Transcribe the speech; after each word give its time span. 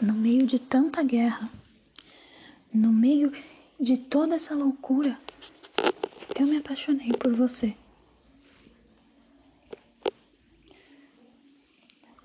no 0.00 0.14
meio 0.14 0.46
de 0.46 0.58
tanta 0.58 1.02
guerra, 1.02 1.50
no 2.72 2.92
meio 2.92 3.32
de 3.80 3.96
toda 3.96 4.36
essa 4.36 4.54
loucura, 4.54 5.18
eu 6.34 6.46
me 6.46 6.58
apaixonei 6.58 7.12
por 7.12 7.34
você. 7.34 7.74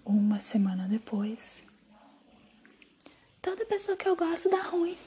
Uma 0.05 0.41
semana 0.41 0.87
depois, 0.87 1.63
toda 3.41 3.65
pessoa 3.65 3.95
que 3.95 4.07
eu 4.07 4.15
gosto 4.15 4.49
dá 4.49 4.61
ruim. 4.63 4.97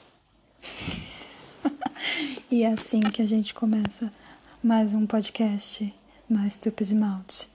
e 2.49 2.63
é 2.63 2.71
assim 2.71 2.99
que 2.99 3.21
a 3.21 3.27
gente 3.27 3.53
começa 3.53 4.11
mais 4.63 4.93
um 4.93 5.05
podcast 5.05 5.93
mais 6.27 6.53
Stupid 6.53 6.91
Mouth. 6.93 7.47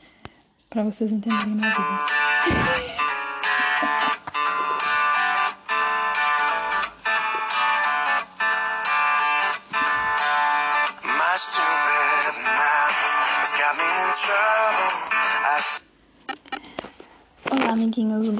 Pra 0.69 0.85
vocês 0.85 1.11
entenderem 1.11 1.55
minha 1.55 1.71
vida. 1.71 2.91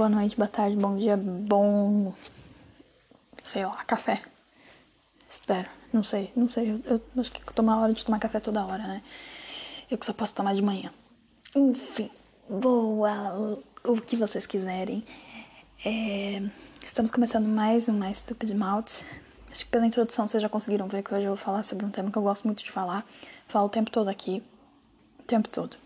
Boa 0.01 0.09
noite, 0.09 0.35
boa 0.35 0.49
tarde, 0.49 0.77
bom 0.77 0.97
dia, 0.97 1.15
bom. 1.15 2.15
Sei 3.43 3.67
lá, 3.67 3.85
café. 3.85 4.23
Espero. 5.29 5.69
Não 5.93 6.03
sei, 6.03 6.33
não 6.35 6.49
sei. 6.49 6.71
Eu, 6.71 6.81
eu 6.87 7.03
acho 7.21 7.31
que 7.31 7.53
tomar 7.53 7.83
hora 7.83 7.93
de 7.93 8.03
tomar 8.03 8.19
café 8.19 8.41
toda 8.41 8.65
hora, 8.65 8.83
né? 8.83 9.03
Eu 9.91 9.99
que 9.99 10.07
só 10.07 10.15
posso 10.15 10.33
tomar 10.33 10.55
de 10.55 10.63
manhã. 10.63 10.91
Enfim, 11.55 12.11
boa. 12.49 13.61
O 13.85 14.01
que 14.01 14.17
vocês 14.17 14.47
quiserem. 14.47 15.05
É, 15.85 16.43
estamos 16.83 17.11
começando 17.11 17.47
mais 17.47 17.87
um 17.87 17.93
Mais 17.93 18.21
Stupid 18.21 18.53
Mouth. 18.55 19.05
Acho 19.53 19.67
que 19.67 19.71
pela 19.71 19.85
introdução 19.85 20.27
vocês 20.27 20.43
já 20.43 20.49
conseguiram 20.49 20.89
ver 20.89 21.03
que 21.03 21.15
hoje 21.15 21.27
eu 21.27 21.33
vou 21.33 21.45
falar 21.45 21.63
sobre 21.63 21.85
um 21.85 21.91
tema 21.91 22.11
que 22.11 22.17
eu 22.17 22.23
gosto 22.23 22.47
muito 22.47 22.65
de 22.65 22.71
falar. 22.71 23.05
Falo 23.49 23.67
o 23.67 23.69
tempo 23.69 23.91
todo 23.91 24.09
aqui. 24.09 24.43
O 25.19 25.25
tempo 25.25 25.47
todo. 25.47 25.77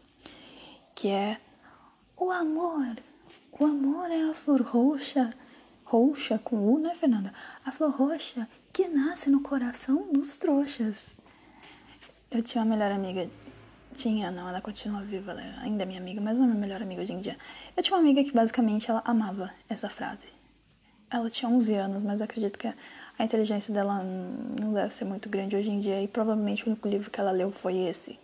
Que 0.95 1.09
é 1.09 1.37
o 2.17 2.31
amor. 2.31 2.95
O 3.53 3.65
amor 3.65 4.11
é 4.11 4.31
a 4.31 4.35
flor 4.35 4.63
roxa. 4.63 5.33
Roxa 5.85 6.39
com 6.39 6.57
U, 6.57 6.79
né, 6.79 6.95
Fernanda? 6.95 7.33
A 7.65 7.71
flor 7.71 7.91
roxa 7.91 8.49
que 8.73 8.89
nasce 8.89 9.31
no 9.31 9.41
coração 9.41 10.13
dos 10.13 10.37
trouxas. 10.37 11.15
Eu 12.31 12.43
tinha 12.43 12.65
uma 12.65 12.75
melhor 12.75 12.91
amiga. 12.91 13.31
Tinha, 13.95 14.31
não, 14.31 14.49
ela 14.49 14.61
continua 14.61 15.03
viva, 15.03 15.31
ela 15.31 15.63
ainda 15.63 15.85
é 15.85 15.87
minha 15.87 16.01
amiga, 16.01 16.21
mas 16.21 16.39
não 16.39 16.47
é 16.47 16.49
minha 16.49 16.61
melhor 16.61 16.83
amiga 16.83 17.03
hoje 17.03 17.13
em 17.13 17.21
dia. 17.21 17.39
Eu 17.77 17.83
tinha 17.83 17.97
uma 17.97 18.03
amiga 18.03 18.25
que 18.25 18.33
basicamente 18.33 18.91
ela 18.91 19.01
amava 19.05 19.53
essa 19.69 19.89
frase. 19.89 20.27
Ela 21.09 21.31
tinha 21.31 21.49
11 21.49 21.75
anos, 21.75 22.03
mas 22.03 22.21
acredito 22.21 22.59
que 22.59 22.67
a 22.67 23.25
inteligência 23.25 23.73
dela 23.73 24.03
não 24.61 24.73
deve 24.73 24.93
ser 24.93 25.05
muito 25.05 25.29
grande 25.29 25.55
hoje 25.55 25.71
em 25.71 25.79
dia. 25.79 26.03
E 26.03 26.09
provavelmente 26.09 26.65
o 26.65 26.71
único 26.71 26.89
livro 26.89 27.09
que 27.09 27.21
ela 27.21 27.31
leu 27.31 27.53
foi 27.53 27.77
esse, 27.77 28.19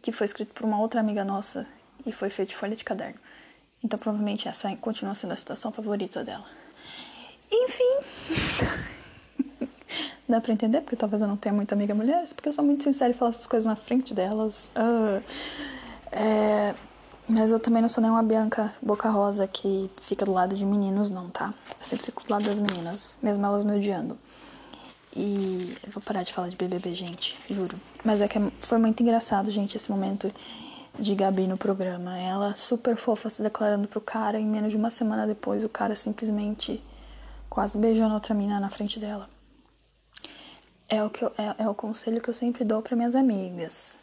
que 0.00 0.10
foi 0.10 0.24
escrito 0.24 0.54
por 0.54 0.64
uma 0.64 0.80
outra 0.80 1.00
amiga 1.00 1.22
nossa 1.22 1.66
e 2.06 2.12
foi 2.12 2.30
feito 2.30 2.48
de 2.48 2.56
folha 2.56 2.74
de 2.74 2.84
caderno. 2.84 3.20
Então 3.84 3.98
provavelmente 3.98 4.48
essa 4.48 4.74
continua 4.76 5.14
sendo 5.14 5.34
a 5.34 5.36
citação 5.36 5.70
favorita 5.70 6.24
dela. 6.24 6.46
Enfim. 7.52 7.98
Dá 10.26 10.40
pra 10.40 10.54
entender? 10.54 10.80
Porque 10.80 10.96
talvez 10.96 11.20
eu 11.20 11.28
não 11.28 11.36
tenha 11.36 11.52
muita 11.52 11.74
amiga 11.74 11.94
mulheres, 11.94 12.32
porque 12.32 12.48
eu 12.48 12.52
sou 12.52 12.64
muito 12.64 12.82
sincera 12.82 13.10
e 13.10 13.14
falo 13.14 13.30
essas 13.30 13.46
coisas 13.46 13.66
na 13.66 13.76
frente 13.76 14.14
delas. 14.14 14.70
Ah, 14.74 15.20
é, 16.10 16.74
Mas 17.28 17.50
eu 17.50 17.60
também 17.60 17.82
não 17.82 17.88
sou 17.88 18.00
nenhuma 18.00 18.22
Bianca 18.22 18.72
Boca 18.80 19.10
Rosa 19.10 19.46
que 19.46 19.90
fica 20.00 20.24
do 20.24 20.32
lado 20.32 20.56
de 20.56 20.64
meninos, 20.64 21.10
não, 21.10 21.28
tá? 21.28 21.52
Eu 21.78 21.84
sempre 21.84 22.06
fico 22.06 22.24
do 22.24 22.30
lado 22.30 22.44
das 22.44 22.58
meninas, 22.58 23.16
mesmo 23.22 23.44
elas 23.44 23.64
me 23.64 23.76
odiando. 23.76 24.18
E 25.14 25.76
eu 25.84 25.92
vou 25.92 26.02
parar 26.02 26.22
de 26.22 26.32
falar 26.32 26.48
de 26.48 26.56
BBB, 26.56 26.94
gente, 26.94 27.38
juro. 27.48 27.78
Mas 28.02 28.20
é 28.20 28.26
que 28.26 28.38
foi 28.60 28.78
muito 28.78 29.02
engraçado, 29.02 29.50
gente, 29.50 29.76
esse 29.76 29.90
momento 29.90 30.32
de 30.98 31.14
Gabi 31.14 31.46
no 31.46 31.56
programa. 31.56 32.18
Ela 32.18 32.54
super 32.54 32.96
fofa 32.96 33.28
se 33.30 33.42
declarando 33.42 33.88
pro 33.88 34.00
cara 34.00 34.38
e 34.38 34.44
menos 34.44 34.70
de 34.70 34.76
uma 34.76 34.90
semana 34.90 35.26
depois 35.26 35.64
o 35.64 35.68
cara 35.68 35.94
simplesmente 35.94 36.82
quase 37.48 37.76
beijando 37.78 38.14
outra 38.14 38.34
mina 38.34 38.58
na 38.60 38.68
frente 38.68 38.98
dela. 38.98 39.28
É 40.88 41.02
o, 41.02 41.10
que 41.10 41.24
eu- 41.24 41.32
é, 41.38 41.62
é 41.64 41.68
o 41.68 41.74
conselho 41.74 42.20
que 42.20 42.28
eu 42.28 42.34
sempre 42.34 42.64
dou 42.64 42.82
para 42.82 42.96
minhas 42.96 43.14
amigas. 43.14 43.96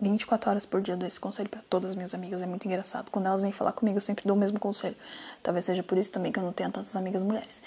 24 0.00 0.50
horas 0.50 0.66
por 0.66 0.80
dia 0.80 0.94
eu 0.94 0.98
dou 0.98 1.06
esse 1.06 1.20
conselho 1.20 1.48
para 1.48 1.60
todas 1.68 1.90
as 1.90 1.96
minhas 1.96 2.14
amigas. 2.14 2.42
É 2.42 2.46
muito 2.46 2.66
engraçado. 2.66 3.10
Quando 3.10 3.26
elas 3.26 3.40
vêm 3.40 3.52
falar 3.52 3.72
comigo, 3.72 3.96
eu 3.98 4.00
sempre 4.00 4.24
dou 4.26 4.36
o 4.36 4.38
mesmo 4.38 4.58
conselho. 4.58 4.96
Talvez 5.42 5.64
seja 5.64 5.82
por 5.82 5.96
isso 5.98 6.10
também 6.10 6.32
que 6.32 6.38
eu 6.38 6.42
não 6.42 6.52
tenho 6.52 6.70
tantas 6.72 6.94
amigas 6.96 7.22
mulheres. 7.22 7.62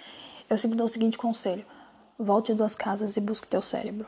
Eu 0.49 0.57
sempre 0.57 0.77
dou 0.77 0.85
o 0.85 0.89
seguinte 0.89 1.17
conselho: 1.17 1.65
volte 2.19 2.53
duas 2.53 2.75
casas 2.75 3.15
e 3.15 3.21
busque 3.21 3.47
teu 3.47 3.61
cérebro. 3.61 4.05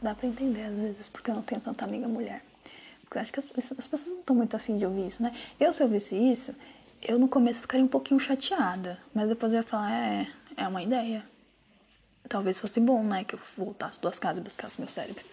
Dá 0.00 0.14
pra 0.14 0.26
entender 0.26 0.62
às 0.64 0.78
vezes 0.78 1.08
porque 1.08 1.30
eu 1.30 1.34
não 1.34 1.42
tenho 1.42 1.60
tanta 1.60 1.84
amiga 1.84 2.08
mulher. 2.08 2.42
Acho 3.18 3.32
que 3.32 3.38
as, 3.40 3.46
pessoas- 3.46 3.78
as 3.80 3.86
pessoas 3.86 4.12
não 4.12 4.20
estão 4.20 4.36
muito 4.36 4.54
afim 4.54 4.76
de 4.76 4.86
ouvir 4.86 5.06
isso, 5.06 5.22
né? 5.22 5.32
Eu, 5.58 5.72
se 5.72 5.82
eu 5.82 5.86
ouvisse 5.86 6.14
isso, 6.14 6.54
eu 7.02 7.18
no 7.18 7.26
começo 7.28 7.60
ficaria 7.62 7.84
um 7.84 7.88
pouquinho 7.88 8.20
chateada. 8.20 8.98
Mas 9.14 9.28
depois 9.28 9.52
eu 9.52 9.58
ia 9.58 9.62
falar: 9.62 9.92
é, 9.92 10.26
é 10.56 10.68
uma 10.68 10.82
ideia. 10.82 11.24
Talvez 12.28 12.60
fosse 12.60 12.78
bom, 12.78 13.02
né? 13.02 13.24
Que 13.24 13.34
eu 13.34 13.40
voltasse 13.56 14.00
duas 14.00 14.18
casas 14.18 14.38
e 14.38 14.42
buscasse 14.42 14.80
meu 14.80 14.88
cérebro. 14.88 15.24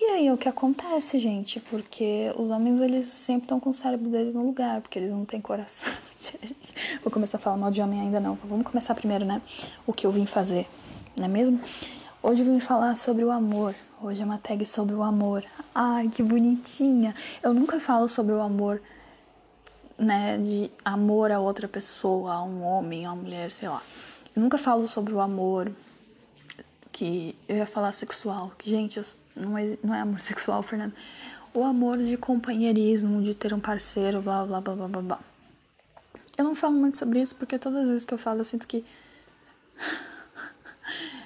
E 0.00 0.04
aí, 0.04 0.30
o 0.30 0.36
que 0.36 0.48
acontece, 0.48 1.18
gente? 1.18 1.60
Porque 1.60 2.32
os 2.36 2.50
homens, 2.50 2.80
eles 2.80 3.06
sempre 3.06 3.44
estão 3.44 3.58
com 3.58 3.70
o 3.70 3.74
cérebro 3.74 4.10
deles 4.10 4.34
no 4.34 4.44
lugar, 4.44 4.80
porque 4.80 4.98
eles 4.98 5.10
não 5.10 5.24
têm 5.24 5.40
coração. 5.40 5.90
Vou 7.02 7.10
começar 7.12 7.38
a 7.38 7.40
falar 7.40 7.56
mal 7.56 7.70
de 7.70 7.80
homem 7.80 8.00
ainda 8.00 8.20
não. 8.20 8.34
Vamos 8.44 8.66
começar 8.66 8.94
primeiro, 8.94 9.24
né? 9.24 9.40
O 9.86 9.92
que 9.92 10.06
eu 10.06 10.10
vim 10.12 10.26
fazer, 10.26 10.68
não 11.16 11.24
é 11.24 11.28
mesmo? 11.28 11.60
Hoje 12.26 12.40
eu 12.40 12.46
vim 12.46 12.58
falar 12.58 12.96
sobre 12.96 13.22
o 13.22 13.30
amor. 13.30 13.74
Hoje 14.00 14.22
é 14.22 14.24
uma 14.24 14.38
tag 14.38 14.64
sobre 14.64 14.94
o 14.94 15.02
amor. 15.02 15.44
Ai, 15.74 16.08
que 16.08 16.22
bonitinha. 16.22 17.14
Eu 17.42 17.52
nunca 17.52 17.78
falo 17.78 18.08
sobre 18.08 18.32
o 18.32 18.40
amor, 18.40 18.80
né? 19.98 20.38
De 20.38 20.70
amor 20.82 21.30
a 21.30 21.38
outra 21.38 21.68
pessoa, 21.68 22.32
a 22.32 22.42
um 22.42 22.62
homem, 22.62 23.04
a 23.04 23.12
uma 23.12 23.22
mulher, 23.24 23.52
sei 23.52 23.68
lá. 23.68 23.82
Eu 24.34 24.40
nunca 24.40 24.56
falo 24.56 24.88
sobre 24.88 25.12
o 25.12 25.20
amor 25.20 25.70
que 26.90 27.36
eu 27.46 27.56
ia 27.58 27.66
falar 27.66 27.92
sexual, 27.92 28.52
que 28.56 28.70
gente, 28.70 28.96
eu- 28.96 29.04
não 29.36 29.58
é, 29.58 29.76
não 29.84 29.94
é 29.94 30.00
amor 30.00 30.20
sexual, 30.24 30.62
Fernando. 30.62 30.94
O 31.52 31.62
amor 31.62 31.98
de 31.98 32.16
companheirismo, 32.16 33.20
de 33.22 33.34
ter 33.34 33.52
um 33.52 33.60
parceiro, 33.60 34.22
blá 34.22 34.46
blá 34.46 34.62
blá 34.62 34.74
blá 34.74 34.88
blá 34.88 35.02
blá. 35.02 35.20
Eu 36.38 36.44
não 36.44 36.54
falo 36.54 36.72
muito 36.74 36.96
sobre 36.96 37.20
isso 37.20 37.34
porque 37.36 37.58
todas 37.58 37.82
as 37.82 37.88
vezes 37.88 38.04
que 38.06 38.14
eu 38.14 38.18
falo 38.18 38.40
eu 38.40 38.44
sinto 38.44 38.66
que. 38.66 38.82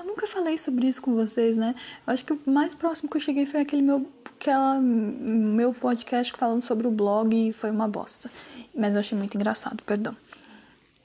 Eu 0.00 0.04
falo, 0.04 0.06
nunca 0.06 0.26
falei 0.26 0.56
sobre 0.56 0.86
isso 0.88 1.02
com 1.02 1.14
vocês, 1.14 1.56
né? 1.56 1.74
Eu 2.06 2.12
acho 2.12 2.24
que 2.24 2.32
o 2.32 2.40
mais 2.46 2.74
próximo 2.74 3.10
que 3.10 3.16
eu 3.16 3.20
cheguei 3.20 3.44
foi 3.44 3.60
aquele 3.60 3.82
meu, 3.82 4.10
aquela, 4.24 4.80
meu 4.80 5.74
podcast 5.74 6.32
falando 6.32 6.62
sobre 6.62 6.86
o 6.86 6.90
blog 6.90 7.34
e 7.34 7.52
foi 7.52 7.70
uma 7.70 7.86
bosta. 7.86 8.30
Mas 8.74 8.94
eu 8.94 9.00
achei 9.00 9.16
muito 9.16 9.36
engraçado, 9.36 9.82
perdão. 9.84 10.16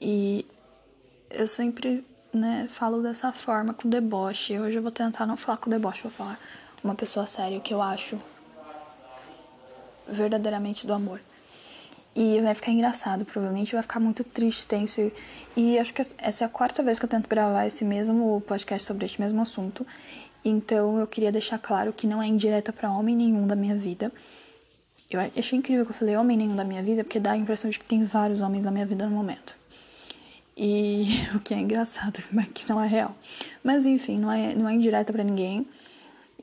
E 0.00 0.46
eu 1.30 1.46
sempre, 1.46 2.04
né, 2.32 2.66
falo 2.70 3.02
dessa 3.02 3.32
forma, 3.32 3.74
com 3.74 3.88
deboche. 3.88 4.58
Hoje 4.58 4.76
eu 4.76 4.82
vou 4.82 4.90
tentar 4.90 5.26
não 5.26 5.36
falar 5.36 5.58
com 5.58 5.68
deboche, 5.68 6.02
vou 6.02 6.12
falar 6.12 6.40
uma 6.82 6.94
pessoa 6.94 7.26
séria, 7.26 7.58
o 7.58 7.60
que 7.60 7.74
eu 7.74 7.82
acho 7.82 8.18
verdadeiramente 10.08 10.86
do 10.86 10.92
amor. 10.92 11.20
E 12.16 12.40
vai 12.40 12.54
ficar 12.54 12.72
engraçado, 12.72 13.26
provavelmente 13.26 13.74
vai 13.74 13.82
ficar 13.82 14.00
muito 14.00 14.24
triste, 14.24 14.66
tenso. 14.66 15.12
E, 15.54 15.78
acho 15.78 15.92
que 15.92 16.00
essa 16.00 16.44
é 16.44 16.46
a 16.46 16.48
quarta 16.48 16.82
vez 16.82 16.98
que 16.98 17.04
eu 17.04 17.08
tento 17.08 17.28
gravar 17.28 17.66
esse 17.66 17.84
mesmo 17.84 18.40
podcast 18.46 18.86
sobre 18.86 19.04
este 19.04 19.20
mesmo 19.20 19.42
assunto. 19.42 19.86
Então 20.42 20.98
eu 20.98 21.06
queria 21.06 21.30
deixar 21.30 21.58
claro 21.58 21.92
que 21.92 22.06
não 22.06 22.22
é 22.22 22.26
indireta 22.26 22.72
pra 22.72 22.90
homem 22.90 23.14
nenhum 23.14 23.46
da 23.46 23.54
minha 23.54 23.76
vida. 23.76 24.10
Eu 25.10 25.20
achei 25.36 25.58
incrível 25.58 25.84
que 25.84 25.90
eu 25.90 25.94
falei 25.94 26.16
homem 26.16 26.38
nenhum 26.38 26.56
da 26.56 26.64
minha 26.64 26.82
vida, 26.82 27.04
porque 27.04 27.20
dá 27.20 27.32
a 27.32 27.36
impressão 27.36 27.70
de 27.70 27.78
que 27.78 27.84
tem 27.84 28.02
vários 28.02 28.40
homens 28.40 28.64
na 28.64 28.70
minha 28.70 28.86
vida 28.86 29.04
no 29.06 29.14
momento. 29.14 29.54
E 30.56 31.06
o 31.36 31.40
que 31.40 31.52
é 31.52 31.58
engraçado, 31.58 32.22
mas 32.32 32.46
que 32.46 32.66
não 32.66 32.82
é 32.82 32.86
real. 32.86 33.14
Mas 33.62 33.84
enfim, 33.84 34.18
não 34.18 34.32
é, 34.32 34.54
não 34.54 34.66
é 34.66 34.72
indireta 34.72 35.12
pra 35.12 35.22
ninguém. 35.22 35.66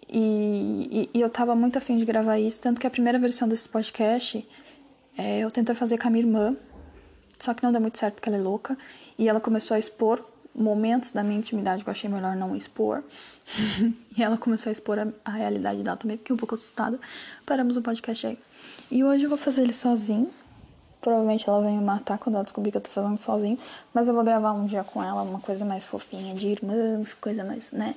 E, 0.08 1.10
e, 1.14 1.18
e 1.18 1.22
eu 1.22 1.32
tava 1.32 1.56
muito 1.56 1.78
afim 1.80 1.98
de 1.98 2.06
gravar 2.06 2.38
isso, 2.38 2.60
tanto 2.60 2.80
que 2.80 2.86
a 2.86 2.92
primeira 2.92 3.18
versão 3.18 3.48
desse 3.48 3.68
podcast 3.68 4.46
é, 5.18 5.40
eu 5.40 5.52
tentei 5.52 5.76
fazer 5.76 5.98
com 5.98 6.08
a 6.08 6.12
minha 6.12 6.24
irmã, 6.24 6.56
só 7.40 7.54
que 7.54 7.64
não 7.64 7.72
deu 7.72 7.82
muito 7.82 7.98
certo 7.98 8.16
porque 8.16 8.30
ela 8.30 8.38
é 8.38 8.42
louca. 8.42 8.78
E 9.18 9.28
ela 9.28 9.40
começou 9.40 9.76
a 9.76 9.80
expor 9.80 10.24
momentos 10.56 11.12
da 11.12 11.24
minha 11.24 11.38
intimidade 11.38 11.84
que 11.84 11.90
eu 11.90 11.92
achei 11.92 12.10
melhor 12.10 12.36
não 12.36 12.56
expor. 12.56 13.04
e 14.18 14.22
ela 14.24 14.38
começou 14.38 14.70
a 14.70 14.74
expor 14.74 15.00
a, 15.00 15.08
a 15.26 15.32
realidade 15.32 15.84
dela 15.84 15.98
também, 15.98 16.18
fiquei 16.18 16.34
um 16.34 16.38
pouco 16.38 16.56
assustada. 16.56 17.00
Paramos 17.46 17.78
o 17.78 17.82
podcast 17.82 18.28
aí. 18.28 18.40
E 18.90 19.04
hoje 19.04 19.24
eu 19.24 19.30
vou 19.30 19.38
fazer 19.38 19.64
ele 19.64 19.74
sozinho. 19.74 20.30
Provavelmente 21.02 21.50
ela 21.50 21.62
vai 21.62 21.74
me 21.74 21.84
matar 21.84 22.18
quando 22.18 22.36
ela 22.36 22.44
descobrir 22.44 22.72
que 22.72 22.78
eu 22.78 22.82
tô 22.82 22.90
fazendo 22.90 23.18
sozinho. 23.18 23.60
Mas 23.94 24.08
eu 24.08 24.14
vou 24.14 24.24
gravar 24.24 24.54
um 24.54 24.66
dia 24.66 24.84
com 24.84 25.04
ela, 25.04 25.22
uma 25.22 25.40
coisa 25.40 25.66
mais 25.66 25.84
fofinha, 25.84 26.34
de 26.34 26.48
irmãs, 26.48 27.14
coisa 27.14 27.44
mais, 27.44 27.72
né, 27.72 27.96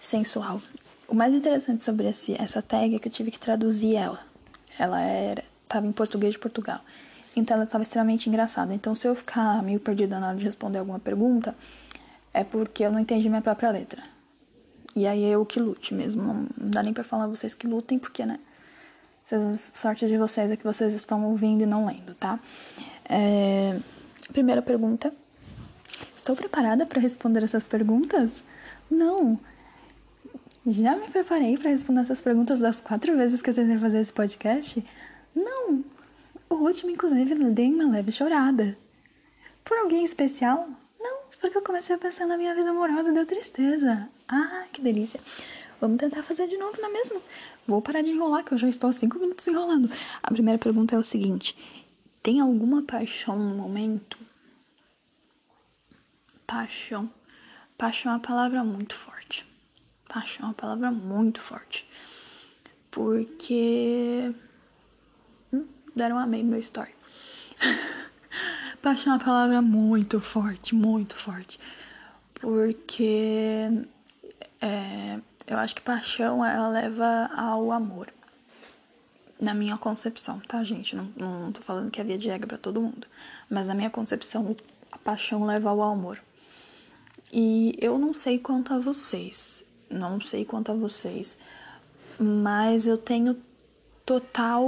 sensual. 0.00 0.60
O 1.08 1.14
mais 1.14 1.34
interessante 1.34 1.82
sobre 1.82 2.06
esse, 2.08 2.40
essa 2.40 2.62
tag 2.62 2.94
é 2.94 2.98
que 3.00 3.08
eu 3.08 3.12
tive 3.12 3.32
que 3.32 3.40
traduzir 3.40 3.96
ela. 3.96 4.20
Ela 4.78 5.00
era, 5.00 5.44
tava 5.70 5.86
em 5.86 5.92
português 5.92 6.34
de 6.34 6.38
Portugal. 6.38 6.80
Então 7.34 7.54
ela 7.54 7.64
estava 7.64 7.82
extremamente 7.82 8.28
engraçada. 8.28 8.74
Então 8.74 8.94
se 8.94 9.06
eu 9.06 9.14
ficar 9.14 9.62
meio 9.62 9.78
perdida 9.78 10.18
na 10.18 10.28
hora 10.28 10.36
de 10.36 10.44
responder 10.44 10.78
alguma 10.78 10.98
pergunta, 10.98 11.54
é 12.34 12.42
porque 12.42 12.84
eu 12.84 12.92
não 12.92 12.98
entendi 12.98 13.28
minha 13.28 13.40
própria 13.40 13.70
letra. 13.70 14.02
E 14.94 15.06
aí 15.06 15.24
eu 15.24 15.46
que 15.46 15.60
lute 15.60 15.94
mesmo. 15.94 16.22
Não 16.22 16.48
dá 16.56 16.82
nem 16.82 16.92
pra 16.92 17.04
falar 17.04 17.28
vocês 17.28 17.54
que 17.54 17.66
lutem, 17.66 17.98
porque, 17.98 18.26
né? 18.26 18.38
sorte 19.72 20.08
de 20.08 20.16
vocês 20.18 20.50
é 20.50 20.56
que 20.56 20.64
vocês 20.64 20.92
estão 20.92 21.24
ouvindo 21.24 21.62
e 21.62 21.66
não 21.66 21.86
lendo, 21.86 22.16
tá? 22.16 22.40
É, 23.08 23.78
primeira 24.32 24.60
pergunta. 24.60 25.12
Estou 26.16 26.34
preparada 26.34 26.84
para 26.84 27.00
responder 27.00 27.44
essas 27.44 27.64
perguntas? 27.64 28.42
Não. 28.90 29.38
Já 30.66 30.96
me 30.96 31.06
preparei 31.08 31.56
para 31.56 31.70
responder 31.70 32.00
essas 32.00 32.20
perguntas 32.20 32.58
das 32.58 32.80
quatro 32.80 33.16
vezes 33.16 33.40
que 33.40 33.50
eu 33.50 33.54
tentei 33.54 33.78
fazer 33.78 34.00
esse 34.00 34.12
podcast? 34.12 34.84
Não. 35.34 35.84
O 36.48 36.54
último, 36.56 36.90
inclusive, 36.90 37.34
dei 37.52 37.72
uma 37.72 37.90
leve 37.90 38.10
chorada. 38.12 38.76
Por 39.64 39.78
alguém 39.78 40.04
especial? 40.04 40.68
Não, 40.98 41.22
porque 41.40 41.56
eu 41.56 41.62
comecei 41.62 41.94
a 41.94 41.98
pensar 41.98 42.26
na 42.26 42.36
minha 42.36 42.54
vida 42.54 42.70
amorosa 42.70 43.10
e 43.10 43.12
deu 43.12 43.26
tristeza. 43.26 44.08
Ah, 44.28 44.64
que 44.72 44.80
delícia. 44.80 45.20
Vamos 45.80 45.98
tentar 45.98 46.22
fazer 46.22 46.46
de 46.46 46.58
novo, 46.58 46.76
não 46.80 46.90
é 46.90 46.92
mesmo? 46.92 47.22
Vou 47.66 47.80
parar 47.80 48.02
de 48.02 48.10
enrolar, 48.10 48.44
que 48.44 48.52
eu 48.52 48.58
já 48.58 48.68
estou 48.68 48.90
há 48.90 48.92
cinco 48.92 49.18
minutos 49.18 49.46
enrolando. 49.46 49.90
A 50.22 50.30
primeira 50.30 50.58
pergunta 50.58 50.94
é 50.94 50.98
o 50.98 51.04
seguinte: 51.04 51.56
tem 52.22 52.40
alguma 52.40 52.82
paixão 52.82 53.38
no 53.38 53.54
momento? 53.54 54.18
Paixão. 56.46 57.10
Paixão 57.78 58.12
é 58.12 58.14
uma 58.16 58.20
palavra 58.20 58.62
muito 58.62 58.94
forte. 58.94 59.46
Paixão 60.06 60.46
é 60.46 60.48
uma 60.48 60.54
palavra 60.54 60.90
muito 60.90 61.40
forte. 61.40 61.88
Porque. 62.90 64.34
Deram 65.94 66.18
amei 66.18 66.42
meu 66.42 66.58
story. 66.58 66.94
Paixão 68.82 69.12
é 69.12 69.16
uma 69.16 69.24
palavra 69.24 69.60
muito 69.60 70.20
forte, 70.20 70.74
muito 70.74 71.14
forte. 71.14 71.58
Porque 72.34 73.68
é, 74.60 75.20
eu 75.46 75.58
acho 75.58 75.74
que 75.74 75.82
paixão 75.82 76.44
ela 76.44 76.68
leva 76.68 77.30
ao 77.36 77.72
amor. 77.72 78.08
Na 79.38 79.52
minha 79.52 79.76
concepção, 79.76 80.40
tá, 80.40 80.62
gente? 80.64 80.96
Não, 80.96 81.08
não 81.16 81.52
tô 81.52 81.60
falando 81.60 81.90
que 81.90 82.00
é 82.00 82.04
de 82.04 82.28
regra 82.28 82.46
pra 82.46 82.58
todo 82.58 82.80
mundo. 82.80 83.06
Mas 83.50 83.68
na 83.68 83.74
minha 83.74 83.90
concepção, 83.90 84.56
a 84.90 84.96
paixão 84.98 85.44
leva 85.44 85.68
ao 85.70 85.82
amor. 85.82 86.18
E 87.32 87.76
eu 87.80 87.98
não 87.98 88.14
sei 88.14 88.38
quanto 88.38 88.72
a 88.72 88.78
vocês. 88.78 89.62
Não 89.90 90.20
sei 90.20 90.44
quanto 90.44 90.72
a 90.72 90.74
vocês. 90.74 91.36
Mas 92.18 92.86
eu 92.86 92.96
tenho 92.96 93.36
total 94.06 94.64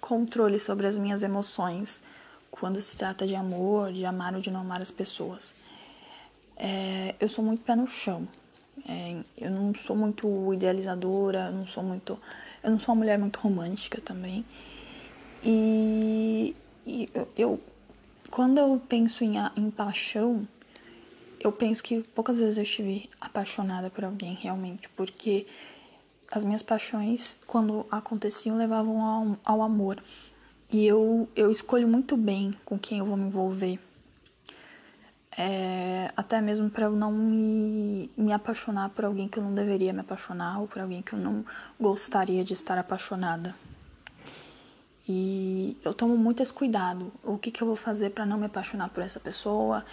controle 0.00 0.58
sobre 0.58 0.86
as 0.86 0.96
minhas 0.96 1.22
emoções 1.22 2.02
quando 2.50 2.80
se 2.80 2.96
trata 2.96 3.26
de 3.26 3.34
amor, 3.34 3.92
de 3.92 4.04
amar 4.04 4.34
ou 4.34 4.40
de 4.40 4.50
não 4.50 4.60
amar 4.60 4.82
as 4.82 4.90
pessoas. 4.90 5.54
É, 6.56 7.14
eu 7.18 7.28
sou 7.28 7.44
muito 7.44 7.62
pé 7.62 7.74
no 7.76 7.86
chão. 7.86 8.26
É, 8.86 9.16
eu 9.38 9.50
não 9.50 9.74
sou 9.74 9.94
muito 9.94 10.52
idealizadora, 10.52 11.50
não 11.50 11.66
sou 11.66 11.82
muito. 11.82 12.18
Eu 12.62 12.70
não 12.70 12.78
sou 12.78 12.94
uma 12.94 13.00
mulher 13.00 13.18
muito 13.18 13.38
romântica 13.38 14.00
também. 14.00 14.44
E, 15.42 16.54
e 16.86 17.08
eu, 17.14 17.28
eu, 17.36 17.60
quando 18.30 18.58
eu 18.58 18.80
penso 18.88 19.24
em, 19.24 19.36
em 19.56 19.70
paixão, 19.70 20.46
eu 21.40 21.50
penso 21.50 21.82
que 21.82 22.02
poucas 22.14 22.38
vezes 22.38 22.58
eu 22.58 22.62
estive 22.62 23.08
apaixonada 23.18 23.88
por 23.88 24.04
alguém 24.04 24.34
realmente, 24.34 24.88
porque 24.90 25.46
as 26.30 26.44
minhas 26.44 26.62
paixões, 26.62 27.36
quando 27.46 27.86
aconteciam, 27.90 28.56
levavam 28.56 29.02
ao, 29.02 29.36
ao 29.44 29.62
amor. 29.62 30.02
E 30.70 30.86
eu, 30.86 31.28
eu 31.34 31.50
escolho 31.50 31.88
muito 31.88 32.16
bem 32.16 32.54
com 32.64 32.78
quem 32.78 32.98
eu 32.98 33.04
vou 33.04 33.16
me 33.16 33.24
envolver. 33.24 33.80
É, 35.36 36.12
até 36.16 36.40
mesmo 36.40 36.70
para 36.70 36.84
eu 36.84 36.92
não 36.92 37.10
me, 37.10 38.10
me 38.16 38.32
apaixonar 38.32 38.90
por 38.90 39.04
alguém 39.04 39.28
que 39.28 39.38
eu 39.38 39.42
não 39.42 39.54
deveria 39.54 39.92
me 39.92 40.00
apaixonar 40.00 40.60
ou 40.60 40.68
por 40.68 40.80
alguém 40.80 41.02
que 41.02 41.12
eu 41.12 41.18
não 41.18 41.44
gostaria 41.80 42.44
de 42.44 42.52
estar 42.52 42.78
apaixonada. 42.78 43.54
E 45.08 45.76
eu 45.84 45.92
tomo 45.92 46.16
muito 46.16 46.42
esse 46.42 46.52
cuidado. 46.52 47.12
O 47.24 47.36
que, 47.36 47.50
que 47.50 47.62
eu 47.62 47.66
vou 47.66 47.76
fazer 47.76 48.10
para 48.10 48.24
não 48.24 48.38
me 48.38 48.46
apaixonar 48.46 48.90
por 48.90 49.02
essa 49.02 49.18
pessoa? 49.18 49.84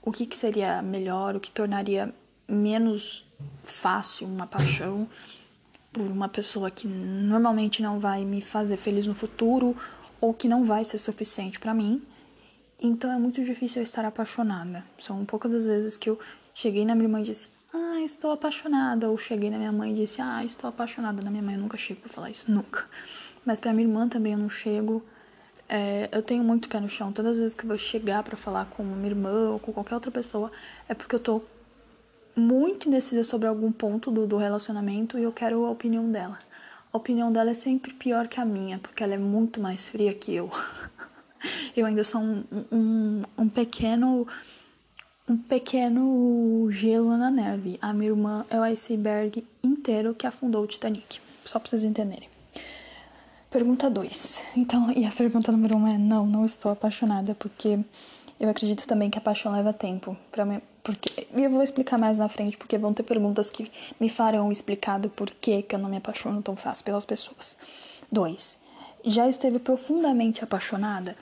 O 0.00 0.12
que, 0.12 0.26
que 0.26 0.36
seria 0.36 0.80
melhor? 0.80 1.34
O 1.34 1.40
que 1.40 1.50
tornaria 1.50 2.14
menos 2.46 3.26
fácil 3.64 4.28
uma 4.28 4.46
paixão 4.46 5.08
por 5.92 6.02
uma 6.02 6.28
pessoa 6.28 6.70
que 6.70 6.86
normalmente 6.86 7.82
não 7.82 7.98
vai 7.98 8.24
me 8.24 8.40
fazer 8.40 8.76
feliz 8.76 9.06
no 9.06 9.14
futuro 9.14 9.76
ou 10.20 10.32
que 10.32 10.48
não 10.48 10.64
vai 10.64 10.84
ser 10.84 10.98
suficiente 10.98 11.58
para 11.58 11.74
mim. 11.74 12.02
Então 12.80 13.10
é 13.10 13.18
muito 13.18 13.42
difícil 13.44 13.80
eu 13.80 13.84
estar 13.84 14.04
apaixonada. 14.04 14.84
São 14.98 15.24
poucas 15.24 15.54
as 15.54 15.66
vezes 15.66 15.96
que 15.96 16.08
eu 16.08 16.18
cheguei 16.54 16.84
na 16.84 16.94
minha 16.94 17.08
mãe 17.08 17.22
e 17.22 17.26
disse: 17.26 17.48
"Ah, 17.74 18.00
estou 18.00 18.30
apaixonada", 18.30 19.08
ou 19.10 19.18
cheguei 19.18 19.50
na 19.50 19.58
minha 19.58 19.72
mãe 19.72 19.92
e 19.92 19.94
disse: 19.94 20.20
"Ah, 20.22 20.44
estou 20.44 20.68
apaixonada". 20.68 21.22
Na 21.22 21.30
minha 21.30 21.42
mãe 21.42 21.54
eu 21.54 21.60
nunca 21.60 21.76
chego 21.76 22.00
para 22.00 22.10
falar 22.10 22.30
isso, 22.30 22.50
nunca. 22.50 22.86
Mas 23.44 23.60
para 23.60 23.72
minha 23.72 23.86
irmã 23.86 24.08
também 24.08 24.32
eu 24.32 24.38
não 24.38 24.48
chego. 24.48 25.02
É, 25.68 26.08
eu 26.12 26.22
tenho 26.22 26.42
muito 26.42 26.68
pé 26.68 26.80
no 26.80 26.88
chão. 26.88 27.12
Todas 27.12 27.32
as 27.32 27.38
vezes 27.38 27.54
que 27.54 27.64
eu 27.64 27.68
vou 27.68 27.78
chegar 27.78 28.22
para 28.22 28.36
falar 28.36 28.66
com 28.66 28.82
minha 28.82 29.08
irmã 29.08 29.50
ou 29.50 29.58
com 29.58 29.72
qualquer 29.72 29.94
outra 29.94 30.10
pessoa, 30.10 30.50
é 30.88 30.94
porque 30.94 31.14
eu 31.14 31.20
tô 31.20 31.42
muito 32.40 32.88
indecisa 32.88 33.24
sobre 33.24 33.46
algum 33.46 33.70
ponto 33.70 34.10
do, 34.10 34.26
do 34.26 34.36
relacionamento 34.36 35.18
e 35.18 35.22
eu 35.22 35.32
quero 35.32 35.64
a 35.64 35.70
opinião 35.70 36.10
dela 36.10 36.38
a 36.92 36.96
opinião 36.96 37.32
dela 37.32 37.50
é 37.50 37.54
sempre 37.54 37.94
pior 37.94 38.26
que 38.26 38.40
a 38.40 38.44
minha, 38.44 38.78
porque 38.78 39.02
ela 39.02 39.14
é 39.14 39.18
muito 39.18 39.60
mais 39.60 39.86
fria 39.88 40.12
que 40.12 40.34
eu. 40.34 40.50
eu 41.76 41.86
ainda 41.86 42.02
sou 42.02 42.20
um, 42.20 42.44
um, 42.72 43.22
um 43.38 43.48
pequeno 43.48 44.26
um 45.28 45.36
pequeno 45.36 46.68
gelo 46.72 47.16
na 47.16 47.30
neve. 47.30 47.78
A 47.80 47.92
minha 47.92 48.10
irmã 48.10 48.44
é 48.50 48.58
o 48.58 48.62
iceberg 48.62 49.46
inteiro 49.62 50.12
que 50.12 50.26
afundou 50.26 50.64
o 50.64 50.66
Titanic. 50.66 51.20
Só 51.44 51.60
pra 51.60 51.70
vocês 51.70 51.84
entenderem. 51.84 52.28
Pergunta 53.48 53.88
2. 53.88 54.42
Então, 54.56 54.90
e 54.90 55.06
a 55.06 55.12
pergunta 55.12 55.52
número 55.52 55.76
1 55.76 55.78
um 55.78 55.86
é: 55.86 55.96
não, 55.96 56.26
não 56.26 56.44
estou 56.44 56.72
apaixonada, 56.72 57.36
porque 57.36 57.78
eu 58.40 58.48
acredito 58.48 58.88
também 58.88 59.08
que 59.08 59.18
a 59.18 59.20
paixão 59.20 59.52
leva 59.52 59.72
tempo. 59.72 60.16
Porque, 60.82 61.26
e 61.34 61.42
eu 61.42 61.50
vou 61.50 61.62
explicar 61.62 61.98
mais 61.98 62.16
na 62.16 62.28
frente, 62.28 62.56
porque 62.56 62.78
vão 62.78 62.94
ter 62.94 63.02
perguntas 63.02 63.50
que 63.50 63.70
me 63.98 64.08
farão 64.08 64.50
explicar 64.50 64.98
do 64.98 65.10
porquê 65.10 65.62
que 65.62 65.74
eu 65.74 65.78
não 65.78 65.90
me 65.90 65.96
apaixono 65.98 66.42
tão 66.42 66.56
fácil 66.56 66.84
pelas 66.84 67.04
pessoas. 67.04 67.56
2. 68.10 68.58
Já 69.04 69.28
esteve 69.28 69.58
profundamente 69.58 70.42
apaixonada? 70.42 71.16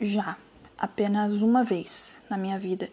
Já. 0.00 0.36
Apenas 0.76 1.40
uma 1.40 1.62
vez 1.62 2.16
na 2.28 2.36
minha 2.36 2.58
vida. 2.58 2.90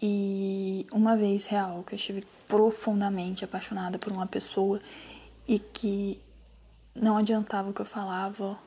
E 0.00 0.86
uma 0.92 1.16
vez 1.16 1.46
real 1.46 1.84
que 1.86 1.94
eu 1.94 1.96
estive 1.96 2.24
profundamente 2.48 3.44
apaixonada 3.44 3.98
por 3.98 4.12
uma 4.12 4.26
pessoa 4.26 4.80
e 5.46 5.58
que 5.58 6.20
não 6.94 7.16
adiantava 7.16 7.70
o 7.70 7.72
que 7.72 7.80
eu 7.80 7.86
falava 7.86 8.58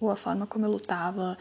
ou 0.00 0.10
a 0.10 0.16
forma 0.16 0.46
como 0.46 0.66
eu 0.66 0.70
lutava, 0.70 1.36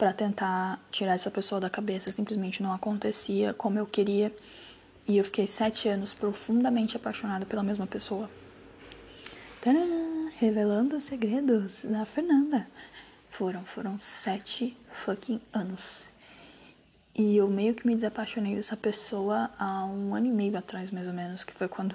para 0.00 0.14
tentar 0.14 0.80
tirar 0.90 1.12
essa 1.12 1.30
pessoa 1.30 1.60
da 1.60 1.68
cabeça. 1.68 2.10
Simplesmente 2.10 2.62
não 2.62 2.72
acontecia 2.72 3.52
como 3.52 3.78
eu 3.78 3.84
queria. 3.84 4.34
E 5.06 5.18
eu 5.18 5.24
fiquei 5.24 5.46
sete 5.46 5.90
anos 5.90 6.14
profundamente 6.14 6.96
apaixonada 6.96 7.44
pela 7.44 7.62
mesma 7.62 7.86
pessoa. 7.86 8.30
Tadã! 9.60 9.84
Revelando 10.38 10.96
os 10.96 11.04
segredos 11.04 11.72
da 11.84 12.06
Fernanda. 12.06 12.66
Foram, 13.28 13.62
foram 13.66 13.98
sete 14.00 14.74
fucking 14.90 15.38
anos. 15.52 16.02
E 17.14 17.36
eu 17.36 17.46
meio 17.48 17.74
que 17.74 17.86
me 17.86 17.94
desapaixonei 17.94 18.56
dessa 18.56 18.78
pessoa 18.78 19.50
há 19.58 19.84
um 19.84 20.14
ano 20.14 20.28
e 20.28 20.32
meio 20.32 20.56
atrás, 20.56 20.90
mais 20.90 21.08
ou 21.08 21.12
menos, 21.12 21.44
que 21.44 21.52
foi 21.52 21.68
quando. 21.68 21.94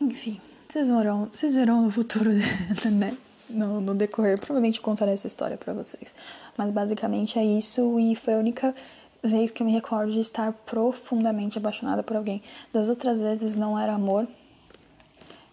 Enfim, 0.00 0.40
vocês 0.68 0.86
verão, 0.86 1.28
vocês 1.34 1.56
verão 1.56 1.82
no 1.82 1.90
futuro, 1.90 2.30
né? 2.92 3.16
No, 3.52 3.80
no 3.80 3.94
decorrer. 3.94 4.38
Provavelmente 4.38 4.80
contarei 4.80 5.14
essa 5.14 5.26
história 5.26 5.56
para 5.56 5.72
vocês. 5.72 6.14
Mas 6.56 6.70
basicamente 6.70 7.38
é 7.38 7.44
isso 7.44 7.98
e 8.00 8.14
foi 8.16 8.34
a 8.34 8.38
única 8.38 8.74
vez 9.22 9.50
que 9.50 9.62
eu 9.62 9.66
me 9.66 9.72
recordo 9.72 10.12
de 10.12 10.20
estar 10.20 10.52
profundamente 10.52 11.58
apaixonada 11.58 12.02
por 12.02 12.16
alguém. 12.16 12.42
Das 12.72 12.88
outras 12.88 13.20
vezes 13.20 13.54
não 13.54 13.78
era 13.78 13.94
amor, 13.94 14.26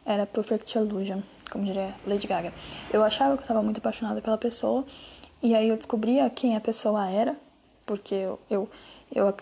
era 0.05 0.25
perfect 0.25 0.75
illusion, 0.77 1.21
como 1.51 1.65
diria 1.65 1.93
Lady 2.07 2.25
Gaga. 2.25 2.51
Eu 2.91 3.03
achava 3.03 3.35
que 3.35 3.41
eu 3.41 3.43
estava 3.43 3.61
muito 3.61 3.77
apaixonada 3.77 4.21
pela 4.21 4.37
pessoa 4.37 4.85
e 5.41 5.53
aí 5.53 5.69
eu 5.69 5.77
descobria 5.77 6.29
quem 6.29 6.55
a 6.55 6.59
pessoa 6.59 7.07
era, 7.09 7.35
porque 7.85 8.15
eu, 8.15 8.39
eu, 8.49 8.69
eu 9.13 9.33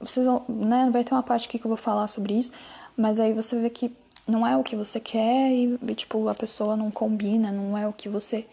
vocês 0.00 0.26
vão, 0.26 0.44
né, 0.48 0.88
vai 0.92 1.04
ter 1.04 1.12
uma 1.12 1.22
parte 1.22 1.48
aqui 1.48 1.58
que 1.58 1.64
eu 1.64 1.68
vou 1.68 1.76
falar 1.76 2.08
sobre 2.08 2.34
isso, 2.34 2.52
mas 2.96 3.20
aí 3.20 3.32
você 3.32 3.58
vê 3.58 3.70
que 3.70 3.92
não 4.26 4.46
é 4.46 4.56
o 4.56 4.62
que 4.62 4.76
você 4.76 5.00
quer 5.00 5.50
e, 5.52 5.78
e, 5.82 5.94
tipo, 5.94 6.28
a 6.28 6.34
pessoa 6.34 6.76
não 6.76 6.90
combina, 6.90 7.50
não 7.50 7.76
é 7.76 7.86
o 7.86 7.92
que 7.92 8.08
você 8.08 8.46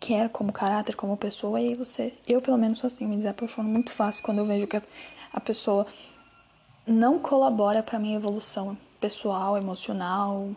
quer 0.00 0.28
como 0.30 0.52
caráter, 0.52 0.96
como 0.96 1.16
pessoa, 1.16 1.60
e 1.60 1.68
aí 1.68 1.74
você, 1.74 2.12
eu 2.26 2.42
pelo 2.42 2.58
menos 2.58 2.78
sou 2.78 2.88
assim, 2.88 3.06
me 3.06 3.16
desapaixono 3.16 3.68
muito 3.68 3.92
fácil 3.92 4.24
quando 4.24 4.38
eu 4.38 4.44
vejo 4.44 4.66
que 4.66 4.76
a, 4.76 4.82
a 5.32 5.40
pessoa 5.40 5.86
não 6.86 7.18
colabora 7.18 7.82
para 7.82 7.98
minha 7.98 8.16
evolução 8.16 8.76
pessoal, 9.00 9.56
emocional, 9.56 10.50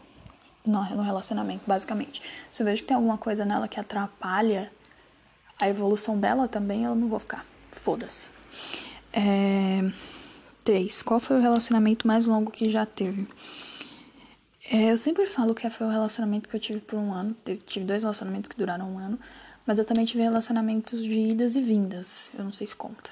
no, 0.65 0.83
no 0.95 1.03
relacionamento, 1.03 1.63
basicamente. 1.67 2.21
Se 2.51 2.61
eu 2.61 2.65
vejo 2.65 2.81
que 2.81 2.87
tem 2.87 2.95
alguma 2.95 3.17
coisa 3.17 3.45
nela 3.45 3.67
que 3.67 3.79
atrapalha 3.79 4.71
a 5.61 5.69
evolução 5.69 6.19
dela 6.19 6.47
também, 6.47 6.83
eu 6.83 6.95
não 6.95 7.07
vou 7.07 7.19
ficar. 7.19 7.45
Foda-se. 7.71 8.27
É... 9.13 9.83
3. 10.63 11.03
Qual 11.03 11.19
foi 11.19 11.37
o 11.37 11.41
relacionamento 11.41 12.07
mais 12.07 12.25
longo 12.25 12.51
que 12.51 12.71
já 12.71 12.85
teve? 12.85 13.27
É, 14.71 14.91
eu 14.91 14.97
sempre 14.97 15.27
falo 15.27 15.53
que 15.53 15.69
foi 15.69 15.85
o 15.85 15.91
relacionamento 15.91 16.49
que 16.49 16.55
eu 16.55 16.59
tive 16.59 16.79
por 16.79 16.97
um 16.97 17.13
ano. 17.13 17.35
Eu 17.45 17.57
tive 17.57 17.85
dois 17.85 18.01
relacionamentos 18.01 18.49
que 18.49 18.57
duraram 18.57 18.91
um 18.91 18.97
ano. 18.97 19.19
Mas 19.65 19.77
eu 19.77 19.85
também 19.85 20.05
tive 20.05 20.23
relacionamentos 20.23 21.03
de 21.03 21.19
idas 21.19 21.55
e 21.55 21.61
vindas. 21.61 22.31
Eu 22.37 22.43
não 22.43 22.51
sei 22.51 22.65
se 22.65 22.75
conta. 22.75 23.11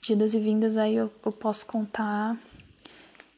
De 0.00 0.14
idas 0.14 0.34
e 0.34 0.40
vindas, 0.40 0.76
aí 0.76 0.96
eu, 0.96 1.12
eu 1.24 1.32
posso 1.32 1.66
contar 1.66 2.38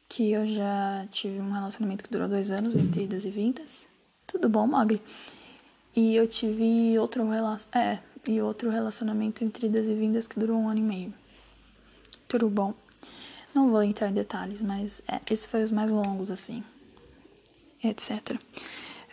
que 0.07 0.31
eu 0.31 0.45
já 0.45 1.05
tive 1.11 1.39
um 1.39 1.51
relacionamento 1.51 2.03
que 2.03 2.09
durou 2.09 2.27
dois 2.27 2.51
anos, 2.51 2.75
entre 2.75 3.03
idas 3.03 3.25
e 3.25 3.29
vindas. 3.29 3.85
Tudo 4.25 4.47
bom, 4.47 4.65
Mogli? 4.65 5.01
E 5.95 6.15
eu 6.15 6.27
tive 6.27 6.97
outro, 6.99 7.27
é, 7.73 7.99
e 8.27 8.41
outro 8.41 8.69
relacionamento 8.69 9.43
entre 9.43 9.67
idas 9.67 9.87
e 9.87 9.93
vindas 9.93 10.27
que 10.27 10.39
durou 10.39 10.57
um 10.57 10.69
ano 10.69 10.79
e 10.79 10.83
meio. 10.83 11.13
Tudo 12.27 12.49
bom. 12.49 12.73
Não 13.53 13.69
vou 13.69 13.83
entrar 13.83 14.09
em 14.09 14.13
detalhes, 14.13 14.61
mas 14.61 15.01
é, 15.07 15.35
foi 15.35 15.63
os 15.63 15.71
mais 15.71 15.91
longos, 15.91 16.31
assim 16.31 16.63
etc. 17.83 18.37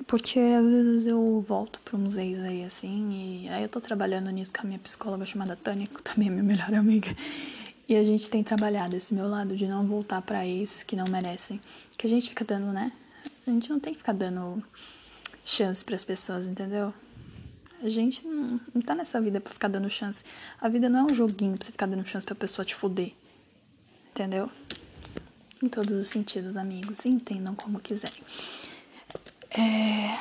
Porque 0.07 0.39
às 0.39 0.65
vezes 0.65 1.07
eu 1.07 1.41
volto 1.41 1.81
para 1.81 1.99
ex 1.99 2.39
aí 2.41 2.65
assim, 2.65 3.45
e 3.45 3.49
aí 3.49 3.63
eu 3.63 3.69
tô 3.69 3.81
trabalhando 3.81 4.31
nisso 4.31 4.53
com 4.53 4.61
a 4.61 4.65
minha 4.65 4.79
psicóloga 4.79 5.25
chamada 5.25 5.57
Tânia, 5.57 5.87
que 5.87 6.03
também 6.03 6.29
é 6.29 6.31
minha 6.31 6.43
melhor 6.43 6.73
amiga. 6.75 7.09
E 7.89 7.95
a 7.95 8.03
gente 8.03 8.29
tem 8.29 8.43
trabalhado 8.43 8.97
esse 8.97 9.15
meu 9.15 9.29
lado 9.29 9.57
de 9.57 9.67
não 9.67 9.87
voltar 9.87 10.21
para 10.21 10.47
ex 10.47 10.83
que 10.83 10.97
não 10.97 11.05
merecem. 11.11 11.61
Que 11.97 12.07
a 12.07 12.11
gente 12.11 12.29
fica 12.29 12.45
dando, 12.45 12.73
né? 12.73 12.93
A 13.47 13.51
gente 13.51 13.71
não 13.71 13.79
tem 13.79 13.93
que 13.93 13.99
ficar 13.99 14.13
dando 14.13 14.63
chance 15.45 15.85
para 15.85 15.95
as 15.95 16.05
pessoas, 16.05 16.47
entendeu? 16.47 16.93
A 17.83 17.89
gente 17.89 18.27
não, 18.27 18.61
não 18.75 18.83
tá 18.83 18.95
nessa 18.95 19.21
vida 19.21 19.41
pra 19.41 19.53
ficar 19.53 19.69
dando 19.69 19.89
chance. 19.89 20.25
A 20.61 20.69
vida 20.69 20.89
não 20.89 21.01
é 21.01 21.13
um 21.13 21.15
joguinho 21.15 21.57
pra 21.57 21.65
você 21.65 21.71
ficar 21.71 21.87
dando 21.87 22.05
chance 22.07 22.27
pra 22.27 22.35
pessoa 22.35 22.65
te 22.65 22.75
fuder. 22.75 23.13
Entendeu? 24.11 24.51
Em 25.63 25.69
todos 25.69 25.93
os 25.93 26.09
sentidos, 26.09 26.57
amigos. 26.57 27.05
Entendam 27.05 27.55
como 27.55 27.81
quiserem. 27.81 28.23
É... 29.51 30.19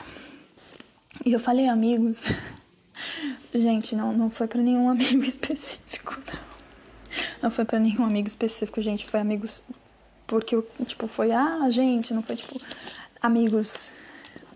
E 1.25 1.31
eu 1.31 1.39
falei 1.39 1.67
amigos. 1.67 2.23
gente, 3.53 3.95
não, 3.95 4.13
não 4.13 4.29
foi 4.29 4.47
para 4.47 4.61
nenhum 4.61 4.89
amigo 4.89 5.23
específico, 5.25 6.15
não. 6.27 6.45
Não 7.41 7.51
foi 7.51 7.65
para 7.65 7.79
nenhum 7.79 8.03
amigo 8.03 8.27
específico, 8.27 8.81
gente. 8.81 9.05
Foi 9.05 9.19
amigos. 9.19 9.63
Porque, 10.27 10.61
tipo, 10.85 11.07
foi, 11.07 11.31
ah, 11.31 11.69
gente, 11.69 12.13
não 12.13 12.23
foi 12.23 12.35
tipo 12.35 12.59
amigos. 13.21 13.91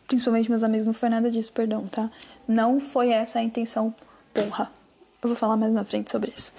Principalmente 0.07 0.50
meus 0.50 0.63
amigos, 0.63 0.88
não 0.88 0.93
foi 0.93 1.09
nada 1.09 1.29
disso, 1.29 1.51
perdão, 1.53 1.88
tá? 1.88 2.09
Não 2.48 2.79
foi 2.79 3.09
essa 3.09 3.39
a 3.39 3.43
intenção, 3.43 3.93
porra. 4.33 4.71
Eu 5.21 5.29
vou 5.29 5.36
falar 5.36 5.55
mais 5.55 5.71
na 5.71 5.83
frente 5.83 6.09
sobre 6.09 6.33
isso. 6.36 6.51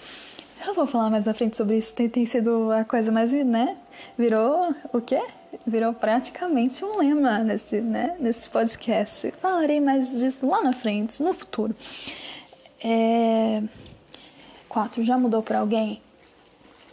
Eu 0.65 0.75
vou 0.75 0.87
falar 0.87 1.11
mais 1.11 1.25
na 1.25 1.35
frente 1.35 1.57
sobre 1.57 1.79
isso. 1.79 1.95
Tem, 1.95 2.09
tem 2.09 2.25
sido 2.27 2.71
a 2.71 2.85
coisa 2.85 3.11
mais, 3.11 3.33
né? 3.33 3.77
Virou 4.17 4.75
o 4.93 5.01
quê? 5.01 5.23
Virou 5.67 5.93
praticamente 5.93 6.85
um 6.85 6.99
lema 6.99 7.39
nesse, 7.39 7.81
né? 7.81 8.17
nesse 8.19 8.49
podcast. 8.49 9.33
Falarei 9.41 9.81
mais 9.81 10.11
disso 10.19 10.47
lá 10.47 10.63
na 10.63 10.73
frente, 10.73 11.23
no 11.23 11.33
futuro. 11.33 11.75
É... 12.83 13.63
Quatro, 14.69 15.03
já 15.03 15.19
mudou 15.19 15.43
por 15.43 15.57
alguém? 15.57 16.01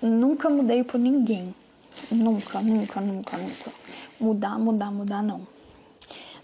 Nunca 0.01 0.49
mudei 0.49 0.83
por 0.83 0.99
ninguém. 0.99 1.53
Nunca, 2.11 2.59
nunca, 2.61 3.01
nunca, 3.01 3.37
nunca. 3.37 3.71
Mudar, 4.19 4.57
mudar, 4.57 4.91
mudar, 4.91 5.21
não. 5.23 5.41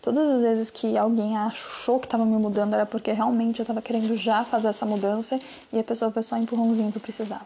Todas 0.02 0.30
as 0.30 0.42
vezes 0.42 0.70
que 0.70 0.98
alguém 0.98 1.38
achou 1.38 1.98
que 1.98 2.08
estava 2.08 2.26
me 2.26 2.36
mudando 2.36 2.74
era 2.74 2.86
porque 2.86 3.12
realmente 3.14 3.60
eu 3.60 3.64
estava 3.64 3.82
querendo 3.82 4.18
já 4.18 4.44
fazer 4.44 4.68
essa 4.68 4.86
mudança 4.86 5.40
e 5.72 5.80
a 5.80 5.84
pessoa 5.84 6.12
foi 6.12 6.22
só 6.22 6.36
empurrãozinho 6.38 6.92
que 6.92 6.98
eu 6.98 7.02
precisava. 7.02 7.46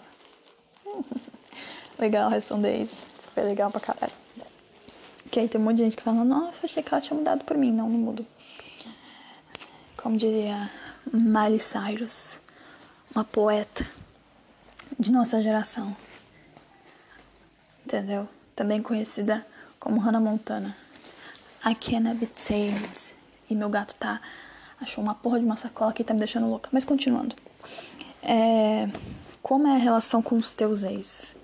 legal 1.99 2.29
responder 2.29 2.83
isso. 2.83 2.95
Foi 3.33 3.43
legal 3.43 3.71
pra 3.71 3.79
caralho. 3.79 4.13
Que 5.29 5.39
aí 5.39 5.47
tem 5.47 5.59
um 5.59 5.63
monte 5.63 5.77
de 5.77 5.83
gente 5.83 5.97
que 5.97 6.03
fala, 6.03 6.23
nossa, 6.23 6.65
achei 6.65 6.81
que 6.81 6.93
ela 6.93 7.01
tinha 7.01 7.17
mudado 7.17 7.43
por 7.43 7.57
mim. 7.57 7.71
Não, 7.71 7.89
não 7.89 7.99
mudo. 7.99 8.25
Como 9.97 10.17
diria 10.17 10.69
Miley 11.11 11.59
Cyrus, 11.59 12.37
uma 13.13 13.23
poeta 13.23 13.87
de 14.97 15.11
nossa 15.11 15.41
geração. 15.41 15.95
Entendeu? 17.85 18.27
Também 18.55 18.81
conhecida 18.81 19.45
como 19.79 19.99
Hannah 19.99 20.19
Montana. 20.19 20.75
I 21.65 21.75
cannot 21.75 22.17
be 22.19 22.27
tamed. 22.27 23.13
E 23.49 23.55
meu 23.55 23.69
gato 23.69 23.95
tá. 23.95 24.21
Achou 24.79 25.03
uma 25.03 25.15
porra 25.15 25.39
de 25.39 25.45
uma 25.45 25.55
sacola 25.55 25.93
que 25.93 26.03
tá 26.03 26.13
me 26.13 26.19
deixando 26.19 26.49
louca. 26.49 26.69
Mas 26.71 26.85
continuando. 26.85 27.35
É, 28.21 28.89
como 29.41 29.67
é 29.67 29.75
a 29.75 29.77
relação 29.77 30.21
com 30.21 30.35
os 30.35 30.53
teus 30.53 30.83
ex? 30.83 31.36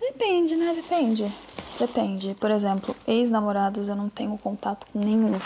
Depende, 0.00 0.56
né? 0.56 0.74
Depende. 0.74 1.32
Depende. 1.78 2.34
Por 2.38 2.50
exemplo, 2.50 2.94
ex-namorados 3.06 3.88
eu 3.88 3.96
não 3.96 4.08
tenho 4.08 4.36
contato 4.38 4.86
com 4.92 4.98
nenhum. 4.98 5.38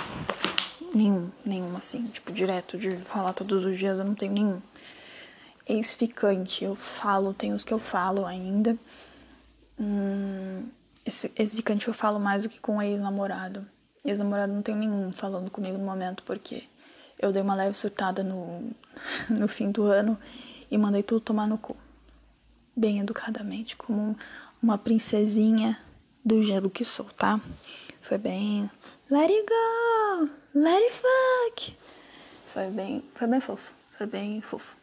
Nenhum, 0.95 1.31
nenhum, 1.45 1.77
assim. 1.77 2.05
Tipo, 2.07 2.33
direto 2.33 2.79
de 2.79 2.97
falar 2.97 3.33
todos 3.33 3.65
os 3.65 3.77
dias 3.77 3.99
eu 3.99 4.05
não 4.05 4.15
tenho 4.15 4.33
nenhum. 4.33 4.63
Ex-ficante, 5.67 6.65
eu 6.65 6.75
falo, 6.75 7.33
tem 7.33 7.53
os 7.53 7.65
que 7.65 7.73
eu 7.73 7.79
falo 7.79 8.27
ainda. 8.27 8.77
Hum, 9.79 10.65
Ex-ficante 11.37 11.87
eu 11.87 11.95
falo 11.95 12.19
mais 12.19 12.45
do 12.45 12.49
que 12.49 12.59
com 12.59 12.81
ex-namorado. 12.81 13.67
Ex-namorado 14.05 14.53
não 14.53 14.63
tenho 14.63 14.79
nenhum 14.79 15.13
falando 15.13 15.51
comigo 15.51 15.77
no 15.77 15.85
momento, 15.85 16.23
porque 16.25 16.65
eu 17.19 17.31
dei 17.31 17.43
uma 17.43 17.55
leve 17.55 17.77
surtada 17.77 18.23
no, 18.23 18.71
no 19.29 19.47
fim 19.47 19.71
do 19.71 19.85
ano 19.85 20.19
e 20.71 20.79
mandei 20.79 21.03
tudo 21.03 21.21
tomar 21.21 21.47
no 21.47 21.59
cu. 21.59 21.77
Bem 22.77 23.01
educadamente, 23.01 23.77
como 23.77 24.17
uma 24.63 24.77
princesinha 24.77 25.79
do 26.25 26.43
gelo 26.43 26.71
que 26.71 26.85
sou, 26.85 27.07
tá? 27.07 27.41
Foi 28.01 28.19
bem. 28.19 28.71
Let 29.11 29.31
it 29.31 29.47
go! 29.47 30.31
Let 30.55 30.83
it 30.83 30.93
fuck! 30.93 31.77
Foi 32.53 32.71
bem. 32.71 33.05
Foi 33.15 33.27
bem 33.27 33.41
fofo. 33.41 33.73
Foi 33.97 34.07
bem 34.07 34.41
fofo. 34.41 34.77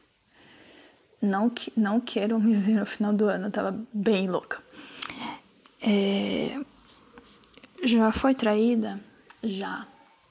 Não, 1.22 1.50
que, 1.50 1.72
não 1.78 2.00
quero 2.00 2.40
me 2.40 2.54
ver 2.56 2.80
no 2.80 2.86
final 2.86 3.14
do 3.14 3.26
ano, 3.26 3.48
eu 3.48 3.52
tava 3.52 3.80
bem 3.94 4.30
louca. 4.30 4.60
É... 5.82 6.60
Já 7.84 8.12
foi 8.12 8.34
traída? 8.34 9.00
Já. 9.44 9.88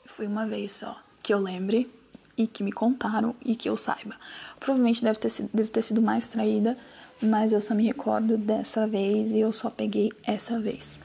Foi 0.07 0.27
uma 0.27 0.47
vez 0.47 0.73
só. 0.73 1.01
Que 1.23 1.33
eu 1.33 1.39
lembre 1.39 1.91
e 2.37 2.47
que 2.47 2.63
me 2.63 2.73
contaram 2.73 3.35
e 3.45 3.55
que 3.55 3.69
eu 3.69 3.77
saiba. 3.77 4.17
Provavelmente 4.59 5.03
deve 5.03 5.19
ter 5.19 5.31
sido, 5.31 5.51
deve 5.53 5.69
ter 5.69 5.83
sido 5.83 6.01
mais 6.01 6.27
traída, 6.29 6.77
mas 7.23 7.53
eu 7.53 7.61
só 7.61 7.75
me 7.75 7.87
recordo 7.87 8.37
dessa 8.37 8.87
vez 8.87 9.31
e 9.31 9.39
eu 9.39 9.53
só 9.53 9.71
peguei 9.71 10.11
essa 10.25 10.59
vez. 10.59 10.99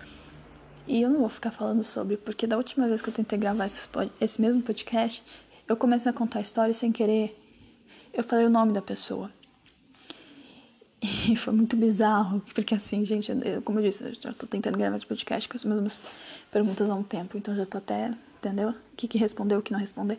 E 0.88 1.02
eu 1.02 1.10
não 1.10 1.20
vou 1.20 1.30
ficar 1.30 1.52
falando 1.52 1.84
sobre, 1.84 2.16
porque 2.16 2.46
da 2.46 2.58
última 2.58 2.88
vez 2.88 3.02
que 3.02 3.10
eu 3.10 3.14
tentei 3.14 3.38
gravar 3.38 3.66
esse, 3.66 3.88
esse 4.22 4.40
mesmo 4.42 4.62
podcast, 4.62 5.24
eu 5.68 5.76
comecei 5.76 6.10
a 6.10 6.14
contar 6.14 6.40
a 6.40 6.42
história 6.42 6.74
sem 6.74 6.92
querer. 6.92 7.36
Eu 8.14 8.24
falei 8.24 8.46
o 8.46 8.50
nome 8.50 8.72
da 8.72 8.82
pessoa. 8.82 9.32
E 11.30 11.36
foi 11.36 11.54
muito 11.54 11.76
bizarro, 11.76 12.42
porque 12.54 12.74
assim, 12.74 13.04
gente, 13.04 13.32
eu, 13.32 13.62
como 13.62 13.80
eu 13.80 13.84
disse, 13.84 14.04
eu 14.04 14.14
já 14.14 14.34
tô 14.34 14.48
tentando 14.48 14.78
gravar 14.78 14.98
de 14.98 15.06
podcast 15.06 15.48
com 15.50 15.56
as 15.56 15.64
mesmas 15.64 16.02
perguntas 16.52 16.90
há 16.90 16.96
um 16.96 17.04
tempo, 17.04 17.38
então 17.38 17.56
já 17.56 17.66
tô 17.66 17.78
até, 17.78 18.14
entendeu? 18.38 18.70
O 18.70 18.76
que, 18.96 19.08
que 19.08 19.18
respondeu, 19.18 19.60
o 19.60 19.62
que 19.62 19.72
não 19.72 19.80
respondeu. 19.80 20.18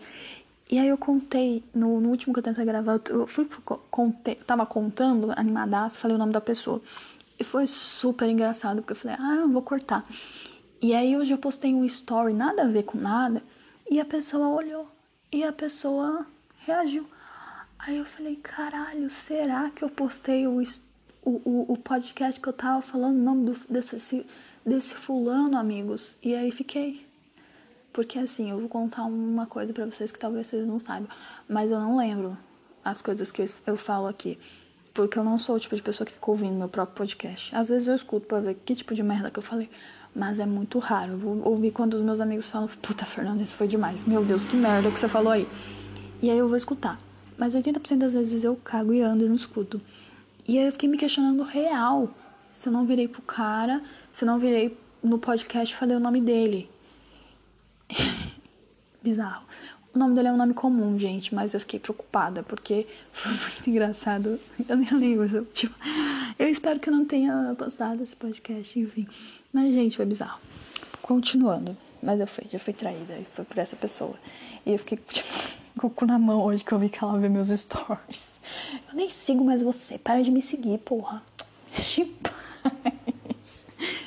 E 0.69 0.79
aí 0.79 0.89
eu 0.89 0.99
contei, 0.99 1.63
no, 1.73 2.01
no 2.01 2.09
último 2.09 2.35
que 2.35 2.41
eu 2.41 2.43
tentei 2.43 2.65
gravar, 2.65 3.01
eu 3.09 3.27
fui, 3.27 3.49
contei, 3.91 4.35
tava 4.35 4.67
contando, 4.67 5.33
animadaço, 5.37 5.99
falei 5.99 6.17
o 6.17 6.19
nome 6.19 6.33
da 6.33 6.41
pessoa. 6.41 6.83
E 7.39 7.45
foi 7.45 7.67
super 7.67 8.29
engraçado, 8.29 8.79
porque 8.79 8.93
eu 8.93 8.97
falei, 8.97 9.17
ah, 9.21 9.37
eu 9.37 9.49
vou 9.49 9.63
cortar. 9.63 10.05
E 10.83 10.93
aí 10.93 11.17
hoje 11.17 11.33
eu 11.33 11.39
postei 11.39 11.73
um 11.73 11.85
story, 11.85 12.33
nada 12.33 12.63
a 12.63 12.67
ver 12.67 12.83
com 12.83 12.99
nada, 12.99 13.43
e 13.89 14.01
a 14.01 14.05
pessoa 14.05 14.49
olhou, 14.49 14.89
e 15.31 15.45
a 15.45 15.53
pessoa 15.53 16.27
reagiu. 16.67 17.07
Aí 17.79 17.99
eu 17.99 18.05
falei, 18.05 18.37
caralho, 18.37 19.09
será 19.09 19.71
que 19.71 19.85
eu 19.85 19.89
postei 19.89 20.47
o, 20.47 20.61
o, 21.23 21.73
o, 21.73 21.77
podcast 21.77 22.41
que 22.41 22.49
eu 22.49 22.53
tava 22.53 22.81
falando 22.83 23.17
o 23.17 23.23
nome 23.23 23.51
do, 23.51 23.61
desse, 23.69 24.27
desse 24.65 24.95
fulano, 24.95 25.57
amigos? 25.57 26.17
E 26.23 26.35
aí 26.35 26.51
fiquei. 26.51 27.06
Porque 27.97 28.19
assim, 28.19 28.51
eu 28.51 28.59
vou 28.59 28.69
contar 28.69 29.05
uma 29.05 29.47
coisa 29.47 29.73
para 29.73 29.87
vocês 29.87 30.13
que 30.13 30.19
talvez 30.19 30.49
vocês 30.49 30.67
não 30.67 30.79
saibam, 30.79 31.09
mas 31.49 31.71
eu 31.71 31.81
não 31.81 31.97
lembro 31.97 32.37
as 32.85 33.01
coisas 33.01 33.33
que 33.33 33.41
eu, 33.41 33.47
eu 33.67 33.75
falo 33.75 34.07
aqui. 34.07 34.39
Porque 34.93 35.19
eu 35.19 35.25
não 35.25 35.39
sou 35.39 35.57
o 35.57 35.59
tipo 35.59 35.75
de 35.75 35.81
pessoa 35.81 36.07
que 36.07 36.13
fica 36.13 36.31
ouvindo 36.31 36.53
meu 36.59 36.69
próprio 36.69 36.95
podcast. 36.95 37.57
Às 37.57 37.71
vezes 37.71 37.89
eu 37.89 37.95
escuto 37.95 38.27
pra 38.27 38.39
ver 38.39 38.55
que 38.67 38.75
tipo 38.75 38.95
de 38.95 39.03
merda 39.03 39.31
que 39.31 39.39
eu 39.39 39.43
falei. 39.43 39.71
Mas 40.15 40.39
é 40.41 40.45
muito 40.45 40.79
raro. 40.79 41.13
Eu 41.13 41.19
vou 41.19 41.49
ouvir 41.49 41.71
quando 41.71 41.95
os 41.95 42.03
meus 42.03 42.21
amigos 42.21 42.51
falam, 42.51 42.69
puta, 42.83 43.07
Fernanda, 43.07 43.43
isso 43.43 43.55
foi 43.55 43.67
demais. 43.67 44.05
Meu 44.05 44.23
Deus, 44.23 44.45
que 44.45 44.57
merda 44.57 44.91
que 44.91 45.01
você 45.01 45.09
falou 45.09 45.33
aí. 45.33 45.49
E 46.21 46.31
aí 46.31 46.37
eu 46.37 46.49
vou 46.49 46.57
escutar. 46.59 47.01
Mas 47.39 47.57
80% 47.57 47.97
das 47.97 48.13
vezes 48.13 48.45
eu 48.45 48.57
cago 48.57 48.93
e 48.93 49.01
ando 49.01 49.25
e 49.25 49.29
não 49.29 49.37
escuto. 49.37 49.81
E 50.47 50.59
aí 50.59 50.67
eu 50.67 50.73
fiquei 50.73 50.87
me 50.87 50.99
questionando 50.99 51.43
real. 51.43 52.11
Se 52.53 52.69
eu 52.69 52.73
não 52.75 52.85
virei 52.85 53.09
pro 53.09 53.23
cara, 53.23 53.83
se 54.13 54.23
eu 54.23 54.27
não 54.27 54.39
virei 54.39 54.77
no 55.03 55.19
podcast 55.19 55.75
e 55.75 55.79
falei 55.79 55.97
o 55.97 56.01
nome 56.01 56.21
dele. 56.21 56.76
Bizarro. 59.07 59.45
O 59.95 59.99
nome 59.99 60.15
dele 60.15 60.29
é 60.29 60.33
um 60.33 60.37
nome 60.37 60.53
comum, 60.53 60.99
gente, 60.99 61.35
mas 61.35 61.55
eu 61.55 61.61
fiquei 61.61 61.79
preocupada 61.79 62.43
porque 62.43 62.87
foi 63.13 63.33
muito 63.33 63.71
engraçado. 63.71 64.41
Eu 64.69 64.77
nem 64.77 64.91
lembro, 64.93 65.45
tipo, 65.55 65.75
eu 66.39 66.49
espero 66.49 66.81
que 66.81 66.89
eu 66.89 66.93
não 66.93 67.05
tenha 67.05 67.55
postado 67.57 68.03
esse 68.03 68.17
podcast, 68.17 68.79
enfim. 68.79 69.07
Mas, 69.53 69.73
gente, 69.73 69.97
foi 69.97 70.05
bizarro. 70.05 70.41
Continuando, 71.01 71.77
mas 72.03 72.21
eu 72.21 72.27
fui, 72.27 72.45
já 72.51 72.59
fui 72.59 72.73
traída, 72.73 73.15
foi 73.33 73.45
por 73.45 73.59
essa 73.59 73.77
pessoa. 73.77 74.17
E 74.67 74.73
eu 74.73 74.79
fiquei, 74.79 74.99
tipo, 75.09 75.29
com 75.79 75.87
o 75.87 75.91
cu 75.91 76.05
na 76.05 76.19
mão 76.19 76.43
hoje 76.43 76.65
que 76.65 76.73
eu 76.73 76.79
vi 76.79 76.89
que 76.89 77.03
ela 77.03 77.19
vê 77.19 77.29
meus 77.29 77.49
stories. 77.49 78.33
Eu 78.89 78.95
nem 78.95 79.09
sigo 79.09 79.45
mais 79.45 79.63
você, 79.63 79.97
para 79.97 80.21
de 80.21 80.31
me 80.31 80.43
seguir, 80.43 80.79
porra. 80.79 81.23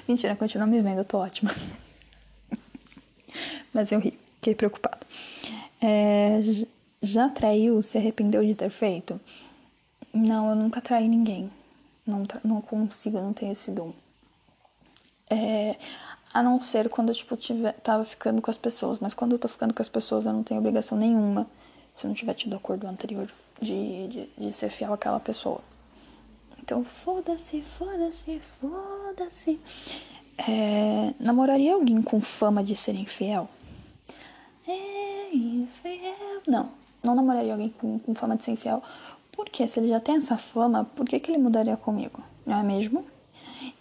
Mentira, 0.07 0.35
continua 0.35 0.67
me 0.67 0.81
vendo, 0.81 0.99
eu 0.99 1.05
tô 1.05 1.17
ótima. 1.19 1.55
Mas 3.73 3.91
eu 3.91 3.99
ri, 3.99 4.17
fiquei 4.49 4.55
preocupado. 4.55 5.05
É, 5.81 6.39
já 7.01 7.29
traiu, 7.29 7.81
se 7.81 7.97
arrependeu 7.97 8.43
de 8.43 8.55
ter 8.55 8.69
feito? 8.69 9.19
Não, 10.13 10.49
eu 10.49 10.55
nunca 10.55 10.81
traí 10.81 11.07
ninguém. 11.07 11.51
Não, 12.05 12.25
não 12.43 12.61
consigo, 12.61 13.19
não 13.19 13.33
tenho 13.33 13.51
esse 13.51 13.71
dom. 13.71 13.93
É, 15.29 15.75
a 16.33 16.41
não 16.41 16.59
ser 16.59 16.89
quando 16.89 17.09
eu, 17.09 17.15
tipo, 17.15 17.37
tiver, 17.37 17.73
tava 17.73 18.03
ficando 18.03 18.41
com 18.41 18.49
as 18.49 18.57
pessoas. 18.57 18.99
Mas 18.99 19.13
quando 19.13 19.33
eu 19.33 19.39
tô 19.39 19.47
ficando 19.47 19.73
com 19.73 19.81
as 19.81 19.89
pessoas, 19.89 20.25
eu 20.25 20.33
não 20.33 20.43
tenho 20.43 20.59
obrigação 20.59 20.97
nenhuma. 20.97 21.47
Se 21.97 22.05
eu 22.05 22.09
não 22.09 22.15
tiver 22.15 22.33
tido 22.33 22.55
acordo 22.55 22.87
anterior 22.87 23.29
de, 23.61 24.07
de, 24.07 24.29
de 24.37 24.51
ser 24.51 24.69
fiel 24.69 24.93
àquela 24.93 25.19
pessoa. 25.19 25.61
Então, 26.57 26.83
foda-se, 26.83 27.61
foda-se, 27.61 28.41
foda-se. 28.59 29.59
É, 30.37 31.13
namoraria 31.19 31.73
alguém 31.73 32.01
com 32.01 32.21
fama 32.21 32.63
de 32.63 32.75
ser 32.75 32.95
infiel? 32.95 33.49
É 35.31 35.35
infiel. 35.35 36.41
Não, 36.47 36.69
não 37.03 37.15
namoraria 37.15 37.53
alguém 37.53 37.69
com, 37.69 37.99
com 37.99 38.15
fama 38.15 38.35
de 38.35 38.43
ser 38.43 38.51
infiel. 38.51 38.81
Porque 39.31 39.67
se 39.67 39.79
ele 39.79 39.87
já 39.87 39.99
tem 39.99 40.15
essa 40.15 40.37
fama, 40.37 40.85
por 40.95 41.05
que, 41.05 41.19
que 41.19 41.31
ele 41.31 41.37
mudaria 41.37 41.77
comigo? 41.77 42.21
Não 42.45 42.59
é 42.59 42.63
mesmo? 42.63 43.05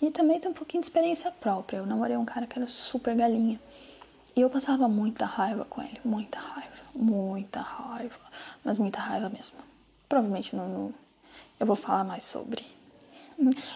E 0.01 0.11
também 0.11 0.39
tem 0.39 0.51
um 0.51 0.55
pouquinho 0.55 0.81
de 0.81 0.87
experiência 0.87 1.31
própria. 1.31 1.79
Eu 1.79 1.87
namorei 1.87 2.17
um 2.17 2.25
cara 2.25 2.47
que 2.47 2.59
era 2.59 2.67
super 2.69 3.15
galinha. 3.17 3.61
E 4.37 4.41
eu 4.41 4.51
passava 4.51 4.89
muita 4.89 5.25
raiva 5.25 5.65
com 5.65 5.81
ele. 5.83 6.01
Muita 6.05 6.39
raiva. 6.39 6.77
Muita 6.95 7.61
raiva. 7.61 8.21
Mas 8.65 8.79
muita 8.79 9.01
raiva 9.01 9.29
mesmo. 9.29 9.57
Provavelmente 10.09 10.55
não, 10.55 10.69
não 10.69 10.95
eu 11.59 11.67
vou 11.67 11.77
falar 11.77 12.05
mais 12.05 12.25
sobre. 12.25 12.65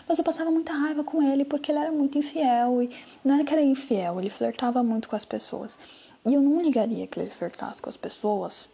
Mas 0.09 0.19
eu 0.19 0.25
passava 0.25 0.51
muita 0.51 0.73
raiva 0.73 1.05
com 1.05 1.23
ele 1.23 1.45
porque 1.45 1.71
ele 1.71 1.79
era 1.79 1.93
muito 1.93 2.19
infiel. 2.19 2.83
E 2.83 2.91
não 3.25 3.35
era 3.35 3.45
que 3.45 3.53
era 3.53 3.63
infiel, 3.63 4.21
ele 4.21 4.31
flertava 4.31 4.83
muito 4.83 5.09
com 5.09 5.17
as 5.17 5.25
pessoas. 5.25 5.79
E 6.27 6.35
eu 6.35 6.41
não 6.41 6.61
ligaria 6.61 7.07
que 7.07 7.19
ele 7.19 7.31
flertasse 7.31 7.81
com 7.83 7.89
as 7.89 7.97
pessoas 7.97 8.71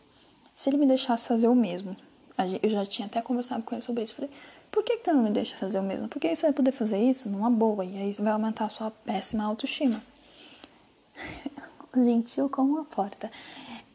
se 0.55 0.69
ele 0.69 0.77
me 0.77 0.87
deixasse 0.87 1.29
fazer 1.29 1.49
o 1.49 1.55
mesmo. 1.55 1.97
Eu 2.63 2.69
já 2.69 2.85
tinha 2.87 3.07
até 3.07 3.21
conversado 3.21 3.63
com 3.63 3.75
ele 3.75 3.83
sobre 3.83 4.03
isso. 4.03 4.15
Falei, 4.15 4.31
por 4.71 4.83
que, 4.83 4.99
que 4.99 5.05
tu 5.05 5.13
não 5.13 5.23
me 5.23 5.31
deixa 5.31 5.57
fazer 5.57 5.81
o 5.81 5.83
mesmo? 5.83 6.09
Porque 6.09 6.27
aí 6.27 6.37
você 6.37 6.43
vai 6.43 6.53
poder 6.53 6.73
fazer 6.73 6.99
isso 6.99 7.29
numa 7.29 7.51
boa. 7.51 7.85
E 7.85 7.97
aí 7.97 8.13
vai 8.13 8.33
aumentar 8.33 8.67
a 8.67 8.69
sua 8.69 8.91
péssima 8.91 9.45
autoestima. 9.45 10.03
Gentil 11.95 12.49
como 12.49 12.75
uma 12.75 12.85
porta. 12.85 13.31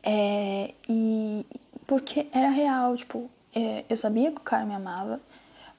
É, 0.01 0.73
e 0.89 1.45
porque 1.85 2.27
era 2.33 2.49
real, 2.49 2.97
tipo, 2.97 3.29
é, 3.55 3.85
eu 3.89 3.95
sabia 3.95 4.31
que 4.31 4.37
o 4.37 4.41
cara 4.41 4.65
me 4.65 4.73
amava 4.73 5.21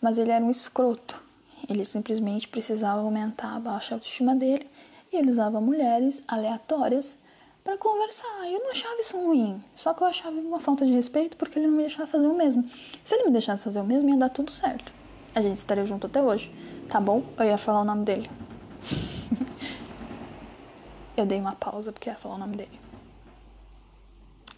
mas 0.05 0.19
ele 0.19 0.31
era 0.31 0.45
um 0.45 0.51
escroto. 0.51 1.19
Ele 1.67 1.83
simplesmente 1.83 2.47
precisava 2.47 3.01
aumentar 3.01 3.57
a 3.57 3.59
baixa 3.59 3.95
autoestima 3.95 4.37
dele 4.37 4.69
e 5.11 5.17
ele 5.17 5.31
usava 5.31 5.63
mulheres 5.63 6.23
aleatórias 6.29 7.17
para 7.65 7.79
conversar. 7.79 8.47
Eu 8.51 8.61
não 8.61 8.71
achava 8.71 9.01
isso 9.01 9.17
ruim, 9.17 9.65
só 9.75 9.95
que 9.95 10.03
eu 10.03 10.07
achava 10.07 10.39
uma 10.39 10.61
falta 10.61 10.85
de 10.85 10.93
respeito 10.93 11.37
porque 11.37 11.59
ele 11.59 11.67
não 11.67 11.75
me 11.75 11.83
deixava 11.83 12.07
fazer 12.07 12.27
o 12.27 12.37
mesmo. 12.37 12.69
Se 13.03 13.15
ele 13.15 13.25
me 13.25 13.31
deixasse 13.33 13.65
fazer 13.65 13.81
o 13.81 13.85
mesmo, 13.85 14.11
ia 14.11 14.17
dar 14.17 14.29
tudo 14.29 14.51
certo. 14.51 14.93
A 15.35 15.41
gente 15.41 15.57
estaria 15.57 15.85
junto 15.85 16.07
até 16.07 16.23
hoje, 16.23 16.53
tá 16.89 17.01
bom? 17.01 17.25
Eu 17.39 17.47
ia 17.47 17.59
falar 17.59 17.81
o 17.81 17.85
nome 17.85 18.05
dele. 18.05 18.31
eu 21.17 21.25
dei 21.25 21.41
uma 21.41 21.57
pausa 21.57 21.91
porque 21.91 22.11
ia 22.11 22.17
falar 22.17 22.35
o 22.35 22.39
nome 22.39 22.57
dele. 22.57 22.79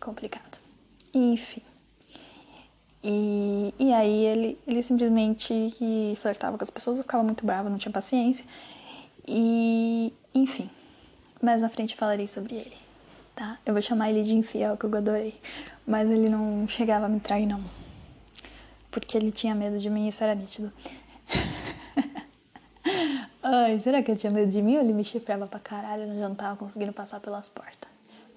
Complicado. 0.00 0.58
Enfim. 1.14 1.62
E, 3.02 3.72
e 3.78 3.92
aí 3.92 4.24
ele, 4.24 4.58
ele 4.66 4.82
simplesmente 4.82 5.72
flertava 6.20 6.58
com 6.58 6.64
as 6.64 6.70
pessoas, 6.70 6.98
eu 6.98 7.04
ficava 7.04 7.22
muito 7.22 7.46
brava, 7.46 7.70
não 7.70 7.78
tinha 7.78 7.92
paciência. 7.92 8.44
E, 9.26 10.12
enfim. 10.34 10.68
Mais 11.40 11.62
na 11.62 11.68
frente 11.68 11.94
falarei 11.94 12.26
sobre 12.26 12.54
ele, 12.56 12.76
tá? 13.36 13.58
Eu 13.64 13.74
vou 13.74 13.82
chamar 13.82 14.10
ele 14.10 14.22
de 14.22 14.34
infiel, 14.34 14.76
que 14.76 14.86
eu 14.86 14.96
adorei. 14.96 15.38
Mas 15.86 16.10
ele 16.10 16.28
não 16.28 16.66
chegava 16.66 17.06
a 17.06 17.08
me 17.08 17.20
trair, 17.20 17.46
não. 17.46 17.62
Porque 18.90 19.16
ele 19.16 19.30
tinha 19.30 19.54
medo 19.54 19.78
de 19.78 19.88
mim, 19.90 20.08
isso 20.08 20.24
era 20.24 20.34
nítido. 20.34 20.72
Ai, 23.42 23.78
será 23.80 24.02
que 24.02 24.10
ele 24.10 24.18
tinha 24.18 24.32
medo 24.32 24.50
de 24.50 24.60
mim 24.60 24.76
ou 24.76 24.80
ele 24.80 24.92
me 24.92 25.04
chifrava 25.04 25.46
pra 25.46 25.60
caralho 25.60 26.04
e 26.04 26.06
não 26.06 26.34
tava 26.34 26.56
conseguindo 26.56 26.92
passar 26.92 27.20
pelas 27.20 27.48
portas? 27.48 27.88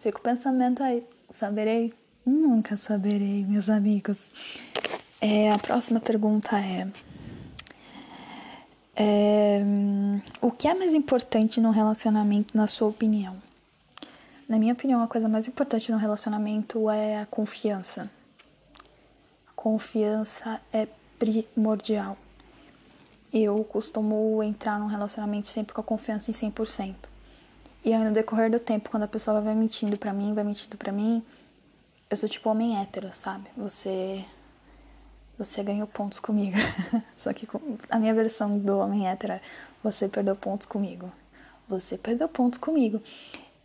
Fico 0.02 0.22
pensamento 0.22 0.84
aí, 0.84 1.04
saberei. 1.32 1.94
Nunca 2.26 2.78
saberei, 2.78 3.44
meus 3.46 3.70
amigos. 3.70 4.30
É, 5.22 5.52
a 5.52 5.58
próxima 5.58 6.00
pergunta 6.00 6.60
é, 6.60 6.88
é: 8.96 9.62
O 10.42 10.52
que 10.52 10.68
é 10.68 10.74
mais 10.74 10.94
importante 10.94 11.60
no 11.60 11.72
relacionamento, 11.72 12.56
na 12.56 12.68
sua 12.68 12.90
opinião? 12.90 13.49
Na 14.50 14.58
minha 14.58 14.74
opinião, 14.74 15.00
a 15.04 15.08
coisa 15.08 15.30
mais 15.30 15.48
importante 15.48 15.92
no 15.92 16.00
relacionamento 16.00 16.90
é 16.90 17.22
a 17.22 17.26
confiança. 17.28 18.10
A 19.48 19.52
confiança 19.56 20.60
é 20.74 20.88
primordial. 21.20 22.18
Eu 23.32 23.64
costumo 23.64 24.42
entrar 24.42 24.80
num 24.80 24.88
relacionamento 24.88 25.48
sempre 25.48 25.72
com 25.72 25.82
a 25.82 25.84
confiança 25.84 26.32
em 26.32 26.34
100%. 26.34 26.96
E 27.86 27.94
aí, 27.94 28.04
no 28.04 28.12
decorrer 28.12 28.50
do 28.50 28.60
tempo, 28.60 28.90
quando 28.90 29.04
a 29.04 29.08
pessoa 29.08 29.40
vai 29.40 29.54
mentindo 29.54 30.00
pra 30.00 30.12
mim, 30.12 30.34
vai 30.34 30.44
mentindo 30.44 30.76
pra 30.78 30.92
mim, 30.92 31.24
eu 32.10 32.18
sou 32.18 32.28
tipo 32.28 32.50
homem 32.50 32.82
hétero, 32.82 33.14
sabe? 33.14 33.48
Você 33.56 34.26
você 35.38 35.62
ganhou 35.62 35.86
pontos 35.86 36.20
comigo. 36.20 36.58
Só 37.20 37.32
que 37.34 37.48
a 37.88 38.00
minha 38.00 38.16
versão 38.16 38.58
do 38.58 38.80
homem 38.80 39.08
hétero 39.08 39.34
é 39.34 39.42
você 39.84 40.10
perdeu 40.10 40.36
pontos 40.36 40.66
comigo. 40.66 41.12
Você 41.68 42.00
perdeu 42.00 42.28
pontos 42.28 42.58
comigo. 42.58 43.00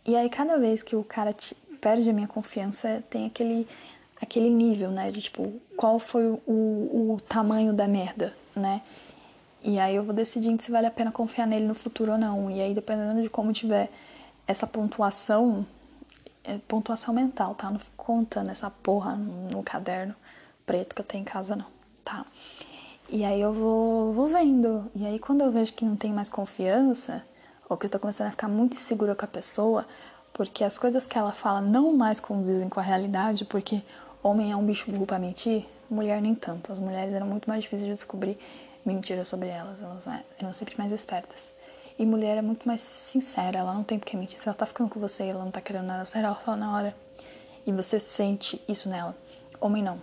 E 0.05 0.15
aí 0.15 0.29
cada 0.29 0.57
vez 0.57 0.83
que 0.83 0.95
o 0.95 1.03
cara 1.03 1.33
te, 1.33 1.55
perde 1.81 2.09
a 2.09 2.13
minha 2.13 2.27
confiança, 2.27 3.03
tem 3.09 3.25
aquele 3.25 3.67
aquele 4.21 4.49
nível, 4.49 4.89
né, 4.89 5.11
de 5.11 5.21
tipo, 5.21 5.53
qual 5.75 5.99
foi 5.99 6.25
o, 6.25 6.41
o 6.47 7.17
tamanho 7.27 7.73
da 7.73 7.87
merda, 7.87 8.33
né? 8.55 8.81
E 9.63 9.77
aí 9.77 9.95
eu 9.95 10.03
vou 10.03 10.13
decidindo 10.13 10.61
se 10.61 10.71
vale 10.71 10.87
a 10.87 10.91
pena 10.91 11.11
confiar 11.11 11.45
nele 11.45 11.65
no 11.65 11.75
futuro 11.75 12.13
ou 12.13 12.17
não. 12.17 12.49
E 12.49 12.61
aí 12.61 12.73
dependendo 12.73 13.21
de 13.21 13.29
como 13.29 13.51
tiver 13.51 13.91
essa 14.47 14.65
pontuação, 14.65 15.65
é 16.43 16.57
pontuação 16.67 17.13
mental, 17.13 17.55
tá? 17.55 17.69
Não 17.69 17.79
fico 17.79 17.91
contando 17.97 18.51
essa 18.51 18.69
porra 18.69 19.15
no 19.15 19.63
caderno 19.63 20.15
preto 20.65 20.95
que 20.95 21.01
eu 21.01 21.05
tenho 21.05 21.21
em 21.21 21.25
casa, 21.25 21.55
não, 21.55 21.65
tá? 22.03 22.25
E 23.09 23.23
aí 23.23 23.39
eu 23.41 23.53
vou, 23.53 24.13
vou 24.13 24.27
vendo. 24.27 24.89
E 24.95 25.05
aí 25.05 25.19
quando 25.19 25.41
eu 25.41 25.51
vejo 25.51 25.73
que 25.73 25.85
não 25.85 25.95
tem 25.95 26.11
mais 26.11 26.29
confiança, 26.29 27.23
ou 27.69 27.77
que 27.77 27.85
eu 27.85 27.89
tô 27.89 27.99
começando 27.99 28.27
a 28.27 28.31
ficar 28.31 28.47
muito 28.47 28.75
insegura 28.75 29.15
com 29.15 29.25
a 29.25 29.27
pessoa, 29.27 29.85
porque 30.33 30.63
as 30.63 30.77
coisas 30.77 31.07
que 31.07 31.17
ela 31.17 31.31
fala 31.31 31.61
não 31.61 31.93
mais 31.93 32.19
condizem 32.19 32.69
com 32.69 32.79
a 32.79 32.83
realidade, 32.83 33.45
porque 33.45 33.81
homem 34.21 34.51
é 34.51 34.55
um 34.55 34.65
bicho 34.65 34.89
burro 34.91 35.05
pra 35.05 35.17
mentir, 35.17 35.65
mulher 35.89 36.21
nem 36.21 36.35
tanto. 36.35 36.71
As 36.71 36.79
mulheres 36.79 37.13
eram 37.13 37.27
muito 37.27 37.49
mais 37.49 37.63
difíceis 37.63 37.87
de 37.87 37.95
descobrir 37.95 38.37
mentiras 38.85 39.27
sobre 39.27 39.49
elas, 39.49 39.81
elas 39.81 40.05
eram 40.39 40.53
sempre 40.53 40.77
mais 40.77 40.91
espertas. 40.91 41.55
E 41.97 42.05
mulher 42.05 42.37
é 42.37 42.41
muito 42.41 42.67
mais 42.67 42.81
sincera, 42.81 43.59
ela 43.59 43.73
não 43.73 43.83
tem 43.83 43.97
porque 43.97 44.17
mentir. 44.17 44.37
Se 44.37 44.47
ela 44.47 44.55
tá 44.55 44.65
ficando 44.65 44.89
com 44.89 44.99
você 44.99 45.23
e 45.23 45.29
ela 45.29 45.43
não 45.43 45.51
tá 45.51 45.61
querendo 45.61 45.85
nada 45.85 46.03
sério, 46.03 46.27
ela 46.27 46.35
fala 46.35 46.57
na 46.57 46.75
hora. 46.75 46.95
E 47.65 47.71
você 47.71 47.99
sente 47.99 48.61
isso 48.67 48.89
nela. 48.89 49.15
Homem 49.61 49.81
não. 49.81 50.01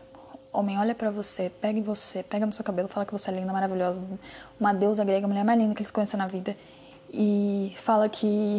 Homem 0.51 0.79
olha 0.79 0.95
para 0.95 1.11
você, 1.11 1.51
pega 1.61 1.79
em 1.79 1.83
você, 1.83 2.23
pega 2.23 2.45
no 2.45 2.53
seu 2.53 2.65
cabelo, 2.65 2.89
fala 2.89 3.07
que 3.07 3.13
você 3.13 3.31
é 3.31 3.35
linda, 3.35 3.53
maravilhosa, 3.53 4.03
uma 4.59 4.73
deusa 4.73 5.05
grega, 5.05 5.27
a 5.27 5.29
mulher 5.29 5.45
mais 5.45 5.59
linda 5.59 5.75
que 5.75 5.83
eles 5.83 5.91
conhecem 5.91 6.19
na 6.19 6.27
vida. 6.27 6.57
E 7.13 7.75
fala 7.77 8.09
que 8.09 8.59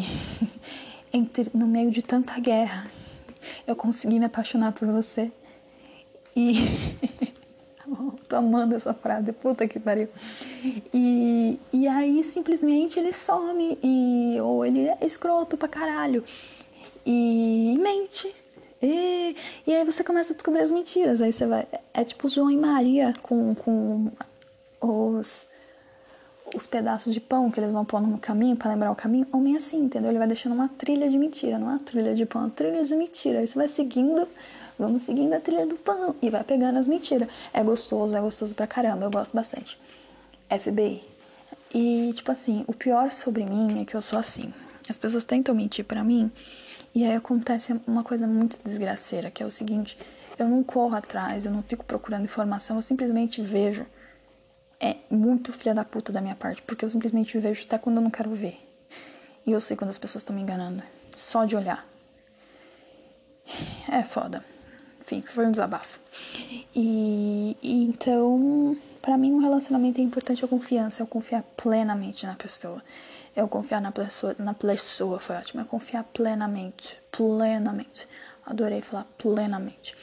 entre, 1.12 1.50
no 1.54 1.66
meio 1.66 1.89
de 1.89 2.02
tanta 2.02 2.39
guerra 2.39 2.89
eu 3.66 3.76
consegui 3.76 4.20
me 4.20 4.26
apaixonar 4.26 4.74
por 4.74 4.88
você. 4.88 5.32
E 6.36 6.54
tô 8.28 8.36
amando 8.36 8.76
essa 8.76 8.94
frase, 8.94 9.32
puta 9.32 9.68
que 9.68 9.80
pariu. 9.80 10.08
E, 10.94 11.60
e 11.72 11.88
aí 11.88 12.24
simplesmente 12.24 13.00
ele 13.00 13.13
some, 13.13 13.78
e, 13.84 14.39
ou 14.42 14.66
ele 14.66 14.88
é 14.88 14.98
escroto 15.02 15.58
pra 15.58 15.68
caralho. 15.68 16.24
E, 17.06 17.74
e 17.74 17.78
mente. 17.78 18.34
E, 18.82 19.36
e 19.68 19.74
aí 19.74 19.86
você 19.86 20.04
começa 20.04 20.34
a 20.34 20.36
descobrir 20.36 20.62
as 20.62 20.72
mentiras. 20.72 21.22
Aí 21.22 21.32
você 21.32 21.46
vai. 21.46 21.68
É 21.94 22.04
tipo 22.04 22.28
João 22.28 22.50
e 22.50 22.58
Maria 22.58 23.13
com, 23.22 23.56
com 23.56 24.12
os, 24.82 25.48
os 26.54 26.68
pedaços 26.68 27.13
de 27.13 27.20
pão 27.20 27.50
que 27.50 27.60
eles 27.60 27.72
vão 27.72 27.84
pôr 27.84 28.02
no 28.02 28.18
caminho 28.18 28.56
para 28.56 28.72
lembrar 28.72 28.92
o 28.92 28.96
caminho. 28.96 29.28
Homem 29.32 29.56
é 29.56 29.58
assim, 29.58 29.84
entendeu? 29.84 30.10
Ele 30.10 30.20
vai 30.20 30.28
deixando 30.28 30.54
uma 30.54 30.68
trilha 30.68 31.10
de 31.10 31.18
mentira, 31.18 31.58
não 31.58 31.68
é 31.68 31.74
uma 31.74 31.80
trilha 31.80 32.13
de 32.13 32.26
pão, 32.26 32.42
é 32.42 32.46
uma 32.46 32.52
trilha 32.52 32.84
de 32.84 32.96
mentira. 32.96 33.39
Aí 33.39 33.48
você 33.48 33.56
vai 33.56 33.68
seguindo, 33.68 34.28
vamos 34.78 35.04
seguindo 35.04 35.34
a 35.34 35.39
trilha 35.39 35.66
do 35.66 35.76
pão 35.76 36.16
e 36.22 36.30
vai 36.30 36.44
pegando 36.44 36.78
as 36.78 36.88
mentiras. 36.88 37.28
É 37.54 37.63
gostoso, 37.63 38.16
é 38.16 38.22
gostoso 38.22 38.54
pra 38.54 38.68
caramba, 38.68 39.06
eu 39.06 39.12
gosto 39.12 39.34
bastante. 39.34 39.80
FBI. 40.50 41.04
E, 41.74 42.12
tipo 42.13 42.32
assim, 42.32 42.63
o 42.68 42.74
pior 42.74 43.12
sobre 43.12 43.44
mim 43.44 43.82
é 43.82 43.86
que 43.86 43.96
eu 43.96 44.02
sou 44.02 44.20
assim. 44.20 44.54
As 44.88 44.98
pessoas 44.98 45.24
tentam 45.24 45.56
mentir 45.56 45.86
para 45.86 46.04
mim 46.04 46.32
e 46.94 47.04
aí 47.04 47.16
acontece 47.16 47.76
uma 47.88 48.04
coisa 48.04 48.28
muito 48.28 48.60
desgraceira, 48.63 49.32
que 49.32 49.42
é 49.42 49.46
o 49.46 49.50
seguinte: 49.50 49.98
eu 50.38 50.48
não 50.48 50.63
corro 50.63 50.96
atrás, 50.96 51.46
eu 51.46 51.52
não 51.52 51.63
fico 51.63 51.84
procurando 51.84 52.26
informação, 52.26 52.76
eu 52.76 52.82
simplesmente 52.82 53.42
vejo. 53.42 53.86
É 54.86 54.98
muito 55.10 55.54
filha 55.54 55.74
da 55.74 55.86
puta 55.86 56.12
da 56.12 56.19
minha 56.19 56.36
parte, 56.36 56.62
porque 56.62 56.84
eu 56.84 56.89
simplesmente 56.89 57.39
vejo 57.39 57.63
até 57.63 57.78
quando 57.78 57.96
eu 57.96 58.02
não 58.02 58.10
quero 58.10 58.30
ver. 58.32 58.60
E 59.46 59.52
eu 59.54 59.62
sei 59.62 59.78
quando 59.78 59.91
as 59.91 59.98
pessoas 59.98 60.24
estão 60.24 60.36
me 60.36 60.41
enganando, 60.41 60.84
só 61.15 61.46
de 61.46 61.56
olhar. 61.56 61.88
É 63.89 64.04
foda. 64.04 64.43
Enfim, 65.00 65.22
foi 65.22 65.46
um 65.46 65.52
desabafo. 65.52 66.02
E, 66.76 67.56
e 67.62 67.86
então, 67.86 68.78
para 69.02 69.17
mim, 69.17 69.32
um 69.32 69.38
relacionamento 69.38 70.02
é 70.02 70.04
importante 70.04 70.43
a 70.43 70.50
confiança, 70.50 71.02
eu 71.02 71.08
confiar 71.08 71.43
plenamente 71.56 72.26
na 72.26 72.36
pessoa. 72.36 72.84
Eu 73.34 73.48
confiar 73.48 73.82
na 73.82 73.91
pessoa, 73.93 74.36
na 74.38 74.54
pessoa 74.54 75.17
foi 75.17 75.38
ótimo. 75.38 75.62
É 75.62 75.63
confiar 75.63 76.04
plenamente, 76.04 77.00
plenamente. 77.10 78.06
Adorei 78.46 78.82
falar 78.82 79.06
plenamente. 79.17 79.96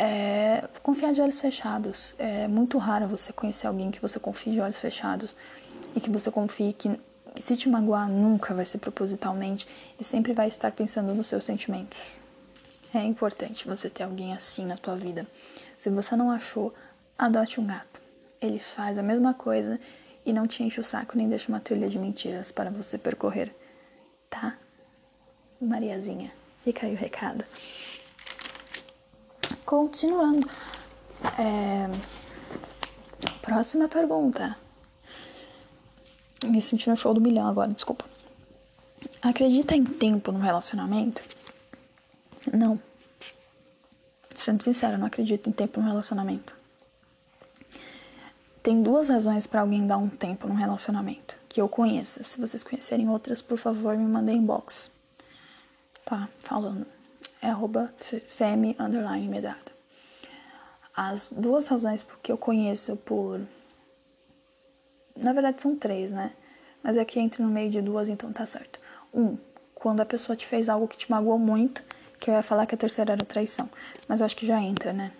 É, 0.00 0.62
confiar 0.80 1.12
de 1.12 1.20
olhos 1.20 1.40
fechados. 1.40 2.14
É 2.18 2.46
muito 2.46 2.78
raro 2.78 3.08
você 3.08 3.32
conhecer 3.32 3.66
alguém 3.66 3.90
que 3.90 4.00
você 4.00 4.20
confie 4.20 4.52
de 4.52 4.60
olhos 4.60 4.78
fechados 4.78 5.34
e 5.96 6.00
que 6.00 6.08
você 6.08 6.30
confie 6.30 6.72
que 6.72 7.00
se 7.40 7.56
te 7.56 7.68
magoar 7.68 8.08
nunca 8.08 8.54
vai 8.54 8.64
ser 8.64 8.78
propositalmente 8.78 9.66
e 9.98 10.04
sempre 10.04 10.32
vai 10.32 10.46
estar 10.46 10.70
pensando 10.70 11.12
nos 11.12 11.26
seus 11.26 11.44
sentimentos. 11.44 12.20
É 12.94 13.02
importante 13.02 13.66
você 13.66 13.90
ter 13.90 14.04
alguém 14.04 14.32
assim 14.32 14.64
na 14.64 14.76
tua 14.76 14.94
vida. 14.94 15.26
Se 15.76 15.90
você 15.90 16.14
não 16.14 16.30
achou, 16.30 16.72
adote 17.18 17.60
um 17.60 17.66
gato. 17.66 18.00
Ele 18.40 18.60
faz 18.60 18.96
a 18.98 19.02
mesma 19.02 19.34
coisa 19.34 19.80
e 20.24 20.32
não 20.32 20.46
te 20.46 20.62
enche 20.62 20.78
o 20.78 20.84
saco 20.84 21.18
nem 21.18 21.28
deixa 21.28 21.48
uma 21.48 21.58
trilha 21.58 21.88
de 21.88 21.98
mentiras 21.98 22.52
para 22.52 22.70
você 22.70 22.96
percorrer, 22.96 23.52
tá? 24.30 24.56
Mariazinha, 25.60 26.30
fica 26.62 26.86
aí 26.86 26.94
o 26.94 26.96
recado. 26.96 27.44
Continuando. 29.68 30.48
É... 31.38 31.90
Próxima 33.42 33.86
pergunta. 33.86 34.56
Me 36.42 36.62
senti 36.62 36.88
no 36.88 36.96
show 36.96 37.12
do 37.12 37.20
milhão 37.20 37.46
agora, 37.46 37.70
desculpa. 37.70 38.06
Acredita 39.20 39.76
em 39.76 39.84
tempo 39.84 40.32
no 40.32 40.38
relacionamento? 40.38 41.20
Não. 42.50 42.80
Sendo 44.34 44.62
sincera, 44.62 44.96
não 44.96 45.06
acredito 45.06 45.50
em 45.50 45.52
tempo 45.52 45.82
no 45.82 45.86
relacionamento. 45.86 46.56
Tem 48.62 48.82
duas 48.82 49.10
razões 49.10 49.46
para 49.46 49.60
alguém 49.60 49.86
dar 49.86 49.98
um 49.98 50.08
tempo 50.08 50.48
num 50.48 50.54
relacionamento 50.54 51.36
que 51.46 51.60
eu 51.60 51.68
conheça. 51.68 52.24
Se 52.24 52.40
vocês 52.40 52.62
conhecerem 52.62 53.10
outras, 53.10 53.42
por 53.42 53.58
favor, 53.58 53.94
me 53.98 54.06
mandem 54.06 54.38
inbox. 54.38 54.90
Tá? 56.06 56.26
Falando. 56.38 56.86
É 57.40 57.48
arroba 57.48 57.92
femi 58.26 58.76
underline. 58.78 59.30
As 60.94 61.30
duas 61.30 61.68
razões 61.68 62.02
porque 62.02 62.32
eu 62.32 62.38
conheço 62.38 62.96
por. 62.96 63.40
Na 65.16 65.32
verdade 65.32 65.62
são 65.62 65.76
três, 65.76 66.10
né? 66.10 66.32
Mas 66.82 66.96
é 66.96 67.04
que 67.04 67.20
entra 67.20 67.42
no 67.44 67.50
meio 67.50 67.70
de 67.70 67.80
duas, 67.80 68.08
então 68.08 68.32
tá 68.32 68.46
certo. 68.46 68.80
Um, 69.12 69.36
quando 69.74 70.00
a 70.00 70.06
pessoa 70.06 70.36
te 70.36 70.46
fez 70.46 70.68
algo 70.68 70.88
que 70.88 70.98
te 70.98 71.10
magoou 71.10 71.38
muito, 71.38 71.82
que 72.18 72.30
eu 72.30 72.34
ia 72.34 72.42
falar 72.42 72.66
que 72.66 72.74
a 72.74 72.78
terceira 72.78 73.12
era 73.12 73.24
traição. 73.24 73.68
Mas 74.06 74.20
eu 74.20 74.26
acho 74.26 74.36
que 74.36 74.46
já 74.46 74.60
entra, 74.60 74.92
né? 74.92 75.12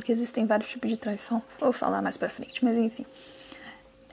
porque 0.00 0.12
existem 0.12 0.46
vários 0.46 0.70
tipos 0.70 0.90
de 0.90 0.96
traição. 0.96 1.42
Vou 1.58 1.72
falar 1.72 2.00
mais 2.00 2.16
pra 2.16 2.30
frente, 2.30 2.64
mas 2.64 2.76
enfim. 2.76 3.04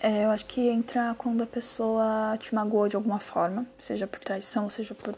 É, 0.01 0.25
eu 0.25 0.31
acho 0.31 0.45
que 0.45 0.67
entra 0.67 1.15
quando 1.17 1.41
a 1.41 1.47
pessoa 1.47 2.37
te 2.37 2.53
magoou 2.53 2.89
de 2.89 2.97
alguma 2.97 3.19
forma, 3.19 3.65
seja 3.79 4.05
por 4.05 4.19
traição, 4.19 4.69
seja 4.69 4.93
por, 4.93 5.15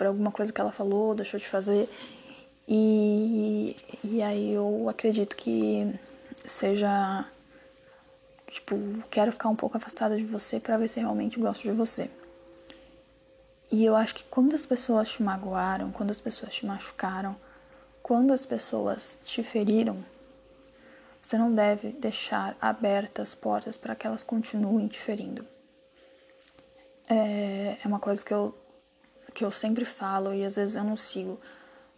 por 0.00 0.06
alguma 0.06 0.32
coisa 0.32 0.50
que 0.50 0.58
ela 0.58 0.72
falou, 0.72 1.14
deixou 1.14 1.38
de 1.38 1.46
fazer. 1.46 1.86
E, 2.66 3.76
e 4.02 4.22
aí 4.22 4.54
eu 4.54 4.88
acredito 4.88 5.36
que 5.36 5.94
seja. 6.42 7.26
Tipo, 8.50 8.78
quero 9.10 9.30
ficar 9.30 9.50
um 9.50 9.54
pouco 9.54 9.76
afastada 9.76 10.16
de 10.16 10.24
você 10.24 10.58
para 10.58 10.78
ver 10.78 10.88
se 10.88 11.00
realmente 11.00 11.38
gosto 11.38 11.64
de 11.64 11.72
você. 11.72 12.10
E 13.70 13.84
eu 13.84 13.94
acho 13.94 14.14
que 14.14 14.24
quando 14.24 14.54
as 14.54 14.64
pessoas 14.64 15.10
te 15.10 15.22
magoaram, 15.22 15.92
quando 15.92 16.12
as 16.12 16.18
pessoas 16.18 16.54
te 16.54 16.64
machucaram, 16.64 17.36
quando 18.02 18.32
as 18.32 18.46
pessoas 18.46 19.18
te 19.22 19.42
feriram, 19.42 20.02
você 21.20 21.36
não 21.36 21.54
deve 21.54 21.92
deixar 21.92 22.56
abertas 22.58 23.34
portas 23.34 23.76
para 23.76 23.94
que 23.94 24.06
elas 24.06 24.24
continuem 24.24 24.88
te 24.88 24.98
ferindo. 24.98 25.46
É, 27.06 27.76
é 27.84 27.86
uma 27.86 28.00
coisa 28.00 28.24
que 28.24 28.32
eu, 28.32 28.54
que 29.30 29.44
eu 29.44 29.50
sempre 29.50 29.84
falo 29.84 30.34
e 30.34 30.44
às 30.44 30.56
vezes 30.56 30.76
eu 30.76 30.84
não 30.84 30.96
sigo, 30.96 31.38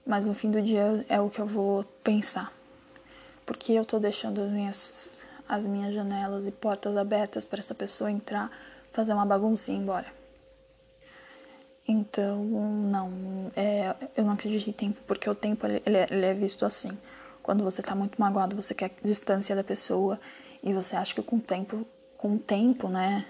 mas 0.07 0.27
no 0.27 0.35
fim 0.35 0.51
do 0.51 0.61
dia 0.61 1.05
é 1.09 1.21
o 1.21 1.31
que 1.31 1.41
eu 1.41 1.47
vou 1.47 1.85
pensar. 2.03 2.53
Porque 3.47 3.73
eu 3.73 3.85
tô 3.85 3.99
deixando 3.99 4.41
as 4.41 4.51
minhas, 4.51 5.25
as 5.49 5.67
minhas 5.67 5.95
janelas 5.95 6.47
e 6.47 6.51
portas 6.51 6.97
abertas 6.97 7.47
para 7.47 7.59
essa 7.59 7.75
pessoa 7.75 8.11
entrar, 8.11 8.51
fazer 8.93 9.13
uma 9.13 9.27
bagunça 9.27 9.71
e 9.71 9.75
ir 9.75 9.79
embora. 9.79 10.07
Então, 11.87 12.45
não, 12.45 13.51
é, 13.57 13.95
eu 14.17 14.25
não 14.25 14.33
acredito 14.33 14.69
em 14.69 14.73
tempo, 14.73 15.01
porque 15.07 15.29
o 15.29 15.35
tempo 15.35 15.67
ele, 15.67 15.83
ele, 15.85 16.27
é 16.27 16.33
visto 16.33 16.65
assim. 16.65 16.97
Quando 17.43 17.65
você 17.65 17.83
tá 17.83 17.95
muito 17.95 18.21
magoado, 18.21 18.55
você 18.55 18.73
quer 18.73 18.93
distância 19.03 19.55
da 19.57 19.65
pessoa 19.65 20.21
e 20.63 20.73
você 20.73 20.95
acha 20.95 21.13
que 21.13 21.23
com 21.23 21.37
o 21.37 21.41
tempo, 21.41 21.85
com 22.17 22.37
o 22.37 22.39
tempo, 22.39 22.89
né, 22.89 23.27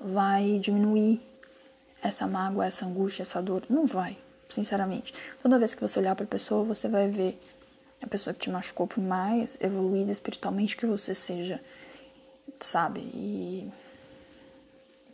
vai 0.00 0.58
diminuir 0.58 1.29
essa 2.02 2.26
mágoa, 2.26 2.66
essa 2.66 2.86
angústia, 2.86 3.22
essa 3.22 3.40
dor. 3.42 3.64
Não 3.68 3.86
vai, 3.86 4.16
sinceramente. 4.48 5.14
Toda 5.42 5.58
vez 5.58 5.74
que 5.74 5.80
você 5.80 5.98
olhar 5.98 6.14
para 6.14 6.24
a 6.24 6.28
pessoa, 6.28 6.64
você 6.64 6.88
vai 6.88 7.08
ver 7.08 7.40
a 8.02 8.06
pessoa 8.06 8.32
que 8.32 8.40
te 8.40 8.50
machucou 8.50 8.86
por 8.86 9.00
mais 9.00 9.56
evoluída 9.60 10.10
espiritualmente 10.10 10.76
que 10.76 10.86
você 10.86 11.14
seja, 11.14 11.60
sabe? 12.60 13.00
E 13.00 13.70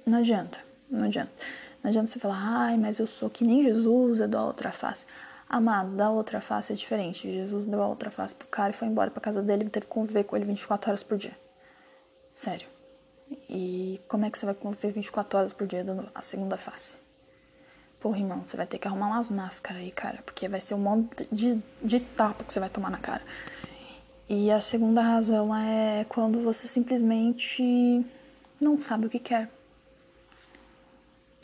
não 0.07 0.18
adianta, 0.18 0.61
não 0.88 1.05
adianta. 1.05 1.33
Não 1.83 1.90
adianta 1.90 2.11
você 2.11 2.18
falar, 2.18 2.38
ai, 2.38 2.77
mas 2.77 2.99
eu 2.99 3.07
sou 3.07 3.31
que 3.31 3.44
nem 3.44 3.62
Jesus, 3.62 4.20
eu 4.20 4.29
dou 4.29 4.40
a 4.40 4.46
outra 4.46 4.72
face. 4.72 5.07
Amado, 5.49 5.94
da 5.94 6.11
outra 6.11 6.40
face 6.40 6.72
é 6.72 6.77
diferente. 6.77 7.33
Jesus 7.33 7.64
deu 7.64 7.81
a 7.81 7.87
outra 7.87 8.11
face 8.11 8.35
pro 8.35 8.49
cara 8.49 8.70
e 8.70 8.72
foi 8.72 8.88
embora 8.88 9.11
pra 9.11 9.20
casa 9.20 9.40
dele 9.40 9.64
e 9.64 9.70
teve 9.70 9.87
que 9.87 9.92
conviver 9.92 10.25
com 10.25 10.37
ele 10.37 10.44
24 10.44 10.90
horas 10.90 11.03
por 11.05 11.16
dia. 11.16 11.37
Sério. 12.35 12.76
E 13.49 14.01
como 14.09 14.25
é 14.25 14.31
que 14.31 14.39
você 14.39 14.47
vai 14.47 14.55
conviver 14.55 14.93
24 14.93 15.39
horas 15.39 15.53
por 15.53 15.67
dia 15.67 15.83
dando 15.83 16.09
a 16.15 16.23
segunda 16.23 16.57
face? 16.57 16.95
Porra, 18.01 18.19
irmão, 18.19 18.43
você 18.45 18.57
vai 18.57 18.67
ter 18.67 18.79
que 18.79 18.87
arrumar 18.87 19.09
umas 19.09 19.31
máscaras 19.31 19.83
aí, 19.83 19.91
cara, 19.91 20.19
porque 20.25 20.49
vai 20.49 20.61
ser 20.61 20.75
um 20.75 20.79
monte 20.79 21.27
de, 21.33 21.61
de 21.83 22.01
tapa 22.01 22.45
que 22.45 22.53
você 22.53 22.61
vai 22.61 22.69
tomar 22.69 22.91
na 22.91 22.99
cara. 22.99 23.23
E 24.29 24.51
a 24.51 24.61
segunda 24.61 25.01
razão 25.01 25.55
é 25.55 26.05
quando 26.09 26.41
você 26.41 26.69
simplesmente 26.69 28.05
não 28.61 28.81
sabe 28.81 29.07
o 29.07 29.11
que 29.11 29.19
quer. 29.19 29.49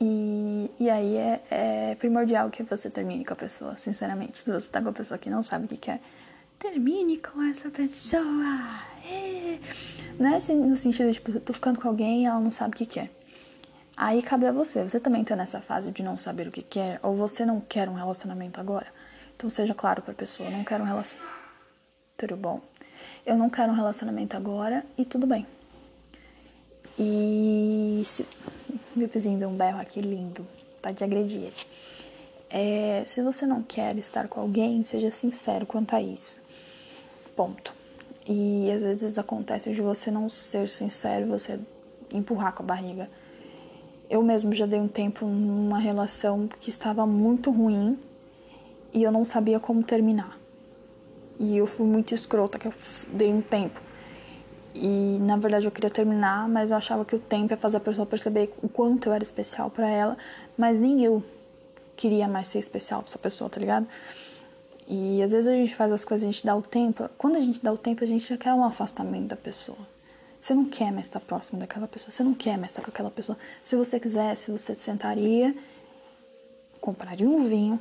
E, 0.00 0.70
e 0.80 0.90
aí 0.90 1.16
é, 1.16 1.42
é 1.48 1.94
primordial 1.94 2.50
que 2.50 2.62
você 2.64 2.90
termine 2.90 3.24
com 3.24 3.32
a 3.34 3.36
pessoa, 3.36 3.76
sinceramente. 3.76 4.38
Se 4.38 4.50
você 4.50 4.68
tá 4.68 4.82
com 4.82 4.88
a 4.88 4.92
pessoa 4.92 5.16
que 5.16 5.30
não 5.30 5.44
sabe 5.44 5.66
o 5.66 5.68
que 5.68 5.76
quer, 5.76 6.00
termine 6.62 7.18
com 7.18 7.42
essa 7.42 7.68
pessoa. 7.70 8.80
É. 9.04 9.58
Não 10.18 10.32
é 10.32 10.36
assim, 10.36 10.54
no 10.54 10.76
sentido 10.76 11.08
de, 11.08 11.14
tipo, 11.14 11.32
eu 11.32 11.40
tô 11.40 11.52
ficando 11.52 11.80
com 11.80 11.88
alguém 11.88 12.22
e 12.22 12.26
ela 12.26 12.38
não 12.38 12.52
sabe 12.52 12.74
o 12.74 12.78
que 12.78 12.86
quer. 12.86 13.10
Aí 13.96 14.22
cabe 14.22 14.46
a 14.46 14.52
você. 14.52 14.84
Você 14.84 15.00
também 15.00 15.24
tá 15.24 15.34
nessa 15.34 15.60
fase 15.60 15.90
de 15.90 16.02
não 16.02 16.16
saber 16.16 16.46
o 16.46 16.52
que 16.52 16.62
quer, 16.62 17.00
ou 17.02 17.16
você 17.16 17.44
não 17.44 17.60
quer 17.60 17.88
um 17.88 17.94
relacionamento 17.94 18.60
agora. 18.60 18.86
Então 19.36 19.50
seja 19.50 19.74
claro 19.74 20.02
pra 20.02 20.14
pessoa, 20.14 20.48
não 20.50 20.62
quero 20.62 20.84
um 20.84 20.86
relacionamento. 20.86 21.42
Tudo 22.16 22.36
bom. 22.36 22.60
Eu 23.26 23.36
não 23.36 23.50
quero 23.50 23.72
um 23.72 23.74
relacionamento 23.74 24.36
agora 24.36 24.84
e 24.96 25.04
tudo 25.04 25.26
bem. 25.26 25.44
E 26.96 28.02
se, 28.04 28.24
meu 28.94 29.08
vizinho 29.08 29.38
deu 29.38 29.48
um 29.48 29.56
berro 29.56 29.80
aqui 29.80 30.00
lindo, 30.00 30.46
tá 30.80 30.92
de 30.92 31.02
agredir. 31.02 31.52
É, 32.48 33.02
se 33.06 33.22
você 33.22 33.46
não 33.46 33.62
quer 33.62 33.96
estar 33.96 34.28
com 34.28 34.40
alguém, 34.40 34.84
seja 34.84 35.10
sincero 35.10 35.66
quanto 35.66 35.96
a 35.96 36.02
isso. 36.02 36.41
Ponto. 37.36 37.74
E 38.26 38.70
às 38.70 38.82
vezes 38.82 39.18
acontece 39.18 39.72
de 39.72 39.80
você 39.80 40.10
não 40.10 40.28
ser 40.28 40.68
sincero, 40.68 41.26
você 41.26 41.58
empurrar 42.12 42.54
com 42.54 42.62
a 42.62 42.66
barriga. 42.66 43.10
Eu 44.08 44.22
mesmo 44.22 44.52
já 44.52 44.66
dei 44.66 44.78
um 44.78 44.88
tempo 44.88 45.26
numa 45.26 45.78
relação 45.78 46.46
que 46.60 46.70
estava 46.70 47.06
muito 47.06 47.50
ruim 47.50 47.98
e 48.92 49.02
eu 49.02 49.10
não 49.10 49.24
sabia 49.24 49.58
como 49.58 49.82
terminar. 49.82 50.38
E 51.40 51.56
eu 51.56 51.66
fui 51.66 51.86
muito 51.86 52.14
escrota, 52.14 52.58
que 52.58 52.68
eu 52.68 52.74
dei 53.08 53.32
um 53.32 53.40
tempo. 53.40 53.80
E 54.74 55.18
na 55.20 55.36
verdade 55.36 55.66
eu 55.66 55.70
queria 55.70 55.90
terminar, 55.90 56.48
mas 56.48 56.70
eu 56.70 56.76
achava 56.76 57.04
que 57.04 57.16
o 57.16 57.18
tempo 57.18 57.52
ia 57.52 57.56
fazer 57.56 57.78
a 57.78 57.80
pessoa 57.80 58.06
perceber 58.06 58.52
o 58.62 58.68
quanto 58.68 59.08
eu 59.08 59.12
era 59.12 59.22
especial 59.22 59.70
para 59.70 59.88
ela, 59.88 60.16
mas 60.56 60.78
nem 60.78 61.04
eu 61.04 61.22
queria 61.96 62.26
mais 62.26 62.46
ser 62.48 62.58
especial 62.58 63.00
pra 63.00 63.08
essa 63.08 63.18
pessoa, 63.18 63.50
tá 63.50 63.60
ligado? 63.60 63.86
E 64.86 65.22
às 65.22 65.32
vezes 65.32 65.48
a 65.48 65.54
gente 65.54 65.74
faz 65.74 65.92
as 65.92 66.04
coisas, 66.04 66.28
a 66.28 66.30
gente 66.30 66.44
dá 66.44 66.54
o 66.54 66.62
tempo. 66.62 67.08
Quando 67.16 67.36
a 67.36 67.40
gente 67.40 67.62
dá 67.62 67.72
o 67.72 67.78
tempo, 67.78 68.02
a 68.02 68.06
gente 68.06 68.28
já 68.28 68.36
quer 68.36 68.52
um 68.52 68.64
afastamento 68.64 69.28
da 69.28 69.36
pessoa. 69.36 69.78
Você 70.40 70.54
não 70.54 70.64
quer 70.64 70.90
mais 70.90 71.06
estar 71.06 71.20
próximo 71.20 71.60
daquela 71.60 71.86
pessoa, 71.86 72.10
você 72.10 72.24
não 72.24 72.34
quer 72.34 72.58
mais 72.58 72.72
estar 72.72 72.82
com 72.82 72.90
aquela 72.90 73.10
pessoa. 73.10 73.38
Se 73.62 73.76
você 73.76 74.00
quisesse, 74.00 74.50
você 74.50 74.74
sentaria, 74.74 75.54
compraria 76.80 77.28
um 77.28 77.48
vinho, 77.48 77.78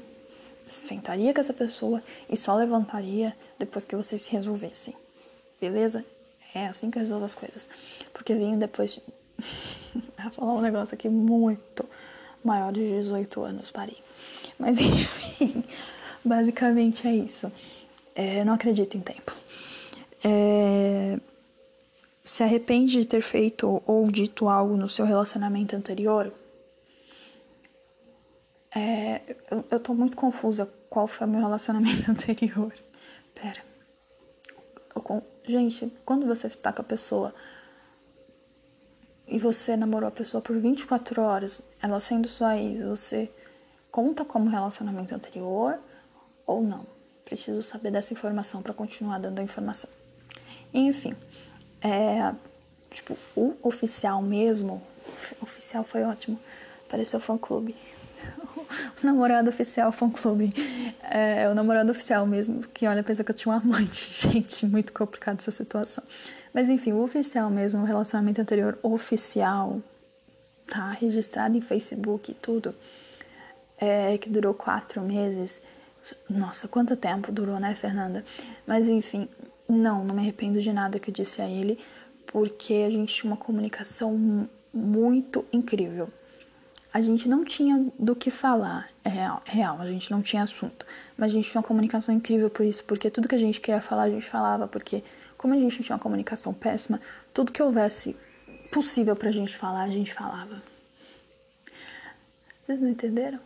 sentaria 0.68 1.34
com 1.34 1.42
essa 1.42 1.54
pessoa 1.54 2.04
e 2.30 2.38
só 2.38 2.56
levantaria 2.56 3.36
depois 3.58 3.84
que 3.84 3.96
vocês 3.96 4.22
se 4.22 4.32
resolvessem. 4.32 4.94
Beleza? 5.60 6.06
É 6.54 6.68
assim 6.68 6.92
que 6.92 6.98
eu 6.98 7.02
resolvo 7.02 7.26
as 7.26 7.34
coisas. 7.34 7.68
Porque 8.14 8.36
vinho 8.36 8.58
depois. 8.58 9.00
Vou 10.22 10.32
falar 10.32 10.54
um 10.54 10.62
negócio 10.62 10.94
aqui 10.94 11.10
muito 11.10 11.84
maior 12.44 12.72
de 12.72 12.80
18 12.80 13.44
anos, 13.44 13.72
parei. 13.72 13.98
Mas 14.60 14.78
enfim, 14.82 15.64
basicamente 16.24 17.08
é 17.08 17.16
isso. 17.16 17.52
É, 18.16 18.44
não 18.44 18.54
acredito 18.54 18.98
em 18.98 19.02
tempo. 19.02 19.34
É, 20.24 21.20
se 22.24 22.44
arrepende 22.44 22.94
de 22.94 23.06
ter 23.06 23.22
feito 23.22 23.82
ou 23.86 24.10
dito 24.12 24.48
algo 24.48 24.76
no 24.76 24.90
seu 24.90 25.06
relacionamento 25.06 25.76
anterior? 25.76 26.32
É, 28.74 29.22
eu, 29.50 29.66
eu 29.70 29.80
tô 29.80 29.94
muito 29.94 30.16
confusa 30.16 30.70
qual 30.90 31.08
foi 31.08 31.28
meu 31.28 31.42
relacionamento 31.42 32.10
anterior. 32.12 32.74
Pera. 33.34 33.72
Gente, 35.46 35.92
quando 36.06 36.26
você 36.26 36.50
tá 36.50 36.72
com 36.72 36.82
a 36.82 36.86
pessoa 36.86 37.34
e 39.28 39.40
você 39.40 39.76
namorou 39.76 40.08
a 40.08 40.12
pessoa 40.12 40.42
por 40.42 40.58
24 40.58 41.22
horas, 41.22 41.62
ela 41.82 42.00
sendo 42.00 42.28
sua 42.28 42.58
ex, 42.58 42.84
você 42.84 43.32
conta 43.90 44.24
como 44.24 44.50
relacionamento 44.50 45.16
anterior 45.16 45.80
ou 46.52 46.62
não? 46.62 46.86
Preciso 47.26 47.62
saber 47.62 47.92
dessa 47.92 48.14
informação 48.14 48.62
para 48.62 48.74
continuar 48.74 49.20
dando 49.20 49.40
a 49.40 49.44
informação. 49.44 49.90
Enfim, 50.74 51.16
é, 51.82 52.34
tipo, 52.90 53.18
o 53.36 53.56
oficial 53.62 54.22
mesmo, 54.22 54.82
oficial 55.42 55.84
foi 55.84 56.04
ótimo, 56.04 56.40
pareceu 56.90 57.20
fã 57.20 57.38
clube. 57.38 57.76
o 59.02 59.06
namorado 59.06 59.50
oficial 59.50 59.92
fã 59.92 60.10
clube. 60.10 60.50
É, 61.04 61.50
o 61.50 61.56
namorado 61.56 61.92
oficial 61.92 62.26
mesmo, 62.26 62.62
que 62.68 62.86
olha, 62.88 63.04
pensa 63.04 63.24
que 63.24 63.32
eu 63.32 63.36
tinha 63.36 63.54
um 63.54 63.58
amante. 63.58 64.12
Gente, 64.30 64.66
muito 64.66 64.94
complicado 64.94 65.40
essa 65.40 65.52
situação. 65.52 66.04
Mas 66.54 66.70
enfim, 66.70 66.92
o 66.92 67.02
oficial 67.02 67.50
mesmo, 67.50 67.82
o 67.82 67.86
relacionamento 67.86 68.42
anterior 68.42 68.78
oficial, 68.84 69.82
tá 70.68 70.92
registrado 70.92 71.58
em 71.58 71.62
Facebook 71.62 72.32
e 72.32 72.34
tudo, 72.34 72.76
é, 73.78 74.18
que 74.18 74.30
durou 74.30 74.54
quatro 74.54 75.02
meses. 75.02 75.62
Nossa, 76.30 76.68
quanto 76.68 76.96
tempo 76.96 77.32
durou, 77.32 77.60
né, 77.60 77.76
Fernanda? 77.76 78.26
Mas 78.66 78.88
enfim, 78.88 79.28
não, 79.68 80.04
não 80.04 80.16
me 80.16 80.22
arrependo 80.22 80.60
de 80.60 80.72
nada 80.74 81.00
que 81.00 81.10
eu 81.10 81.14
disse 81.14 81.42
a 81.42 81.50
ele, 81.50 81.80
porque 82.26 82.74
a 82.74 82.90
gente 82.90 83.14
tinha 83.14 83.32
uma 83.32 83.38
comunicação 83.38 84.48
muito 84.74 85.46
incrível. 85.52 86.10
A 86.94 87.02
gente 87.02 87.30
não 87.30 87.46
tinha 87.46 87.86
do 87.98 88.16
que 88.16 88.30
falar, 88.30 88.90
é 89.04 89.10
real, 89.10 89.42
real, 89.46 89.80
a 89.80 89.88
gente 89.88 90.12
não 90.12 90.22
tinha 90.22 90.44
assunto, 90.44 90.86
mas 91.18 91.32
a 91.32 91.34
gente 91.34 91.50
tinha 91.50 91.60
uma 91.60 91.68
comunicação 91.68 92.14
incrível 92.14 92.50
por 92.50 92.66
isso, 92.66 92.84
porque 92.84 93.10
tudo 93.10 93.30
que 93.30 93.36
a 93.36 93.38
gente 93.38 93.62
queria 93.62 93.80
falar, 93.80 94.04
a 94.04 94.10
gente 94.10 94.30
falava, 94.30 94.68
porque 94.68 95.04
como 95.38 95.54
a 95.54 95.58
gente 95.58 95.80
não 95.80 95.86
tinha 95.86 95.96
uma 95.96 96.02
comunicação 96.02 96.54
péssima, 96.54 97.00
tudo 97.34 97.52
que 97.52 97.64
houvesse 97.64 98.16
possível 98.72 99.16
pra 99.16 99.32
gente 99.32 99.56
falar, 99.56 99.84
a 99.84 99.90
gente 99.90 100.14
falava. 100.14 100.62
Vocês 102.62 102.80
não 102.80 102.90
entenderam? 102.90 103.40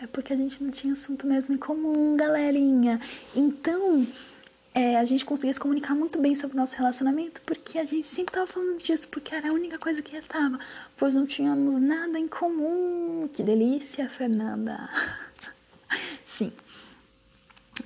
É 0.00 0.06
porque 0.06 0.32
a 0.32 0.36
gente 0.36 0.62
não 0.62 0.70
tinha 0.70 0.92
assunto 0.92 1.26
mesmo 1.26 1.54
em 1.54 1.58
comum, 1.58 2.16
galerinha. 2.16 3.00
Então, 3.34 4.06
é, 4.72 4.96
a 4.96 5.04
gente 5.04 5.24
conseguia 5.24 5.52
se 5.52 5.58
comunicar 5.58 5.92
muito 5.94 6.20
bem 6.20 6.36
sobre 6.36 6.56
o 6.56 6.60
nosso 6.60 6.76
relacionamento, 6.76 7.40
porque 7.42 7.78
a 7.78 7.84
gente 7.84 8.06
sempre 8.06 8.34
tava 8.34 8.46
falando 8.46 8.78
disso, 8.78 9.08
porque 9.08 9.34
era 9.34 9.48
a 9.50 9.52
única 9.52 9.76
coisa 9.76 10.00
que 10.00 10.12
restava, 10.12 10.58
pois 10.96 11.14
não 11.14 11.26
tínhamos 11.26 11.80
nada 11.82 12.16
em 12.16 12.28
comum. 12.28 13.28
Que 13.32 13.42
delícia, 13.42 14.08
Fernanda! 14.08 14.88
Sim. 16.24 16.52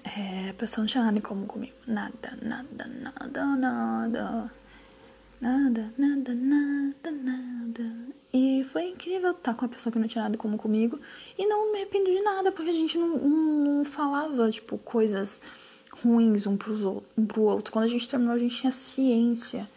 É, 0.05 0.51
a 0.51 0.55
pessoa 0.55 0.83
não 0.83 0.89
tinha 0.89 1.05
nada 1.05 1.17
em 1.17 1.23
comum 1.23 1.47
comigo. 1.47 1.75
Nada, 1.87 2.37
nada, 2.43 2.87
nada, 2.87 3.47
nada. 3.57 4.51
Nada, 5.43 5.93
nada, 5.99 6.33
nada, 6.33 7.11
nada. 7.11 7.83
E 8.33 8.65
foi 8.71 8.91
incrível 8.91 9.33
estar 9.33 9.55
com 9.55 9.65
uma 9.65 9.69
pessoa 9.69 9.93
que 9.93 9.99
não 9.99 10.07
tinha 10.07 10.23
nada 10.23 10.39
comum 10.39 10.57
comigo. 10.57 11.01
E 11.37 11.45
não 11.49 11.73
me 11.73 11.79
arrependo 11.79 12.13
de 12.13 12.21
nada, 12.21 12.53
porque 12.53 12.71
a 12.71 12.75
gente 12.75 12.97
não, 12.97 13.19
não, 13.19 13.75
não 13.79 13.85
falava, 13.85 14.49
tipo, 14.53 14.79
coisas 14.79 15.41
ruins 16.01 16.47
um, 16.47 16.57
pros, 16.57 16.85
um 17.19 17.27
pro 17.27 17.43
outro. 17.43 17.73
Quando 17.73 17.87
a 17.87 17.89
gente 17.89 18.09
terminou, 18.09 18.37
a 18.37 18.39
gente 18.39 18.55
tinha 18.55 18.71
ciência 18.71 19.69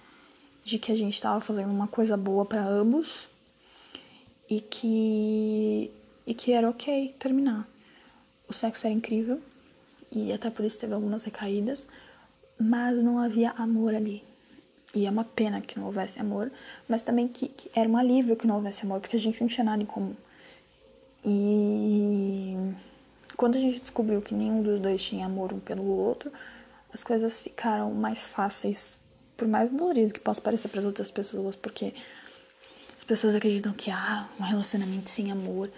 de 0.64 0.78
que 0.78 0.92
a 0.92 0.96
gente 0.96 1.16
estava 1.16 1.42
fazendo 1.42 1.72
uma 1.72 1.88
coisa 1.88 2.16
boa 2.16 2.46
para 2.46 2.64
ambos 2.64 3.28
e 4.48 4.62
que 4.62 5.90
e 6.28 6.34
que 6.36 6.52
era 6.52 6.70
ok 6.70 7.16
terminar. 7.18 7.68
O 8.48 8.54
sexo 8.54 8.86
era 8.86 8.96
incrível 8.96 9.42
e 10.12 10.32
até 10.32 10.52
por 10.52 10.64
isso 10.64 10.78
teve 10.78 10.94
algumas 10.94 11.24
recaídas, 11.24 11.88
mas 12.60 12.96
não 13.04 13.18
havia 13.18 13.50
amor 13.52 13.96
ali. 13.96 14.24
E 14.96 15.06
é 15.06 15.10
uma 15.10 15.26
pena 15.26 15.60
que 15.60 15.78
não 15.78 15.88
houvesse 15.88 16.20
amor, 16.20 16.50
mas 16.88 17.04
também 17.04 17.28
que, 17.28 17.50
que 17.50 17.70
era 17.76 17.88
um 17.88 17.98
alívio 17.98 18.38
que 18.38 18.48
não 18.48 18.56
houvesse 18.56 18.86
amor, 18.86 19.02
porque 19.02 19.18
a 19.18 19.20
gente 19.20 19.42
não 19.42 19.48
tinha 19.48 19.66
nada 19.66 19.84
em 19.84 19.86
comum. 19.86 20.16
E 21.24 22.56
quando 23.36 23.58
a 23.58 23.60
gente 23.60 23.82
descobriu 23.82 24.22
que 24.22 24.34
nenhum 24.34 24.62
dos 24.64 24.80
dois 24.80 25.04
tinha 25.04 25.26
amor 25.26 25.52
um 25.52 25.60
pelo 25.60 25.86
outro, 25.86 26.32
as 26.94 27.04
coisas 27.04 27.42
ficaram 27.42 27.92
mais 27.94 28.26
fáceis, 28.26 28.98
por 29.36 29.48
mais 29.48 29.70
dolorido 29.70 30.14
que 30.14 30.20
possa 30.20 30.40
parecer 30.40 30.70
para 30.70 30.80
as 30.80 30.86
outras 30.86 31.12
pessoas, 31.12 31.58
porque 31.58 31.94
as 32.98 33.04
pessoas 33.04 33.36
acreditam 33.36 33.74
que 33.74 33.92
ah, 33.92 34.30
um 34.40 34.44
relacionamento 34.44 35.10
sem 35.10 35.30
amor. 35.30 35.70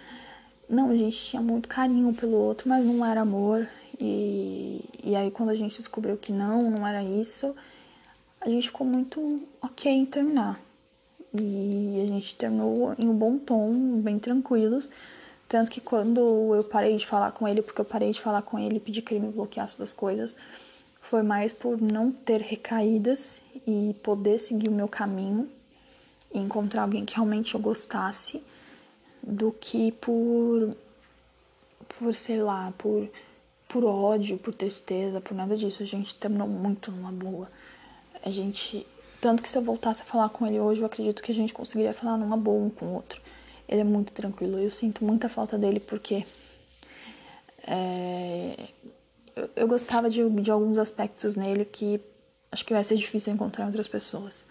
Não, 0.68 0.90
a 0.90 0.96
gente 0.96 1.16
tinha 1.16 1.42
muito 1.42 1.68
carinho 1.68 2.14
pelo 2.14 2.36
outro, 2.36 2.68
mas 2.68 2.84
não 2.84 3.04
era 3.04 3.22
amor. 3.22 3.66
E, 3.98 4.84
e 5.02 5.16
aí 5.16 5.30
quando 5.32 5.48
a 5.48 5.54
gente 5.54 5.76
descobriu 5.76 6.16
que 6.16 6.30
não, 6.30 6.70
não 6.70 6.86
era 6.86 7.02
isso, 7.02 7.56
a 8.40 8.48
gente 8.48 8.68
ficou 8.68 8.86
muito 8.86 9.42
ok 9.60 9.90
em 9.90 10.06
terminar. 10.06 10.60
E 11.38 12.00
a 12.02 12.06
gente 12.06 12.34
terminou 12.36 12.94
em 12.98 13.08
um 13.08 13.14
bom 13.14 13.38
tom, 13.38 14.00
bem 14.00 14.18
tranquilos. 14.18 14.88
Tanto 15.48 15.70
que 15.70 15.80
quando 15.80 16.54
eu 16.54 16.64
parei 16.64 16.96
de 16.96 17.06
falar 17.06 17.32
com 17.32 17.48
ele, 17.48 17.62
porque 17.62 17.80
eu 17.80 17.84
parei 17.84 18.10
de 18.10 18.20
falar 18.20 18.42
com 18.42 18.58
ele 18.58 18.76
e 18.76 18.80
pedi 18.80 19.02
que 19.02 19.14
ele 19.14 19.26
me 19.26 19.32
bloqueasse 19.32 19.78
das 19.78 19.92
coisas, 19.92 20.36
foi 21.00 21.22
mais 21.22 21.52
por 21.52 21.80
não 21.80 22.12
ter 22.12 22.40
recaídas 22.40 23.40
e 23.66 23.94
poder 24.02 24.38
seguir 24.38 24.68
o 24.68 24.72
meu 24.72 24.88
caminho 24.88 25.48
e 26.32 26.38
encontrar 26.38 26.82
alguém 26.82 27.04
que 27.04 27.14
realmente 27.14 27.54
eu 27.54 27.60
gostasse 27.60 28.42
do 29.22 29.52
que 29.52 29.92
por 29.92 30.76
por 31.98 32.12
sei 32.14 32.42
lá, 32.42 32.72
por 32.76 33.08
por 33.66 33.84
ódio, 33.84 34.38
por 34.38 34.54
tristeza, 34.54 35.20
por 35.20 35.34
nada 35.34 35.56
disso. 35.56 35.82
A 35.82 35.86
gente 35.86 36.14
terminou 36.14 36.48
muito 36.48 36.90
numa 36.90 37.12
boa. 37.12 37.50
A 38.28 38.30
gente 38.30 38.86
tanto 39.20 39.42
que 39.42 39.48
se 39.48 39.58
eu 39.58 39.62
voltasse 39.62 40.02
a 40.02 40.04
falar 40.04 40.28
com 40.28 40.46
ele 40.46 40.60
hoje, 40.60 40.80
eu 40.80 40.86
acredito 40.86 41.22
que 41.22 41.32
a 41.32 41.34
gente 41.34 41.52
conseguiria 41.52 41.92
falar 41.92 42.16
numa 42.16 42.36
boa 42.36 42.64
um 42.64 42.70
com 42.70 42.86
o 42.86 42.94
outro. 42.94 43.20
Ele 43.68 43.80
é 43.80 43.84
muito 43.84 44.12
tranquilo. 44.12 44.58
Eu 44.58 44.70
sinto 44.70 45.04
muita 45.04 45.28
falta 45.28 45.58
dele 45.58 45.80
porque 45.80 46.24
é, 47.66 48.68
eu, 49.34 49.50
eu, 49.56 49.68
gostava 49.68 50.08
de, 50.08 50.28
de 50.28 50.50
alguns 50.50 50.78
aspectos 50.78 51.34
nele 51.34 51.64
que 51.64 52.00
acho 52.52 52.64
que 52.64 52.72
vai 52.72 52.84
ser 52.84 52.96
difícil 52.96 53.32
encontrar 53.32 53.64
em 53.64 53.66
outras 53.66 53.88
pessoas. 53.88 54.44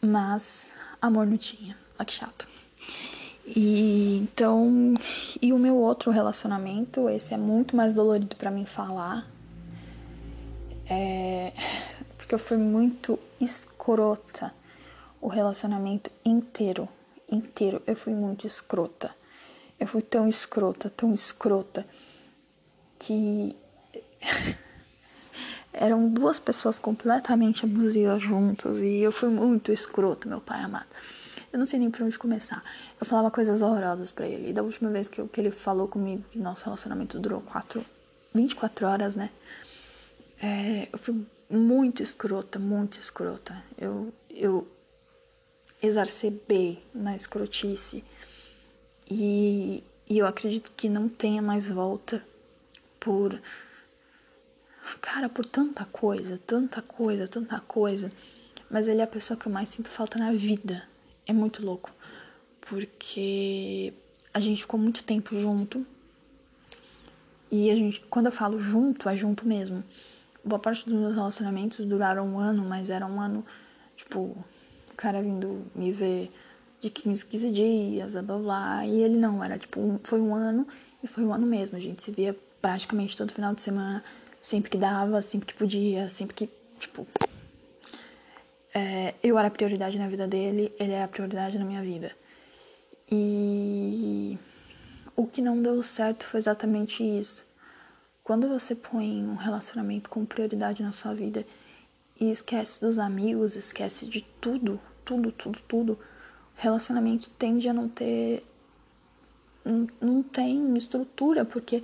Mas 0.00 0.70
amor 1.02 1.26
não 1.26 1.36
tinha. 1.36 1.76
Olha 1.98 2.06
que 2.06 2.12
chato. 2.12 2.46
E 3.44 4.18
então, 4.22 4.94
e 5.42 5.52
o 5.52 5.58
meu 5.58 5.74
outro 5.76 6.10
relacionamento, 6.12 7.08
esse 7.08 7.34
é 7.34 7.38
muito 7.38 7.74
mais 7.74 7.92
dolorido 7.92 8.36
para 8.36 8.50
mim 8.50 8.64
falar. 8.64 9.26
É, 10.88 11.52
porque 12.28 12.34
eu 12.34 12.38
fui 12.38 12.58
muito 12.58 13.18
escrota 13.40 14.52
o 15.18 15.28
relacionamento 15.28 16.10
inteiro 16.22 16.86
inteiro 17.26 17.80
eu 17.86 17.96
fui 17.96 18.12
muito 18.12 18.46
escrota. 18.46 19.10
Eu 19.80 19.86
fui 19.86 20.02
tão 20.02 20.28
escrota, 20.28 20.90
tão 20.90 21.10
escrota, 21.10 21.86
que 22.98 23.56
eram 25.72 26.06
duas 26.10 26.38
pessoas 26.38 26.78
completamente 26.78 27.64
abusivas 27.64 28.20
juntas 28.20 28.76
e 28.76 28.98
eu 28.98 29.10
fui 29.12 29.30
muito 29.30 29.72
escrota, 29.72 30.28
meu 30.28 30.42
pai 30.42 30.60
amado. 30.60 30.88
Eu 31.50 31.58
não 31.58 31.64
sei 31.64 31.78
nem 31.78 31.90
por 31.90 32.02
onde 32.02 32.18
começar. 32.18 32.62
Eu 33.00 33.06
falava 33.06 33.30
coisas 33.30 33.62
horrorosas 33.62 34.12
para 34.12 34.26
ele. 34.26 34.50
E 34.50 34.52
da 34.52 34.62
última 34.62 34.90
vez 34.90 35.08
que, 35.08 35.18
eu, 35.18 35.26
que 35.26 35.40
ele 35.40 35.50
falou 35.50 35.88
comigo 35.88 36.24
que 36.30 36.38
nosso 36.38 36.66
relacionamento 36.66 37.18
durou 37.18 37.40
quatro, 37.40 37.82
24 38.34 38.86
horas, 38.86 39.16
né? 39.16 39.30
É, 40.42 40.88
eu 40.92 40.98
fui 40.98 41.26
muito 41.48 42.02
escrota, 42.02 42.58
muito 42.58 42.98
escrota. 42.98 43.62
Eu, 43.76 44.12
eu 44.30 44.68
exacerbei 45.82 46.82
na 46.94 47.14
escrotice. 47.14 48.04
E, 49.10 49.82
e 50.08 50.18
eu 50.18 50.26
acredito 50.26 50.72
que 50.76 50.88
não 50.88 51.08
tenha 51.08 51.40
mais 51.40 51.68
volta 51.68 52.22
por. 53.00 53.40
Cara, 55.00 55.28
por 55.28 55.44
tanta 55.44 55.84
coisa, 55.84 56.40
tanta 56.46 56.82
coisa, 56.82 57.26
tanta 57.26 57.60
coisa. 57.60 58.10
Mas 58.70 58.86
ele 58.86 59.00
é 59.00 59.04
a 59.04 59.08
pessoa 59.08 59.38
que 59.38 59.46
eu 59.46 59.52
mais 59.52 59.68
sinto 59.68 59.88
falta 59.88 60.18
na 60.18 60.32
vida. 60.32 60.86
É 61.26 61.32
muito 61.32 61.64
louco. 61.64 61.90
Porque 62.60 63.92
a 64.32 64.40
gente 64.40 64.62
ficou 64.62 64.78
muito 64.78 65.04
tempo 65.04 65.38
junto. 65.40 65.86
E 67.50 67.70
a 67.70 67.74
gente, 67.74 68.00
quando 68.10 68.26
eu 68.26 68.32
falo 68.32 68.60
junto, 68.60 69.08
é 69.08 69.16
junto 69.16 69.46
mesmo. 69.46 69.82
Boa 70.48 70.58
parte 70.58 70.88
dos 70.88 70.98
meus 70.98 71.14
relacionamentos 71.14 71.84
duraram 71.84 72.26
um 72.26 72.38
ano, 72.38 72.64
mas 72.64 72.88
era 72.88 73.04
um 73.04 73.20
ano, 73.20 73.44
tipo, 73.94 74.18
o 74.18 74.94
cara 74.96 75.20
vindo 75.20 75.66
me 75.74 75.92
ver 75.92 76.32
de 76.80 76.88
15, 76.88 77.26
15 77.26 77.50
dias, 77.52 78.12
blá 78.14 78.22
blá 78.22 78.38
blá. 78.38 78.86
E 78.86 79.02
ele 79.02 79.18
não, 79.18 79.44
era 79.44 79.58
tipo, 79.58 79.78
um, 79.78 80.00
foi 80.02 80.18
um 80.18 80.34
ano 80.34 80.66
e 81.02 81.06
foi 81.06 81.22
um 81.22 81.34
ano 81.34 81.46
mesmo. 81.46 81.76
A 81.76 81.80
gente 81.80 82.02
se 82.02 82.10
via 82.10 82.34
praticamente 82.62 83.14
todo 83.14 83.30
final 83.30 83.54
de 83.54 83.60
semana, 83.60 84.02
sempre 84.40 84.70
que 84.70 84.78
dava, 84.78 85.20
sempre 85.20 85.48
que 85.48 85.52
podia, 85.52 86.08
sempre 86.08 86.34
que, 86.34 86.50
tipo. 86.80 87.06
É, 88.74 89.12
eu 89.22 89.38
era 89.38 89.48
a 89.48 89.50
prioridade 89.50 89.98
na 89.98 90.08
vida 90.08 90.26
dele, 90.26 90.72
ele 90.80 90.92
era 90.92 91.04
a 91.04 91.08
prioridade 91.08 91.58
na 91.58 91.64
minha 91.66 91.82
vida. 91.82 92.10
E 93.12 94.38
o 95.14 95.26
que 95.26 95.42
não 95.42 95.60
deu 95.60 95.82
certo 95.82 96.24
foi 96.24 96.38
exatamente 96.38 97.02
isso. 97.02 97.46
Quando 98.28 98.46
você 98.46 98.74
põe 98.74 99.24
um 99.24 99.36
relacionamento 99.36 100.10
com 100.10 100.22
prioridade 100.26 100.82
na 100.82 100.92
sua 100.92 101.14
vida 101.14 101.46
e 102.20 102.30
esquece 102.30 102.78
dos 102.78 102.98
amigos, 102.98 103.56
esquece 103.56 104.04
de 104.04 104.20
tudo, 104.38 104.78
tudo, 105.02 105.32
tudo, 105.32 105.58
tudo, 105.66 105.98
relacionamento 106.54 107.30
tende 107.30 107.70
a 107.70 107.72
não 107.72 107.88
ter. 107.88 108.46
Não, 109.98 110.22
tem 110.22 110.76
estrutura, 110.76 111.42
porque, 111.46 111.82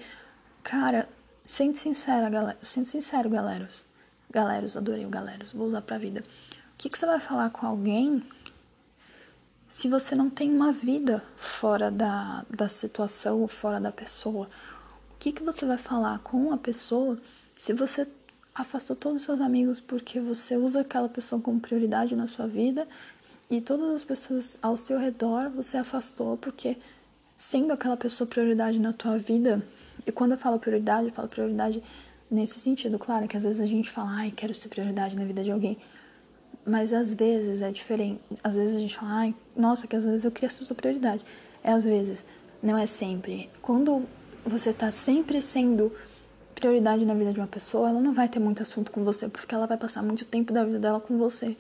cara, 0.63 1.09
sendo 1.47 1.77
sincera, 1.77 2.29
galera, 2.29 2.59
sendo 2.61 2.89
sincero, 2.89 3.31
galeros, 3.31 3.87
galeros, 4.31 4.77
adorei 4.77 5.07
o 5.07 5.09
galeros, 5.09 5.51
vou 5.55 5.67
usar 5.67 5.81
pra 5.81 5.97
vida. 5.97 6.21
O 6.21 6.77
que, 6.77 6.91
que 6.91 6.99
você 6.99 7.07
vai 7.07 7.21
falar 7.21 7.49
com 7.53 7.67
alguém 7.67 8.23
se 9.67 9.89
você 9.89 10.15
não 10.15 10.29
tem 10.29 10.53
uma 10.53 10.73
vida 10.73 11.25
fora 11.37 11.91
da, 11.91 12.45
da 12.51 12.69
situação, 12.69 13.49
fora 13.49 13.81
da 13.81 13.91
pessoa? 13.91 14.51
Que, 15.25 15.33
que 15.33 15.43
você 15.43 15.65
vai 15.65 15.79
falar 15.79 16.19
com 16.19 16.53
a 16.53 16.59
pessoa 16.59 17.19
se 17.57 17.73
você 17.73 18.07
afastou 18.55 18.95
todos 18.95 19.21
os 19.21 19.25
seus 19.25 19.41
amigos 19.41 19.81
porque 19.81 20.21
você 20.21 20.55
usa 20.55 20.83
aquela 20.83 21.09
pessoa 21.09 21.41
como 21.41 21.59
prioridade 21.59 22.15
na 22.15 22.27
sua 22.27 22.47
vida 22.47 22.87
e 23.51 23.59
todas 23.59 23.91
as 23.91 24.05
pessoas 24.05 24.59
ao 24.61 24.77
seu 24.77 24.99
redor 24.99 25.49
você 25.49 25.79
afastou 25.79 26.37
porque 26.37 26.77
sendo 27.39 27.73
aquela 27.73 27.97
pessoa 27.97 28.29
prioridade 28.29 28.79
na 28.79 28.93
tua 28.93 29.17
vida, 29.17 29.67
e 30.07 30.13
quando 30.13 30.33
eu 30.33 30.37
falo 30.37 30.59
prioridade, 30.59 31.07
eu 31.09 31.15
falo 31.15 31.27
prioridade 31.27 31.83
nesse 32.31 32.61
sentido, 32.61 32.99
claro 32.99 33.27
que 33.27 33.39
às 33.39 33.45
vezes 33.45 33.63
a 33.63 33.67
gente 33.67 33.91
fala, 33.91 34.11
ai, 34.11 34.31
quero 34.31 34.55
ser 34.55 34.69
prioridade 34.69 35.17
na 35.17 35.25
vida 35.25 35.43
de 35.43 35.51
alguém, 35.51 35.79
mas 36.67 36.93
às 36.93 37.15
vezes 37.15 37.63
é 37.63 37.71
diferente. 37.71 38.21
Às 38.43 38.57
vezes 38.57 38.77
a 38.77 38.81
gente 38.81 38.95
fala, 38.95 39.13
ai, 39.21 39.35
nossa, 39.57 39.87
que 39.87 39.97
às 39.97 40.05
vezes 40.05 40.27
eu 40.27 40.31
queria 40.31 40.51
ser 40.51 40.67
sua 40.67 40.77
prioridade. 40.77 41.25
É 41.63 41.73
às 41.73 41.87
vezes, 41.87 42.27
não 42.63 42.77
é 42.77 42.85
sempre. 42.85 43.49
Quando 43.63 44.07
você 44.47 44.73
tá 44.73 44.91
sempre 44.91 45.41
sendo 45.41 45.93
prioridade 46.55 47.05
na 47.05 47.15
vida 47.15 47.33
de 47.33 47.41
uma 47.41 47.47
pessoa, 47.47 47.89
ela 47.89 48.01
não 48.01 48.13
vai 48.13 48.29
ter 48.29 48.39
muito 48.39 48.63
assunto 48.63 48.93
com 48.93 49.03
você, 49.03 49.29
porque 49.29 49.55
ela 49.55 49.67
vai 49.67 49.77
passar 49.77 50.03
muito 50.03 50.25
tempo 50.25 50.53
da 50.53 50.65
vida 50.65 50.79
dela 50.79 51.01
com 51.01 51.19
você. 51.19 51.57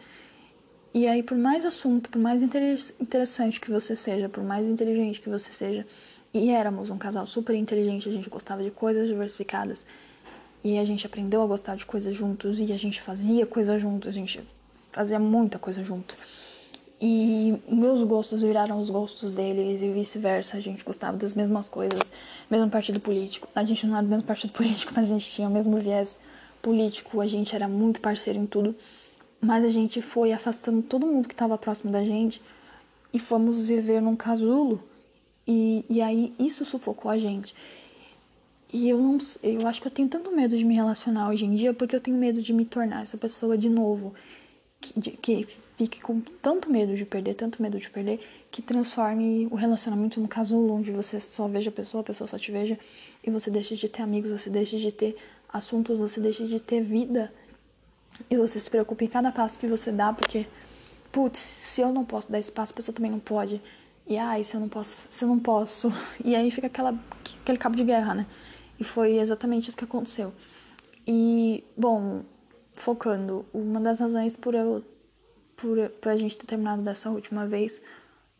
E 0.92 1.08
aí, 1.08 1.22
por 1.22 1.36
mais 1.36 1.64
assunto, 1.64 2.08
por 2.08 2.20
mais 2.20 2.40
interessante 2.40 3.60
que 3.60 3.70
você 3.70 3.96
seja, 3.96 4.28
por 4.28 4.44
mais 4.44 4.64
inteligente 4.64 5.20
que 5.20 5.28
você 5.28 5.50
seja, 5.50 5.84
e 6.32 6.50
éramos 6.50 6.90
um 6.90 6.98
casal 6.98 7.26
super 7.26 7.54
inteligente, 7.54 8.08
a 8.08 8.12
gente 8.12 8.30
gostava 8.30 8.62
de 8.62 8.70
coisas 8.70 9.08
diversificadas, 9.08 9.84
e 10.62 10.78
a 10.78 10.84
gente 10.84 11.04
aprendeu 11.04 11.42
a 11.42 11.46
gostar 11.46 11.74
de 11.74 11.84
coisas 11.84 12.14
juntos, 12.14 12.60
e 12.60 12.72
a 12.72 12.76
gente 12.76 13.00
fazia 13.00 13.44
coisas 13.44 13.82
juntos, 13.82 14.08
a 14.08 14.12
gente 14.12 14.40
fazia 14.92 15.18
muita 15.18 15.58
coisa 15.58 15.82
junto. 15.82 16.16
E 17.00 17.58
meus 17.68 18.02
gostos 18.04 18.42
viraram 18.42 18.80
os 18.80 18.88
gostos 18.88 19.34
deles 19.34 19.82
e 19.82 19.90
vice-versa. 19.90 20.56
A 20.56 20.60
gente 20.60 20.84
gostava 20.84 21.16
das 21.16 21.34
mesmas 21.34 21.68
coisas, 21.68 22.12
mesmo 22.50 22.70
partido 22.70 23.00
político. 23.00 23.48
A 23.54 23.64
gente 23.64 23.86
não 23.86 23.94
era 23.96 24.02
do 24.02 24.08
mesmo 24.08 24.26
partido 24.26 24.52
político, 24.54 24.92
mas 24.94 25.10
a 25.10 25.12
gente 25.12 25.30
tinha 25.30 25.48
o 25.48 25.50
mesmo 25.50 25.78
viés 25.78 26.16
político. 26.62 27.20
A 27.20 27.26
gente 27.26 27.54
era 27.54 27.68
muito 27.68 28.00
parceiro 28.00 28.38
em 28.38 28.46
tudo. 28.46 28.74
Mas 29.40 29.64
a 29.64 29.68
gente 29.68 30.00
foi 30.00 30.32
afastando 30.32 30.82
todo 30.82 31.06
mundo 31.06 31.28
que 31.28 31.34
estava 31.34 31.58
próximo 31.58 31.92
da 31.92 32.02
gente 32.02 32.40
e 33.12 33.18
fomos 33.18 33.68
viver 33.68 34.00
num 34.00 34.16
casulo. 34.16 34.82
E, 35.46 35.84
e 35.88 36.00
aí 36.00 36.32
isso 36.38 36.64
sufocou 36.64 37.10
a 37.10 37.18
gente. 37.18 37.54
E 38.72 38.88
eu 38.88 38.98
não 38.98 39.18
eu 39.42 39.68
acho 39.68 39.80
que 39.80 39.86
eu 39.86 39.92
tenho 39.92 40.08
tanto 40.08 40.32
medo 40.32 40.56
de 40.56 40.64
me 40.64 40.74
relacionar 40.74 41.28
hoje 41.28 41.44
em 41.44 41.54
dia 41.54 41.72
porque 41.72 41.94
eu 41.94 42.00
tenho 42.00 42.16
medo 42.16 42.42
de 42.42 42.52
me 42.52 42.64
tornar 42.64 43.02
essa 43.02 43.16
pessoa 43.16 43.56
de 43.56 43.68
novo 43.68 44.14
que, 44.80 45.12
que 45.12 45.46
fique 45.76 46.00
com 46.00 46.20
tanto 46.20 46.70
medo 46.70 46.94
de 46.94 47.04
perder, 47.04 47.34
tanto 47.34 47.60
medo 47.60 47.78
de 47.78 47.90
perder, 47.90 48.20
que 48.50 48.62
transforme 48.62 49.48
o 49.50 49.54
relacionamento 49.54 50.20
no 50.20 50.28
casulo, 50.28 50.74
onde 50.74 50.92
você 50.92 51.18
só 51.18 51.48
veja 51.48 51.70
a 51.70 51.72
pessoa, 51.72 52.00
a 52.00 52.04
pessoa 52.04 52.28
só 52.28 52.38
te 52.38 52.52
veja, 52.52 52.78
e 53.22 53.30
você 53.30 53.50
deixa 53.50 53.74
de 53.74 53.88
ter 53.88 54.02
amigos, 54.02 54.30
você 54.30 54.48
deixa 54.48 54.78
de 54.78 54.92
ter 54.92 55.16
assuntos, 55.48 55.98
você 55.98 56.20
deixa 56.20 56.44
de 56.46 56.60
ter 56.60 56.80
vida. 56.82 57.32
E 58.30 58.36
você 58.36 58.60
se 58.60 58.70
preocupa 58.70 59.04
em 59.04 59.08
cada 59.08 59.32
passo 59.32 59.58
que 59.58 59.66
você 59.66 59.90
dá, 59.90 60.12
porque, 60.12 60.46
putz, 61.10 61.40
se 61.40 61.80
eu 61.80 61.92
não 61.92 62.04
posso 62.04 62.30
dar 62.30 62.38
esse 62.38 62.52
passo, 62.52 62.72
a 62.72 62.76
pessoa 62.76 62.94
também 62.94 63.10
não 63.10 63.18
pode. 63.18 63.60
E 64.06 64.16
ai, 64.16 64.44
se 64.44 64.54
eu 64.54 64.60
não 64.60 64.68
posso, 64.68 64.98
se 65.10 65.24
eu 65.24 65.28
não 65.28 65.38
posso. 65.38 65.92
E 66.24 66.36
aí 66.36 66.50
fica 66.50 66.68
aquela, 66.68 66.96
aquele 67.42 67.58
cabo 67.58 67.74
de 67.74 67.82
guerra, 67.82 68.14
né? 68.14 68.26
E 68.78 68.84
foi 68.84 69.18
exatamente 69.18 69.68
isso 69.68 69.76
que 69.76 69.84
aconteceu. 69.84 70.32
E, 71.06 71.64
bom, 71.76 72.22
focando, 72.74 73.44
uma 73.52 73.80
das 73.80 73.98
razões 73.98 74.36
por 74.36 74.54
eu 74.54 74.84
por, 75.64 75.88
por 75.88 76.12
a 76.12 76.16
gente 76.16 76.36
ter 76.36 76.44
terminado 76.44 76.82
dessa 76.82 77.08
última 77.08 77.46
vez 77.46 77.80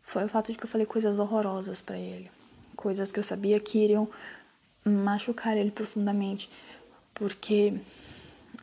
foi 0.03 0.25
o 0.25 0.29
fato 0.29 0.51
de 0.51 0.57
que 0.59 0.63
eu 0.63 0.67
falei 0.69 0.85
coisas 0.85 1.17
horrorosas 1.17 1.81
para 1.81 1.97
ele, 1.97 2.29
coisas 2.75 3.11
que 3.11 3.17
eu 3.17 3.23
sabia 3.23 3.59
que 3.59 3.79
iriam 3.79 4.07
machucar 4.85 5.57
ele 5.57 5.71
profundamente, 5.71 6.47
porque 7.15 7.73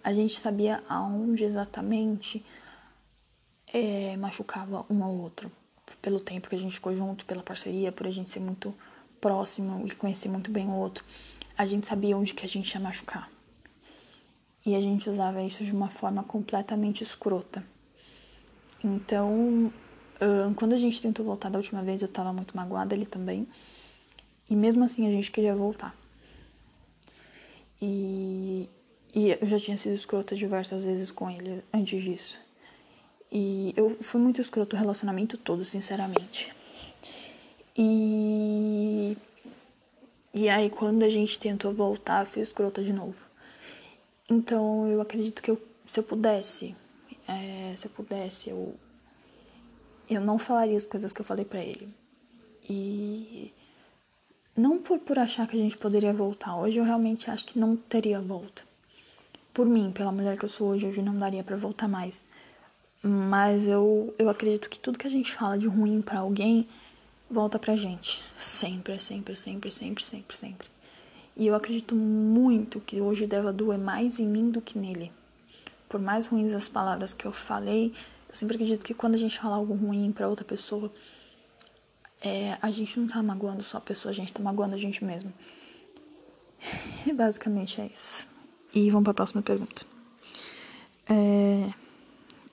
a 0.04 0.12
gente 0.12 0.38
sabia 0.38 0.80
aonde 0.88 1.42
exatamente 1.42 2.46
é, 3.74 4.16
machucava 4.16 4.86
um 4.88 5.02
ao 5.02 5.12
outro, 5.12 5.50
pelo 6.00 6.20
tempo 6.20 6.48
que 6.48 6.54
a 6.54 6.58
gente 6.58 6.76
ficou 6.76 6.94
junto, 6.94 7.24
pela 7.24 7.42
parceria, 7.42 7.90
por 7.90 8.06
a 8.06 8.10
gente 8.10 8.30
ser 8.30 8.38
muito 8.38 8.72
próximo 9.20 9.84
e 9.84 9.90
conhecer 9.90 10.28
muito 10.28 10.52
bem 10.52 10.68
o 10.68 10.74
outro, 10.74 11.04
a 11.58 11.66
gente 11.66 11.88
sabia 11.88 12.16
onde 12.16 12.32
que 12.32 12.46
a 12.46 12.48
gente 12.48 12.72
ia 12.72 12.80
machucar. 12.80 13.28
E 14.64 14.76
a 14.76 14.80
gente 14.80 15.10
usava 15.10 15.42
isso 15.42 15.64
de 15.64 15.72
uma 15.72 15.90
forma 15.90 16.22
completamente 16.22 17.02
escrota. 17.02 17.71
Então, 18.84 19.72
quando 20.56 20.72
a 20.72 20.76
gente 20.76 21.00
tentou 21.00 21.24
voltar 21.24 21.48
da 21.48 21.58
última 21.58 21.82
vez, 21.82 22.02
eu 22.02 22.08
tava 22.08 22.32
muito 22.32 22.56
magoada, 22.56 22.94
ele 22.94 23.06
também. 23.06 23.46
E 24.48 24.56
mesmo 24.56 24.84
assim 24.84 25.06
a 25.06 25.10
gente 25.10 25.30
queria 25.30 25.54
voltar. 25.54 25.96
E, 27.80 28.68
e 29.14 29.30
eu 29.40 29.46
já 29.46 29.58
tinha 29.58 29.76
sido 29.78 29.94
escrota 29.94 30.36
diversas 30.36 30.84
vezes 30.84 31.10
com 31.10 31.30
ele 31.30 31.64
antes 31.72 32.02
disso. 32.02 32.38
E 33.30 33.72
eu 33.76 33.96
fui 34.00 34.20
muito 34.20 34.40
escrota 34.40 34.76
o 34.76 34.78
relacionamento 34.78 35.38
todo, 35.38 35.64
sinceramente. 35.64 36.52
E. 37.76 39.16
E 40.34 40.48
aí, 40.48 40.70
quando 40.70 41.02
a 41.02 41.10
gente 41.10 41.38
tentou 41.38 41.72
voltar, 41.72 42.26
fui 42.26 42.42
escrota 42.42 42.82
de 42.82 42.92
novo. 42.92 43.16
Então 44.30 44.86
eu 44.88 45.00
acredito 45.00 45.42
que 45.42 45.50
eu, 45.50 45.60
se 45.86 46.00
eu 46.00 46.04
pudesse, 46.04 46.74
é, 47.28 47.74
se 47.76 47.86
eu 47.86 47.90
pudesse, 47.90 48.50
eu, 48.50 48.74
eu 50.08 50.20
não 50.20 50.38
falaria 50.38 50.76
as 50.76 50.86
coisas 50.86 51.12
que 51.12 51.20
eu 51.20 51.24
falei 51.24 51.44
para 51.44 51.60
ele. 51.60 51.88
E 52.68 53.52
não 54.56 54.78
por, 54.78 54.98
por 54.98 55.18
achar 55.18 55.46
que 55.46 55.56
a 55.56 55.60
gente 55.60 55.76
poderia 55.76 56.12
voltar. 56.12 56.56
Hoje 56.56 56.78
eu 56.78 56.84
realmente 56.84 57.30
acho 57.30 57.46
que 57.46 57.58
não 57.58 57.76
teria 57.76 58.20
volta. 58.20 58.62
Por 59.52 59.66
mim, 59.66 59.92
pela 59.92 60.12
mulher 60.12 60.38
que 60.38 60.44
eu 60.44 60.48
sou 60.48 60.68
hoje, 60.70 60.86
hoje 60.86 61.02
não 61.02 61.18
daria 61.18 61.42
para 61.42 61.56
voltar 61.56 61.88
mais. 61.88 62.22
Mas 63.02 63.66
eu, 63.66 64.14
eu 64.18 64.28
acredito 64.28 64.68
que 64.68 64.78
tudo 64.78 64.98
que 64.98 65.06
a 65.06 65.10
gente 65.10 65.32
fala 65.32 65.58
de 65.58 65.66
ruim 65.66 66.00
para 66.00 66.20
alguém 66.20 66.68
volta 67.30 67.58
pra 67.58 67.74
gente. 67.74 68.22
Sempre, 68.36 69.00
sempre, 69.00 69.34
sempre, 69.34 69.70
sempre, 69.70 70.04
sempre, 70.04 70.36
sempre. 70.36 70.68
E 71.36 71.46
eu 71.46 71.54
acredito 71.54 71.94
muito 71.94 72.80
que 72.80 73.00
hoje 73.00 73.26
deva 73.26 73.52
doer 73.52 73.78
mais 73.78 74.20
em 74.20 74.26
mim 74.26 74.50
do 74.50 74.60
que 74.60 74.78
nele. 74.78 75.10
Por 75.92 76.00
mais 76.00 76.26
ruins 76.26 76.54
as 76.54 76.68
palavras 76.68 77.12
que 77.12 77.26
eu 77.26 77.32
falei, 77.32 77.92
eu 78.28 78.34
sempre 78.34 78.56
acredito 78.56 78.84
que 78.84 78.94
quando 78.94 79.14
a 79.14 79.18
gente 79.18 79.38
fala 79.38 79.56
algo 79.56 79.74
ruim 79.74 80.10
para 80.10 80.26
outra 80.26 80.44
pessoa, 80.44 80.90
é, 82.20 82.56
a 82.62 82.70
gente 82.70 82.98
não 82.98 83.06
tá 83.06 83.22
magoando 83.22 83.62
só 83.62 83.76
a 83.76 83.80
pessoa, 83.80 84.10
a 84.10 84.14
gente 84.14 84.32
tá 84.32 84.42
magoando 84.42 84.74
a 84.74 84.78
gente 84.78 85.04
mesmo. 85.04 85.32
E 87.06 87.12
basicamente 87.12 87.80
é 87.80 87.86
isso. 87.92 88.24
E 88.72 88.88
vamos 88.88 89.04
para 89.04 89.10
a 89.10 89.14
próxima 89.14 89.42
pergunta. 89.42 89.84
É, 91.10 91.72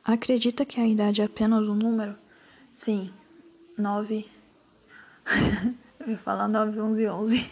Acredita 0.03 0.65
que 0.65 0.81
a 0.81 0.87
idade 0.87 1.21
é 1.21 1.25
apenas 1.25 1.67
um 1.67 1.75
número? 1.75 2.15
Sim. 2.73 3.13
9. 3.77 4.25
Eu 5.99 6.09
ia 6.09 6.17
falar 6.17 6.47
9, 6.47 6.81
11, 6.81 7.07
11. 7.07 7.49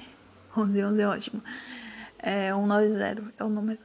11, 0.57 0.83
11 0.83 1.01
é 1.01 1.07
ótimo. 1.07 1.43
É 2.17 2.51
190 2.51 3.33
é 3.37 3.43
o 3.43 3.49
número. 3.49 3.79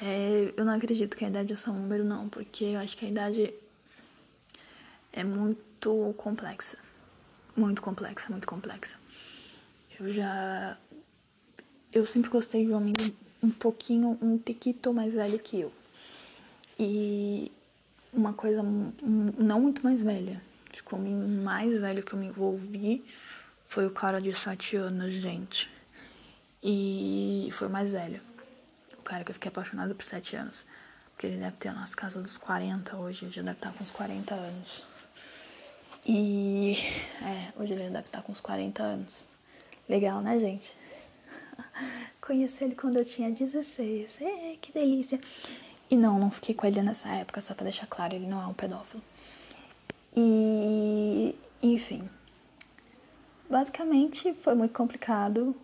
É, 0.00 0.52
eu 0.56 0.64
não 0.64 0.74
acredito 0.74 1.16
que 1.16 1.24
a 1.24 1.28
idade 1.28 1.52
é 1.52 1.56
só 1.56 1.70
um 1.70 1.80
número, 1.80 2.04
não, 2.04 2.28
porque 2.28 2.64
eu 2.64 2.80
acho 2.80 2.96
que 2.96 3.04
a 3.04 3.08
idade 3.08 3.52
é 5.12 5.22
muito 5.22 6.14
complexa. 6.16 6.78
Muito 7.54 7.82
complexa, 7.82 8.30
muito 8.30 8.46
complexa. 8.46 8.94
Eu 10.00 10.08
já. 10.10 10.78
Eu 11.92 12.06
sempre 12.06 12.30
gostei 12.30 12.64
de 12.64 12.72
um 12.72 12.76
amigo 12.76 13.02
um 13.42 13.50
pouquinho, 13.50 14.18
um 14.22 14.38
piquito 14.38 14.92
mais 14.94 15.14
velho 15.14 15.38
que 15.38 15.60
eu. 15.60 15.72
E 16.78 17.52
uma 18.12 18.32
coisa 18.32 18.62
não 18.62 19.60
muito 19.60 19.82
mais 19.84 20.02
velha. 20.02 20.40
Tipo, 20.72 20.96
o 20.96 21.28
mais 21.44 21.80
velho 21.80 22.02
que 22.02 22.14
eu 22.14 22.18
me 22.18 22.26
envolvi 22.26 23.04
foi 23.66 23.86
o 23.86 23.90
cara 23.90 24.20
de 24.20 24.34
7 24.34 24.76
anos, 24.76 25.12
gente. 25.12 25.70
E 26.62 27.48
foi 27.52 27.68
mais 27.68 27.92
velho. 27.92 28.20
O 29.02 29.04
cara 29.04 29.24
que 29.24 29.32
eu 29.32 29.34
fiquei 29.34 29.48
apaixonada 29.48 29.92
por 29.96 30.04
7 30.04 30.36
anos. 30.36 30.64
Porque 31.10 31.26
ele 31.26 31.36
deve 31.36 31.56
ter 31.56 31.72
nas 31.72 31.92
casas 31.92 32.22
dos 32.22 32.36
40 32.38 32.96
hoje, 32.96 33.24
ele 33.24 33.32
já 33.32 33.42
deve 33.42 33.56
estar 33.56 33.72
com 33.72 33.82
uns 33.82 33.90
40 33.90 34.32
anos. 34.32 34.84
E 36.06 36.76
é, 37.20 37.52
hoje 37.60 37.72
ele 37.72 37.90
deve 37.90 38.06
estar 38.06 38.22
com 38.22 38.30
uns 38.30 38.40
40 38.40 38.80
anos. 38.80 39.26
Legal, 39.88 40.20
né, 40.20 40.38
gente? 40.38 40.72
Conheci 42.22 42.62
ele 42.62 42.76
quando 42.76 42.96
eu 42.96 43.04
tinha 43.04 43.28
16. 43.28 44.20
É, 44.20 44.56
que 44.60 44.70
delícia. 44.72 45.20
E 45.90 45.96
não, 45.96 46.18
não 46.18 46.30
fiquei 46.30 46.54
com 46.54 46.64
ele 46.64 46.80
nessa 46.80 47.08
época, 47.08 47.40
só 47.40 47.54
pra 47.54 47.64
deixar 47.64 47.86
claro, 47.88 48.14
ele 48.14 48.26
não 48.26 48.40
é 48.40 48.46
um 48.46 48.54
pedófilo. 48.54 49.02
E, 50.16 51.34
enfim. 51.60 52.08
Basicamente 53.50 54.32
foi 54.34 54.54
muito 54.54 54.72
complicado 54.72 55.56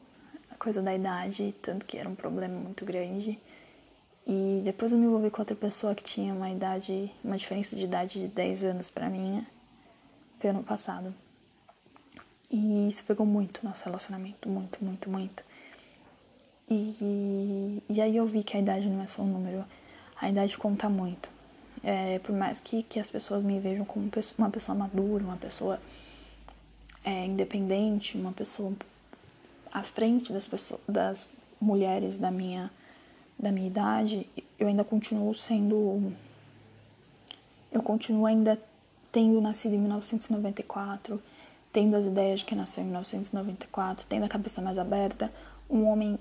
coisa 0.59 0.82
da 0.82 0.94
idade, 0.94 1.54
tanto 1.62 1.86
que 1.86 1.96
era 1.96 2.09
um 2.09 2.14
problema 2.14 2.59
muito 2.59 2.84
grande. 2.84 3.38
E 4.26 4.61
depois 4.64 4.92
eu 4.92 4.98
me 4.98 5.06
envolvi 5.06 5.30
com 5.30 5.40
outra 5.40 5.56
pessoa 5.56 5.94
que 5.94 6.04
tinha 6.04 6.34
uma 6.34 6.50
idade, 6.50 7.11
uma 7.24 7.36
diferença 7.36 7.74
de 7.74 7.84
idade 7.84 8.20
de 8.20 8.28
10 8.28 8.64
anos 8.64 8.90
pra 8.90 9.09
minha, 9.09 9.46
foi 10.38 10.50
ano 10.50 10.62
passado. 10.62 11.14
E 12.50 12.88
isso 12.88 13.04
pegou 13.04 13.26
muito 13.26 13.64
nosso 13.64 13.84
relacionamento, 13.84 14.48
muito, 14.48 14.84
muito, 14.84 15.09
muito. 15.09 15.42
E, 16.70 17.82
e 17.88 18.00
aí 18.00 18.16
eu 18.16 18.26
vi 18.26 18.42
que 18.42 18.56
a 18.56 18.61
idade 18.61 18.86
não 18.88 19.02
é 19.02 19.06
só 19.06 19.22
um 19.22 19.26
número, 19.26 19.64
a 20.20 20.28
idade 20.28 20.59
conta 20.59 20.88
muito. 20.88 21.30
É, 21.82 22.18
por 22.18 22.34
mais 22.34 22.61
que, 22.61 22.82
que 22.82 22.98
as 22.98 23.11
pessoas 23.11 23.42
me 23.42 23.59
vejam 23.61 23.84
como 23.84 24.11
uma 24.36 24.50
pessoa 24.50 24.76
madura, 24.76 25.24
uma 25.24 25.36
pessoa 25.36 25.80
é, 27.04 27.24
independente, 27.24 28.18
uma 28.18 28.32
pessoa 28.32 28.72
à 29.73 29.83
frente 29.83 30.33
das, 30.33 30.47
pessoas, 30.47 30.81
das 30.89 31.29
mulheres 31.61 32.19
da 32.19 32.31
minha, 32.31 32.71
da 33.39 33.51
minha 33.51 33.66
idade, 33.66 34.27
eu 34.59 34.69
ainda 34.69 34.85
continuo 34.85 35.35
sendo. 35.35 36.12
Eu 37.71 37.83
continuo 37.83 38.27
ainda 38.27 38.59
tendo 39.12 39.41
nascido 39.41 39.75
em 39.75 39.79
1994, 39.79 41.21
tendo 41.73 41.97
as 41.97 42.05
ideias 42.05 42.41
de 42.41 42.47
que 42.47 42.55
nasceu 42.55 42.83
em 42.83 42.87
1994, 42.87 44.07
tendo 44.07 44.25
a 44.25 44.29
cabeça 44.29 44.61
mais 44.61 44.79
aberta. 44.79 45.33
Um 45.69 45.87
homem 45.87 46.19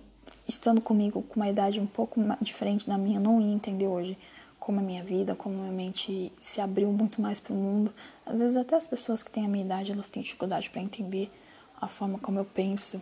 estando 0.47 0.81
comigo 0.81 1.21
com 1.21 1.39
uma 1.39 1.47
idade 1.47 1.79
um 1.79 1.85
pouco 1.85 2.19
diferente 2.41 2.87
da 2.87 2.97
minha 2.97 3.19
não 3.19 3.41
ia 3.41 3.53
entender 3.53 3.87
hoje 3.87 4.17
como 4.59 4.79
a 4.79 4.83
minha 4.83 5.03
vida, 5.03 5.35
como 5.35 5.55
a 5.55 5.59
minha 5.59 5.71
mente 5.71 6.31
se 6.41 6.59
abriu 6.59 6.91
muito 6.91 7.21
mais 7.21 7.39
para 7.39 7.53
o 7.53 7.55
mundo. 7.55 7.93
Às 8.25 8.39
vezes 8.39 8.57
até 8.57 8.75
as 8.75 8.85
pessoas 8.85 9.23
que 9.23 9.31
têm 9.31 9.45
a 9.45 9.47
minha 9.47 9.63
idade, 9.63 9.91
elas 9.91 10.07
têm 10.07 10.21
dificuldade 10.21 10.69
para 10.69 10.81
entender 10.81 11.31
a 11.79 11.87
forma 11.87 12.19
como 12.19 12.39
eu 12.39 12.45
penso. 12.45 13.01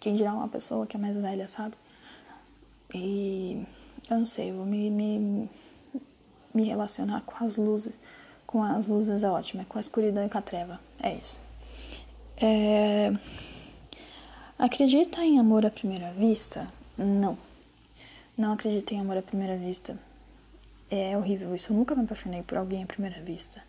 Quem 0.00 0.14
dirá 0.14 0.32
uma 0.32 0.48
pessoa 0.48 0.86
que 0.86 0.96
é 0.96 1.00
mais 1.00 1.14
velha, 1.14 1.46
sabe? 1.46 1.74
E 2.94 3.64
eu 4.10 4.18
não 4.18 4.26
sei, 4.26 4.50
eu 4.50 4.56
vou 4.56 4.66
me, 4.66 4.90
me, 4.90 5.48
me 6.54 6.64
relacionar 6.64 7.20
com 7.20 7.44
as 7.44 7.58
luzes. 7.58 7.96
Com 8.46 8.64
as 8.64 8.88
luzes 8.88 9.22
é 9.22 9.30
ótimo, 9.30 9.62
é 9.62 9.64
com 9.66 9.78
a 9.78 9.80
escuridão 9.80 10.24
e 10.24 10.28
com 10.30 10.38
a 10.38 10.42
treva. 10.42 10.80
É 11.00 11.14
isso. 11.14 11.38
É... 12.38 13.12
Acredita 14.58 15.22
em 15.22 15.38
amor 15.38 15.64
à 15.66 15.70
primeira 15.70 16.10
vista? 16.12 16.66
Não. 16.96 17.36
Não 18.36 18.52
acredito 18.52 18.92
em 18.92 19.00
amor 19.00 19.18
à 19.18 19.22
primeira 19.22 19.56
vista. 19.56 19.98
É 20.90 21.16
horrível 21.16 21.54
isso. 21.54 21.72
Eu 21.72 21.76
nunca 21.76 21.94
me 21.94 22.04
apaixonei 22.04 22.42
por 22.42 22.56
alguém 22.56 22.82
à 22.82 22.86
primeira 22.86 23.20
vista. 23.20 23.62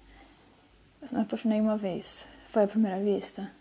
Eu 1.02 1.18
me 1.18 1.24
apaixonei 1.24 1.60
uma 1.60 1.78
vez. 1.78 2.26
Foi 2.50 2.64
à 2.64 2.68
primeira 2.68 3.00
vista? 3.00 3.52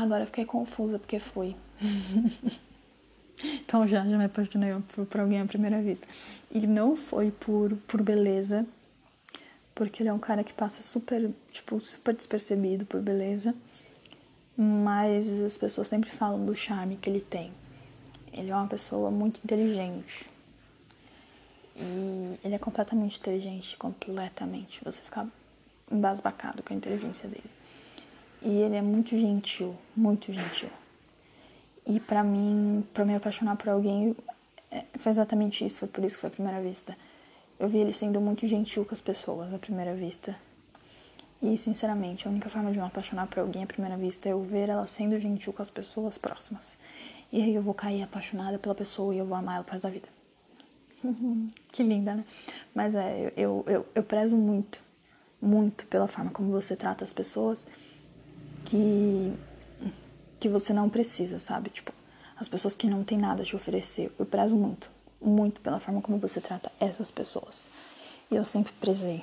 Agora 0.00 0.24
fiquei 0.24 0.46
confusa 0.46 0.98
porque 0.98 1.18
foi. 1.18 1.54
então 3.44 3.86
já, 3.86 4.02
já 4.06 4.16
me 4.16 4.24
apaixonei 4.24 4.74
por, 4.94 5.04
por 5.04 5.20
alguém 5.20 5.42
à 5.42 5.44
primeira 5.44 5.82
vista. 5.82 6.06
E 6.50 6.66
não 6.66 6.96
foi 6.96 7.30
por, 7.30 7.76
por 7.86 8.00
beleza, 8.00 8.64
porque 9.74 10.02
ele 10.02 10.08
é 10.08 10.12
um 10.12 10.18
cara 10.18 10.42
que 10.42 10.54
passa 10.54 10.80
super, 10.80 11.30
tipo, 11.52 11.78
super 11.80 12.14
despercebido 12.14 12.86
por 12.86 13.02
beleza. 13.02 13.54
Mas 14.56 15.28
as 15.28 15.58
pessoas 15.58 15.86
sempre 15.86 16.08
falam 16.08 16.46
do 16.46 16.54
charme 16.54 16.96
que 16.96 17.10
ele 17.10 17.20
tem. 17.20 17.52
Ele 18.32 18.50
é 18.50 18.56
uma 18.56 18.68
pessoa 18.68 19.10
muito 19.10 19.42
inteligente 19.44 20.30
e 21.76 22.38
ele 22.42 22.54
é 22.54 22.58
completamente 22.58 23.18
inteligente, 23.18 23.76
completamente. 23.76 24.82
Você 24.82 25.02
fica 25.02 25.28
embasbacado 25.90 26.62
com 26.62 26.72
a 26.72 26.76
inteligência 26.76 27.28
dele. 27.28 27.59
E 28.42 28.48
ele 28.48 28.76
é 28.76 28.82
muito 28.82 29.16
gentil, 29.16 29.76
muito 29.94 30.32
gentil. 30.32 30.70
E 31.86 32.00
para 32.00 32.22
mim, 32.22 32.86
para 32.94 33.04
me 33.04 33.14
apaixonar 33.14 33.56
por 33.56 33.68
alguém, 33.68 34.16
é, 34.70 34.84
foi 34.98 35.10
exatamente 35.10 35.64
isso, 35.64 35.80
foi 35.80 35.88
por 35.88 36.04
isso 36.04 36.16
que 36.16 36.20
foi 36.20 36.28
a 36.28 36.32
primeira 36.32 36.60
vista. 36.60 36.96
Eu 37.58 37.68
vi 37.68 37.78
ele 37.78 37.92
sendo 37.92 38.20
muito 38.20 38.46
gentil 38.46 38.84
com 38.84 38.94
as 38.94 39.00
pessoas 39.00 39.52
à 39.52 39.58
primeira 39.58 39.94
vista. 39.94 40.34
E, 41.42 41.56
sinceramente, 41.56 42.26
a 42.26 42.30
única 42.30 42.48
forma 42.48 42.70
de 42.70 42.78
me 42.78 42.84
apaixonar 42.84 43.26
por 43.26 43.40
alguém 43.40 43.64
à 43.64 43.66
primeira 43.66 43.96
vista 43.96 44.28
é 44.28 44.32
eu 44.32 44.42
ver 44.42 44.68
ela 44.68 44.86
sendo 44.86 45.18
gentil 45.18 45.52
com 45.52 45.62
as 45.62 45.70
pessoas 45.70 46.16
próximas. 46.16 46.76
E 47.32 47.42
aí 47.42 47.54
eu 47.54 47.62
vou 47.62 47.74
cair 47.74 48.02
apaixonada 48.02 48.58
pela 48.58 48.74
pessoa 48.74 49.14
e 49.14 49.18
eu 49.18 49.26
vou 49.26 49.36
amar 49.36 49.56
ela 49.56 49.64
por 49.64 49.78
da 49.78 49.88
vida. 49.88 50.08
que 51.72 51.82
linda, 51.82 52.14
né? 52.14 52.24
Mas 52.74 52.94
é, 52.94 53.32
eu, 53.36 53.64
eu, 53.66 53.86
eu 53.94 54.02
prezo 54.02 54.36
muito, 54.36 54.82
muito 55.40 55.86
pela 55.86 56.06
forma 56.06 56.30
como 56.30 56.50
você 56.50 56.76
trata 56.76 57.04
as 57.04 57.12
pessoas 57.12 57.66
que, 58.64 59.32
que 60.38 60.48
você 60.48 60.72
não 60.72 60.88
precisa, 60.88 61.38
sabe? 61.38 61.70
Tipo, 61.70 61.92
as 62.36 62.48
pessoas 62.48 62.74
que 62.74 62.86
não 62.86 63.04
têm 63.04 63.18
nada 63.18 63.42
a 63.42 63.44
te 63.44 63.54
oferecer. 63.54 64.12
Eu 64.18 64.24
prezo 64.24 64.56
muito, 64.56 64.90
muito 65.20 65.60
pela 65.60 65.78
forma 65.78 66.00
como 66.00 66.18
você 66.18 66.40
trata 66.40 66.72
essas 66.80 67.10
pessoas. 67.10 67.68
E 68.30 68.36
eu 68.36 68.44
sempre 68.44 68.72
prezei, 68.74 69.22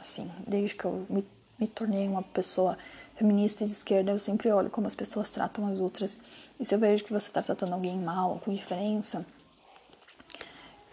assim, 0.00 0.30
desde 0.46 0.74
que 0.74 0.84
eu 0.84 1.06
me, 1.08 1.24
me 1.58 1.68
tornei 1.68 2.08
uma 2.08 2.22
pessoa 2.22 2.76
feminista 3.16 3.64
de 3.64 3.72
esquerda, 3.72 4.10
eu 4.10 4.18
sempre 4.18 4.50
olho 4.50 4.68
como 4.68 4.86
as 4.86 4.94
pessoas 4.94 5.30
tratam 5.30 5.66
as 5.66 5.80
outras. 5.80 6.18
E 6.58 6.64
se 6.64 6.74
eu 6.74 6.78
vejo 6.78 7.04
que 7.04 7.12
você 7.12 7.28
está 7.28 7.42
tratando 7.42 7.72
alguém 7.72 7.98
mal, 7.98 8.40
com 8.44 8.52
diferença, 8.52 9.24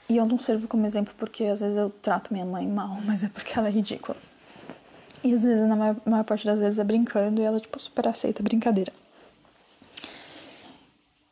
e 0.10 0.18
eu 0.18 0.26
não 0.26 0.38
sirvo 0.38 0.68
como 0.68 0.86
exemplo 0.86 1.14
porque 1.18 1.46
às 1.46 1.60
vezes 1.60 1.78
eu 1.78 1.90
trato 1.90 2.34
minha 2.34 2.46
mãe 2.46 2.68
mal, 2.68 3.00
mas 3.04 3.24
é 3.24 3.30
porque 3.30 3.58
ela 3.58 3.68
é 3.68 3.72
ridícula. 3.72 4.18
E 5.24 5.34
às 5.34 5.44
vezes, 5.44 5.68
na 5.68 5.76
maior, 5.76 5.96
maior 6.06 6.24
parte 6.24 6.46
das 6.46 6.60
vezes, 6.60 6.80
é 6.80 6.84
brincando 6.84 7.42
e 7.42 7.44
ela, 7.44 7.60
tipo, 7.60 7.80
super 7.80 8.08
aceita 8.08 8.42
a 8.42 8.44
brincadeira. 8.44 8.92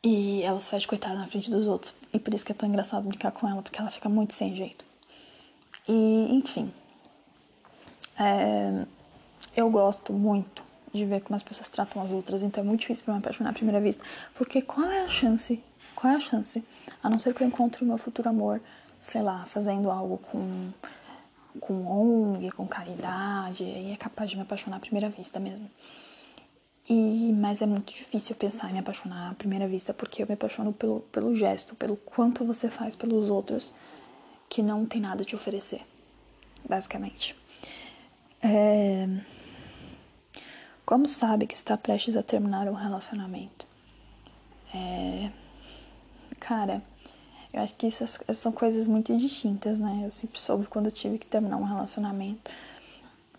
E 0.02 0.42
ela 0.42 0.58
se 0.58 0.70
faz 0.70 0.86
coitada 0.86 1.14
na 1.14 1.26
frente 1.26 1.50
dos 1.50 1.66
outros. 1.66 1.94
E 2.12 2.18
por 2.18 2.32
isso 2.34 2.44
que 2.44 2.52
é 2.52 2.54
tão 2.54 2.68
engraçado 2.68 3.06
brincar 3.06 3.30
com 3.32 3.48
ela, 3.48 3.62
porque 3.62 3.78
ela 3.78 3.90
fica 3.90 4.08
muito 4.08 4.34
sem 4.34 4.54
jeito. 4.54 4.84
E, 5.88 6.28
enfim. 6.30 6.72
É, 8.18 8.84
eu 9.56 9.70
gosto 9.70 10.12
muito 10.12 10.62
de 10.92 11.04
ver 11.04 11.20
como 11.20 11.36
as 11.36 11.42
pessoas 11.42 11.68
tratam 11.68 12.02
as 12.02 12.12
outras, 12.12 12.42
então 12.42 12.62
é 12.62 12.66
muito 12.66 12.80
difícil 12.80 13.04
pra 13.04 13.14
me 13.14 13.20
apaixonar 13.20 13.50
à 13.50 13.52
primeira 13.52 13.80
vista. 13.80 14.04
Porque 14.34 14.60
qual 14.60 14.90
é 14.90 15.04
a 15.04 15.08
chance 15.08 15.62
qual 16.02 16.14
é 16.14 16.16
a 16.16 16.20
chance? 16.20 16.64
A 17.00 17.08
não 17.08 17.18
ser 17.20 17.32
que 17.32 17.44
eu 17.44 17.46
encontre 17.46 17.84
o 17.84 17.86
meu 17.86 17.96
futuro 17.96 18.28
amor, 18.28 18.60
sei 19.00 19.22
lá, 19.22 19.44
fazendo 19.46 19.88
algo 19.88 20.18
com, 20.18 20.70
com 21.60 21.86
ONG, 21.86 22.50
com 22.50 22.66
caridade, 22.66 23.64
e 23.64 23.92
é 23.92 23.96
capaz 23.96 24.30
de 24.30 24.36
me 24.36 24.42
apaixonar 24.42 24.76
à 24.76 24.80
primeira 24.80 25.08
vista 25.08 25.38
mesmo. 25.38 25.70
E, 26.88 27.32
mas 27.32 27.62
é 27.62 27.66
muito 27.66 27.92
difícil 27.92 28.34
pensar 28.34 28.68
em 28.68 28.72
me 28.72 28.78
apaixonar 28.80 29.30
à 29.30 29.34
primeira 29.34 29.68
vista, 29.68 29.94
porque 29.94 30.22
eu 30.22 30.26
me 30.26 30.34
apaixono 30.34 30.72
pelo, 30.72 31.00
pelo 31.12 31.34
gesto, 31.36 31.74
pelo 31.76 31.96
quanto 31.96 32.44
você 32.44 32.68
faz 32.68 32.96
pelos 32.96 33.30
outros 33.30 33.72
que 34.48 34.62
não 34.62 34.84
tem 34.84 35.00
nada 35.00 35.22
a 35.22 35.24
te 35.24 35.36
oferecer, 35.36 35.82
basicamente. 36.68 37.36
É... 38.42 39.08
Como 40.84 41.06
sabe 41.06 41.46
que 41.46 41.54
está 41.54 41.76
prestes 41.76 42.16
a 42.16 42.22
terminar 42.22 42.66
um 42.68 42.74
relacionamento? 42.74 43.64
É... 44.74 45.30
Cara, 46.40 46.82
Eu 47.52 47.62
acho 47.62 47.74
que 47.74 47.86
isso 47.86 48.04
são 48.34 48.50
coisas 48.52 48.88
muito 48.88 49.16
distintas, 49.16 49.78
né? 49.78 50.02
Eu 50.04 50.10
sempre 50.10 50.40
soube 50.40 50.66
quando 50.66 50.86
eu 50.86 50.92
tive 50.92 51.18
que 51.18 51.26
terminar 51.26 51.58
um 51.58 51.64
relacionamento. 51.64 52.50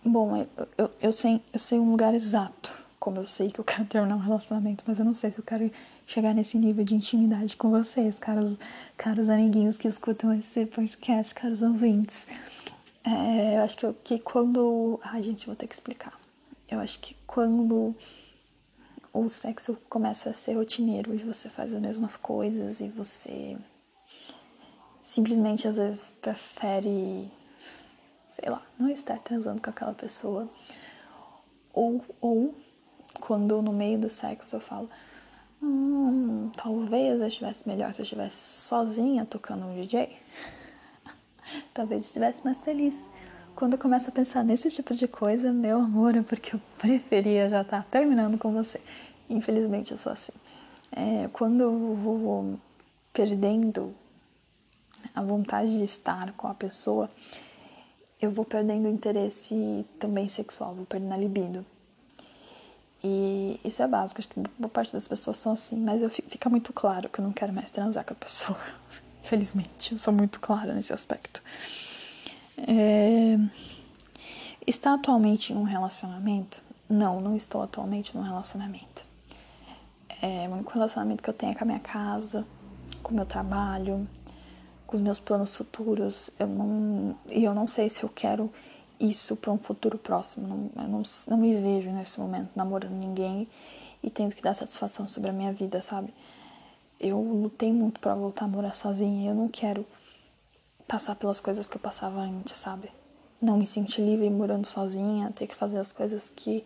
Bom, 0.05 0.37
eu, 0.37 0.47
eu, 0.77 0.91
eu, 1.01 1.11
sei, 1.11 1.41
eu 1.51 1.59
sei 1.59 1.79
um 1.79 1.89
lugar 1.89 2.13
exato 2.13 2.83
como 3.03 3.17
eu 3.17 3.25
sei 3.25 3.51
que 3.51 3.59
eu 3.59 3.65
quero 3.65 3.83
terminar 3.83 4.15
um 4.15 4.19
relacionamento, 4.19 4.81
mas 4.87 4.97
eu 4.97 5.03
não 5.03 5.13
sei 5.13 5.29
se 5.29 5.37
eu 5.37 5.43
quero 5.43 5.69
chegar 6.07 6.33
nesse 6.33 6.57
nível 6.57 6.85
de 6.85 6.95
intimidade 6.95 7.57
com 7.57 7.69
vocês, 7.69 8.17
caros, 8.17 8.57
caros 8.95 9.29
amiguinhos 9.29 9.77
que 9.77 9.89
escutam 9.89 10.33
esse 10.33 10.65
podcast, 10.65 11.35
caros 11.35 11.61
ouvintes. 11.61 12.25
É, 13.03 13.57
eu 13.57 13.61
acho 13.61 13.75
que, 13.75 13.93
que 14.05 14.19
quando. 14.19 15.01
Ai, 15.03 15.21
gente, 15.21 15.45
vou 15.45 15.53
ter 15.53 15.67
que 15.67 15.73
explicar. 15.73 16.17
Eu 16.69 16.79
acho 16.79 16.97
que 17.01 17.13
quando 17.27 17.93
o 19.11 19.27
sexo 19.27 19.77
começa 19.89 20.29
a 20.29 20.33
ser 20.33 20.53
rotineiro 20.53 21.13
e 21.13 21.17
você 21.17 21.49
faz 21.49 21.73
as 21.73 21.81
mesmas 21.81 22.15
coisas 22.15 22.79
e 22.79 22.87
você 22.87 23.57
simplesmente 25.13 25.67
às 25.67 25.75
vezes 25.75 26.11
prefere, 26.19 27.31
sei 28.31 28.49
lá, 28.49 28.63
não 28.79 28.89
estar 28.89 29.19
transando 29.19 29.61
com 29.61 29.69
aquela 29.69 29.93
pessoa. 29.93 30.49
Ou, 31.71 32.03
ou 32.19 32.55
quando 33.19 33.61
no 33.61 33.71
meio 33.71 33.99
do 33.99 34.09
sexo 34.09 34.55
eu 34.55 34.59
falo, 34.59 34.89
hum, 35.61 36.49
talvez 36.57 37.21
eu 37.21 37.27
estivesse 37.27 37.67
melhor 37.67 37.93
se 37.93 38.01
eu 38.01 38.03
estivesse 38.03 38.37
sozinha 38.37 39.23
tocando 39.23 39.67
um 39.67 39.79
DJ. 39.79 40.17
talvez 41.75 42.05
eu 42.05 42.07
estivesse 42.07 42.43
mais 42.43 42.57
feliz. 42.63 43.07
Quando 43.55 43.73
eu 43.73 43.79
começo 43.79 44.09
a 44.09 44.11
pensar 44.11 44.43
nesse 44.43 44.69
tipo 44.71 44.95
de 44.95 45.07
coisa, 45.07 45.53
meu 45.53 45.77
amor, 45.77 46.17
é 46.17 46.23
porque 46.23 46.55
eu 46.55 46.61
preferia 46.79 47.47
já 47.49 47.61
estar 47.61 47.85
terminando 47.85 48.39
com 48.39 48.51
você. 48.51 48.81
Infelizmente 49.29 49.91
eu 49.91 49.97
sou 49.97 50.11
assim. 50.11 50.33
É, 50.91 51.29
quando 51.31 51.61
eu 51.61 51.95
vou 52.01 52.59
perdendo 53.13 53.93
a 55.23 55.25
vontade 55.25 55.77
de 55.77 55.83
estar 55.83 56.33
com 56.33 56.47
a 56.47 56.53
pessoa, 56.53 57.09
eu 58.21 58.31
vou 58.31 58.45
perdendo 58.45 58.85
o 58.85 58.89
interesse 58.89 59.85
também 59.99 60.29
sexual, 60.29 60.73
vou 60.73 60.85
perdendo 60.85 61.13
a 61.13 61.17
libido. 61.17 61.65
E 63.03 63.59
isso 63.65 63.83
é 63.83 63.87
básico, 63.87 64.21
acho 64.21 64.29
que 64.29 64.39
boa 64.57 64.69
parte 64.69 64.93
das 64.93 65.07
pessoas 65.07 65.37
são 65.37 65.51
assim, 65.51 65.75
mas 65.75 66.01
eu 66.01 66.09
fica 66.09 66.49
muito 66.49 66.71
claro 66.71 67.09
que 67.09 67.19
eu 67.19 67.25
não 67.25 67.33
quero 67.33 67.51
mais 67.51 67.69
transar 67.69 68.05
com 68.05 68.13
a 68.13 68.15
pessoa. 68.15 68.59
Felizmente, 69.23 69.91
eu 69.91 69.97
sou 69.97 70.13
muito 70.13 70.39
clara 70.39 70.73
nesse 70.73 70.93
aspecto. 70.93 71.41
É... 72.57 73.37
Está 74.65 74.93
atualmente 74.93 75.51
em 75.51 75.57
um 75.57 75.63
relacionamento? 75.63 76.61
Não, 76.89 77.19
não 77.19 77.35
estou 77.35 77.61
atualmente 77.61 78.15
num 78.15 78.23
relacionamento. 78.23 79.03
É, 80.21 80.47
o 80.47 80.53
único 80.53 80.71
relacionamento 80.71 81.21
que 81.21 81.29
eu 81.29 81.33
tenho 81.33 81.51
é 81.51 81.55
com 81.55 81.65
a 81.65 81.67
minha 81.67 81.79
casa, 81.79 82.45
com 83.01 83.11
o 83.11 83.15
meu 83.15 83.25
trabalho, 83.25 84.07
os 84.95 85.01
meus 85.01 85.19
planos 85.19 85.55
futuros. 85.55 86.29
Eu 86.39 86.47
não, 86.47 87.15
e 87.29 87.43
eu 87.43 87.53
não 87.53 87.67
sei 87.67 87.89
se 87.89 88.03
eu 88.03 88.09
quero 88.09 88.51
isso 88.99 89.35
para 89.35 89.51
um 89.51 89.57
futuro 89.57 89.97
próximo. 89.97 90.47
Não, 90.47 90.83
eu 90.83 90.89
não, 90.89 91.03
não 91.27 91.37
me 91.37 91.55
vejo 91.55 91.89
nesse 91.91 92.19
momento 92.19 92.49
namorando 92.55 92.93
ninguém 92.93 93.47
e 94.01 94.09
tendo 94.09 94.35
que 94.35 94.41
dar 94.41 94.53
satisfação 94.53 95.07
sobre 95.07 95.29
a 95.29 95.33
minha 95.33 95.53
vida, 95.53 95.81
sabe? 95.81 96.13
Eu 96.99 97.19
lutei 97.19 97.71
muito 97.71 97.99
para 97.99 98.15
voltar 98.15 98.45
a 98.45 98.47
morar 98.47 98.73
sozinha 98.73 99.31
eu 99.31 99.35
não 99.35 99.47
quero 99.47 99.85
passar 100.87 101.15
pelas 101.15 101.39
coisas 101.39 101.67
que 101.67 101.77
eu 101.77 101.81
passava 101.81 102.19
antes, 102.19 102.57
sabe? 102.57 102.89
Não 103.41 103.57
me 103.57 103.65
sentir 103.65 104.01
livre 104.01 104.29
morando 104.29 104.65
sozinha, 104.65 105.31
ter 105.35 105.47
que 105.47 105.55
fazer 105.55 105.77
as 105.77 105.91
coisas 105.91 106.29
que 106.29 106.63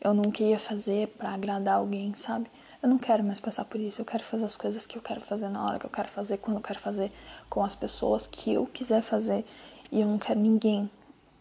eu 0.00 0.14
não 0.14 0.30
queria 0.30 0.58
fazer 0.58 1.08
para 1.08 1.30
agradar 1.30 1.76
alguém, 1.76 2.14
sabe? 2.14 2.50
Eu 2.84 2.90
não 2.90 2.98
quero 2.98 3.24
mais 3.24 3.40
passar 3.40 3.64
por 3.64 3.80
isso. 3.80 4.02
Eu 4.02 4.04
quero 4.04 4.22
fazer 4.22 4.44
as 4.44 4.56
coisas 4.56 4.84
que 4.84 4.98
eu 4.98 5.00
quero 5.00 5.18
fazer 5.22 5.48
na 5.48 5.64
hora 5.64 5.78
que 5.78 5.86
eu 5.86 5.90
quero 5.90 6.06
fazer, 6.10 6.36
quando 6.36 6.58
eu 6.58 6.62
quero 6.62 6.78
fazer, 6.78 7.10
com 7.48 7.64
as 7.64 7.74
pessoas 7.74 8.26
que 8.26 8.52
eu 8.52 8.66
quiser 8.66 9.00
fazer. 9.00 9.46
E 9.90 10.02
eu 10.02 10.06
não 10.06 10.18
quero 10.18 10.38
ninguém 10.38 10.90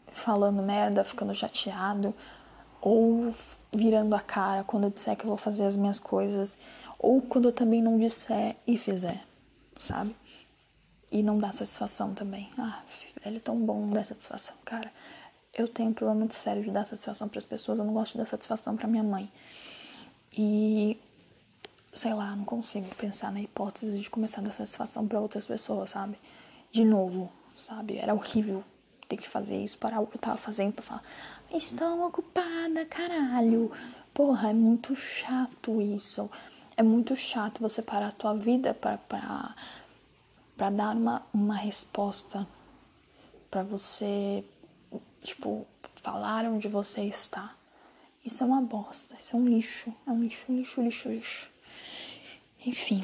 falando 0.10 0.62
merda, 0.62 1.04
ficando 1.04 1.34
chateado, 1.34 2.16
ou 2.80 3.30
virando 3.74 4.16
a 4.16 4.22
cara 4.22 4.64
quando 4.64 4.86
eu 4.86 4.90
disser 4.90 5.18
que 5.18 5.26
eu 5.26 5.28
vou 5.28 5.36
fazer 5.36 5.66
as 5.66 5.76
minhas 5.76 6.00
coisas, 6.00 6.56
ou 6.98 7.22
quando 7.22 7.50
eu 7.50 7.52
também 7.52 7.82
não 7.82 8.00
disser 8.00 8.56
e 8.66 8.78
fizer, 8.78 9.22
sabe? 9.78 10.16
E 11.12 11.22
não 11.22 11.38
dá 11.38 11.52
satisfação 11.52 12.14
também. 12.14 12.50
Ah, 12.58 12.84
é 13.26 13.40
tão 13.40 13.58
bom, 13.58 13.82
não 13.82 13.90
dá 13.90 14.04
satisfação, 14.06 14.56
cara. 14.64 14.90
Eu 15.54 15.68
tenho 15.68 15.90
um 15.90 15.94
problema 15.94 16.20
muito 16.20 16.36
sério 16.36 16.64
de 16.64 16.72
dar 16.72 16.86
satisfação 16.86 17.28
para 17.28 17.40
as 17.40 17.46
pessoas, 17.46 17.80
eu 17.80 17.84
não 17.84 17.94
gosto 17.94 18.14
de 18.14 18.20
dar 18.20 18.28
satisfação 18.28 18.78
para 18.78 18.88
minha 18.88 19.04
mãe. 19.04 19.30
E 20.32 20.98
sei 21.94 22.14
lá, 22.14 22.36
não 22.36 22.44
consigo 22.44 22.94
pensar 22.96 23.32
na 23.32 23.42
hipótese 23.42 24.00
de 24.00 24.10
começar 24.10 24.42
a 24.42 24.46
dar 24.46 24.52
satisfação 24.52 25.08
para 25.08 25.20
outras 25.20 25.46
pessoas, 25.46 25.92
sabe? 25.92 26.18
De 26.72 26.84
novo, 26.84 27.32
sabe? 27.56 27.98
Era 27.98 28.14
horrível 28.14 28.64
ter 29.08 29.18
que 29.18 29.30
fazer 29.30 29.64
isso, 29.64 29.78
parar 29.78 30.00
o 30.00 30.08
que 30.08 30.18
eu 30.18 30.22
tava 30.22 30.38
fazendo 30.38 30.74
pra 30.74 30.84
falar, 30.84 31.04
estou 31.52 32.06
ocupada, 32.06 32.86
caralho. 32.86 33.72
Porra, 34.14 34.50
é 34.50 34.54
muito 34.54 34.96
chato 34.96 35.82
isso. 35.82 36.30
É 36.76 36.82
muito 36.82 37.16
chato 37.16 37.60
você 37.60 37.82
parar 37.82 38.08
a 38.08 38.12
tua 38.12 38.34
vida 38.34 38.74
pra, 38.74 38.98
pra, 38.98 39.56
pra 40.58 40.70
dar 40.72 40.96
uma, 40.96 41.22
uma 41.32 41.56
resposta 41.56 42.48
para 43.52 43.62
você, 43.62 44.44
tipo, 45.22 45.68
falar 45.98 46.46
onde 46.46 46.68
você 46.68 47.02
está. 47.02 47.56
Isso 48.26 48.42
é 48.42 48.48
uma 48.48 48.62
bosta, 48.62 49.16
isso 49.20 49.36
é 49.36 49.40
um 49.40 49.46
lixo, 49.46 49.94
é 50.08 50.12
um 50.12 50.20
lixo, 50.24 50.52
lixo, 50.52 50.82
lixo, 50.82 51.10
lixo. 51.10 51.53
Enfim, 52.66 53.04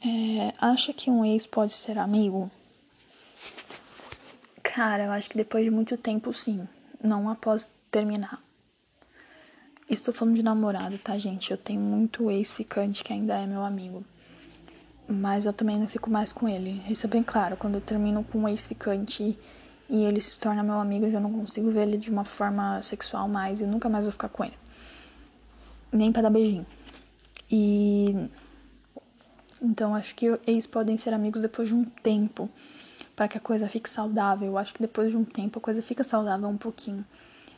é, 0.00 0.54
acha 0.58 0.92
que 0.92 1.10
um 1.10 1.24
ex 1.24 1.46
pode 1.46 1.72
ser 1.72 1.98
amigo? 1.98 2.50
Cara, 4.62 5.04
eu 5.04 5.10
acho 5.10 5.28
que 5.28 5.36
depois 5.36 5.64
de 5.64 5.70
muito 5.70 5.96
tempo, 5.96 6.32
sim. 6.32 6.68
Não 7.02 7.28
após 7.28 7.68
terminar. 7.90 8.40
Estou 9.88 10.12
falando 10.12 10.36
de 10.36 10.42
namorado, 10.42 10.98
tá, 10.98 11.16
gente? 11.16 11.50
Eu 11.50 11.56
tenho 11.56 11.80
muito 11.80 12.30
ex-ficante 12.30 13.02
que 13.02 13.12
ainda 13.12 13.34
é 13.38 13.46
meu 13.46 13.64
amigo. 13.64 14.04
Mas 15.08 15.46
eu 15.46 15.52
também 15.52 15.78
não 15.78 15.88
fico 15.88 16.10
mais 16.10 16.32
com 16.32 16.46
ele. 16.46 16.82
Isso 16.90 17.06
é 17.06 17.08
bem 17.08 17.22
claro. 17.22 17.56
Quando 17.56 17.76
eu 17.76 17.80
termino 17.80 18.22
com 18.22 18.40
um 18.40 18.48
ex-ficante 18.48 19.36
e 19.88 20.04
ele 20.04 20.20
se 20.20 20.36
torna 20.36 20.62
meu 20.62 20.78
amigo, 20.78 21.06
eu 21.06 21.10
já 21.10 21.18
não 21.18 21.32
consigo 21.32 21.70
ver 21.70 21.88
ele 21.88 21.96
de 21.96 22.10
uma 22.10 22.24
forma 22.24 22.80
sexual 22.82 23.26
mais 23.26 23.62
e 23.62 23.66
nunca 23.66 23.88
mais 23.88 24.04
vou 24.04 24.12
ficar 24.12 24.28
com 24.28 24.44
ele. 24.44 24.58
Nem 25.90 26.12
pra 26.12 26.20
dar 26.20 26.30
beijinho. 26.30 26.66
E. 27.50 28.28
Então 29.60 29.94
acho 29.94 30.14
que 30.14 30.26
ex 30.46 30.66
podem 30.66 30.96
ser 30.96 31.12
amigos 31.12 31.42
depois 31.42 31.68
de 31.68 31.74
um 31.74 31.84
tempo 31.84 32.48
para 33.16 33.26
que 33.26 33.36
a 33.36 33.40
coisa 33.40 33.68
fique 33.68 33.90
saudável. 33.90 34.48
Eu 34.48 34.58
acho 34.58 34.72
que 34.72 34.80
depois 34.80 35.10
de 35.10 35.16
um 35.16 35.24
tempo 35.24 35.58
a 35.58 35.62
coisa 35.62 35.82
fica 35.82 36.04
saudável 36.04 36.48
um 36.48 36.56
pouquinho. 36.56 37.04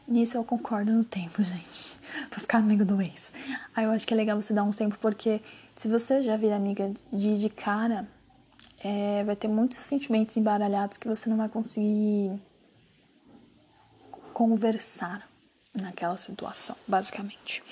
Nisso 0.08 0.36
eu 0.36 0.42
concordo 0.42 0.90
no 0.90 1.04
tempo, 1.04 1.42
gente. 1.44 1.96
pra 2.30 2.40
ficar 2.40 2.58
amigo 2.58 2.84
do 2.84 3.00
ex. 3.00 3.32
Aí 3.76 3.84
eu 3.84 3.90
acho 3.90 4.06
que 4.06 4.14
é 4.14 4.16
legal 4.16 4.40
você 4.40 4.52
dar 4.52 4.64
um 4.64 4.70
tempo, 4.70 4.96
porque 5.00 5.40
se 5.76 5.88
você 5.88 6.22
já 6.22 6.36
vir 6.36 6.52
amiga 6.52 6.92
de, 7.12 7.38
de 7.38 7.48
cara, 7.50 8.08
é, 8.82 9.22
vai 9.24 9.36
ter 9.36 9.48
muitos 9.48 9.78
sentimentos 9.78 10.36
embaralhados 10.36 10.96
que 10.96 11.06
você 11.06 11.28
não 11.28 11.36
vai 11.36 11.48
conseguir 11.48 12.32
conversar 14.32 15.28
naquela 15.74 16.16
situação, 16.16 16.74
basicamente. 16.88 17.62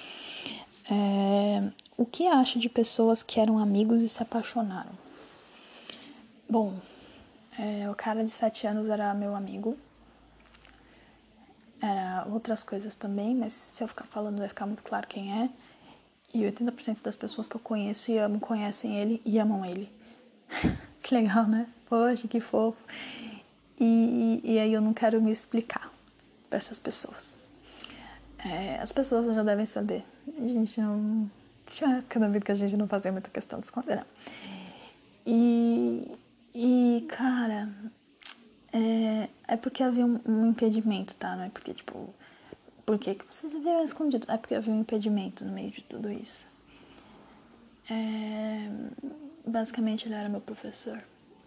É, 0.91 1.71
o 1.99 2.07
que 2.07 2.27
acha 2.27 2.59
de 2.59 2.69
pessoas 2.69 3.23
que 3.23 3.39
eram 3.39 3.59
amigos 3.59 4.01
e 4.01 4.09
se 4.09 4.23
apaixonaram? 4.23 4.93
Bom, 6.49 6.79
é, 7.59 7.91
o 7.91 7.95
cara 7.95 8.25
de 8.25 8.31
7 8.31 8.69
anos 8.69 8.89
era 8.89 9.13
meu 9.13 9.35
amigo. 9.35 9.77
Era 11.83 12.27
outras 12.31 12.63
coisas 12.63 12.95
também, 12.95 13.35
mas 13.35 13.53
se 13.53 13.83
eu 13.83 13.89
ficar 13.89 14.05
falando 14.05 14.39
vai 14.39 14.49
ficar 14.49 14.65
muito 14.65 14.83
claro 14.83 15.07
quem 15.07 15.43
é. 15.43 15.51
E 16.33 16.43
80% 16.43 17.03
das 17.03 17.17
pessoas 17.17 17.49
que 17.49 17.57
eu 17.57 17.61
conheço 17.61 18.11
e 18.11 18.19
amo 18.19 18.39
conhecem 18.39 18.97
ele 18.97 19.21
e 19.25 19.39
amam 19.39 19.65
ele. 19.65 19.91
que 21.03 21.15
legal, 21.15 21.47
né? 21.47 21.67
Poxa, 21.89 22.29
que 22.29 22.39
fofo. 22.39 22.83
E, 23.81 24.41
e 24.45 24.59
aí 24.59 24.73
eu 24.73 24.81
não 24.81 24.95
quero 24.95 25.21
me 25.21 25.33
explicar 25.33 25.93
para 26.49 26.59
essas 26.59 26.79
pessoas. 26.79 27.37
É, 28.39 28.79
as 28.81 28.93
pessoas 28.93 29.27
já 29.35 29.43
devem 29.43 29.67
saber. 29.67 30.05
A 30.41 30.47
gente 30.47 30.81
não. 30.81 31.29
Cada 32.09 32.29
vez 32.29 32.43
que 32.43 32.53
a 32.53 32.55
gente 32.55 32.77
não 32.77 32.89
fazia 32.89 33.13
muita 33.13 33.29
questão 33.31 33.59
de 33.59 33.67
esconder, 33.67 33.97
não. 33.97 34.07
E 35.27 36.19
e, 36.61 37.07
cara, 37.09 37.69
é, 38.73 39.29
é 39.47 39.57
porque 39.57 39.81
havia 39.81 40.05
um, 40.05 40.21
um, 40.27 40.47
impedimento, 40.49 41.15
tá? 41.15 41.37
Não 41.37 41.45
é 41.45 41.49
porque, 41.51 41.73
tipo, 41.73 42.13
por 42.85 42.99
que 42.99 43.17
vocês 43.31 43.53
viram 43.53 43.85
escondido? 43.85 44.27
É 44.29 44.37
porque 44.37 44.57
havia 44.57 44.75
um 44.75 44.81
impedimento 44.81 45.45
no 45.45 45.53
meio 45.53 45.71
de 45.71 45.83
tudo 45.83 46.11
isso. 46.11 46.45
É, 47.89 48.69
basicamente, 49.47 50.09
ele 50.09 50.15
era 50.15 50.29
meu 50.29 50.41
professor 50.41 51.01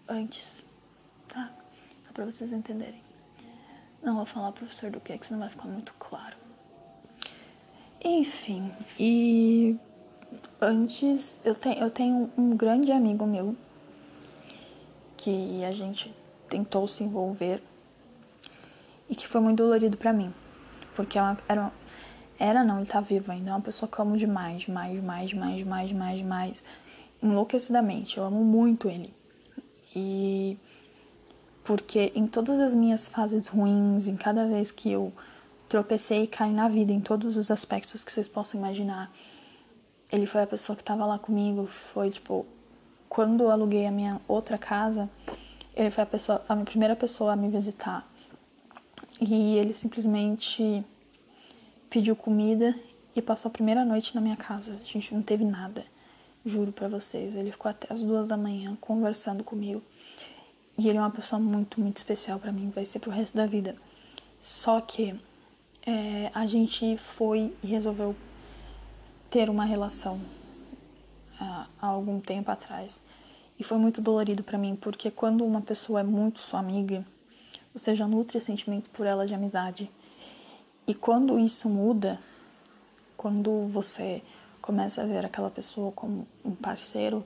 antes, 0.07 0.63
tá? 1.27 1.51
Só 2.07 2.13
pra 2.13 2.23
vocês 2.23 2.53
entenderem. 2.53 3.03
Não 4.01 4.15
vou 4.15 4.25
falar 4.25 4.53
professor 4.53 4.89
do 4.91 5.01
que, 5.01 5.17
que 5.17 5.25
senão 5.25 5.41
vai 5.41 5.49
ficar 5.49 5.67
muito 5.67 5.93
claro. 5.95 6.37
Enfim, 8.01 8.71
e 8.97 9.77
antes 10.59 11.39
eu, 11.43 11.55
te, 11.55 11.69
eu 11.77 11.89
tenho 11.89 12.29
um 12.37 12.55
grande 12.55 12.91
amigo 12.91 13.25
meu 13.25 13.55
que 15.17 15.63
a 15.63 15.71
gente 15.71 16.13
tentou 16.49 16.87
se 16.87 17.03
envolver 17.03 17.61
e 19.09 19.15
que 19.15 19.27
foi 19.27 19.41
muito 19.41 19.61
dolorido 19.63 19.97
para 19.97 20.13
mim, 20.13 20.33
porque 20.95 21.17
é 21.17 21.37
era 21.47 21.71
era 22.39 22.63
não, 22.63 22.77
ele 22.77 22.87
tá 22.87 22.99
vivo 22.99 23.31
ainda, 23.31 23.51
é 23.51 23.53
uma 23.53 23.61
pessoa 23.61 23.87
que 23.87 23.99
eu 23.99 24.03
amo 24.03 24.17
demais, 24.17 24.63
demais, 24.63 24.95
demais, 24.95 25.29
demais, 25.29 25.57
demais, 25.59 25.89
demais, 25.89 26.17
demais, 26.17 26.63
enlouquecidamente. 27.21 28.17
Eu 28.17 28.23
amo 28.23 28.43
muito 28.43 28.89
ele. 28.89 29.13
E 29.95 30.57
porque 31.63 32.11
em 32.15 32.25
todas 32.25 32.59
as 32.59 32.73
minhas 32.73 33.07
fases 33.07 33.47
ruins, 33.47 34.07
em 34.07 34.15
cada 34.15 34.47
vez 34.47 34.71
que 34.71 34.91
eu 34.91 35.13
tropecei 35.69 36.23
e 36.23 36.27
caí 36.27 36.51
na 36.51 36.67
vida, 36.67 36.91
em 36.91 36.99
todos 36.99 37.37
os 37.37 37.51
aspectos 37.51 38.03
que 38.03 38.11
vocês 38.11 38.27
possam 38.27 38.59
imaginar, 38.59 39.11
ele 40.11 40.25
foi 40.25 40.41
a 40.43 40.47
pessoa 40.47 40.75
que 40.75 40.81
estava 40.81 41.05
lá 41.05 41.17
comigo. 41.17 41.65
Foi 41.67 42.09
tipo, 42.09 42.45
quando 43.07 43.43
eu 43.43 43.51
aluguei 43.51 43.85
a 43.85 43.91
minha 43.91 44.19
outra 44.27 44.57
casa, 44.57 45.09
ele 45.75 45.89
foi 45.89 46.03
a 46.03 46.07
pessoa, 46.07 46.43
a 46.47 46.55
minha 46.55 46.65
primeira 46.65 46.95
pessoa 46.95 47.33
a 47.33 47.35
me 47.35 47.49
visitar. 47.49 48.07
E 49.19 49.57
ele 49.57 49.73
simplesmente 49.73 50.83
pediu 51.89 52.15
comida 52.15 52.75
e 53.15 53.21
passou 53.21 53.49
a 53.49 53.51
primeira 53.51 53.85
noite 53.85 54.15
na 54.15 54.21
minha 54.21 54.35
casa. 54.35 54.73
A 54.81 54.85
gente 54.85 55.13
não 55.13 55.21
teve 55.21 55.45
nada, 55.45 55.85
juro 56.45 56.71
para 56.71 56.87
vocês. 56.87 57.35
Ele 57.35 57.51
ficou 57.51 57.69
até 57.69 57.91
as 57.91 58.01
duas 58.01 58.27
da 58.27 58.35
manhã 58.35 58.75
conversando 58.81 59.43
comigo. 59.43 59.81
E 60.77 60.89
ele 60.89 60.97
é 60.97 61.01
uma 61.01 61.11
pessoa 61.11 61.39
muito, 61.39 61.79
muito 61.79 61.97
especial 61.97 62.39
para 62.39 62.51
mim, 62.51 62.69
vai 62.69 62.85
ser 62.85 62.99
pro 62.99 63.11
resto 63.11 63.37
da 63.37 63.45
vida. 63.45 63.75
Só 64.39 64.81
que 64.81 65.15
é, 65.85 66.31
a 66.33 66.45
gente 66.47 66.97
foi 66.97 67.53
e 67.61 67.67
resolveu 67.67 68.15
ter 69.31 69.49
uma 69.49 69.63
relação 69.63 70.19
há, 71.39 71.65
há 71.81 71.87
algum 71.87 72.19
tempo 72.19 72.51
atrás. 72.51 73.01
E 73.57 73.63
foi 73.63 73.77
muito 73.77 74.01
dolorido 74.01 74.43
para 74.43 74.57
mim, 74.57 74.75
porque 74.75 75.09
quando 75.09 75.45
uma 75.45 75.61
pessoa 75.61 76.01
é 76.01 76.03
muito 76.03 76.39
sua 76.39 76.59
amiga, 76.59 77.05
você 77.73 77.95
já 77.95 78.05
nutre 78.05 78.41
sentimento 78.41 78.89
por 78.89 79.05
ela 79.05 79.25
de 79.25 79.33
amizade. 79.33 79.89
E 80.85 80.93
quando 80.93 81.39
isso 81.39 81.69
muda, 81.69 82.19
quando 83.15 83.67
você 83.67 84.21
começa 84.61 85.01
a 85.01 85.05
ver 85.05 85.25
aquela 85.25 85.49
pessoa 85.49 85.91
como 85.93 86.27
um 86.43 86.53
parceiro, 86.53 87.23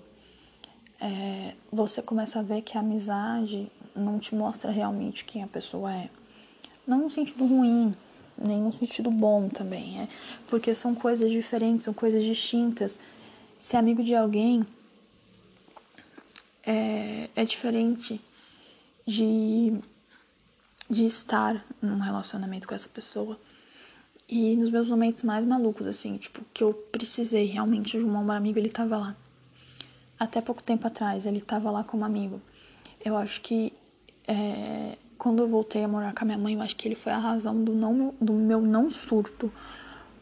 é, 1.01 1.55
você 1.71 2.01
começa 2.01 2.39
a 2.39 2.43
ver 2.43 2.61
que 2.61 2.77
a 2.77 2.81
amizade 2.81 3.71
não 3.95 4.19
te 4.19 4.35
mostra 4.35 4.69
realmente 4.69 5.25
quem 5.25 5.41
a 5.41 5.47
pessoa 5.47 5.91
é. 5.91 6.09
Não 6.85 6.99
no 6.99 7.09
sentido 7.09 7.45
ruim, 7.47 7.95
nem 8.37 8.61
no 8.61 8.73
sentido 8.73 9.09
bom 9.09 9.49
também, 9.49 10.01
é 10.01 10.07
porque 10.47 10.73
são 10.75 10.93
coisas 10.93 11.31
diferentes, 11.31 11.85
são 11.85 11.93
coisas 11.93 12.23
distintas. 12.23 12.97
Ser 13.59 13.77
amigo 13.77 14.03
de 14.03 14.15
alguém 14.15 14.65
é, 16.65 17.29
é 17.35 17.45
diferente 17.45 18.21
de 19.07 19.79
de 20.89 21.05
estar 21.05 21.65
num 21.81 21.99
relacionamento 21.99 22.67
com 22.67 22.75
essa 22.75 22.87
pessoa. 22.87 23.39
E 24.27 24.55
nos 24.55 24.69
meus 24.69 24.87
momentos 24.87 25.23
mais 25.23 25.45
malucos, 25.45 25.85
assim, 25.85 26.17
tipo, 26.17 26.43
que 26.53 26.63
eu 26.63 26.73
precisei 26.91 27.45
realmente 27.45 27.97
de 27.97 28.03
um 28.03 28.15
ombro 28.15 28.33
amigo, 28.33 28.57
ele 28.57 28.69
tava 28.69 28.97
lá. 28.97 29.15
Até 30.19 30.41
pouco 30.41 30.63
tempo 30.63 30.87
atrás, 30.87 31.25
ele 31.25 31.41
tava 31.41 31.69
lá 31.69 31.83
como 31.83 32.05
amigo. 32.05 32.41
Eu 33.03 33.17
acho 33.17 33.41
que 33.41 33.73
é, 34.27 34.97
quando 35.25 35.39
eu 35.41 35.47
voltei 35.47 35.83
a 35.83 35.87
morar 35.87 36.13
com 36.13 36.23
a 36.23 36.25
minha 36.25 36.37
mãe, 36.37 36.53
eu 36.53 36.61
acho 36.61 36.75
que 36.75 36.87
ele 36.87 36.93
foi 36.93 37.11
a 37.11 37.17
razão 37.17 37.63
do, 37.63 37.73
não, 37.73 38.13
do 38.21 38.31
meu 38.31 38.61
não 38.61 38.91
surto. 38.91 39.51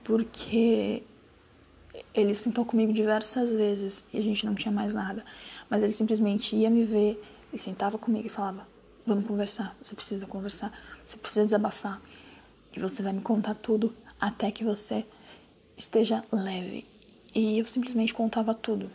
Porque 0.02 1.04
ele 2.14 2.34
sentou 2.34 2.64
comigo 2.64 2.94
diversas 2.94 3.52
vezes 3.52 4.02
e 4.14 4.18
a 4.18 4.22
gente 4.22 4.46
não 4.46 4.56
tinha 4.56 4.72
mais 4.72 4.94
nada. 4.94 5.26
Mas 5.70 5.84
ele 5.84 5.92
simplesmente 5.92 6.56
ia 6.56 6.70
me 6.70 6.86
ver 6.86 7.22
e 7.52 7.58
sentava 7.58 7.98
comigo 7.98 8.28
e 8.28 8.30
falava: 8.30 8.66
Vamos 9.06 9.28
conversar. 9.28 9.76
Você 9.82 9.94
precisa 9.94 10.26
conversar. 10.26 10.72
Você 11.06 11.18
precisa 11.18 11.44
desabafar. 11.44 12.00
E 12.74 12.80
você 12.80 13.04
vai 13.04 13.12
me 13.12 13.20
contar 13.20 13.56
tudo 13.56 13.94
até 14.18 14.52
que 14.52 14.64
você 14.64 15.06
esteja 15.76 16.24
leve. 16.32 16.86
E 17.36 17.60
eu 17.60 17.66
simplesmente 17.66 18.14
contava 18.14 18.54
tudo. 18.54 18.90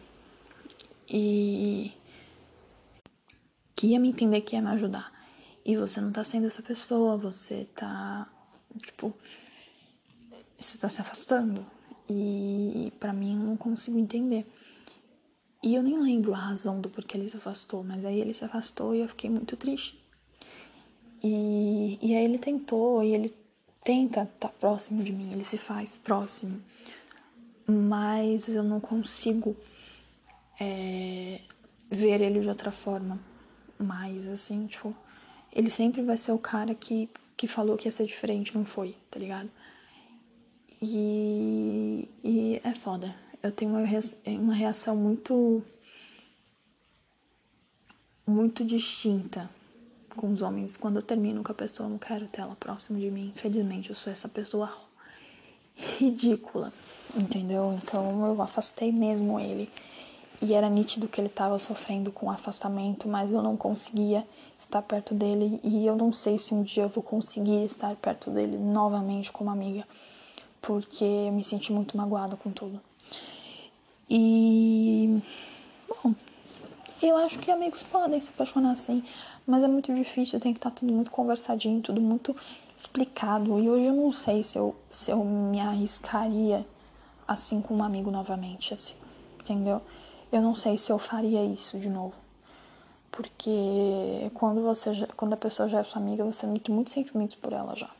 E 1.06 1.92
que 3.76 3.88
ia 3.88 4.00
me 4.00 4.08
entender, 4.08 4.40
que 4.40 4.56
ia 4.56 4.62
me 4.62 4.68
ajudar. 4.68 5.17
E 5.68 5.76
você 5.76 6.00
não 6.00 6.10
tá 6.10 6.24
sendo 6.24 6.46
essa 6.46 6.62
pessoa, 6.62 7.18
você 7.18 7.68
tá, 7.74 8.26
tipo, 8.80 9.12
você 10.56 10.78
tá 10.78 10.88
se 10.88 10.98
afastando. 10.98 11.66
E 12.08 12.90
para 12.98 13.12
mim 13.12 13.34
eu 13.34 13.44
não 13.44 13.54
consigo 13.54 13.98
entender. 13.98 14.50
E 15.62 15.74
eu 15.74 15.82
nem 15.82 16.00
lembro 16.00 16.32
a 16.32 16.38
razão 16.38 16.80
do 16.80 16.88
porquê 16.88 17.18
ele 17.18 17.28
se 17.28 17.36
afastou, 17.36 17.84
mas 17.84 18.02
aí 18.02 18.18
ele 18.18 18.32
se 18.32 18.46
afastou 18.46 18.94
e 18.94 19.00
eu 19.00 19.08
fiquei 19.08 19.28
muito 19.28 19.58
triste. 19.58 20.02
E, 21.22 21.98
e 22.00 22.16
aí 22.16 22.24
ele 22.24 22.38
tentou, 22.38 23.02
e 23.02 23.12
ele 23.12 23.34
tenta 23.84 24.22
estar 24.22 24.48
tá 24.48 24.48
próximo 24.48 25.04
de 25.04 25.12
mim, 25.12 25.32
ele 25.32 25.44
se 25.44 25.58
faz 25.58 25.98
próximo, 25.98 26.62
mas 27.66 28.48
eu 28.48 28.62
não 28.62 28.80
consigo 28.80 29.54
é, 30.58 31.42
ver 31.90 32.22
ele 32.22 32.40
de 32.40 32.48
outra 32.48 32.70
forma. 32.70 33.20
Mas, 33.78 34.26
assim, 34.26 34.66
tipo, 34.66 34.96
ele 35.52 35.70
sempre 35.70 36.02
vai 36.02 36.18
ser 36.18 36.32
o 36.32 36.38
cara 36.38 36.74
que, 36.74 37.08
que 37.36 37.46
falou 37.46 37.76
que 37.76 37.88
ia 37.88 37.92
ser 37.92 38.06
diferente, 38.06 38.54
não 38.56 38.64
foi, 38.64 38.96
tá 39.10 39.18
ligado? 39.18 39.50
E, 40.80 42.08
e 42.22 42.60
é 42.62 42.74
foda 42.74 43.14
eu 43.42 43.52
tenho 43.52 43.70
uma, 43.70 43.84
uma 44.40 44.54
reação 44.54 44.96
muito 44.96 45.62
muito 48.26 48.62
distinta 48.64 49.48
com 50.14 50.32
os 50.32 50.42
homens. 50.42 50.76
Quando 50.76 50.96
eu 50.96 51.02
termino 51.02 51.42
com 51.42 51.50
a 51.50 51.54
pessoa, 51.54 51.86
eu 51.86 51.90
não 51.90 51.98
quero 51.98 52.26
ter 52.26 52.42
ela 52.42 52.54
próximo 52.56 52.98
de 52.98 53.10
mim. 53.10 53.32
Infelizmente, 53.34 53.88
eu 53.88 53.96
sou 53.96 54.12
essa 54.12 54.28
pessoa 54.28 54.70
ridícula, 55.74 56.72
entendeu? 57.16 57.78
Então 57.82 58.26
eu 58.26 58.42
afastei 58.42 58.92
mesmo 58.92 59.40
ele. 59.40 59.70
E 60.40 60.54
era 60.54 60.68
nítido 60.68 61.08
que 61.08 61.20
ele 61.20 61.28
estava 61.28 61.58
sofrendo 61.58 62.12
com 62.12 62.30
afastamento, 62.30 63.08
mas 63.08 63.30
eu 63.30 63.42
não 63.42 63.56
conseguia 63.56 64.24
estar 64.58 64.82
perto 64.82 65.14
dele. 65.14 65.60
E 65.64 65.84
eu 65.84 65.96
não 65.96 66.12
sei 66.12 66.38
se 66.38 66.54
um 66.54 66.62
dia 66.62 66.84
eu 66.84 66.88
vou 66.88 67.02
conseguir 67.02 67.64
estar 67.64 67.94
perto 67.96 68.30
dele 68.30 68.56
novamente 68.56 69.32
como 69.32 69.50
amiga, 69.50 69.86
porque 70.62 71.04
eu 71.04 71.32
me 71.32 71.42
senti 71.42 71.72
muito 71.72 71.96
magoada 71.96 72.36
com 72.36 72.50
tudo. 72.50 72.80
E. 74.08 75.20
Bom, 75.88 76.14
eu 77.02 77.16
acho 77.16 77.38
que 77.38 77.50
amigos 77.50 77.82
podem 77.82 78.20
se 78.20 78.30
apaixonar 78.30 78.72
assim, 78.72 79.04
mas 79.46 79.62
é 79.62 79.68
muito 79.68 79.94
difícil, 79.94 80.40
tem 80.40 80.52
que 80.52 80.58
estar 80.58 80.70
tudo 80.70 80.92
muito 80.92 81.10
conversadinho, 81.10 81.80
tudo 81.80 82.00
muito 82.00 82.34
explicado. 82.76 83.58
E 83.58 83.68
hoje 83.68 83.84
eu 83.84 83.94
não 83.94 84.12
sei 84.12 84.42
se 84.42 84.56
eu, 84.56 84.74
se 84.90 85.10
eu 85.10 85.24
me 85.24 85.60
arriscaria 85.60 86.66
assim 87.26 87.60
com 87.60 87.74
um 87.74 87.82
amigo 87.82 88.10
novamente, 88.10 88.72
assim, 88.72 88.94
entendeu? 89.40 89.82
Eu 90.30 90.42
não 90.42 90.54
sei 90.54 90.76
se 90.78 90.90
eu 90.90 90.98
faria 90.98 91.44
isso 91.44 91.78
de 91.78 91.88
novo. 91.88 92.14
Porque 93.10 94.30
quando 94.34 94.62
você 94.62 94.90
quando 95.16 95.32
a 95.32 95.36
pessoa 95.36 95.68
já 95.68 95.80
é 95.80 95.84
sua 95.84 96.00
amiga, 96.00 96.24
você 96.24 96.46
tem 96.58 96.74
muitos 96.74 96.92
sentimentos 96.92 97.36
por 97.36 97.52
ela 97.52 97.74
já. 97.74 97.90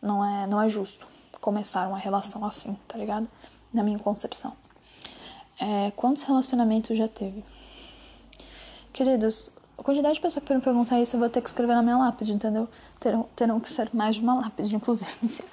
Não 0.00 0.24
é, 0.24 0.46
não 0.46 0.60
é 0.60 0.68
justo 0.68 1.06
começar 1.42 1.88
uma 1.88 1.98
relação 1.98 2.44
assim, 2.44 2.78
tá 2.88 2.96
ligado? 2.96 3.28
Na 3.74 3.82
minha 3.82 3.98
concepção. 3.98 4.52
É, 5.60 5.90
quantos 5.96 6.22
relacionamentos 6.22 6.96
já 6.96 7.08
teve? 7.08 7.44
Queridos, 8.92 9.50
a 9.76 9.82
quantidade 9.82 10.14
de 10.14 10.20
pessoas 10.20 10.44
que 10.44 10.54
me 10.54 10.60
perguntar 10.60 11.00
isso 11.00 11.16
eu 11.16 11.20
vou 11.20 11.28
ter 11.28 11.42
que 11.42 11.48
escrever 11.48 11.74
na 11.74 11.82
minha 11.82 11.98
lápide, 11.98 12.32
entendeu? 12.32 12.68
Terão, 13.00 13.28
terão 13.34 13.58
que 13.58 13.68
ser 13.68 13.90
mais 13.92 14.16
de 14.16 14.22
uma 14.22 14.34
lápide, 14.34 14.74
inclusive. 14.74 15.10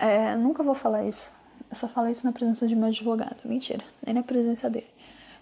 É, 0.00 0.36
nunca 0.36 0.62
vou 0.62 0.74
falar 0.74 1.04
isso. 1.06 1.32
Eu 1.68 1.74
só 1.76 1.88
falo 1.88 2.08
isso 2.08 2.24
na 2.24 2.30
presença 2.30 2.68
de 2.68 2.76
meu 2.76 2.86
advogado. 2.86 3.36
Mentira, 3.44 3.84
nem 4.06 4.14
na 4.14 4.22
presença 4.22 4.70
dele. 4.70 4.86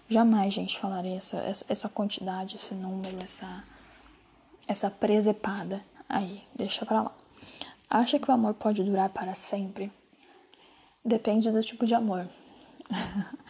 Jamais, 0.09 0.53
gente, 0.53 0.79
falarei 0.79 1.15
essa, 1.15 1.37
essa, 1.39 1.65
essa 1.67 1.89
quantidade, 1.89 2.55
esse 2.55 2.73
número, 2.73 3.21
essa, 3.21 3.63
essa 4.65 4.89
presepada. 4.89 5.83
Aí, 6.07 6.43
deixa 6.55 6.85
pra 6.85 7.03
lá. 7.03 7.11
Acha 7.89 8.17
que 8.17 8.29
o 8.29 8.33
amor 8.33 8.53
pode 8.53 8.83
durar 8.83 9.09
para 9.09 9.33
sempre? 9.33 9.91
Depende 11.03 11.51
do 11.51 11.61
tipo 11.61 11.85
de 11.85 11.93
amor. 11.93 12.27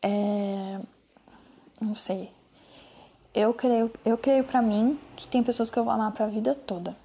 É, 0.00 0.80
não 1.80 1.92
sei. 1.96 2.30
Eu 3.34 3.52
creio, 3.52 3.90
eu 4.04 4.16
creio 4.16 4.44
para 4.44 4.62
mim 4.62 4.96
que 5.16 5.26
tem 5.26 5.42
pessoas 5.42 5.72
que 5.72 5.76
eu 5.76 5.82
vou 5.82 5.92
amar 5.92 6.12
para 6.12 6.26
a 6.26 6.28
vida 6.28 6.54
toda. 6.54 6.96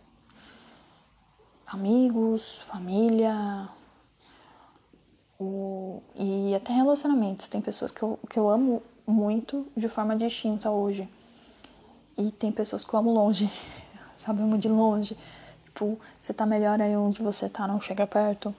Amigos, 1.65 2.59
família, 2.65 3.67
o, 5.43 6.01
e 6.15 6.55
até 6.55 6.73
relacionamentos. 6.73 7.47
Tem 7.47 7.61
pessoas 7.61 7.91
que 7.91 8.03
eu, 8.03 8.19
que 8.29 8.37
eu 8.37 8.49
amo 8.49 8.81
muito 9.05 9.67
de 9.75 9.87
forma 9.87 10.15
distinta 10.15 10.69
hoje. 10.71 11.07
E 12.17 12.31
tem 12.31 12.51
pessoas 12.51 12.83
que 12.83 12.93
eu 12.93 12.99
amo 12.99 13.11
longe, 13.11 13.49
sabe? 14.17 14.41
Eu 14.41 14.45
amo 14.45 14.57
de 14.57 14.67
longe. 14.67 15.17
Tipo, 15.65 15.99
você 16.19 16.33
tá 16.33 16.45
melhor 16.45 16.81
aí 16.81 16.95
onde 16.95 17.21
você 17.21 17.49
tá, 17.49 17.67
não 17.67 17.81
chega 17.81 18.05
perto. 18.05 18.53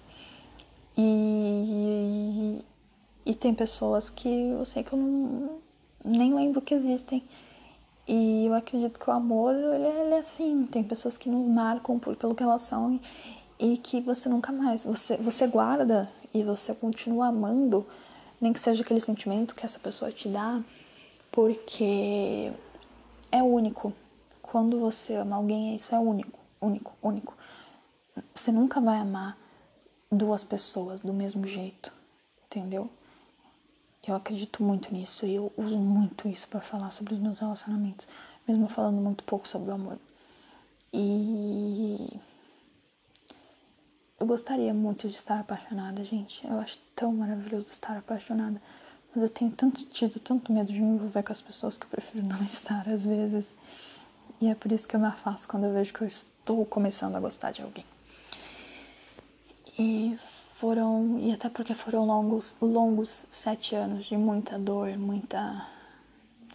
E, 0.96 2.64
e 3.24 3.34
tem 3.34 3.54
pessoas 3.54 4.08
que 4.08 4.28
eu 4.28 4.64
sei 4.64 4.82
que 4.82 4.92
eu 4.92 4.98
não, 4.98 5.58
nem 6.04 6.34
lembro 6.34 6.60
que 6.60 6.74
existem. 6.74 7.22
E 8.06 8.46
eu 8.46 8.54
eu 8.54 8.58
acredito 8.58 8.98
que 9.00 9.10
o 9.10 9.12
amor, 9.12 9.54
ele, 9.54 9.84
é, 9.84 10.04
ele 10.04 10.14
é 10.14 10.18
assim. 10.18 10.66
Tem 10.70 10.82
pessoas 10.82 11.16
que 11.16 11.28
nos 11.28 11.46
marcam 11.46 11.98
por, 11.98 12.16
pelo 12.16 12.34
que 12.34 12.42
elas 12.42 12.62
são 12.62 13.00
e, 13.58 13.74
e 13.74 13.76
que 13.76 14.00
você 14.00 14.28
nunca 14.28 14.52
mais. 14.52 14.84
Você, 14.84 15.16
você 15.16 15.46
guarda 15.46 16.10
e 16.34 16.42
você 16.42 16.74
continua 16.74 17.28
amando, 17.28 17.86
nem 18.40 18.52
que 18.52 18.58
seja 18.58 18.82
aquele 18.82 19.00
sentimento 19.00 19.54
que 19.54 19.64
essa 19.64 19.78
pessoa 19.78 20.10
te 20.10 20.28
dá, 20.28 20.60
porque 21.30 22.52
é 23.30 23.42
único. 23.42 23.92
Quando 24.42 24.80
você 24.80 25.14
ama 25.14 25.36
alguém, 25.36 25.76
isso 25.76 25.94
é 25.94 25.98
único, 25.98 26.38
único, 26.60 26.92
único. 27.00 27.34
Você 28.34 28.50
nunca 28.50 28.80
vai 28.80 28.98
amar 28.98 29.38
duas 30.10 30.42
pessoas 30.42 31.00
do 31.00 31.12
mesmo 31.12 31.46
jeito, 31.46 31.92
entendeu? 32.46 32.90
Eu 34.06 34.14
acredito 34.14 34.62
muito 34.62 34.92
nisso 34.92 35.24
e 35.24 35.36
eu 35.36 35.52
uso 35.56 35.78
muito 35.78 36.28
isso 36.28 36.46
para 36.48 36.60
falar 36.60 36.90
sobre 36.90 37.14
os 37.14 37.20
meus 37.20 37.38
relacionamentos, 37.38 38.06
mesmo 38.46 38.68
falando 38.68 39.00
muito 39.00 39.24
pouco 39.24 39.48
sobre 39.48 39.70
o 39.70 39.74
amor. 39.74 39.98
E 40.92 42.20
eu 44.24 44.26
gostaria 44.26 44.72
muito 44.72 45.06
de 45.06 45.14
estar 45.14 45.38
apaixonada, 45.38 46.02
gente. 46.02 46.46
Eu 46.46 46.58
acho 46.58 46.78
tão 46.96 47.12
maravilhoso 47.12 47.68
estar 47.70 47.98
apaixonada. 47.98 48.60
Mas 49.14 49.22
eu 49.22 49.28
tenho 49.28 49.50
tanto 49.50 49.84
tido, 49.84 50.18
tanto 50.18 50.50
medo 50.50 50.72
de 50.72 50.80
me 50.80 50.94
envolver 50.94 51.22
com 51.22 51.30
as 51.30 51.42
pessoas 51.42 51.76
que 51.76 51.84
eu 51.84 51.90
prefiro 51.90 52.26
não 52.26 52.40
estar 52.42 52.88
às 52.88 53.02
vezes. 53.02 53.44
E 54.40 54.48
é 54.48 54.54
por 54.54 54.72
isso 54.72 54.88
que 54.88 54.96
eu 54.96 55.00
me 55.00 55.06
afasto 55.06 55.46
quando 55.46 55.64
eu 55.64 55.74
vejo 55.74 55.92
que 55.92 56.00
eu 56.00 56.08
estou 56.08 56.64
começando 56.64 57.14
a 57.16 57.20
gostar 57.20 57.52
de 57.52 57.60
alguém. 57.60 57.84
E 59.78 60.16
foram, 60.58 61.18
e 61.20 61.30
até 61.30 61.50
porque 61.50 61.74
foram 61.74 62.06
longos, 62.06 62.54
longos 62.62 63.24
sete 63.30 63.74
anos 63.74 64.06
de 64.06 64.16
muita 64.16 64.58
dor, 64.58 64.96
muita. 64.96 65.66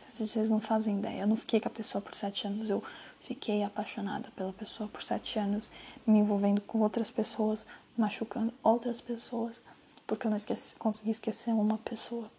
Vocês 0.08 0.50
não 0.50 0.60
fazem 0.60 0.98
ideia. 0.98 1.22
Eu 1.22 1.28
não 1.28 1.36
fiquei 1.36 1.60
com 1.60 1.68
a 1.68 1.72
pessoa 1.72 2.02
por 2.02 2.16
sete 2.16 2.48
anos, 2.48 2.68
eu 2.68 2.84
fiquei 3.22 3.64
apaixonada 3.64 4.30
pela 4.36 4.54
pessoa 4.54 4.90
por 4.90 5.04
sete 5.04 5.38
anos, 5.38 5.70
me 6.06 6.20
envolvendo 6.20 6.62
com 6.62 6.80
outras 6.80 7.10
pessoas, 7.10 7.66
machucando 7.98 8.54
outras 8.64 9.02
pessoas, 9.02 9.62
porque 10.08 10.26
eu 10.26 10.30
não 10.30 10.38
esqueci, 10.38 10.76
consegui 10.76 11.12
esquecer 11.12 11.52
uma 11.54 11.78
pessoa. 11.78 12.30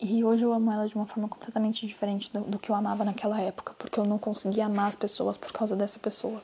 E 0.00 0.24
hoje 0.24 0.44
eu 0.44 0.52
amo 0.52 0.70
ela 0.70 0.88
de 0.88 0.94
uma 0.94 1.06
forma 1.06 1.28
completamente 1.28 1.86
diferente 1.86 2.30
do, 2.32 2.40
do 2.42 2.58
que 2.58 2.70
eu 2.70 2.74
amava 2.74 3.04
naquela 3.04 3.40
época, 3.40 3.74
porque 3.78 3.98
eu 3.98 4.04
não 4.04 4.18
conseguia 4.18 4.66
amar 4.66 4.88
as 4.88 4.96
pessoas 4.96 5.36
por 5.36 5.52
causa 5.52 5.76
dessa 5.76 5.98
pessoa. 5.98 6.42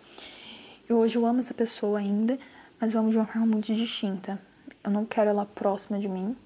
E 0.89 0.93
hoje 0.93 1.17
eu 1.17 1.27
amo 1.27 1.41
essa 1.41 1.55
pessoa 1.55 1.99
ainda, 1.99 2.39
mas 2.81 2.95
eu 2.95 3.01
amo 3.01 3.11
de 3.11 3.17
uma 3.17 3.27
forma 3.27 3.47
muito 3.47 3.73
distinta. 3.75 4.41
Eu 4.83 4.91
não 4.91 5.05
quero 5.05 5.31
ela 5.31 5.45
próxima 5.45 5.99
de 5.99 6.09
mim. 6.09 6.37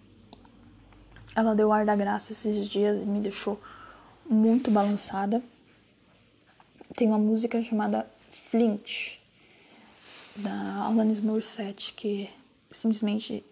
Ela 1.37 1.55
deu 1.55 1.73
ar 1.73 1.85
da 1.85 1.95
graça 1.95 2.33
esses 2.33 2.69
dias 2.69 2.97
e 2.97 3.05
me 3.05 3.21
deixou 3.21 3.61
muito 4.29 4.71
balançada. 4.71 5.43
Tem 6.95 7.09
uma 7.09 7.19
música 7.19 7.63
chamada 7.63 8.09
Flint, 8.31 9.19
da 10.37 10.85
Alanis 10.85 11.21
Morissette, 11.21 11.95
que 11.95 12.29
simplesmente 12.71 13.45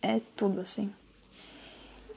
é 0.00 0.20
tudo 0.36 0.60
assim. 0.60 0.92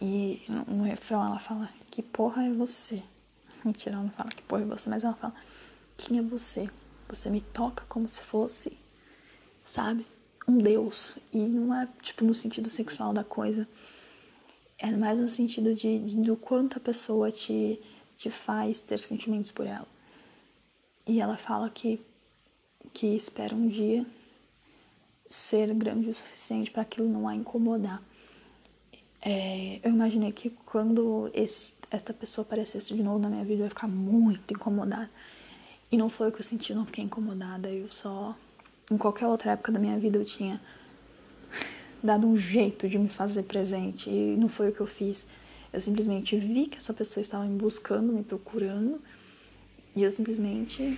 E 0.01 0.41
no 0.67 0.83
refrão 0.83 1.25
ela 1.25 1.39
fala: 1.39 1.69
Que 1.89 2.01
porra 2.01 2.43
é 2.43 2.51
você? 2.51 3.01
Mentira, 3.65 3.95
ela 3.95 4.03
não 4.03 4.11
fala 4.11 4.29
que 4.29 4.41
porra 4.43 4.61
é 4.61 4.65
você, 4.65 4.89
mas 4.89 5.03
ela 5.03 5.15
fala: 5.15 5.33
Quem 5.97 6.19
é 6.19 6.21
você? 6.21 6.69
Você 7.09 7.29
me 7.29 7.41
toca 7.41 7.83
como 7.89 8.07
se 8.07 8.21
fosse 8.21 8.77
sabe? 9.63 10.05
Um 10.47 10.57
Deus. 10.57 11.17
E 11.31 11.37
não 11.39 11.73
é, 11.73 11.87
tipo, 12.01 12.25
no 12.25 12.33
sentido 12.33 12.69
sexual 12.69 13.13
da 13.13 13.23
coisa. 13.23 13.67
É 14.77 14.91
mais 14.91 15.19
no 15.19 15.29
sentido 15.29 15.73
de, 15.73 15.99
de 15.99 16.15
do 16.17 16.35
quanto 16.35 16.77
a 16.77 16.81
pessoa 16.81 17.31
te, 17.31 17.79
te 18.17 18.29
faz 18.29 18.81
ter 18.81 18.99
sentimentos 18.99 19.51
por 19.51 19.65
ela. 19.65 19.87
E 21.05 21.19
ela 21.19 21.37
fala 21.37 21.69
que, 21.69 21.99
que 22.93 23.07
espera 23.07 23.53
um 23.53 23.67
dia 23.67 24.05
ser 25.29 25.73
grande 25.73 26.09
o 26.09 26.13
suficiente 26.13 26.69
para 26.69 26.83
aquilo 26.83 27.09
não 27.09 27.27
a 27.27 27.35
incomodar. 27.35 28.01
É, 29.21 29.79
eu 29.83 29.89
imaginei 29.89 30.31
que 30.31 30.49
quando 30.49 31.29
esse, 31.33 31.73
esta 31.89 32.13
pessoa 32.13 32.43
aparecesse 32.43 32.93
de 32.93 33.01
novo 33.01 33.19
na 33.19 33.29
minha 33.29 33.43
vida, 33.43 33.61
eu 33.61 33.63
ia 33.65 33.69
ficar 33.69 33.87
muito 33.87 34.53
incomodada. 34.53 35.09
E 35.91 35.97
não 35.97 36.09
foi 36.09 36.29
o 36.29 36.31
que 36.31 36.39
eu 36.39 36.43
senti, 36.43 36.71
eu 36.71 36.77
não 36.77 36.85
fiquei 36.85 37.03
incomodada, 37.03 37.69
eu 37.69 37.91
só 37.91 38.35
em 38.91 38.97
qualquer 38.97 39.27
outra 39.27 39.51
época 39.51 39.71
da 39.71 39.79
minha 39.79 39.97
vida 39.97 40.17
eu 40.17 40.25
tinha 40.25 40.61
dado 42.03 42.27
um 42.27 42.35
jeito 42.35 42.87
de 42.87 42.97
me 42.97 43.09
fazer 43.09 43.43
presente 43.43 44.09
e 44.09 44.35
não 44.37 44.49
foi 44.49 44.69
o 44.69 44.73
que 44.73 44.81
eu 44.81 44.87
fiz. 44.87 45.25
Eu 45.71 45.81
simplesmente 45.81 46.37
vi 46.37 46.67
que 46.67 46.77
essa 46.77 46.93
pessoa 46.93 47.21
estava 47.21 47.43
me 47.45 47.57
buscando, 47.57 48.13
me 48.13 48.23
procurando 48.23 49.01
e 49.95 50.03
eu 50.03 50.11
simplesmente 50.11 50.97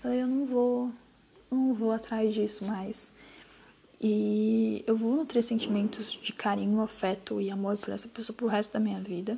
falei, 0.00 0.22
eu 0.22 0.26
não 0.26 0.46
vou, 0.46 0.90
não 1.50 1.74
vou 1.74 1.92
atrás 1.92 2.32
disso 2.34 2.64
mais. 2.66 3.10
E 4.00 4.84
eu 4.86 4.96
vou 4.96 5.16
nutrir 5.16 5.42
sentimentos 5.42 6.12
de 6.22 6.32
carinho, 6.32 6.80
afeto 6.80 7.40
e 7.40 7.50
amor 7.50 7.76
por 7.76 7.92
essa 7.92 8.06
pessoa 8.06 8.36
pro 8.36 8.46
resto 8.46 8.72
da 8.72 8.80
minha 8.80 9.00
vida, 9.00 9.36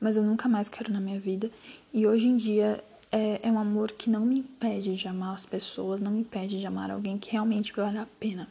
mas 0.00 0.16
eu 0.16 0.22
nunca 0.22 0.48
mais 0.48 0.68
quero 0.68 0.92
na 0.92 1.00
minha 1.00 1.20
vida. 1.20 1.50
E 1.92 2.06
hoje 2.06 2.26
em 2.26 2.36
dia 2.36 2.82
é, 3.10 3.40
é 3.42 3.50
um 3.50 3.58
amor 3.58 3.92
que 3.92 4.10
não 4.10 4.26
me 4.26 4.40
impede 4.40 4.96
de 4.96 5.08
amar 5.08 5.34
as 5.34 5.46
pessoas, 5.46 6.00
não 6.00 6.10
me 6.10 6.20
impede 6.20 6.58
de 6.58 6.66
amar 6.66 6.90
alguém 6.90 7.16
que 7.16 7.30
realmente 7.30 7.72
vale 7.72 7.98
a 7.98 8.06
pena. 8.18 8.48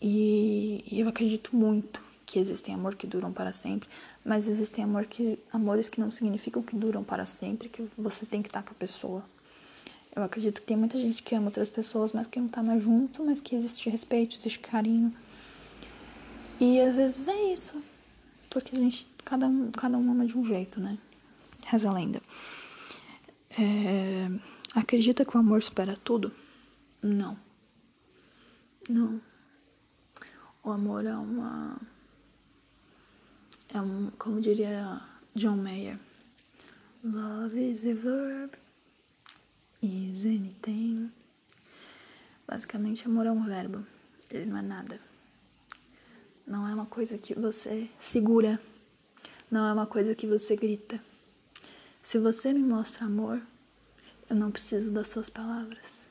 E, 0.00 0.84
eu 0.90 1.08
acredito 1.08 1.54
muito 1.54 2.02
que 2.26 2.38
existem 2.38 2.74
amor 2.74 2.94
que 2.94 3.06
duram 3.06 3.32
para 3.32 3.52
sempre, 3.52 3.88
mas 4.28 4.46
existem 4.46 4.84
amor 4.84 5.06
que, 5.06 5.38
amores 5.50 5.88
que 5.88 5.98
não 5.98 6.10
significam 6.10 6.62
que 6.62 6.76
duram 6.76 7.02
para 7.02 7.24
sempre, 7.24 7.66
que 7.70 7.88
você 7.96 8.26
tem 8.26 8.42
que 8.42 8.50
estar 8.50 8.62
com 8.62 8.72
a 8.72 8.74
pessoa. 8.74 9.24
Eu 10.14 10.22
acredito 10.22 10.60
que 10.60 10.66
tem 10.66 10.76
muita 10.76 10.98
gente 11.00 11.22
que 11.22 11.34
ama 11.34 11.46
outras 11.46 11.70
pessoas, 11.70 12.12
mas 12.12 12.26
que 12.26 12.38
não 12.38 12.46
tá 12.46 12.62
mais 12.62 12.82
junto, 12.82 13.24
mas 13.24 13.40
que 13.40 13.56
existe 13.56 13.88
respeito, 13.88 14.36
existe 14.36 14.58
carinho. 14.58 15.14
E 16.60 16.78
às 16.78 16.98
vezes 16.98 17.26
é 17.26 17.52
isso. 17.54 17.82
Porque 18.50 18.76
a 18.76 18.78
gente, 18.78 19.08
cada 19.24 19.46
um, 19.46 19.70
cada 19.70 19.96
um 19.96 20.10
ama 20.10 20.26
de 20.26 20.36
um 20.36 20.44
jeito, 20.44 20.78
né? 20.78 20.98
Reza 21.64 21.88
a 21.88 21.92
lenda. 21.94 22.20
É, 23.58 24.30
acredita 24.74 25.24
que 25.24 25.34
o 25.34 25.40
amor 25.40 25.62
supera 25.62 25.96
tudo? 25.96 26.30
Não. 27.00 27.34
Não. 28.90 29.22
O 30.62 30.70
amor 30.70 31.06
é 31.06 31.16
uma. 31.16 31.80
É 33.72 33.80
um. 33.80 34.10
Como 34.18 34.40
diria 34.40 35.00
John 35.34 35.56
Mayer. 35.56 35.98
Love 37.04 37.58
is 37.58 37.84
a 37.84 37.94
verb. 37.94 38.56
Is 39.82 40.24
anything. 40.24 41.12
Basicamente, 42.46 43.06
amor 43.06 43.26
é 43.26 43.30
um 43.30 43.44
verbo. 43.44 43.84
Ele 44.30 44.46
não 44.46 44.58
é 44.58 44.62
nada. 44.62 45.00
Não 46.46 46.66
é 46.66 46.74
uma 46.74 46.86
coisa 46.86 47.18
que 47.18 47.34
você 47.34 47.88
segura. 48.00 48.60
Não 49.50 49.66
é 49.66 49.72
uma 49.72 49.86
coisa 49.86 50.14
que 50.14 50.26
você 50.26 50.56
grita. 50.56 51.00
Se 52.02 52.18
você 52.18 52.52
me 52.52 52.60
mostra 52.60 53.04
amor, 53.04 53.40
eu 54.30 54.36
não 54.36 54.50
preciso 54.50 54.90
das 54.90 55.08
suas 55.08 55.28
palavras. 55.28 56.08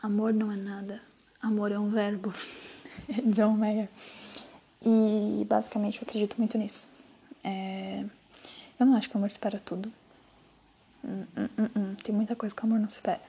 Amor 0.00 0.32
não 0.32 0.50
é 0.50 0.56
nada. 0.56 1.02
Amor 1.42 1.72
é 1.72 1.78
um 1.78 1.90
verbo. 1.90 2.32
John 3.26 3.56
Mayer. 3.56 3.88
E 4.82 5.44
basicamente 5.48 6.00
eu 6.00 6.06
acredito 6.06 6.36
muito 6.38 6.56
nisso. 6.56 6.88
É... 7.44 8.04
Eu 8.78 8.86
não 8.86 8.96
acho 8.96 9.10
que 9.10 9.16
o 9.16 9.18
amor 9.18 9.30
supera 9.30 9.60
tudo. 9.60 9.92
Hum, 11.04 11.24
hum, 11.36 11.48
hum, 11.58 11.68
hum, 11.76 11.94
Tem 12.02 12.14
muita 12.14 12.34
coisa 12.34 12.54
que 12.54 12.62
o 12.62 12.66
amor 12.66 12.78
não 12.78 12.88
supera. 12.88 13.20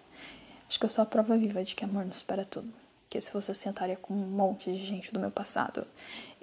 Acho 0.67 0.79
que 0.79 0.85
eu 0.85 0.89
sou 0.89 1.01
a 1.01 1.05
prova 1.05 1.37
viva 1.37 1.63
de 1.63 1.75
que 1.75 1.83
amor 1.83 2.05
não 2.05 2.13
supera 2.13 2.45
tudo. 2.45 2.71
Que 3.09 3.19
se 3.19 3.33
você 3.33 3.53
sentaria 3.53 3.97
com 3.97 4.13
um 4.13 4.27
monte 4.27 4.71
de 4.71 4.85
gente 4.85 5.11
do 5.11 5.19
meu 5.19 5.31
passado, 5.31 5.85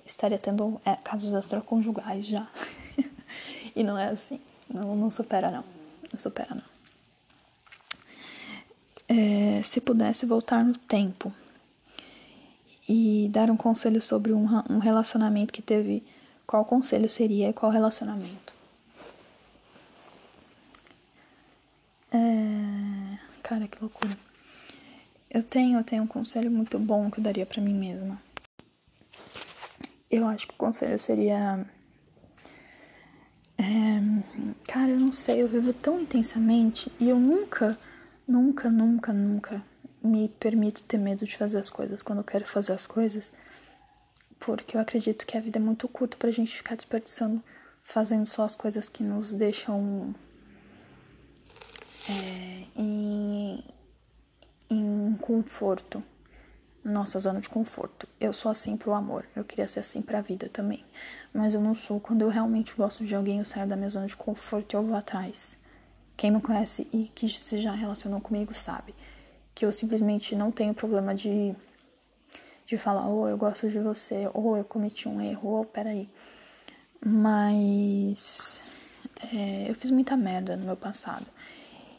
estaria 0.05 0.39
tendo 0.39 0.79
é, 0.85 0.97
casos 0.97 1.33
extraconjugais 1.33 2.27
já. 2.27 2.47
e 3.75 3.83
não 3.83 3.97
é 3.97 4.09
assim. 4.09 4.39
Não, 4.69 4.95
não 4.95 5.11
supera, 5.11 5.51
não. 5.51 5.65
Não 6.13 6.19
supera, 6.19 6.55
não. 6.55 6.79
É, 9.09 9.63
se 9.63 9.81
pudesse 9.81 10.27
voltar 10.27 10.63
no 10.63 10.77
tempo 10.77 11.33
e 12.89 13.29
dar 13.31 13.51
um 13.51 13.57
conselho 13.57 14.01
sobre 14.01 14.33
um, 14.33 14.47
um 14.71 14.79
relacionamento 14.79 15.53
que 15.53 15.61
teve, 15.61 16.03
qual 16.47 16.65
conselho 16.65 17.09
seria 17.09 17.51
e 17.51 17.53
qual 17.53 17.71
relacionamento? 17.71 18.57
É, 22.11 23.19
cara, 23.43 23.69
que 23.69 23.79
loucura. 23.81 24.17
Eu 25.31 25.43
tenho, 25.43 25.79
eu 25.79 25.85
tenho 25.85 26.05
um 26.05 26.07
conselho 26.07 26.51
muito 26.51 26.79
bom 26.79 27.11
que 27.11 27.21
eu 27.21 27.25
daria 27.25 27.45
para 27.45 27.61
mim 27.61 27.75
mesma. 27.75 28.19
Eu 30.11 30.27
acho 30.27 30.47
que 30.47 30.55
o 30.55 30.57
conselho 30.57 30.99
seria 30.99 31.67
é, 33.59 34.01
cara, 34.67 34.91
eu 34.91 34.99
não 34.99 35.13
sei, 35.13 35.43
eu 35.43 35.49
vivo 35.49 35.75
tão 35.75 36.01
intensamente 36.01 36.91
e 36.99 37.11
eu 37.11 37.19
nunca, 37.19 37.77
nunca, 38.27 38.71
nunca, 38.71 39.13
nunca 39.13 39.63
me 40.03 40.29
permito 40.29 40.83
ter 40.85 40.99
medo 40.99 41.25
de 41.25 41.37
fazer 41.37 41.59
as 41.59 41.71
coisas 41.71 42.03
quando 42.03 42.19
eu 42.19 42.25
quero 42.25 42.45
fazer 42.45 42.73
as 42.73 42.87
coisas, 42.87 43.31
porque 44.39 44.77
eu 44.77 44.81
acredito 44.81 45.27
que 45.27 45.37
a 45.37 45.41
vida 45.41 45.59
é 45.59 45.63
muito 45.63 45.89
curta 45.89 46.17
pra 46.17 46.31
gente 46.31 46.57
ficar 46.57 46.77
desperdiçando 46.77 47.43
fazendo 47.89 48.27
só 48.27 48.45
as 48.45 48.55
coisas 48.55 48.87
que 48.87 49.03
nos 49.03 49.33
deixam 49.33 50.15
é, 52.07 52.65
em, 52.77 53.65
em 54.69 55.17
conforto, 55.23 56.03
nossa 56.85 57.19
zona 57.19 57.41
de 57.41 57.49
conforto. 57.49 58.07
Eu 58.21 58.35
sou 58.35 58.53
assim 58.53 58.77
pro 58.77 58.93
amor, 58.93 59.25
eu 59.35 59.43
queria 59.43 59.67
ser 59.67 59.81
assim 59.81 60.03
pra 60.03 60.21
vida 60.21 60.51
também, 60.51 60.85
mas 61.33 61.55
eu 61.55 61.63
não 61.63 61.75
sou. 61.75 61.99
Quando 61.99 62.21
eu 62.21 62.29
realmente 62.29 62.75
gosto 62.75 63.07
de 63.07 63.15
alguém, 63.15 63.39
eu 63.39 63.45
saio 63.47 63.67
da 63.67 63.75
minha 63.75 63.89
zona 63.89 64.07
de 64.07 64.17
conforto 64.17 64.75
e 64.75 64.77
eu 64.77 64.83
vou 64.83 64.95
atrás. 64.95 65.57
Quem 66.15 66.31
me 66.31 66.43
conhece 66.43 66.87
e 66.93 67.11
que 67.15 67.27
se 67.27 67.59
já 67.59 67.73
relacionou 67.73 68.21
comigo 68.21 68.53
sabe 68.53 68.95
que 69.59 69.67
eu 69.67 69.73
simplesmente 69.73 70.37
não 70.37 70.53
tenho 70.53 70.73
problema 70.73 71.13
de, 71.13 71.53
de 72.65 72.79
falar, 72.79 73.09
ou 73.09 73.25
oh, 73.25 73.29
eu 73.29 73.37
gosto 73.37 73.69
de 73.69 73.81
você, 73.81 74.31
ou 74.33 74.53
oh, 74.53 74.57
eu 74.57 74.63
cometi 74.63 75.09
um 75.09 75.21
erro, 75.21 75.49
ou 75.49 75.63
oh, 75.63 75.65
peraí. 75.65 76.09
Mas 77.05 78.61
é, 79.33 79.69
eu 79.69 79.75
fiz 79.75 79.91
muita 79.91 80.17
merda 80.17 80.57
no 80.57 80.65
meu 80.65 80.77
passado. 80.77 81.27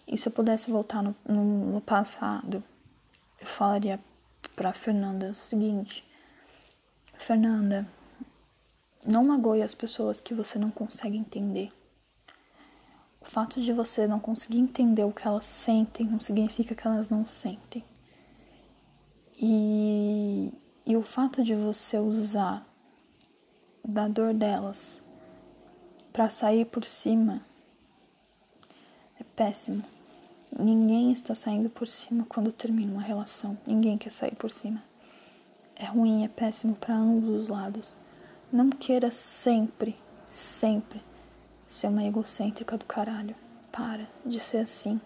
E 0.08 0.18
se 0.18 0.30
eu 0.30 0.32
pudesse 0.32 0.72
voltar 0.72 1.04
no, 1.04 1.14
no, 1.28 1.82
passado, 1.82 2.64
eu 3.42 3.46
falaria 3.46 4.00
pra 4.56 4.72
Fernanda 4.72 5.32
o 5.32 5.36
seguinte: 5.36 6.06
Fernanda, 7.18 7.86
não 9.06 9.26
magoe 9.26 9.62
as 9.62 9.76
pessoas 9.76 10.22
que 10.22 10.34
você 10.34 10.58
não 10.58 10.72
consegue 10.72 11.18
entender. 11.18 11.74
O 13.30 13.32
fato 13.32 13.62
de 13.62 13.72
você 13.72 14.08
não 14.08 14.20
conseguir 14.20 14.58
entender 14.58 15.04
o 15.04 15.12
que 15.12 15.28
elas 15.28 15.46
sentem 15.46 16.04
não 16.04 16.20
significa 16.20 16.74
que 16.74 16.88
elas 16.88 17.10
não 17.10 17.28
sentem. 17.28 17.84
E, 19.40 20.52
e 20.84 20.98
o 20.98 21.04
fato 21.04 21.44
de 21.44 21.54
você 21.54 22.00
usar 22.00 22.68
da 23.88 24.08
dor 24.08 24.34
delas 24.34 25.00
para 26.12 26.28
sair 26.28 26.66
por 26.66 26.84
cima 26.84 27.44
é 29.20 29.24
péssimo. 29.36 29.84
Ninguém 30.52 31.12
está 31.12 31.36
saindo 31.36 31.70
por 31.70 31.88
cima 31.88 32.26
quando 32.28 32.52
termina 32.52 32.94
uma 32.94 33.04
relação. 33.04 33.56
Ninguém 33.64 33.96
quer 33.96 34.12
sair 34.12 34.34
por 34.34 34.50
cima. 34.50 34.84
É 35.76 35.86
ruim, 35.86 36.26
é 36.26 36.28
péssimo 36.28 36.74
para 36.74 36.96
ambos 36.96 37.44
os 37.44 37.48
lados. 37.48 37.96
Não 38.52 38.72
queira 38.72 39.12
sempre, 39.12 39.96
sempre 40.32 41.08
ser 41.70 41.88
uma 41.88 42.04
egocêntrica 42.04 42.76
do 42.78 42.84
caralho. 42.84 43.36
Para 43.72 44.10
de 44.26 44.40
ser 44.40 44.58
assim. 44.58 45.00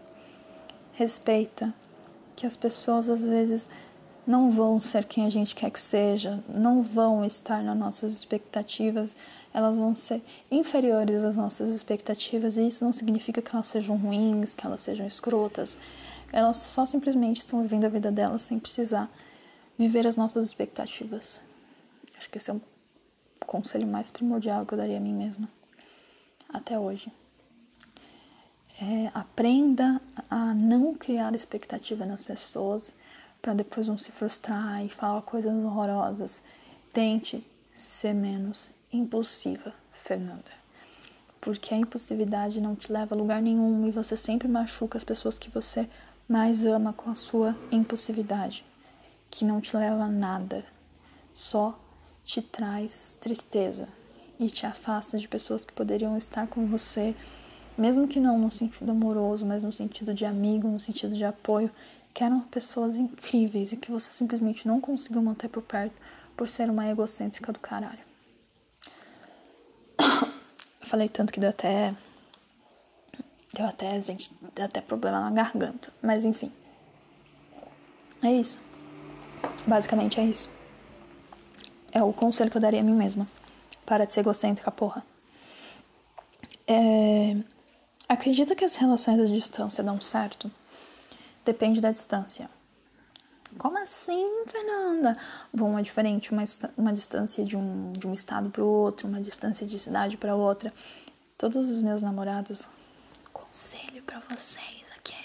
Respeita 0.94 1.74
que 2.36 2.48
as 2.48 2.56
pessoas 2.56 3.10
às 3.10 3.22
vezes 3.22 3.68
não 4.26 4.50
vão 4.50 4.80
ser 4.80 5.04
quem 5.04 5.26
a 5.26 5.30
gente 5.30 5.54
quer 5.54 5.70
que 5.70 5.80
seja, 5.80 6.42
não 6.48 6.82
vão 6.82 7.26
estar 7.26 7.62
nas 7.62 7.78
nossas 7.78 8.14
expectativas, 8.14 9.14
elas 9.54 9.78
vão 9.78 9.94
ser 9.96 10.24
inferiores 10.50 11.24
às 11.24 11.36
nossas 11.36 11.76
expectativas, 11.76 12.56
e 12.56 12.66
isso 12.66 12.86
não 12.86 12.94
significa 12.94 13.42
que 13.42 13.54
elas 13.54 13.68
sejam 13.68 13.98
ruins, 13.98 14.54
que 14.54 14.66
elas 14.66 14.82
sejam 14.82 15.06
escrotas. 15.06 15.78
Elas 16.32 16.58
só 16.58 16.86
simplesmente 16.86 17.42
estão 17.42 17.62
vivendo 17.62 17.86
a 17.86 17.90
vida 17.90 18.10
delas 18.10 18.44
sem 18.44 18.58
precisar 18.58 19.12
viver 19.78 20.08
as 20.08 20.16
nossas 20.16 20.46
expectativas. 20.46 21.42
Acho 22.18 22.30
que 22.30 22.38
esse 22.38 22.50
é 22.50 22.54
o 22.54 22.62
conselho 23.46 23.86
mais 23.86 24.10
primordial 24.10 24.66
que 24.66 24.74
eu 24.74 24.78
daria 24.78 24.98
a 24.98 25.02
mim 25.02 25.14
mesma 25.14 25.50
até 26.64 26.80
hoje. 26.80 27.12
É, 28.82 29.12
aprenda 29.14 30.02
a 30.30 30.54
não 30.54 30.96
criar 30.96 31.36
expectativa 31.36 32.06
nas 32.06 32.24
pessoas 32.24 32.92
para 33.42 33.54
depois 33.54 33.88
não 33.88 33.98
se 33.98 34.12
frustrar 34.12 34.84
e 34.84 34.90
falar 34.90 35.22
coisas 35.22 35.54
horrorosas. 35.54 36.42
Tente 36.92 37.46
ser 37.76 38.14
menos 38.14 38.72
impulsiva, 38.92 39.74
Fernanda. 39.92 40.52
Porque 41.42 41.74
a 41.74 41.78
impulsividade 41.78 42.62
não 42.62 42.76
te 42.76 42.92
leva 42.92 43.14
a 43.14 43.18
lugar 43.18 43.42
nenhum 43.42 43.86
e 43.86 43.92
você 43.92 44.16
sempre 44.16 44.48
machuca 44.48 44.98
as 44.98 45.04
pessoas 45.04 45.38
que 45.38 45.50
você 45.50 45.90
mais 46.28 46.64
ama 46.64 46.94
com 46.94 47.12
a 47.12 47.16
sua 47.16 47.56
impulsividade, 47.70 48.66
que 49.30 49.44
não 49.44 49.60
te 49.60 49.76
leva 49.76 50.04
a 50.04 50.10
nada, 50.10 50.64
só 51.34 51.78
te 52.24 52.42
traz 52.42 53.18
tristeza 53.20 53.90
e 54.40 54.48
te 54.48 54.66
afasta 54.66 55.18
de 55.18 55.28
pessoas 55.28 55.64
que 55.64 55.74
poderiam 55.74 56.18
estar 56.18 56.48
com 56.48 56.66
você, 56.66 57.16
mesmo 57.78 58.08
que 58.08 58.20
não 58.20 58.38
no 58.38 58.52
sentido 58.52 58.92
amoroso, 58.92 59.46
mas 59.46 59.64
no 59.64 59.72
sentido 59.72 60.14
de 60.14 60.26
amigo, 60.26 60.68
no 60.68 60.80
sentido 60.80 61.16
de 61.16 61.24
apoio, 61.24 61.70
que 62.14 62.24
eram 62.24 62.42
pessoas 62.42 62.98
incríveis 62.98 63.72
e 63.72 63.78
que 63.78 63.92
você 63.92 64.12
simplesmente 64.12 64.68
não 64.68 64.80
conseguiu 64.80 65.22
manter 65.22 65.50
por 65.50 65.64
perto 65.64 66.00
por 66.38 66.48
ser 66.48 66.70
uma 66.70 66.88
egocêntrica 66.88 67.52
do 67.52 67.60
caralho. 67.60 68.00
Falei 70.82 71.10
tanto 71.10 71.34
que 71.34 71.40
deu 71.40 71.50
até. 71.50 71.94
Deu 73.54 73.66
até, 73.66 74.02
gente, 74.02 74.32
deu 74.56 74.66
até 74.66 74.82
problema 74.82 75.20
na 75.22 75.32
garganta. 75.32 75.92
Mas 76.02 76.26
enfim. 76.26 76.52
É 78.22 78.32
isso. 78.32 78.60
Basicamente 79.68 80.20
é 80.20 80.26
isso. 80.26 80.50
É 81.92 82.02
o 82.02 82.12
conselho 82.14 82.50
que 82.50 82.58
eu 82.58 82.62
daria 82.62 82.82
a 82.82 82.84
mim 82.84 82.94
mesma. 82.94 83.28
Para 83.86 84.06
de 84.06 84.14
ser 84.14 84.22
egocêntrica, 84.22 84.72
porra. 84.72 85.06
É... 86.68 87.38
Acredita 88.08 88.56
que 88.56 88.66
as 88.66 88.76
relações 88.76 89.20
à 89.20 89.26
distância 89.26 89.84
dão 89.84 90.00
certo? 90.00 90.52
Depende 91.46 91.82
da 91.82 91.92
distância. 91.92 92.50
Como 93.58 93.78
assim, 93.78 94.44
Fernanda? 94.48 95.18
Bom, 95.54 95.78
é 95.78 95.82
diferente 95.82 96.32
uma, 96.32 96.44
uma 96.76 96.94
distância 96.94 97.44
de 97.46 97.56
um, 97.56 97.92
de 97.92 98.08
um 98.08 98.14
estado 98.14 98.50
para 98.50 98.64
o 98.64 98.68
outro, 98.68 99.08
uma 99.08 99.22
distância 99.22 99.66
de 99.66 99.78
cidade 99.78 100.18
para 100.18 100.36
outra. 100.36 100.74
Todos 101.38 101.70
os 101.70 101.82
meus 101.82 102.02
namorados, 102.02 102.68
conselho 103.32 104.02
para 104.04 104.22
vocês 104.30 104.84
aqui. 104.98 105.16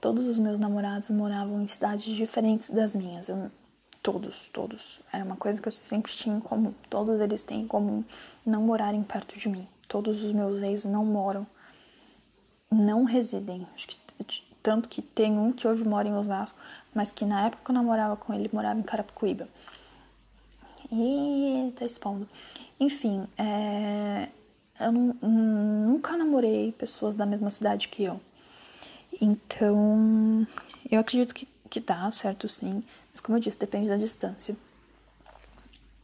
Todos 0.00 0.26
os 0.26 0.38
meus 0.38 0.58
namorados 0.58 1.10
moravam 1.10 1.60
em 1.60 1.66
cidades 1.66 2.04
diferentes 2.04 2.70
das 2.70 2.94
minhas. 2.94 3.28
Eu, 3.28 3.50
todos, 4.02 4.48
todos. 4.48 5.00
Era 5.12 5.24
uma 5.24 5.36
coisa 5.36 5.60
que 5.60 5.68
eu 5.68 5.72
sempre 5.72 6.12
tinha 6.12 6.36
em 6.36 6.40
comum. 6.40 6.74
Todos 6.90 7.20
eles 7.20 7.42
têm 7.42 7.62
em 7.62 7.66
comum 7.66 8.04
não 8.44 8.62
morarem 8.62 9.02
perto 9.02 9.38
de 9.38 9.48
mim. 9.48 9.66
Todos 9.88 10.22
os 10.22 10.32
meus 10.32 10.62
ex 10.62 10.84
não 10.84 11.04
moram, 11.04 11.46
não 12.70 13.04
residem. 13.04 13.66
Que 13.76 13.98
tanto 14.62 14.88
que 14.88 15.02
tem 15.02 15.38
um 15.38 15.52
que 15.52 15.66
hoje 15.66 15.84
mora 15.84 16.08
em 16.08 16.14
Osasco, 16.14 16.58
mas 16.94 17.10
que 17.10 17.24
na 17.24 17.46
época 17.46 17.62
que 17.64 17.70
eu 17.70 17.74
namorava 17.74 18.16
com 18.16 18.32
ele, 18.32 18.48
morava 18.52 18.78
em 18.78 18.82
Carapicuíba. 18.82 19.48
E 20.90 21.72
tá 21.76 21.84
expondo. 21.84 22.28
Enfim, 22.78 23.26
é, 23.36 24.28
eu 24.78 24.92
nunca 24.92 26.16
namorei 26.16 26.72
pessoas 26.72 27.14
da 27.14 27.26
mesma 27.26 27.50
cidade 27.50 27.88
que 27.88 28.04
eu. 28.04 28.20
Então, 29.20 30.46
eu 30.90 31.00
acredito 31.00 31.34
que, 31.34 31.46
que 31.68 31.80
dá 31.80 32.10
certo 32.10 32.48
sim, 32.48 32.82
mas 33.12 33.20
como 33.20 33.36
eu 33.36 33.40
disse, 33.40 33.58
depende 33.58 33.88
da 33.88 33.96
distância. 33.96 34.56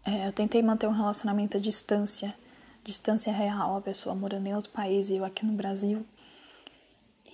É, 0.04 0.28
eu 0.28 0.32
tentei 0.32 0.62
manter 0.62 0.86
um 0.86 0.92
relacionamento 0.92 1.56
à 1.56 1.60
distância, 1.60 2.34
distância 2.84 3.32
real, 3.32 3.76
a 3.76 3.80
pessoa 3.80 4.14
morando 4.14 4.46
em 4.46 4.54
outro 4.54 4.70
país 4.70 5.10
e 5.10 5.16
eu 5.16 5.24
aqui 5.24 5.44
no 5.44 5.52
Brasil. 5.52 6.06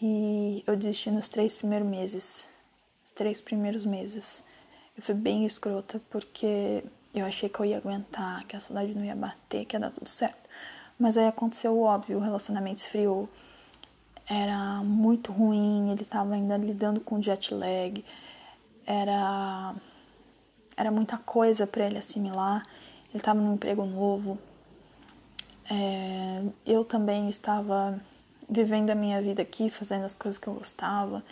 E 0.03 0.65
eu 0.67 0.77
desisti 0.77 1.11
nos 1.11 1.29
três 1.29 1.57
primeiros 1.57 1.89
meses. 1.89 2.49
Os 3.05 3.13
três 3.13 3.41
primeiros 3.41 3.87
meses. 3.87 4.43
Eu 4.97 5.03
fui 5.03 5.15
bem 5.15 5.47
escrota 5.47 6.01
porque 6.11 6.83
eu 7.15 7.25
achei 7.25 7.49
que 7.49 7.61
eu 7.61 7.65
ia 7.65 7.77
aguentar, 7.77 8.45
que 8.47 8.57
a 8.57 8.61
saudade 8.61 8.95
não 8.95 9.05
ia 9.05 9.15
bater, 9.15 9.65
que 9.65 9.77
ia 9.77 9.81
dar 9.81 9.91
tudo 9.91 10.09
certo. 10.09 10.49
Mas 10.99 11.17
aí 11.17 11.27
aconteceu 11.27 11.73
o 11.73 11.83
óbvio, 11.83 12.19
o 12.19 12.21
relacionamento 12.21 12.81
esfriou. 12.81 13.29
Era 14.27 14.83
muito 14.83 15.31
ruim, 15.31 15.91
ele 15.91 16.03
estava 16.03 16.35
ainda 16.35 16.57
lidando 16.57 17.01
com 17.01 17.23
jet 17.23 17.55
lag. 17.55 18.05
Era 18.87 19.75
era 20.77 20.91
muita 20.91 21.17
coisa 21.19 21.67
para 21.67 21.87
ele 21.87 21.99
assimilar. 21.99 22.63
Ele 23.09 23.19
estava 23.19 23.41
num 23.41 23.55
emprego 23.55 23.85
novo. 23.85 24.39
É, 25.71 26.43
eu 26.67 26.85
também 26.85 27.29
estava 27.29 28.01
vivendo 28.49 28.91
a 28.91 28.95
minha 28.95 29.21
vida 29.23 29.43
aqui, 29.43 29.69
fazendo 29.69 30.05
as 30.05 30.15
coisas 30.15 30.39
que 30.39 30.49
eu 30.49 30.55
gostava. 30.55 31.23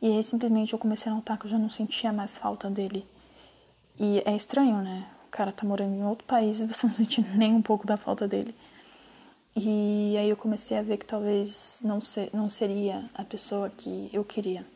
E 0.00 0.06
aí 0.06 0.22
simplesmente 0.22 0.72
eu 0.72 0.78
comecei 0.78 1.10
a 1.10 1.14
notar 1.14 1.38
que 1.38 1.46
eu 1.46 1.50
já 1.50 1.58
não 1.58 1.70
sentia 1.70 2.12
mais 2.12 2.36
falta 2.36 2.68
dele. 2.68 3.06
E 3.98 4.22
é 4.24 4.34
estranho, 4.34 4.82
né? 4.82 5.06
O 5.26 5.30
cara 5.30 5.50
tá 5.50 5.66
morando 5.66 5.94
em 5.94 6.04
outro 6.04 6.26
país 6.26 6.60
e 6.60 6.66
você 6.66 6.86
não 6.86 6.94
sente 6.94 7.20
nem 7.34 7.54
um 7.54 7.62
pouco 7.62 7.86
da 7.86 7.96
falta 7.96 8.28
dele. 8.28 8.54
E 9.56 10.16
aí 10.18 10.28
eu 10.28 10.36
comecei 10.36 10.76
a 10.76 10.82
ver 10.82 10.98
que 10.98 11.06
talvez 11.06 11.78
não, 11.82 12.00
ser, 12.00 12.28
não 12.32 12.50
seria 12.50 13.08
a 13.14 13.24
pessoa 13.24 13.70
que 13.70 14.10
eu 14.12 14.24
queria. 14.24 14.66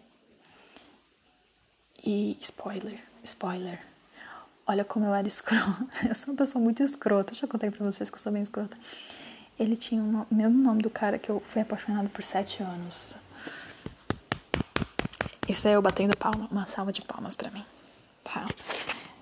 E 2.10 2.38
spoiler, 2.40 2.98
spoiler. 3.22 3.78
Olha 4.66 4.82
como 4.82 5.04
eu 5.04 5.14
era 5.14 5.28
escrota. 5.28 5.86
Eu 6.08 6.14
sou 6.14 6.32
uma 6.32 6.38
pessoa 6.38 6.64
muito 6.64 6.82
escrota. 6.82 7.34
Já 7.34 7.46
contei 7.46 7.70
pra 7.70 7.84
vocês 7.84 8.08
que 8.08 8.16
eu 8.16 8.22
sou 8.22 8.32
bem 8.32 8.42
escrota. 8.42 8.78
Ele 9.58 9.76
tinha 9.76 10.02
o 10.02 10.26
mesmo 10.34 10.56
nome 10.56 10.80
do 10.80 10.88
cara 10.88 11.18
que 11.18 11.28
eu 11.28 11.42
fui 11.48 11.60
apaixonado 11.60 12.08
por 12.08 12.24
sete 12.24 12.62
anos. 12.62 13.14
Isso 15.46 15.68
é 15.68 15.72
eu 15.76 15.82
batendo 15.82 16.16
palma, 16.16 16.48
uma 16.50 16.66
salva 16.66 16.92
de 16.94 17.02
palmas 17.02 17.36
pra 17.36 17.50
mim. 17.50 17.64
Tá? 18.24 18.46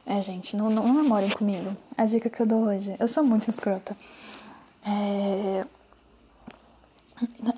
É, 0.06 0.20
gente, 0.20 0.56
não, 0.56 0.70
não 0.70 0.94
namorem 0.94 1.30
comigo. 1.30 1.76
A 1.98 2.04
dica 2.04 2.30
que 2.30 2.40
eu 2.40 2.46
dou 2.46 2.68
hoje, 2.68 2.94
eu 3.00 3.08
sou 3.08 3.24
muito 3.24 3.50
escrota. 3.50 3.96
É... 4.86 5.66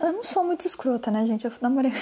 Eu 0.00 0.12
não 0.14 0.22
sou 0.22 0.42
muito 0.42 0.66
escrota, 0.66 1.10
né, 1.10 1.26
gente? 1.26 1.44
Eu 1.44 1.52
namorei. 1.60 1.92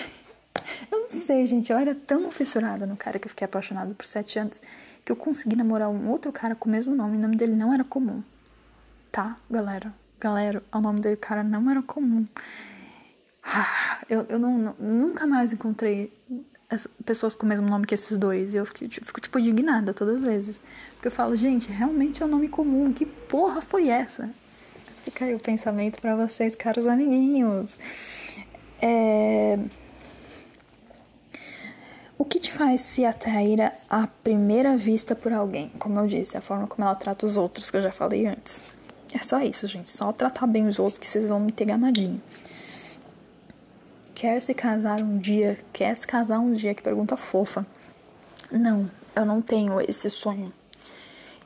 Não 1.16 1.24
sei, 1.24 1.46
gente. 1.46 1.72
Eu 1.72 1.78
era 1.78 1.94
tão 1.94 2.30
fissurada 2.30 2.86
no 2.86 2.96
cara 2.96 3.18
que 3.18 3.26
eu 3.26 3.30
fiquei 3.30 3.44
apaixonada 3.44 3.94
por 3.94 4.04
sete 4.04 4.38
anos 4.38 4.60
que 5.04 5.12
eu 5.12 5.16
consegui 5.16 5.54
namorar 5.54 5.88
um 5.88 6.10
outro 6.10 6.32
cara 6.32 6.54
com 6.54 6.68
o 6.68 6.72
mesmo 6.72 6.94
nome. 6.94 7.16
O 7.16 7.20
nome 7.20 7.36
dele 7.36 7.54
não 7.54 7.72
era 7.72 7.84
comum. 7.84 8.22
Tá, 9.10 9.36
galera? 9.50 9.94
Galera, 10.20 10.62
o 10.72 10.80
nome 10.80 11.00
dele, 11.00 11.16
cara, 11.16 11.42
não 11.44 11.70
era 11.70 11.80
comum. 11.80 12.26
Ah, 13.42 13.98
eu, 14.10 14.26
eu 14.28 14.38
não, 14.38 14.74
nunca 14.78 15.26
mais 15.26 15.52
encontrei 15.52 16.12
pessoas 17.04 17.34
com 17.34 17.46
o 17.46 17.48
mesmo 17.48 17.68
nome 17.68 17.86
que 17.86 17.94
esses 17.94 18.18
dois. 18.18 18.52
E 18.52 18.56
eu 18.56 18.66
fico, 18.66 19.06
fico, 19.06 19.20
tipo, 19.20 19.38
indignada 19.38 19.94
todas 19.94 20.16
as 20.16 20.22
vezes. 20.22 20.62
Porque 20.94 21.06
eu 21.06 21.12
falo, 21.12 21.36
gente, 21.36 21.70
realmente 21.70 22.22
é 22.22 22.26
um 22.26 22.28
nome 22.28 22.48
comum. 22.48 22.92
Que 22.92 23.06
porra 23.06 23.60
foi 23.60 23.88
essa? 23.88 24.28
Fica 25.04 25.24
aí 25.24 25.34
o 25.34 25.38
pensamento 25.38 26.00
para 26.00 26.16
vocês, 26.16 26.56
caros 26.56 26.88
amiguinhos. 26.88 27.78
É... 28.82 29.56
O 32.18 32.24
que 32.24 32.40
te 32.40 32.50
faz 32.50 32.80
se 32.80 33.04
atrair 33.04 33.72
à 33.90 34.06
primeira 34.06 34.76
vista 34.76 35.14
por 35.14 35.32
alguém? 35.32 35.68
Como 35.78 36.00
eu 36.00 36.06
disse, 36.06 36.36
a 36.36 36.40
forma 36.40 36.66
como 36.66 36.86
ela 36.86 36.94
trata 36.94 37.26
os 37.26 37.36
outros, 37.36 37.70
que 37.70 37.76
eu 37.76 37.82
já 37.82 37.92
falei 37.92 38.26
antes. 38.26 38.62
É 39.12 39.22
só 39.22 39.40
isso, 39.40 39.66
gente. 39.66 39.90
Só 39.90 40.12
tratar 40.12 40.46
bem 40.46 40.66
os 40.66 40.78
outros 40.78 40.98
que 40.98 41.06
vocês 41.06 41.26
vão 41.26 41.38
me 41.38 41.52
ter 41.52 41.66
gamadinho. 41.66 42.20
Quer 44.14 44.40
se 44.40 44.54
casar 44.54 45.02
um 45.02 45.18
dia? 45.18 45.58
Quer 45.72 45.94
se 45.94 46.06
casar 46.06 46.38
um 46.38 46.52
dia? 46.52 46.74
Que 46.74 46.82
pergunta 46.82 47.16
fofa. 47.18 47.66
Não, 48.50 48.90
eu 49.14 49.26
não 49.26 49.42
tenho 49.42 49.78
esse 49.80 50.08
sonho. 50.08 50.52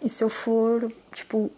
E 0.02 0.08
se 0.08 0.22
eu 0.22 0.28
for, 0.28 0.92
tipo, 1.12 1.50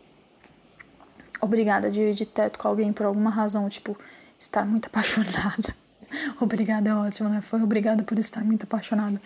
obrigada 1.41 1.91
de 1.91 2.01
dividir 2.01 2.27
teto 2.27 2.59
com 2.59 2.67
alguém 2.67 2.93
por 2.93 3.05
alguma 3.05 3.31
razão, 3.31 3.69
tipo, 3.69 3.97
estar 4.41 4.65
muito 4.65 4.87
apaixonada. 4.93 5.75
obrigada 6.41 6.91
é 6.91 6.95
ótimo, 6.95 7.29
né? 7.29 7.41
Foi 7.41 7.63
obrigada 7.63 8.03
por 8.03 8.19
estar 8.19 8.45
muito 8.45 8.65
apaixonada. 8.65 9.21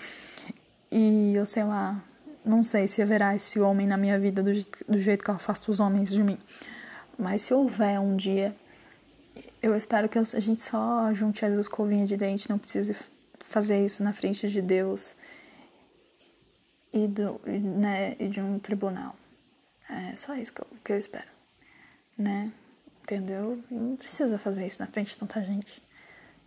E 0.91 1.35
eu 1.35 1.45
sei 1.45 1.65
lá, 1.65 2.03
não 2.45 2.63
sei 2.63 2.89
se 2.89 3.03
haverá 3.03 3.35
esse 3.35 3.61
homem 3.61 3.87
na 3.87 3.97
minha 3.97 4.19
vida 4.19 4.43
do, 4.43 4.53
do 4.89 4.99
jeito 4.99 5.25
que 5.25 5.31
eu 5.31 5.35
afasto 5.35 5.71
os 5.71 5.81
homens 5.81 6.11
de 6.11 6.23
mim. 6.23 6.39
Mas 7.19 7.43
se 7.43 7.55
houver 7.55 7.99
um 7.99 8.17
dia 8.17 8.55
eu 9.63 9.77
espero 9.77 10.09
que 10.09 10.19
a 10.19 10.23
gente 10.23 10.63
só 10.63 11.13
junte 11.13 11.45
as 11.45 11.59
escovinhas 11.59 12.09
de 12.09 12.17
dente, 12.17 12.49
não 12.49 12.59
precise 12.59 12.97
fazer 13.41 13.85
isso 13.85 14.03
na 14.03 14.13
frente 14.13 14.49
de 14.49 14.63
Deus 14.63 15.15
e, 16.93 17.07
do, 17.07 17.41
né, 17.45 18.17
e 18.19 18.29
de 18.29 18.41
um 18.41 18.59
tribunal. 18.59 19.15
É 19.89 20.15
só 20.15 20.35
isso 20.35 20.53
que 20.53 20.63
eu, 20.63 20.67
que 20.85 20.93
eu 20.93 20.99
espero, 20.99 21.29
né? 22.17 22.53
Entendeu? 23.03 23.63
Não 23.71 23.97
precisa 23.97 24.39
fazer 24.39 24.67
isso 24.67 24.81
na 24.81 24.87
frente 24.87 25.11
de 25.11 25.17
tanta 25.17 25.41
gente, 25.45 25.83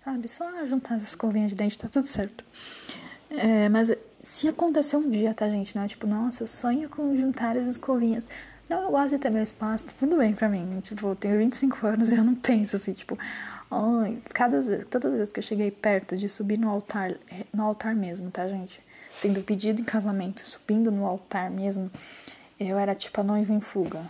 sabe? 0.03 0.27
Só 0.27 0.65
juntar 0.65 0.95
as 0.95 1.03
escovinhas 1.03 1.49
de 1.51 1.55
dente, 1.55 1.77
tá 1.77 1.87
tudo 1.87 2.07
certo. 2.07 2.43
É, 3.29 3.69
mas 3.69 3.91
se 4.23 4.47
acontecer 4.47 4.97
um 4.97 5.09
dia, 5.09 5.33
tá, 5.33 5.49
gente? 5.49 5.75
Não 5.75 5.83
é 5.83 5.87
tipo, 5.87 6.07
nossa, 6.07 6.43
eu 6.43 6.47
sonho 6.47 6.89
com 6.89 7.15
juntar 7.15 7.57
as 7.57 7.67
escovinhas. 7.67 8.27
Não, 8.67 8.83
eu 8.83 8.91
gosto 8.91 9.09
de 9.09 9.17
ter 9.17 9.29
meu 9.29 9.41
espaço, 9.41 9.85
tá 9.85 9.91
tudo 9.99 10.17
bem 10.17 10.33
pra 10.33 10.47
mim. 10.47 10.79
Tipo, 10.81 11.07
eu 11.07 11.15
tenho 11.15 11.37
25 11.37 11.85
anos 11.87 12.11
e 12.11 12.15
eu 12.15 12.23
não 12.23 12.35
penso 12.35 12.75
assim, 12.75 12.93
tipo, 12.93 13.17
ai, 13.71 14.17
cada 14.33 14.61
todas 14.85 15.11
as 15.11 15.17
vezes 15.17 15.31
que 15.33 15.39
eu 15.39 15.43
cheguei 15.43 15.71
perto 15.71 16.15
de 16.15 16.29
subir 16.29 16.57
no 16.57 16.69
altar, 16.69 17.11
é, 17.11 17.45
no 17.53 17.63
altar 17.63 17.95
mesmo, 17.95 18.29
tá, 18.29 18.47
gente? 18.47 18.81
Sendo 19.15 19.41
pedido 19.41 19.81
em 19.81 19.83
casamento, 19.83 20.45
subindo 20.45 20.91
no 20.91 21.05
altar 21.05 21.49
mesmo, 21.49 21.91
eu 22.59 22.77
era 22.77 22.93
tipo 22.93 23.19
a 23.21 23.23
noiva 23.23 23.51
em 23.51 23.59
fuga. 23.59 24.05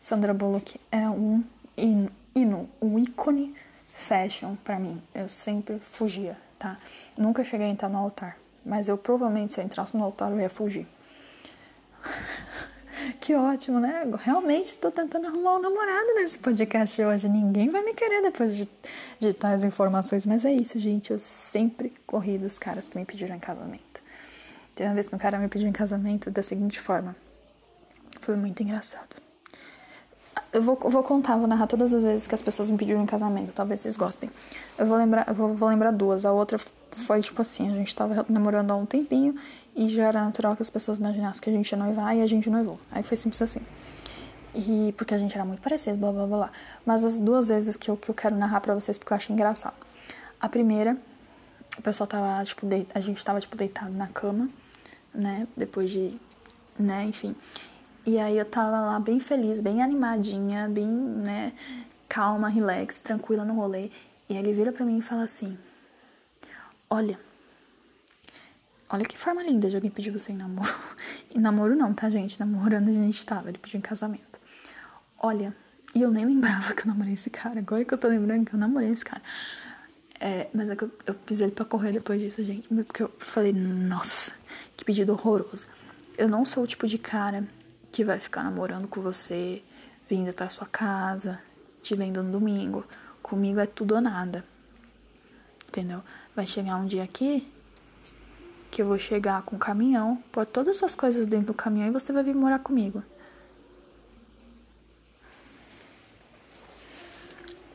Sandra 0.00 0.34
Bullock 0.34 0.78
é 0.92 1.08
um 1.08 1.42
hino, 1.76 2.68
um 2.80 2.98
ícone 2.98 3.54
fashion 4.04 4.56
pra 4.62 4.78
mim. 4.78 5.02
Eu 5.14 5.28
sempre 5.28 5.78
fugia, 5.80 6.36
tá? 6.58 6.76
Nunca 7.16 7.42
cheguei 7.42 7.66
a 7.66 7.70
entrar 7.70 7.88
no 7.88 7.98
altar, 7.98 8.36
mas 8.64 8.88
eu 8.88 8.98
provavelmente 8.98 9.52
se 9.54 9.60
eu 9.60 9.64
entrasse 9.64 9.96
no 9.96 10.04
altar 10.04 10.30
eu 10.30 10.40
ia 10.40 10.50
fugir. 10.50 10.86
Que 13.20 13.34
ótimo, 13.34 13.80
né? 13.80 14.04
Realmente 14.18 14.78
tô 14.78 14.90
tentando 14.90 15.26
arrumar 15.26 15.56
um 15.56 15.60
namorado 15.60 16.14
nesse 16.14 16.38
podcast 16.38 17.02
hoje. 17.02 17.28
Ninguém 17.28 17.68
vai 17.68 17.82
me 17.82 17.92
querer 17.92 18.22
depois 18.22 18.56
de, 18.56 18.68
de 19.18 19.32
tais 19.34 19.64
informações. 19.64 20.24
Mas 20.24 20.44
é 20.44 20.52
isso, 20.52 20.78
gente. 20.78 21.12
Eu 21.12 21.18
sempre 21.18 21.92
corri 22.06 22.38
dos 22.38 22.58
caras 22.58 22.88
que 22.88 22.96
me 22.96 23.04
pediram 23.04 23.36
em 23.36 23.40
casamento. 23.40 24.00
Tem 24.74 24.86
uma 24.86 24.94
vez 24.94 25.08
que 25.08 25.14
um 25.14 25.18
cara 25.18 25.38
me 25.38 25.48
pediu 25.48 25.68
em 25.68 25.72
casamento 25.72 26.30
da 26.30 26.42
seguinte 26.42 26.80
forma. 26.80 27.14
Foi 28.20 28.36
muito 28.36 28.62
engraçado. 28.62 29.23
Eu 30.54 30.62
vou, 30.62 30.76
vou 30.76 31.02
contar, 31.02 31.36
vou 31.36 31.48
narrar 31.48 31.66
todas 31.66 31.92
as 31.92 32.04
vezes 32.04 32.28
que 32.28 32.34
as 32.34 32.40
pessoas 32.40 32.70
me 32.70 32.78
pediram 32.78 33.02
em 33.02 33.06
casamento. 33.06 33.52
Talvez 33.52 33.80
vocês 33.80 33.96
gostem. 33.96 34.30
Eu 34.78 34.86
vou 34.86 34.96
lembrar, 34.96 35.26
vou, 35.34 35.52
vou 35.52 35.68
lembrar 35.68 35.90
duas. 35.90 36.24
A 36.24 36.30
outra 36.30 36.58
foi 36.90 37.20
tipo 37.20 37.42
assim: 37.42 37.68
a 37.72 37.74
gente 37.74 37.94
tava 37.94 38.24
namorando 38.28 38.70
há 38.70 38.76
um 38.76 38.86
tempinho 38.86 39.34
e 39.74 39.88
já 39.88 40.04
era 40.04 40.24
natural 40.24 40.54
que 40.54 40.62
as 40.62 40.70
pessoas 40.70 40.98
imaginassem 40.98 41.42
que 41.42 41.50
a 41.50 41.52
gente 41.52 41.68
ia 41.72 41.76
noivar 41.76 42.16
e 42.16 42.22
a 42.22 42.26
gente 42.28 42.48
noivou. 42.48 42.78
Aí 42.92 43.02
foi 43.02 43.16
simples 43.16 43.42
assim. 43.42 43.60
E 44.54 44.94
porque 44.96 45.12
a 45.12 45.18
gente 45.18 45.34
era 45.34 45.44
muito 45.44 45.60
parecido, 45.60 45.96
blá 45.96 46.12
blá 46.12 46.26
blá. 46.26 46.50
Mas 46.86 47.04
as 47.04 47.18
duas 47.18 47.48
vezes 47.48 47.76
que 47.76 47.90
eu, 47.90 47.96
que 47.96 48.08
eu 48.08 48.14
quero 48.14 48.36
narrar 48.36 48.60
pra 48.60 48.74
vocês 48.74 48.96
porque 48.96 49.12
eu 49.12 49.16
achei 49.16 49.34
engraçado. 49.34 49.74
A 50.40 50.48
primeira, 50.48 50.96
o 51.76 51.82
pessoal 51.82 52.06
tava, 52.06 52.44
tipo, 52.44 52.64
de, 52.64 52.86
a 52.94 53.00
gente 53.00 53.24
tava, 53.24 53.40
tipo, 53.40 53.56
deitado 53.56 53.92
na 53.92 54.06
cama, 54.06 54.48
né? 55.12 55.48
Depois 55.56 55.90
de, 55.90 56.14
né, 56.78 57.04
enfim. 57.04 57.34
E 58.06 58.18
aí 58.18 58.36
eu 58.36 58.44
tava 58.44 58.80
lá 58.80 59.00
bem 59.00 59.18
feliz, 59.18 59.60
bem 59.60 59.82
animadinha, 59.82 60.68
bem, 60.68 60.86
né, 60.86 61.52
calma, 62.08 62.48
relax, 62.48 63.00
tranquila 63.00 63.44
no 63.44 63.54
rolê. 63.54 63.90
E 64.28 64.36
ele 64.36 64.52
vira 64.52 64.72
pra 64.72 64.84
mim 64.84 64.98
e 64.98 65.02
fala 65.02 65.24
assim: 65.24 65.56
Olha, 66.90 67.18
Olha 68.94 69.04
que 69.04 69.18
forma 69.18 69.42
linda 69.42 69.68
de 69.68 69.74
alguém 69.74 69.90
pedir 69.90 70.10
você 70.10 70.32
em 70.32 70.36
namoro. 70.36 70.72
E 71.34 71.38
namoro 71.40 71.74
não, 71.74 71.92
tá, 71.92 72.08
gente? 72.08 72.38
Namorando 72.38 72.86
a 72.86 72.92
gente 72.92 73.26
tava, 73.26 73.48
ele 73.48 73.58
pediu 73.58 73.78
em 73.78 73.80
casamento. 73.80 74.40
Olha, 75.18 75.52
e 75.92 76.00
eu 76.00 76.12
nem 76.12 76.24
lembrava 76.24 76.72
que 76.74 76.82
eu 76.82 76.86
namorei 76.86 77.14
esse 77.14 77.28
cara. 77.28 77.58
Agora 77.58 77.84
que 77.84 77.92
eu 77.92 77.98
tô 77.98 78.06
lembrando 78.06 78.46
que 78.46 78.54
eu 78.54 78.58
namorei 78.58 78.90
esse 78.90 79.04
cara. 79.04 79.20
É, 80.20 80.48
mas 80.54 80.70
é 80.70 80.76
que 80.76 80.84
eu, 80.84 80.90
eu 81.06 81.16
fiz 81.26 81.40
ele 81.40 81.50
pra 81.50 81.64
correr 81.64 81.90
depois 81.90 82.20
disso, 82.20 82.44
gente. 82.44 82.68
Porque 82.68 83.02
eu 83.02 83.12
falei, 83.18 83.52
nossa, 83.52 84.32
que 84.76 84.84
pedido 84.84 85.12
horroroso. 85.12 85.66
Eu 86.16 86.28
não 86.28 86.44
sou 86.44 86.62
o 86.62 86.66
tipo 86.68 86.86
de 86.86 86.98
cara 86.98 87.44
que 87.94 88.02
vai 88.02 88.18
ficar 88.18 88.42
namorando 88.42 88.88
com 88.88 89.00
você, 89.00 89.62
vindo 90.08 90.28
até 90.28 90.42
a 90.42 90.48
sua 90.48 90.66
casa, 90.66 91.40
te 91.80 91.94
vendo 91.94 92.24
no 92.24 92.32
domingo. 92.32 92.84
Comigo 93.22 93.60
é 93.60 93.66
tudo 93.66 93.94
ou 93.94 94.00
nada. 94.00 94.44
Entendeu? 95.68 96.02
Vai 96.34 96.44
chegar 96.44 96.74
um 96.74 96.86
dia 96.86 97.04
aqui 97.04 97.48
que 98.68 98.82
eu 98.82 98.86
vou 98.88 98.98
chegar 98.98 99.42
com 99.42 99.54
o 99.54 99.58
caminhão, 99.60 100.20
pôr 100.32 100.44
todas 100.44 100.70
as 100.70 100.76
suas 100.78 100.96
coisas 100.96 101.24
dentro 101.24 101.46
do 101.46 101.54
caminhão 101.54 101.86
e 101.86 101.92
você 101.92 102.12
vai 102.12 102.24
vir 102.24 102.34
morar 102.34 102.58
comigo. 102.58 103.00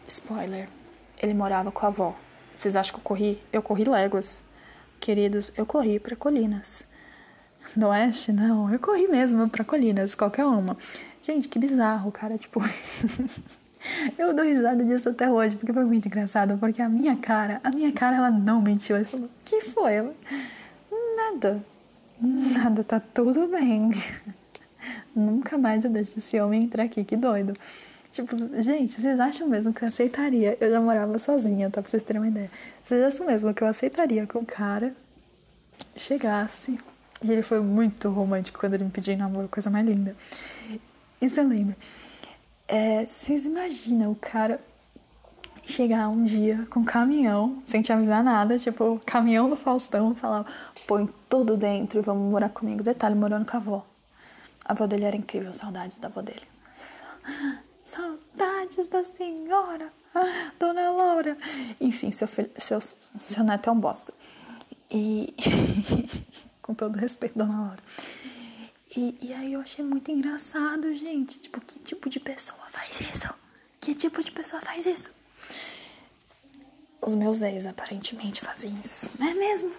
Spoiler. 0.05 0.67
Ele 1.17 1.34
morava 1.34 1.72
com 1.72 1.86
a 1.86 1.88
avó. 1.88 2.13
Vocês 2.57 2.76
acham 2.76 2.95
que 2.95 2.99
eu 2.99 3.03
corri? 3.05 3.41
Eu 3.53 3.61
corri 3.61 3.86
léguas. 3.86 4.43
Queridos, 4.99 5.53
eu 5.55 5.65
corri 5.65 5.97
para 5.97 6.13
colinas. 6.13 6.89
No 7.76 7.88
oeste, 7.89 8.32
não. 8.32 8.72
Eu 8.72 8.80
corri 8.80 9.07
mesmo 9.07 9.49
para 9.49 9.63
colinas, 9.63 10.15
qualquer 10.15 10.45
uma. 10.45 10.78
Gente, 11.22 11.47
que 11.47 11.59
bizarro, 11.59 12.11
cara. 12.11 12.38
Tipo. 12.38 12.61
eu 14.17 14.34
dou 14.34 14.45
risada 14.45 14.84
disso 14.84 15.09
até 15.09 15.30
hoje, 15.30 15.55
porque 15.55 15.74
foi 15.74 15.86
muito 15.86 16.07
engraçado. 16.07 16.57
Porque 16.57 16.82
a 16.82 16.89
minha 16.89 17.15
cara, 17.15 17.59
a 17.63 17.70
minha 17.70 17.91
cara, 17.91 18.17
ela 18.17 18.32
não 18.32 18.61
mentiu. 18.61 18.95
Ela 18.95 19.05
falou: 19.05 19.30
que 19.45 19.61
foi? 19.61 19.99
Eu, 19.99 20.15
Nada. 21.15 21.63
Nada, 22.20 22.84
tá 22.84 22.99
tudo 22.99 23.47
bem. 23.47 23.91
Nunca 25.15 25.57
mais 25.57 25.84
eu 25.84 25.91
deixo 25.91 26.17
esse 26.17 26.39
homem 26.39 26.63
entrar 26.63 26.84
aqui, 26.84 27.03
que 27.03 27.15
doido. 27.15 27.53
Tipo, 28.11 28.36
gente, 28.61 28.99
vocês 28.99 29.20
acham 29.20 29.47
mesmo 29.47 29.74
que 29.74 29.84
eu 29.84 29.88
aceitaria? 29.88 30.57
Eu 30.59 30.72
já 30.72 30.82
morava 30.82 31.17
sozinha, 31.20 31.70
tá? 31.70 31.82
Pra 31.82 31.89
vocês 31.89 32.03
terem 32.03 32.22
uma 32.22 32.28
ideia. 32.28 32.49
Vocês 32.84 33.01
acham 33.03 33.26
mesmo 33.26 33.53
que 33.53 33.63
eu 33.63 33.67
aceitaria 33.67 34.26
que 34.26 34.38
o 34.38 34.45
cara 34.45 34.95
chegasse? 35.95 36.80
E 37.22 37.32
ele 37.32 37.43
foi 37.43 37.59
muito 37.59 38.09
romântico 38.09 38.59
quando 38.59 38.76
ele 38.76 38.86
me 38.86 38.91
pediu 38.91 39.13
em 39.13 39.17
namoro, 39.17 39.47
coisa 39.49 39.70
mais 39.70 39.86
linda. 39.86 40.15
Isso 41.22 41.39
eu 41.39 41.47
lembro. 41.47 41.76
É, 42.67 43.05
vocês 43.05 43.45
imaginam 43.45 44.11
o 44.11 44.15
cara 44.15 44.59
chegar 45.65 46.09
um 46.09 46.24
dia 46.24 46.65
com 46.70 46.84
caminhão, 46.84 47.61
sem 47.65 47.82
te 47.82 47.91
avisar 47.91 48.24
nada, 48.24 48.57
tipo, 48.57 48.99
caminhão 49.05 49.49
do 49.49 49.55
Faustão, 49.55 50.15
falar, 50.15 50.45
põe 50.88 51.07
tudo 51.30 51.57
dentro 51.57 51.99
e 51.99 52.01
vamos 52.01 52.32
morar 52.32 52.49
comigo. 52.49 52.82
Detalhe, 52.82 53.15
morando 53.15 53.45
com 53.45 53.57
a 53.57 53.59
avó. 53.59 53.86
A 54.65 54.74
avó 54.74 54.88
dele 54.88 55.05
era 55.05 55.15
incrível, 55.15 55.53
saudades 55.53 55.97
da 55.97 56.07
avó 56.07 56.22
dele. 56.22 56.47
Saudades 57.84 58.88
da 58.88 59.03
senhora, 59.03 59.91
Dona 60.59 60.89
Laura. 60.91 61.38
Enfim, 61.82 62.11
seu, 62.11 62.28
filho, 62.28 62.49
seu, 62.57 62.80
seu 62.80 63.43
neto 63.43 63.70
é 63.70 63.74
um 63.74 63.80
bosta. 63.80 64.13
E. 64.91 65.34
com 66.70 66.76
todo 66.76 66.97
respeito, 66.97 67.36
Dona 67.36 67.61
Laura. 67.61 67.80
E, 68.95 69.17
e 69.20 69.34
aí 69.34 69.53
eu 69.53 69.59
achei 69.59 69.84
muito 69.84 70.11
engraçado, 70.11 70.93
gente. 70.93 71.39
Tipo, 71.39 71.59
que 71.59 71.80
tipo 71.80 72.07
de 72.07 72.20
pessoa 72.20 72.61
faz 72.70 73.01
isso? 73.01 73.34
Que 73.82 73.95
tipo 73.95 74.24
de 74.24 74.32
pessoa 74.32 74.61
faz 74.61 74.86
isso? 74.86 75.09
os 77.01 77.15
meus 77.15 77.41
ex 77.41 77.65
aparentemente 77.65 78.41
fazem 78.41 78.72
isso. 78.86 79.09
Não 79.17 79.28
é 79.28 79.34
mesmo? 79.34 79.72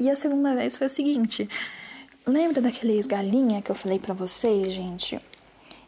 E 0.00 0.10
a 0.10 0.16
segunda 0.16 0.56
vez 0.56 0.76
foi 0.76 0.88
o 0.88 0.90
seguinte. 0.90 1.48
Lembra 2.26 2.60
daquele 2.60 2.94
ex-galinha 2.94 3.62
que 3.62 3.70
eu 3.70 3.74
falei 3.74 4.00
pra 4.00 4.14
vocês, 4.14 4.72
gente? 4.72 5.20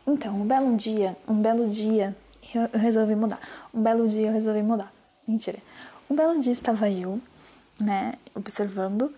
Então, 0.06 0.40
um 0.40 0.46
belo 0.46 0.76
dia, 0.76 1.16
um 1.26 1.42
belo 1.42 1.68
dia, 1.68 2.16
eu 2.54 2.78
resolvi 2.78 3.16
mudar. 3.16 3.40
Um 3.74 3.82
belo 3.82 4.06
dia 4.06 4.28
eu 4.28 4.32
resolvi 4.32 4.62
mudar. 4.62 4.92
Mentira. 5.26 5.58
Um 6.08 6.14
belo 6.14 6.38
dia 6.38 6.52
estava 6.52 6.88
eu, 6.88 7.20
né, 7.80 8.14
observando 8.34 9.12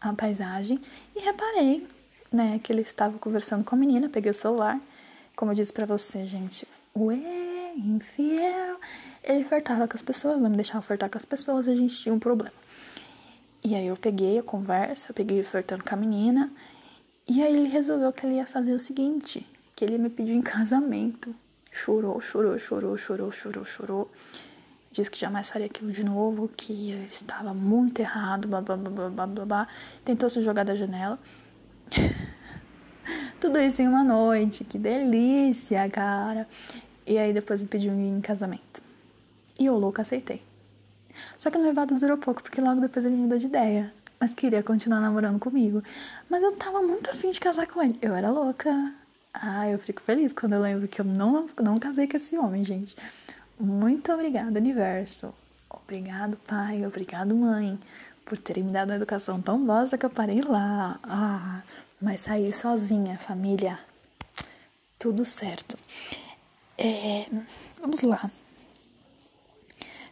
a 0.00 0.12
paisagem 0.12 0.80
e 1.14 1.20
reparei, 1.20 1.86
né, 2.32 2.60
que 2.62 2.72
ele 2.72 2.82
estava 2.82 3.18
conversando 3.18 3.64
com 3.64 3.74
a 3.74 3.78
menina, 3.78 4.08
peguei 4.08 4.30
o 4.30 4.34
celular, 4.34 4.80
como 5.34 5.52
eu 5.52 5.54
disse 5.54 5.72
para 5.72 5.86
você, 5.86 6.26
gente, 6.26 6.66
ué, 6.96 7.74
infiel. 7.76 8.78
Ele 9.22 9.44
flertava 9.44 9.86
com 9.86 9.96
as 9.96 10.02
pessoas, 10.02 10.40
não 10.40 10.50
me 10.50 10.56
deixava 10.56 10.82
flertar 10.82 11.10
com 11.10 11.18
as 11.18 11.24
pessoas, 11.24 11.68
a 11.68 11.74
gente 11.74 11.96
tinha 11.96 12.14
um 12.14 12.18
problema. 12.18 12.54
E 13.64 13.74
aí 13.74 13.86
eu 13.86 13.96
peguei 13.96 14.38
a 14.38 14.42
conversa, 14.42 15.12
peguei 15.12 15.42
flertando 15.42 15.84
com 15.84 15.94
a 15.94 15.98
menina, 15.98 16.52
e 17.28 17.42
aí 17.42 17.54
ele 17.54 17.68
resolveu 17.68 18.12
que 18.12 18.24
ele 18.24 18.36
ia 18.36 18.46
fazer 18.46 18.72
o 18.72 18.78
seguinte, 18.78 19.46
que 19.76 19.84
ele 19.84 19.98
me 19.98 20.08
pedir 20.08 20.32
em 20.32 20.42
casamento. 20.42 21.34
Chorou, 21.70 22.20
chorou, 22.20 22.58
chorou, 22.58 22.96
chorou, 22.96 23.30
chorou, 23.30 23.64
chorou. 23.64 24.10
Disse 24.98 25.12
que 25.12 25.18
jamais 25.20 25.48
faria 25.48 25.68
aquilo 25.68 25.92
de 25.92 26.04
novo, 26.04 26.50
que 26.56 26.90
ele 26.90 27.06
estava 27.06 27.54
muito 27.54 28.00
errado, 28.00 28.48
blá 28.48 28.60
blá 28.60 28.76
blá 28.76 29.08
blá 29.08 29.26
blá 29.28 29.44
blá. 29.46 29.68
Tentou 30.04 30.28
se 30.28 30.40
jogar 30.40 30.64
da 30.64 30.74
janela. 30.74 31.16
Tudo 33.40 33.60
isso 33.60 33.80
em 33.80 33.86
uma 33.86 34.02
noite, 34.02 34.64
que 34.64 34.76
delícia, 34.76 35.88
cara. 35.88 36.48
E 37.06 37.16
aí 37.16 37.32
depois 37.32 37.60
me 37.60 37.68
pediu 37.68 37.92
em 37.92 38.20
casamento. 38.20 38.82
E 39.56 39.66
eu 39.66 39.78
louca 39.78 40.02
aceitei. 40.02 40.42
Só 41.38 41.48
que 41.48 41.58
o 41.58 41.62
noivado 41.62 41.94
durou 41.96 42.18
pouco, 42.18 42.42
porque 42.42 42.60
logo 42.60 42.80
depois 42.80 43.04
ele 43.04 43.14
mudou 43.14 43.38
de 43.38 43.46
ideia. 43.46 43.94
Mas 44.18 44.34
queria 44.34 44.64
continuar 44.64 44.98
namorando 44.98 45.38
comigo. 45.38 45.80
Mas 46.28 46.42
eu 46.42 46.56
tava 46.56 46.82
muito 46.82 47.08
afim 47.08 47.30
de 47.30 47.38
casar 47.38 47.68
com 47.68 47.80
ele. 47.80 47.96
Eu 48.02 48.16
era 48.16 48.32
louca. 48.32 48.94
Ah, 49.32 49.68
eu 49.70 49.78
fico 49.78 50.02
feliz 50.02 50.32
quando 50.32 50.54
eu 50.54 50.60
lembro 50.60 50.88
que 50.88 51.00
eu 51.00 51.04
não, 51.04 51.48
não 51.62 51.76
casei 51.76 52.08
com 52.08 52.16
esse 52.16 52.36
homem, 52.36 52.64
gente. 52.64 52.96
Muito 53.58 54.12
obrigado, 54.12 54.56
universo. 54.56 55.34
Obrigado, 55.68 56.36
pai. 56.46 56.86
Obrigado, 56.86 57.34
mãe. 57.34 57.78
Por 58.24 58.38
terem 58.38 58.62
me 58.62 58.70
dado 58.70 58.90
uma 58.90 58.96
educação 58.96 59.40
tão 59.40 59.64
boa 59.64 59.88
que 59.98 60.06
eu 60.06 60.10
parei 60.10 60.42
lá. 60.42 61.00
Ah, 61.02 61.62
mas 62.00 62.20
saí 62.20 62.52
sozinha, 62.52 63.18
família. 63.18 63.78
Tudo 64.98 65.24
certo. 65.24 65.76
É, 66.76 67.26
vamos 67.80 68.00
lá. 68.02 68.30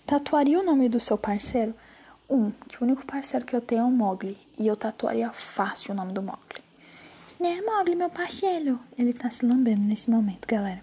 Tatuaria 0.04 0.58
o 0.58 0.64
nome 0.64 0.88
do 0.88 0.98
seu 0.98 1.16
parceiro? 1.16 1.74
Um, 2.28 2.50
que 2.50 2.80
o 2.80 2.84
único 2.84 3.06
parceiro 3.06 3.46
que 3.46 3.54
eu 3.54 3.60
tenho 3.60 3.82
é 3.82 3.84
o 3.84 3.90
Mogli. 3.90 4.36
E 4.58 4.66
eu 4.66 4.76
tatuaria 4.76 5.32
fácil 5.32 5.92
o 5.92 5.96
nome 5.96 6.12
do 6.12 6.22
Mogli. 6.22 6.64
Né, 7.38 7.60
Mogli, 7.60 7.94
meu 7.94 8.10
parceiro? 8.10 8.80
Ele 8.98 9.12
tá 9.12 9.30
se 9.30 9.46
lambendo 9.46 9.82
nesse 9.82 10.10
momento, 10.10 10.46
galera. 10.48 10.82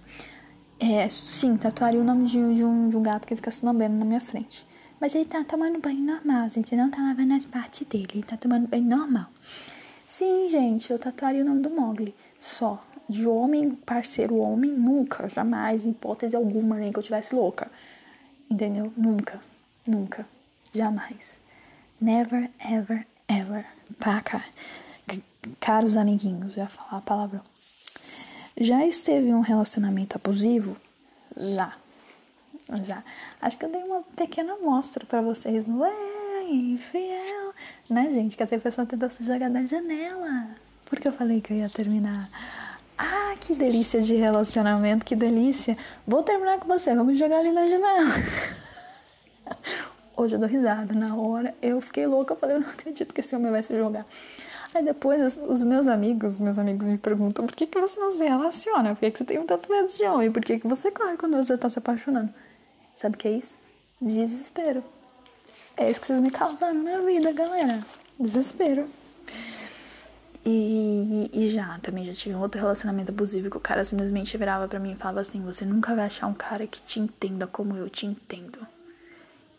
É, 0.85 1.07
sim, 1.07 1.55
tatuaria 1.55 2.01
o 2.01 2.03
nome 2.03 2.25
de, 2.25 2.55
de, 2.55 2.65
um, 2.65 2.89
de 2.89 2.97
um 2.97 3.01
gato 3.01 3.25
que 3.25 3.33
fica 3.37 3.49
se 3.49 3.65
lambendo 3.65 3.95
na 3.95 4.03
minha 4.03 4.19
frente. 4.19 4.67
Mas 4.99 5.15
ele 5.15 5.23
tá 5.23 5.41
tomando 5.41 5.79
banho 5.79 6.01
normal, 6.01 6.49
gente. 6.49 6.75
Ele 6.75 6.81
não 6.81 6.91
tá 6.91 7.01
lavando 7.01 7.33
as 7.35 7.45
partes 7.45 7.87
dele. 7.87 8.09
Ele 8.15 8.23
tá 8.23 8.35
tomando 8.35 8.67
banho 8.67 8.83
normal. 8.83 9.27
Sim, 10.05 10.49
gente, 10.49 10.91
eu 10.91 10.99
tatuaria 10.99 11.41
o 11.41 11.45
nome 11.45 11.61
do 11.61 11.69
Mogli. 11.69 12.13
Só. 12.37 12.85
De 13.07 13.25
homem, 13.25 13.71
parceiro 13.71 14.35
homem, 14.37 14.71
nunca, 14.71 15.29
jamais, 15.29 15.85
em 15.85 15.91
hipótese 15.91 16.35
alguma, 16.35 16.75
nem 16.75 16.91
que 16.91 16.99
eu 16.99 17.03
tivesse 17.03 17.33
louca. 17.33 17.71
Entendeu? 18.49 18.91
Nunca, 18.97 19.39
nunca, 19.87 20.27
jamais. 20.73 21.37
Never, 21.99 22.49
ever, 22.59 23.07
ever. 23.29 23.65
Tá, 23.99 24.21
cara? 24.21 24.43
Caros 25.61 25.95
amiguinhos, 25.95 26.57
eu 26.57 26.63
ia 26.63 26.69
falar 26.69 26.97
a 26.97 27.01
palavra. 27.01 27.41
Já 28.59 28.85
esteve 28.85 29.29
em 29.29 29.33
um 29.33 29.41
relacionamento 29.41 30.15
abusivo? 30.15 30.77
Já. 31.35 31.73
Já. 32.83 33.03
Acho 33.41 33.57
que 33.57 33.65
eu 33.65 33.71
dei 33.71 33.83
uma 33.83 34.01
pequena 34.15 34.53
amostra 34.53 35.05
para 35.05 35.21
vocês 35.21 35.65
no 35.65 35.83
É 35.83 36.43
Infiel. 36.43 37.53
Né, 37.89 38.11
gente? 38.11 38.37
Que 38.37 38.43
até 38.43 38.55
a 38.55 38.59
pessoa 38.59 38.85
tentou 38.85 39.09
se 39.09 39.23
jogar 39.23 39.49
da 39.49 39.65
janela. 39.65 40.49
Porque 40.85 41.07
eu 41.07 41.11
falei 41.11 41.41
que 41.41 41.51
eu 41.51 41.57
ia 41.57 41.69
terminar. 41.69 42.29
Ah, 42.97 43.35
que 43.39 43.55
delícia 43.55 44.01
de 44.01 44.15
relacionamento, 44.15 45.03
que 45.03 45.15
delícia. 45.15 45.75
Vou 46.05 46.21
terminar 46.21 46.59
com 46.59 46.67
você, 46.67 46.93
vamos 46.93 47.17
jogar 47.17 47.39
ali 47.39 47.51
na 47.51 47.67
janela. 47.67 48.11
Hoje 50.15 50.35
eu 50.35 50.39
dou 50.39 50.47
risada. 50.47 50.93
Na 50.93 51.15
hora 51.15 51.55
eu 51.61 51.81
fiquei 51.81 52.05
louca, 52.05 52.33
eu 52.33 52.37
falei, 52.37 52.57
eu 52.57 52.61
não 52.61 52.69
acredito 52.69 53.13
que 53.13 53.21
esse 53.21 53.35
homem 53.35 53.51
vai 53.51 53.63
se 53.63 53.75
jogar. 53.75 54.05
Aí 54.73 54.83
depois 54.83 55.37
os 55.37 55.63
meus 55.63 55.87
amigos, 55.87 56.39
meus 56.39 56.57
amigos 56.57 56.87
me 56.87 56.97
perguntam 56.97 57.45
por 57.45 57.55
que, 57.55 57.67
que 57.67 57.79
você 57.79 57.99
não 57.99 58.09
se 58.09 58.23
relaciona? 58.23 58.95
Por 58.95 59.01
que, 59.01 59.11
que 59.11 59.17
você 59.19 59.25
tem 59.25 59.45
tanto 59.45 59.71
medo 59.71 59.87
de 59.87 60.03
homem? 60.03 60.31
Por 60.31 60.43
que, 60.43 60.59
que 60.59 60.67
você 60.67 60.89
corre 60.89 61.15
quando 61.15 61.37
você 61.37 61.55
tá 61.55 61.69
se 61.69 61.77
apaixonando? 61.77 62.33
Sabe 62.95 63.15
o 63.15 63.17
que 63.19 63.27
é 63.27 63.31
isso? 63.31 63.55
Desespero. 64.01 64.83
É 65.77 65.89
isso 65.89 66.01
que 66.01 66.07
vocês 66.07 66.19
me 66.19 66.31
causaram 66.31 66.81
na 66.81 66.99
vida, 67.01 67.31
galera. 67.31 67.85
Desespero. 68.19 68.89
E, 70.45 71.29
e, 71.31 71.47
já, 71.47 71.79
também 71.79 72.03
já 72.03 72.13
tive 72.13 72.35
um 72.35 72.41
outro 72.41 72.59
relacionamento 72.59 73.11
abusivo 73.11 73.49
que 73.49 73.57
o 73.57 73.61
cara 73.61 73.85
simplesmente 73.85 74.37
virava 74.37 74.67
para 74.67 74.79
mim 74.79 74.91
e 74.91 74.95
falava 74.95 75.21
assim: 75.21 75.41
Você 75.43 75.63
nunca 75.63 75.95
vai 75.95 76.05
achar 76.05 76.27
um 76.27 76.33
cara 76.33 76.67
que 76.67 76.81
te 76.81 76.99
entenda 76.99 77.47
como 77.47 77.77
eu 77.77 77.89
te 77.89 78.05
entendo, 78.05 78.59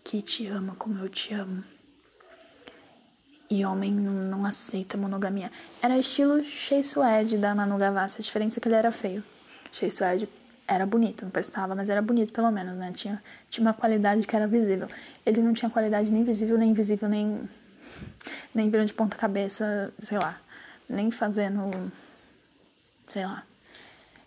que 0.02 0.20
te 0.20 0.46
ama 0.46 0.74
como 0.76 0.98
eu 0.98 1.08
te 1.08 1.32
amo. 1.32 1.64
E 3.50 3.64
homem 3.64 3.92
não, 3.92 4.44
aceita 4.46 4.96
monogamia. 4.96 5.50
Era 5.82 5.98
estilo 5.98 6.42
Shea 6.42 6.82
Suede 6.82 7.36
da 7.36 7.54
Manu 7.54 7.76
Gavassi, 7.76 8.20
a 8.20 8.22
diferença 8.22 8.58
é 8.58 8.60
que 8.60 8.68
ele 8.68 8.74
era 8.74 8.90
feio. 8.90 9.22
Shea 9.70 9.90
Suede 9.90 10.28
era 10.66 10.86
bonito, 10.86 11.24
não 11.24 11.30
prestava, 11.30 11.74
mas 11.74 11.88
era 11.88 12.00
bonito 12.00 12.32
pelo 12.32 12.50
menos, 12.50 12.74
né? 12.76 12.90
Tinha, 12.94 13.22
tinha 13.50 13.66
uma 13.66 13.74
qualidade 13.74 14.26
que 14.26 14.34
era 14.34 14.46
visível. 14.46 14.88
Ele 15.26 15.42
não 15.42 15.52
tinha 15.52 15.70
qualidade 15.70 16.10
nem 16.10 16.24
visível, 16.24 16.56
nem 16.56 16.70
invisível, 16.70 17.08
nem, 17.08 17.48
nem 18.54 18.70
virando 18.70 18.86
de 18.86 18.94
ponta 18.94 19.16
cabeça, 19.16 19.92
sei 20.02 20.18
lá 20.18 20.40
nem 20.88 21.10
fazendo, 21.10 21.92
sei 23.08 23.24
lá, 23.24 23.42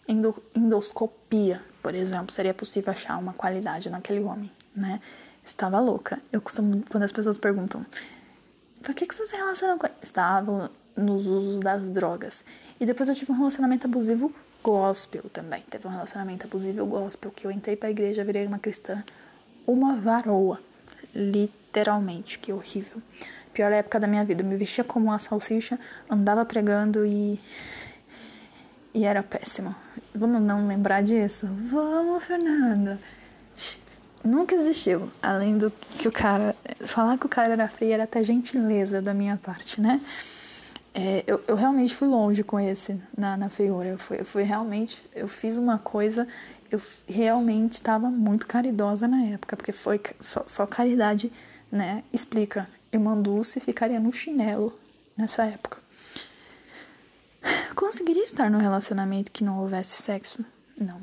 endo, 0.08 0.42
endoscopia, 0.56 1.62
por 1.82 1.94
exemplo, 1.94 2.32
seria 2.32 2.54
possível 2.54 2.92
achar 2.92 3.18
uma 3.18 3.34
qualidade 3.34 3.90
naquele 3.90 4.22
homem, 4.22 4.52
né? 4.76 5.02
Estava 5.46 5.80
louca. 5.80 6.20
Eu 6.32 6.42
costumo, 6.42 6.84
quando 6.90 7.04
as 7.04 7.12
pessoas 7.12 7.38
perguntam, 7.38 7.86
por 8.88 8.96
que, 8.96 9.06
que 9.06 9.14
você 9.14 9.26
se 9.26 9.36
relaciona 9.36 9.78
com 9.78 9.86
ele? 9.86 9.96
Estava 10.02 10.72
nos 10.96 11.28
usos 11.28 11.60
das 11.60 11.90
drogas. 11.90 12.42
E 12.80 12.86
depois 12.86 13.10
eu 13.10 13.16
tive 13.16 13.34
um 13.34 13.36
relacionamento 13.36 13.86
abusivo 13.86 14.34
gospel 14.64 15.24
também. 15.24 15.62
Teve 15.70 15.86
um 15.90 15.92
relacionamento 15.92 16.48
abusivo 16.48 16.86
gospel 16.86 17.30
que 17.30 17.46
eu 17.46 17.52
entrei 17.52 17.76
pra 17.76 17.92
igreja, 17.92 18.24
virei 18.24 18.48
uma 18.48 18.58
cristã, 18.58 19.04
uma 19.68 19.98
varoa. 19.98 20.62
Literalmente, 21.14 22.40
que 22.40 22.54
horrível 22.54 23.02
pior 23.54 23.74
época 23.74 24.00
da 24.00 24.08
minha 24.08 24.24
vida. 24.24 24.42
Eu 24.42 24.46
me 24.46 24.56
vestia 24.56 24.86
como 24.86 25.08
uma 25.08 25.20
salsicha, 25.20 25.78
andava 26.10 26.46
pregando 26.46 27.06
e. 27.06 27.42
E 28.94 29.04
era 29.04 29.22
péssimo. 29.22 29.76
Vamos 30.16 30.42
não 30.42 30.66
lembrar 30.66 31.04
disso? 31.04 31.46
Vamos, 31.70 32.24
Fernanda. 32.24 32.98
Nunca 34.24 34.56
existiu. 34.56 35.10
Além 35.22 35.58
do 35.58 35.72
que 35.98 36.08
o 36.08 36.12
cara. 36.12 36.56
Falar 36.82 37.18
que 37.18 37.26
o 37.26 37.30
cara 37.30 37.54
era 37.54 37.68
feio 37.68 37.94
era 37.94 38.04
até 38.04 38.24
gentileza 38.24 39.02
da 39.02 39.14
minha 39.14 39.38
parte, 39.38 39.80
né? 39.80 40.02
É, 40.94 41.24
eu, 41.28 41.44
eu 41.48 41.56
realmente 41.56 41.94
fui 41.94 42.08
longe 42.08 42.44
com 42.44 42.60
esse 42.60 43.00
na, 43.16 43.38
na 43.38 43.50
feiura. 43.50 43.90
Eu 43.90 43.98
fui, 43.98 44.20
eu 44.20 44.26
fui 44.26 44.44
realmente. 44.44 44.98
Eu 45.16 45.28
fiz 45.28 45.58
uma 45.58 45.78
coisa. 45.78 46.28
Eu 46.72 46.82
realmente 47.08 47.74
estava 47.74 48.10
muito 48.10 48.46
caridosa 48.46 49.08
na 49.08 49.24
época, 49.24 49.56
porque 49.56 49.72
foi 49.72 50.02
só, 50.20 50.44
só 50.48 50.66
caridade, 50.66 51.32
né? 51.72 52.04
Explica 52.12 52.68
Irmã 52.92 53.16
Dulce 53.16 53.60
ficaria 53.60 54.00
no 54.00 54.12
chinelo 54.12 54.78
nessa 55.16 55.46
época. 55.46 55.78
Conseguiria 57.76 58.24
estar 58.24 58.50
num 58.50 58.58
relacionamento 58.58 59.32
que 59.32 59.44
não 59.44 59.60
houvesse 59.60 60.02
sexo? 60.02 60.44
Não. 60.78 61.02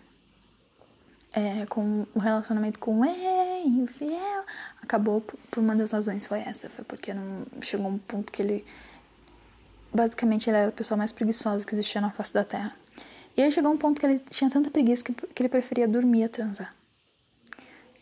É, 1.36 1.66
com 1.66 2.06
o 2.14 2.18
relacionamento 2.20 2.78
com 2.78 3.04
é 3.04 3.62
infiel 3.66 4.44
acabou 4.80 5.20
por 5.20 5.58
uma 5.58 5.74
das 5.74 5.90
razões 5.90 6.24
foi 6.28 6.38
essa 6.38 6.70
foi 6.70 6.84
porque 6.84 7.12
não 7.12 7.44
chegou 7.60 7.88
um 7.88 7.98
ponto 7.98 8.32
que 8.32 8.40
ele 8.40 8.64
basicamente 9.92 10.48
ele 10.48 10.58
era 10.58 10.68
a 10.68 10.72
pessoa 10.72 10.96
mais 10.96 11.10
preguiçosa 11.10 11.66
que 11.66 11.74
existia 11.74 12.00
na 12.00 12.12
face 12.12 12.32
da 12.32 12.44
terra 12.44 12.72
e 13.36 13.42
aí 13.42 13.50
chegou 13.50 13.72
um 13.72 13.76
ponto 13.76 14.00
que 14.00 14.06
ele 14.06 14.20
tinha 14.30 14.48
tanta 14.48 14.70
preguiça 14.70 15.02
que, 15.02 15.12
que 15.12 15.42
ele 15.42 15.48
preferia 15.48 15.88
dormir 15.88 16.22
a 16.22 16.28
transar 16.28 16.72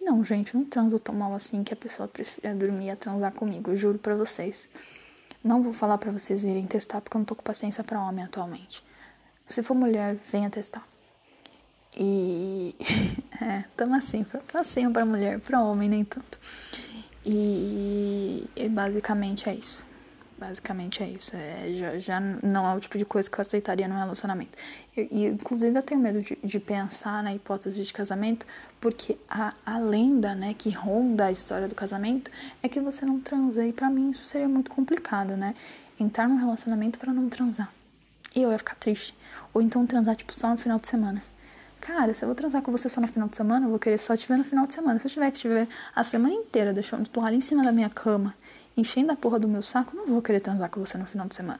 não, 0.04 0.24
gente, 0.24 0.56
não 0.56 0.64
transo 0.64 0.98
tão 0.98 1.14
mal 1.14 1.32
assim 1.32 1.62
que 1.62 1.72
a 1.72 1.76
pessoa 1.76 2.08
prefira 2.08 2.52
dormir 2.54 2.90
a 2.90 2.96
transar 2.96 3.32
comigo, 3.32 3.70
eu 3.70 3.76
juro 3.76 3.98
pra 3.98 4.16
vocês. 4.16 4.68
Não 5.44 5.62
vou 5.62 5.72
falar 5.72 5.96
para 5.96 6.10
vocês 6.10 6.42
virem 6.42 6.66
testar 6.66 7.00
porque 7.00 7.16
eu 7.16 7.20
não 7.20 7.24
tô 7.24 7.36
com 7.36 7.42
paciência 7.42 7.84
para 7.84 8.00
homem 8.00 8.24
atualmente. 8.24 8.84
Se 9.48 9.62
for 9.62 9.74
mulher, 9.74 10.16
venha 10.30 10.50
testar. 10.50 10.84
E. 11.96 12.74
é, 13.40 13.64
tamo 13.76 13.94
assim, 13.94 14.24
assim 14.54 14.92
pra 14.92 15.04
mulher, 15.04 15.40
pra 15.40 15.62
homem 15.62 15.88
nem 15.88 16.04
tanto. 16.04 16.38
E, 17.24 18.48
e 18.56 18.68
basicamente 18.68 19.48
é 19.48 19.54
isso. 19.54 19.86
Basicamente 20.38 21.02
é 21.02 21.06
isso. 21.06 21.36
É, 21.36 21.72
já, 21.72 21.98
já 21.98 22.20
não 22.20 22.68
é 22.68 22.74
o 22.74 22.80
tipo 22.80 22.98
de 22.98 23.04
coisa 23.04 23.30
que 23.30 23.38
eu 23.38 23.42
aceitaria 23.42 23.86
num 23.86 23.96
relacionamento. 23.96 24.58
E, 24.96 25.08
e 25.10 25.26
inclusive, 25.26 25.78
eu 25.78 25.82
tenho 25.82 26.00
medo 26.00 26.20
de, 26.20 26.36
de, 26.42 26.58
pensar 26.58 27.22
na 27.22 27.32
hipótese 27.32 27.84
de 27.84 27.92
casamento, 27.92 28.44
porque 28.80 29.16
a, 29.28 29.54
a 29.64 29.78
lenda 29.78 30.34
né, 30.34 30.52
que 30.52 30.70
ronda 30.70 31.26
a 31.26 31.30
história 31.30 31.68
do 31.68 31.74
casamento 31.74 32.30
é 32.60 32.68
que 32.68 32.80
você 32.80 33.04
não 33.04 33.20
transa. 33.20 33.64
E 33.64 33.72
pra 33.72 33.88
mim 33.88 34.10
isso 34.10 34.24
seria 34.24 34.48
muito 34.48 34.70
complicado, 34.70 35.36
né? 35.36 35.54
Entrar 36.00 36.28
num 36.28 36.36
relacionamento 36.36 36.98
para 36.98 37.12
não 37.12 37.28
transar. 37.28 37.72
E 38.34 38.42
eu 38.42 38.50
ia 38.50 38.58
ficar 38.58 38.74
triste. 38.74 39.14
Ou 39.54 39.62
então 39.62 39.86
transar, 39.86 40.16
tipo, 40.16 40.34
só 40.34 40.48
no 40.48 40.56
final 40.56 40.80
de 40.80 40.88
semana. 40.88 41.22
Cara, 41.82 42.14
se 42.14 42.24
eu 42.24 42.28
vou 42.28 42.36
transar 42.36 42.62
com 42.62 42.70
você 42.70 42.88
só 42.88 43.00
no 43.00 43.08
final 43.08 43.28
de 43.28 43.36
semana, 43.36 43.66
eu 43.66 43.70
vou 43.70 43.78
querer 43.78 43.98
só 43.98 44.16
te 44.16 44.28
ver 44.28 44.38
no 44.38 44.44
final 44.44 44.68
de 44.68 44.72
semana. 44.72 45.00
Se 45.00 45.08
eu 45.08 45.10
tiver 45.10 45.28
que 45.32 45.40
te 45.40 45.48
ver 45.48 45.68
a 45.92 46.04
semana 46.04 46.32
inteira 46.32 46.72
deixando 46.72 47.08
toalha 47.08 47.34
em 47.34 47.40
cima 47.40 47.64
da 47.64 47.72
minha 47.72 47.90
cama 47.90 48.36
enchendo 48.76 49.10
a 49.10 49.16
porra 49.16 49.40
do 49.40 49.48
meu 49.48 49.62
saco, 49.62 49.96
não 49.96 50.06
vou 50.06 50.22
querer 50.22 50.38
transar 50.38 50.70
com 50.70 50.78
você 50.78 50.96
no 50.96 51.04
final 51.04 51.26
de 51.26 51.34
semana. 51.34 51.58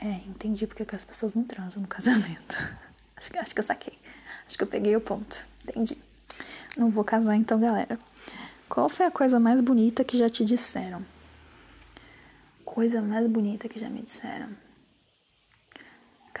É, 0.00 0.20
entendi 0.28 0.68
porque 0.68 0.84
que 0.84 0.94
as 0.94 1.04
pessoas 1.04 1.34
não 1.34 1.42
transam 1.42 1.82
no 1.82 1.88
casamento. 1.90 2.56
Acho 3.16 3.32
que, 3.32 3.38
acho 3.38 3.52
que 3.52 3.58
eu 3.58 3.64
saquei. 3.64 3.98
Acho 4.46 4.56
que 4.56 4.62
eu 4.62 4.68
peguei 4.68 4.94
o 4.94 5.00
ponto. 5.00 5.44
Entendi. 5.66 5.98
Não 6.76 6.88
vou 6.88 7.02
casar 7.02 7.34
então, 7.34 7.58
galera. 7.58 7.98
Qual 8.68 8.88
foi 8.88 9.04
a 9.04 9.10
coisa 9.10 9.40
mais 9.40 9.60
bonita 9.60 10.04
que 10.04 10.16
já 10.16 10.30
te 10.30 10.44
disseram? 10.44 11.04
Coisa 12.64 13.02
mais 13.02 13.26
bonita 13.26 13.68
que 13.68 13.80
já 13.80 13.90
me 13.90 14.00
disseram. 14.00 14.48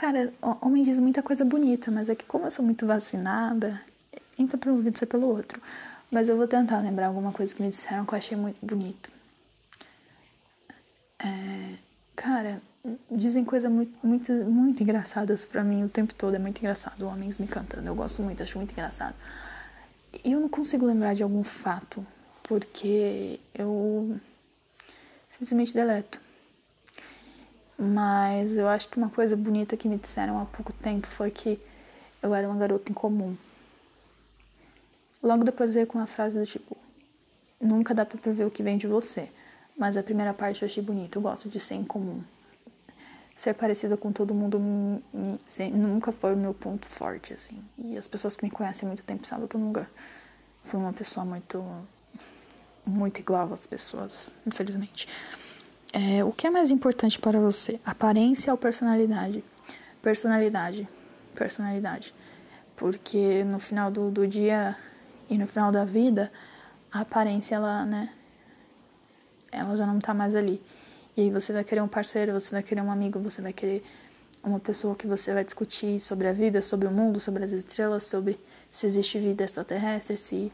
Cara, 0.00 0.32
homem 0.62 0.84
diz 0.84 0.96
muita 1.00 1.24
coisa 1.24 1.44
bonita, 1.44 1.90
mas 1.90 2.08
é 2.08 2.14
que 2.14 2.24
como 2.24 2.46
eu 2.46 2.52
sou 2.52 2.64
muito 2.64 2.86
vacinada, 2.86 3.80
entra 4.38 4.56
pelo 4.56 4.76
ouvido 4.76 4.96
ser 4.96 5.06
pelo 5.06 5.26
outro. 5.26 5.60
Mas 6.08 6.28
eu 6.28 6.36
vou 6.36 6.46
tentar 6.46 6.78
lembrar 6.78 7.08
alguma 7.08 7.32
coisa 7.32 7.52
que 7.52 7.60
me 7.60 7.68
disseram 7.68 8.06
que 8.06 8.14
eu 8.14 8.18
achei 8.18 8.36
muito 8.36 8.64
bonito. 8.64 9.10
É, 11.18 11.74
cara, 12.14 12.62
dizem 13.10 13.44
coisas 13.44 13.68
muito, 13.68 13.92
muito, 14.06 14.32
muito 14.32 14.80
engraçadas 14.84 15.44
para 15.44 15.64
mim 15.64 15.82
o 15.82 15.88
tempo 15.88 16.14
todo. 16.14 16.36
É 16.36 16.38
muito 16.38 16.58
engraçado 16.58 17.02
homens 17.02 17.36
me 17.36 17.48
cantando. 17.48 17.88
Eu 17.88 17.94
gosto 17.96 18.22
muito, 18.22 18.40
acho 18.40 18.56
muito 18.56 18.70
engraçado. 18.70 19.16
E 20.24 20.30
eu 20.30 20.38
não 20.38 20.48
consigo 20.48 20.86
lembrar 20.86 21.14
de 21.14 21.24
algum 21.24 21.42
fato, 21.42 22.06
porque 22.44 23.40
eu 23.52 24.16
simplesmente 25.28 25.74
deleto. 25.74 26.27
Mas 27.78 28.58
eu 28.58 28.66
acho 28.66 28.88
que 28.88 28.98
uma 28.98 29.08
coisa 29.08 29.36
bonita 29.36 29.76
que 29.76 29.88
me 29.88 29.96
disseram 29.96 30.40
há 30.40 30.44
pouco 30.44 30.72
tempo 30.72 31.06
foi 31.06 31.30
que 31.30 31.60
eu 32.20 32.34
era 32.34 32.48
uma 32.48 32.58
garota 32.58 32.90
incomum. 32.90 33.36
Logo 35.22 35.44
depois 35.44 35.72
veio 35.72 35.86
com 35.86 35.98
uma 35.98 36.06
frase 36.06 36.36
do 36.36 36.44
tipo: 36.44 36.76
Nunca 37.60 37.94
dá 37.94 38.04
pra 38.04 38.18
prever 38.18 38.44
o 38.44 38.50
que 38.50 38.62
vem 38.62 38.76
de 38.76 38.86
você. 38.86 39.28
Mas 39.76 39.96
a 39.96 40.02
primeira 40.02 40.34
parte 40.34 40.62
eu 40.62 40.66
achei 40.66 40.82
bonita. 40.82 41.18
Eu 41.18 41.22
gosto 41.22 41.48
de 41.48 41.60
ser 41.60 41.74
incomum. 41.74 42.22
Ser 43.36 43.54
parecida 43.54 43.96
com 43.96 44.10
todo 44.10 44.34
mundo 44.34 44.58
nunca 45.72 46.10
foi 46.10 46.34
o 46.34 46.36
meu 46.36 46.52
ponto 46.52 46.86
forte, 46.86 47.32
assim. 47.32 47.62
E 47.78 47.96
as 47.96 48.08
pessoas 48.08 48.34
que 48.34 48.44
me 48.44 48.50
conhecem 48.50 48.86
há 48.86 48.88
muito 48.88 49.04
tempo 49.04 49.24
sabem 49.24 49.46
que 49.46 49.54
eu 49.54 49.60
nunca 49.60 49.88
fui 50.64 50.80
uma 50.80 50.92
pessoa 50.92 51.24
muito. 51.24 51.64
muito 52.84 53.20
igual 53.20 53.52
às 53.52 53.68
pessoas, 53.68 54.32
infelizmente. 54.44 55.06
É, 55.92 56.22
o 56.22 56.32
que 56.32 56.46
é 56.46 56.50
mais 56.50 56.70
importante 56.70 57.18
para 57.18 57.40
você? 57.40 57.80
Aparência 57.84 58.52
ou 58.52 58.58
personalidade? 58.58 59.42
Personalidade. 60.02 60.88
Personalidade. 61.34 62.14
Porque 62.76 63.42
no 63.44 63.58
final 63.58 63.90
do, 63.90 64.10
do 64.10 64.26
dia 64.26 64.76
e 65.30 65.38
no 65.38 65.46
final 65.46 65.72
da 65.72 65.84
vida, 65.84 66.30
a 66.92 67.00
aparência, 67.00 67.54
ela, 67.54 67.86
né, 67.86 68.10
ela 69.50 69.76
já 69.76 69.86
não 69.86 69.98
tá 69.98 70.12
mais 70.12 70.34
ali. 70.34 70.62
E 71.16 71.22
aí 71.22 71.30
você 71.30 71.52
vai 71.52 71.64
querer 71.64 71.80
um 71.80 71.88
parceiro, 71.88 72.32
você 72.32 72.50
vai 72.50 72.62
querer 72.62 72.82
um 72.82 72.90
amigo, 72.90 73.18
você 73.18 73.40
vai 73.40 73.52
querer 73.52 73.82
uma 74.42 74.60
pessoa 74.60 74.94
que 74.94 75.06
você 75.06 75.32
vai 75.32 75.44
discutir 75.44 75.98
sobre 75.98 76.28
a 76.28 76.32
vida, 76.32 76.62
sobre 76.62 76.86
o 76.86 76.90
mundo, 76.90 77.18
sobre 77.18 77.44
as 77.44 77.52
estrelas, 77.52 78.04
sobre 78.04 78.38
se 78.70 78.86
existe 78.86 79.18
vida 79.18 79.42
extraterrestre, 79.42 80.16
se, 80.16 80.52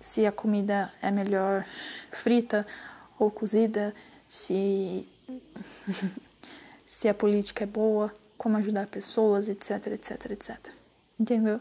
se 0.00 0.26
a 0.26 0.32
comida 0.32 0.92
é 1.00 1.10
melhor 1.10 1.64
frita 2.10 2.66
ou 3.18 3.30
cozida, 3.30 3.94
se, 4.34 5.06
se 6.84 7.08
a 7.08 7.14
política 7.14 7.62
é 7.62 7.66
boa, 7.66 8.12
como 8.36 8.56
ajudar 8.56 8.88
pessoas, 8.88 9.48
etc, 9.48 9.86
etc, 9.86 10.30
etc. 10.32 10.58
Entendeu? 11.18 11.60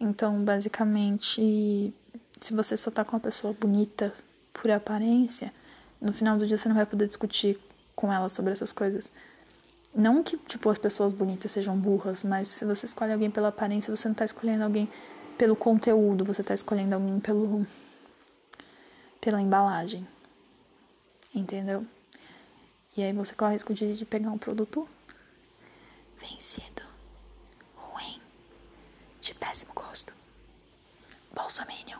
Então, 0.00 0.42
basicamente, 0.44 1.94
se 2.40 2.52
você 2.52 2.76
só 2.76 2.90
tá 2.90 3.04
com 3.04 3.14
uma 3.14 3.20
pessoa 3.20 3.54
bonita 3.54 4.12
por 4.52 4.68
aparência, 4.68 5.54
no 6.00 6.12
final 6.12 6.36
do 6.36 6.44
dia 6.44 6.58
você 6.58 6.68
não 6.68 6.74
vai 6.74 6.84
poder 6.84 7.06
discutir 7.06 7.56
com 7.94 8.12
ela 8.12 8.28
sobre 8.28 8.52
essas 8.52 8.72
coisas. 8.72 9.12
Não 9.94 10.24
que, 10.24 10.36
tipo, 10.36 10.68
as 10.70 10.78
pessoas 10.78 11.12
bonitas 11.12 11.52
sejam 11.52 11.76
burras, 11.78 12.24
mas 12.24 12.48
se 12.48 12.64
você 12.64 12.84
escolhe 12.84 13.12
alguém 13.12 13.30
pela 13.30 13.48
aparência, 13.48 13.94
você 13.94 14.08
não 14.08 14.14
tá 14.14 14.24
escolhendo 14.24 14.64
alguém 14.64 14.90
pelo 15.38 15.54
conteúdo, 15.54 16.24
você 16.24 16.42
tá 16.42 16.52
escolhendo 16.52 16.96
alguém 16.96 17.20
pelo 17.20 17.64
pela 19.20 19.40
embalagem. 19.40 20.04
Entendeu? 21.34 21.86
E 22.96 23.02
aí 23.02 23.12
você 23.12 23.34
corre 23.34 23.50
o 23.50 23.54
risco 23.54 23.72
de, 23.72 23.96
de 23.96 24.04
pegar 24.04 24.30
um 24.30 24.38
produto 24.38 24.88
vencido, 26.20 26.82
ruim, 27.74 28.20
de 29.20 29.34
péssimo 29.34 29.72
gosto. 29.74 30.12
Bolsominion. 31.34 31.98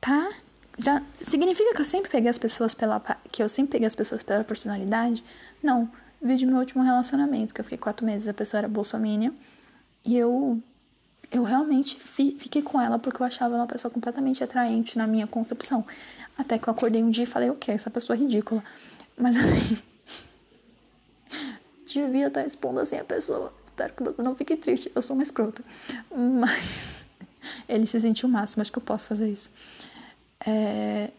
Tá? 0.00 0.32
já 0.78 1.02
significa 1.22 1.74
que 1.74 1.80
eu 1.80 1.84
sempre 1.84 2.10
peguei 2.10 2.28
as 2.28 2.38
pessoas 2.38 2.74
pela 2.74 3.00
que 3.32 3.42
eu 3.42 3.48
sempre 3.48 3.72
peguei 3.72 3.86
as 3.86 3.94
pessoas 3.94 4.22
pela 4.22 4.44
personalidade? 4.44 5.24
Não. 5.62 5.90
Vi 6.20 6.36
de 6.36 6.46
meu 6.46 6.56
último 6.56 6.82
relacionamento, 6.82 7.52
que 7.52 7.60
eu 7.60 7.64
fiquei 7.64 7.78
quatro 7.78 8.04
meses, 8.04 8.26
a 8.26 8.34
pessoa 8.34 8.58
era 8.58 8.68
bolsominion, 8.68 9.32
e 10.04 10.16
eu 10.16 10.60
eu 11.30 11.42
realmente 11.42 11.98
fi, 11.98 12.36
fiquei 12.38 12.62
com 12.62 12.80
ela 12.80 12.98
porque 12.98 13.22
eu 13.22 13.26
achava 13.26 13.54
ela 13.54 13.62
uma 13.64 13.68
pessoa 13.68 13.90
completamente 13.90 14.42
atraente 14.42 14.96
na 14.96 15.06
minha 15.06 15.26
concepção. 15.26 15.84
Até 16.36 16.58
que 16.58 16.68
eu 16.68 16.72
acordei 16.72 17.02
um 17.02 17.10
dia 17.10 17.24
e 17.24 17.26
falei, 17.26 17.50
ok, 17.50 17.74
essa 17.74 17.90
pessoa 17.90 18.16
é 18.16 18.20
ridícula. 18.20 18.62
Mas 19.16 19.36
assim. 19.38 19.78
devia 21.86 22.26
estar 22.28 22.44
expondo 22.44 22.80
assim 22.80 22.96
a 22.96 23.04
pessoa. 23.04 23.52
Espero 23.66 23.92
que 23.94 24.02
você 24.02 24.22
não 24.22 24.34
fique 24.34 24.56
triste. 24.56 24.90
Eu 24.94 25.02
sou 25.02 25.14
uma 25.14 25.22
escrota. 25.22 25.62
Mas. 26.10 27.04
Ele 27.68 27.86
se 27.86 28.00
sentiu 28.00 28.28
o 28.28 28.32
máximo, 28.32 28.62
acho 28.62 28.72
que 28.72 28.78
eu 28.78 28.82
posso 28.82 29.06
fazer 29.06 29.30
isso. 29.30 29.50
É, 30.44 31.10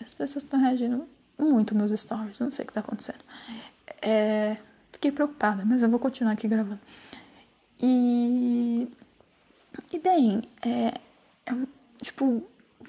as 0.00 0.14
pessoas 0.14 0.44
estão 0.44 0.60
reagindo 0.60 1.06
muito 1.38 1.74
meus 1.74 1.90
stories, 1.92 2.38
não 2.38 2.50
sei 2.50 2.64
o 2.64 2.66
que 2.66 2.70
está 2.70 2.80
acontecendo. 2.80 3.18
É, 4.00 4.56
fiquei 4.92 5.10
preocupada, 5.10 5.64
mas 5.64 5.82
eu 5.82 5.88
vou 5.88 5.98
continuar 5.98 6.32
aqui 6.32 6.46
gravando. 6.46 6.80
E, 7.80 8.88
e 9.92 9.98
bem, 9.98 10.42
é, 10.62 10.98
é, 11.46 11.54
tipo, 12.00 12.42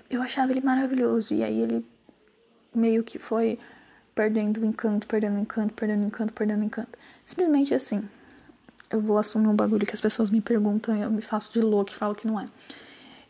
eu 0.09 0.21
achava 0.21 0.51
ele 0.51 0.61
maravilhoso, 0.61 1.33
e 1.33 1.43
aí 1.43 1.59
ele 1.59 1.85
meio 2.73 3.03
que 3.03 3.19
foi 3.19 3.59
perdendo 4.15 4.61
o 4.61 4.65
encanto, 4.65 5.07
perdendo 5.07 5.37
o 5.37 5.39
encanto, 5.39 5.73
perdendo 5.73 6.03
o 6.03 6.07
encanto, 6.07 6.33
perdendo 6.33 6.61
o 6.61 6.65
encanto. 6.65 6.97
Simplesmente 7.25 7.73
assim, 7.73 8.07
eu 8.89 9.01
vou 9.01 9.17
assumir 9.17 9.47
um 9.47 9.55
bagulho 9.55 9.85
que 9.85 9.93
as 9.93 10.01
pessoas 10.01 10.29
me 10.29 10.41
perguntam 10.41 10.95
e 10.95 11.01
eu 11.01 11.11
me 11.11 11.21
faço 11.21 11.51
de 11.51 11.61
louco 11.61 11.91
e 11.91 11.95
falo 11.95 12.15
que 12.15 12.27
não 12.27 12.39
é. 12.39 12.47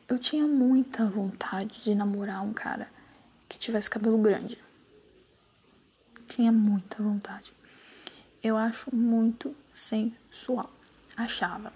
Eu 0.08 0.20
tinha 0.20 0.46
muita 0.46 1.06
vontade 1.06 1.82
de 1.82 1.96
namorar 1.96 2.44
um 2.44 2.54
cara 2.54 2.88
que 3.48 3.58
tivesse 3.58 3.90
cabelo 3.90 4.18
grande. 4.18 4.58
Tinha 6.28 6.52
muita 6.52 7.02
vontade. 7.02 7.54
Eu 8.44 8.58
acho 8.58 8.94
muito 8.94 9.56
sensual. 9.74 10.70
Achava. 11.16 11.72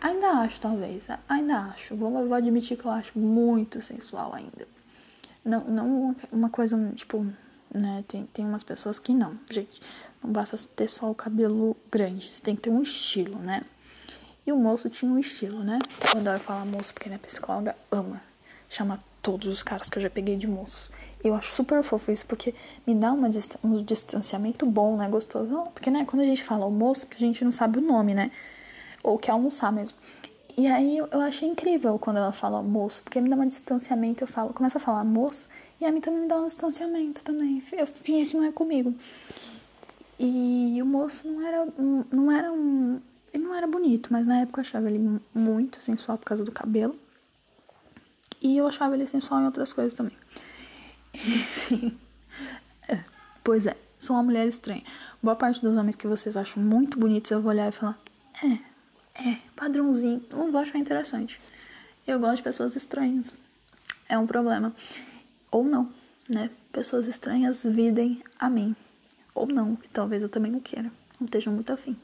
Ainda 0.00 0.28
acho, 0.30 0.60
talvez. 0.60 1.06
Ainda 1.28 1.58
acho. 1.64 1.96
Vou, 1.96 2.10
vou 2.10 2.34
admitir 2.34 2.76
que 2.76 2.84
eu 2.84 2.90
acho 2.90 3.18
muito 3.18 3.80
sensual 3.80 4.34
ainda. 4.34 4.66
Não, 5.44 5.64
não 5.64 6.16
uma 6.30 6.50
coisa, 6.50 6.76
tipo, 6.94 7.26
né? 7.74 8.04
Tem, 8.06 8.26
tem 8.26 8.44
umas 8.44 8.62
pessoas 8.62 8.98
que 8.98 9.12
não. 9.12 9.38
Gente, 9.50 9.80
não 10.22 10.30
basta 10.30 10.56
ter 10.76 10.88
só 10.88 11.10
o 11.10 11.14
cabelo 11.14 11.76
grande. 11.90 12.28
Você 12.28 12.40
tem 12.40 12.54
que 12.54 12.62
ter 12.62 12.70
um 12.70 12.82
estilo, 12.82 13.38
né? 13.38 13.62
E 14.46 14.52
o 14.52 14.56
moço 14.56 14.88
tinha 14.88 15.10
um 15.10 15.18
estilo, 15.18 15.62
né? 15.62 15.78
Eu 16.14 16.20
adoro 16.20 16.40
falar 16.40 16.64
moço 16.64 16.94
porque 16.94 17.08
minha 17.08 17.18
psicóloga 17.18 17.76
ama. 17.90 18.22
Chama 18.68 19.02
todos 19.20 19.48
os 19.48 19.62
caras 19.62 19.90
que 19.90 19.98
eu 19.98 20.02
já 20.02 20.08
peguei 20.08 20.36
de 20.36 20.46
moço. 20.46 20.90
Eu 21.22 21.34
acho 21.34 21.50
super 21.50 21.82
fofo 21.82 22.12
isso, 22.12 22.24
porque 22.24 22.54
me 22.86 22.94
dá 22.94 23.12
uma 23.12 23.28
um 23.64 23.82
distanciamento 23.82 24.64
bom, 24.64 24.96
né? 24.96 25.08
Gostoso. 25.08 25.64
Porque, 25.74 25.90
né, 25.90 26.04
quando 26.06 26.22
a 26.22 26.24
gente 26.24 26.44
fala 26.44 26.64
almoço, 26.64 27.06
que 27.06 27.16
a 27.16 27.18
gente 27.18 27.44
não 27.44 27.52
sabe 27.52 27.78
o 27.78 27.82
nome, 27.82 28.14
né? 28.14 28.30
Ou 29.02 29.18
quer 29.18 29.32
almoçar 29.32 29.72
mesmo. 29.72 29.96
E 30.58 30.66
aí 30.66 30.98
eu, 30.98 31.20
achei 31.20 31.48
incrível 31.48 31.96
quando 32.00 32.16
ela 32.16 32.32
fala 32.32 32.56
almoço, 32.56 33.00
porque 33.04 33.20
me 33.20 33.28
dá 33.30 33.36
um 33.36 33.46
distanciamento, 33.46 34.24
eu 34.24 34.28
falo, 34.28 34.52
começa 34.52 34.78
a 34.78 34.80
falar 34.80 35.04
moço, 35.04 35.48
e 35.80 35.84
a 35.84 35.92
mim 35.92 36.00
também 36.00 36.22
me 36.22 36.26
dá 36.26 36.36
um 36.36 36.46
distanciamento 36.46 37.22
também. 37.22 37.62
Eu 37.70 37.86
finge 37.86 38.30
que 38.30 38.36
não 38.36 38.42
é 38.42 38.50
comigo. 38.50 38.92
E 40.18 40.82
o 40.82 40.84
moço 40.84 41.28
não 41.28 41.46
era, 41.46 41.68
não 42.10 42.32
era 42.32 42.52
um 42.52 43.00
Ele 43.32 43.44
não 43.44 43.54
era 43.54 43.68
bonito, 43.68 44.08
mas 44.12 44.26
na 44.26 44.40
época 44.40 44.58
eu 44.60 44.62
achava 44.62 44.90
ele 44.90 45.20
muito 45.32 45.80
sensual 45.80 46.18
por 46.18 46.24
causa 46.24 46.42
do 46.42 46.50
cabelo. 46.50 46.98
E 48.42 48.56
eu 48.56 48.66
achava 48.66 48.96
ele 48.96 49.06
sensual 49.06 49.40
em 49.42 49.46
outras 49.46 49.72
coisas 49.72 49.94
também. 49.94 50.16
Enfim. 51.14 51.96
É, 52.90 53.04
pois 53.44 53.66
é, 53.66 53.76
sou 53.98 54.16
uma 54.16 54.22
mulher 54.22 54.46
estranha. 54.46 54.82
Boa 55.22 55.36
parte 55.36 55.60
dos 55.60 55.76
homens 55.76 55.94
que 55.94 56.06
vocês 56.06 56.38
acham 56.38 56.62
muito 56.62 56.98
bonitos, 56.98 57.30
eu 57.30 57.42
vou 57.42 57.50
olhar 57.50 57.68
e 57.68 57.72
falar: 57.72 57.98
é, 58.42 58.58
é, 59.18 59.38
padrãozinho. 59.56 60.22
Não 60.30 60.50
vou 60.50 60.60
achar 60.60 60.78
interessante. 60.78 61.40
Eu 62.06 62.18
gosto 62.18 62.36
de 62.36 62.42
pessoas 62.42 62.76
estranhas. 62.76 63.34
É 64.08 64.16
um 64.16 64.26
problema. 64.26 64.74
Ou 65.50 65.64
não, 65.64 65.92
né? 66.28 66.50
Pessoas 66.72 67.06
estranhas 67.06 67.64
videm 67.64 68.22
a 68.38 68.48
mim. 68.48 68.74
Ou 69.34 69.46
não, 69.46 69.76
que 69.76 69.88
talvez 69.88 70.22
eu 70.22 70.28
também 70.28 70.50
não 70.50 70.60
queira. 70.60 70.90
Não 71.20 71.26
esteja 71.26 71.50
muito 71.50 71.72
afim. 71.72 71.96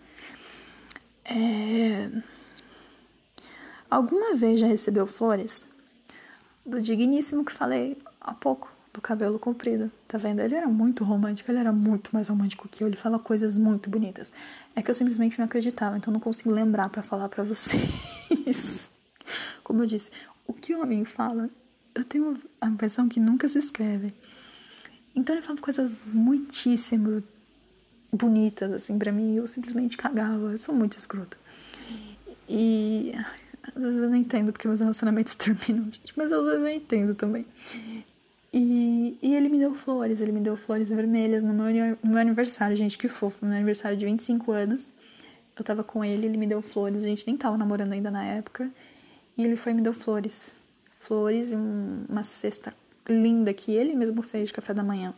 É... 1.24 2.10
Alguma 3.88 4.34
vez 4.34 4.60
já 4.60 4.66
recebeu 4.66 5.06
flores? 5.06 5.66
Do 6.66 6.80
digníssimo 6.80 7.44
que 7.44 7.52
falei 7.52 7.96
há 8.20 8.34
pouco, 8.34 8.72
do 8.94 9.00
cabelo 9.00 9.38
comprido. 9.38 9.90
Tá 10.06 10.16
vendo? 10.16 10.40
Ele 10.40 10.54
era 10.54 10.68
muito 10.68 11.04
romântico, 11.04 11.50
ele 11.50 11.58
era 11.58 11.72
muito 11.72 12.10
mais 12.12 12.28
romântico 12.28 12.68
que 12.68 12.82
eu. 12.82 12.88
Ele 12.88 12.96
fala 12.96 13.18
coisas 13.18 13.58
muito 13.58 13.90
bonitas. 13.90 14.32
É 14.74 14.80
que 14.80 14.90
eu 14.90 14.94
simplesmente 14.94 15.36
não 15.38 15.44
acreditava, 15.44 15.98
então 15.98 16.12
não 16.12 16.20
consigo 16.20 16.50
lembrar 16.50 16.88
para 16.88 17.02
falar 17.02 17.28
para 17.28 17.42
vocês. 17.44 18.88
Como 19.62 19.82
eu 19.82 19.86
disse, 19.86 20.10
o 20.46 20.52
que 20.52 20.74
o 20.74 20.80
homem 20.80 21.04
fala, 21.04 21.50
eu 21.94 22.04
tenho 22.04 22.40
a 22.60 22.68
impressão 22.68 23.08
que 23.08 23.18
nunca 23.18 23.48
se 23.48 23.58
escreve. 23.58 24.14
Então 25.14 25.34
ele 25.34 25.44
fala 25.44 25.58
coisas 25.58 26.04
muitíssimas 26.06 27.22
bonitas, 28.12 28.72
assim, 28.72 28.96
para 28.96 29.10
mim, 29.10 29.36
eu 29.36 29.46
simplesmente 29.48 29.96
cagava. 29.96 30.52
Eu 30.52 30.58
sou 30.58 30.74
muito 30.74 30.96
escrota. 30.98 31.36
E 32.48 33.12
às 33.74 33.82
vezes 33.82 34.00
eu 34.00 34.08
não 34.08 34.16
entendo 34.16 34.52
porque 34.52 34.68
meus 34.68 34.78
relacionamentos 34.78 35.34
terminam, 35.36 35.84
gente, 35.86 36.12
mas 36.16 36.30
às 36.30 36.44
vezes 36.44 36.60
eu 36.60 36.68
entendo 36.68 37.14
também. 37.16 37.44
E, 38.56 39.18
e 39.20 39.34
ele 39.34 39.48
me 39.48 39.58
deu 39.58 39.74
flores, 39.74 40.20
ele 40.20 40.30
me 40.30 40.38
deu 40.38 40.56
flores 40.56 40.88
vermelhas 40.88 41.42
no 41.42 41.52
meu, 41.52 41.98
no 42.00 42.10
meu 42.10 42.18
aniversário, 42.18 42.76
gente, 42.76 42.96
que 42.96 43.08
fofo, 43.08 43.38
no 43.42 43.48
meu 43.48 43.56
aniversário 43.56 43.98
de 43.98 44.06
25 44.06 44.52
anos. 44.52 44.88
Eu 45.58 45.64
tava 45.64 45.82
com 45.82 46.04
ele, 46.04 46.26
ele 46.26 46.38
me 46.38 46.46
deu 46.46 46.62
flores, 46.62 47.02
a 47.02 47.08
gente 47.08 47.26
nem 47.26 47.36
tava 47.36 47.58
namorando 47.58 47.92
ainda 47.92 48.12
na 48.12 48.24
época. 48.24 48.70
E 49.36 49.44
ele 49.44 49.56
foi 49.56 49.72
e 49.72 49.74
me 49.74 49.82
deu 49.82 49.92
flores. 49.92 50.52
Flores 51.00 51.50
e 51.50 51.56
uma 51.56 52.22
cesta 52.22 52.72
linda 53.08 53.52
que 53.52 53.72
ele 53.72 53.92
mesmo 53.92 54.22
fez 54.22 54.46
de 54.46 54.54
café 54.54 54.72
da 54.72 54.84
manhã. 54.84 55.12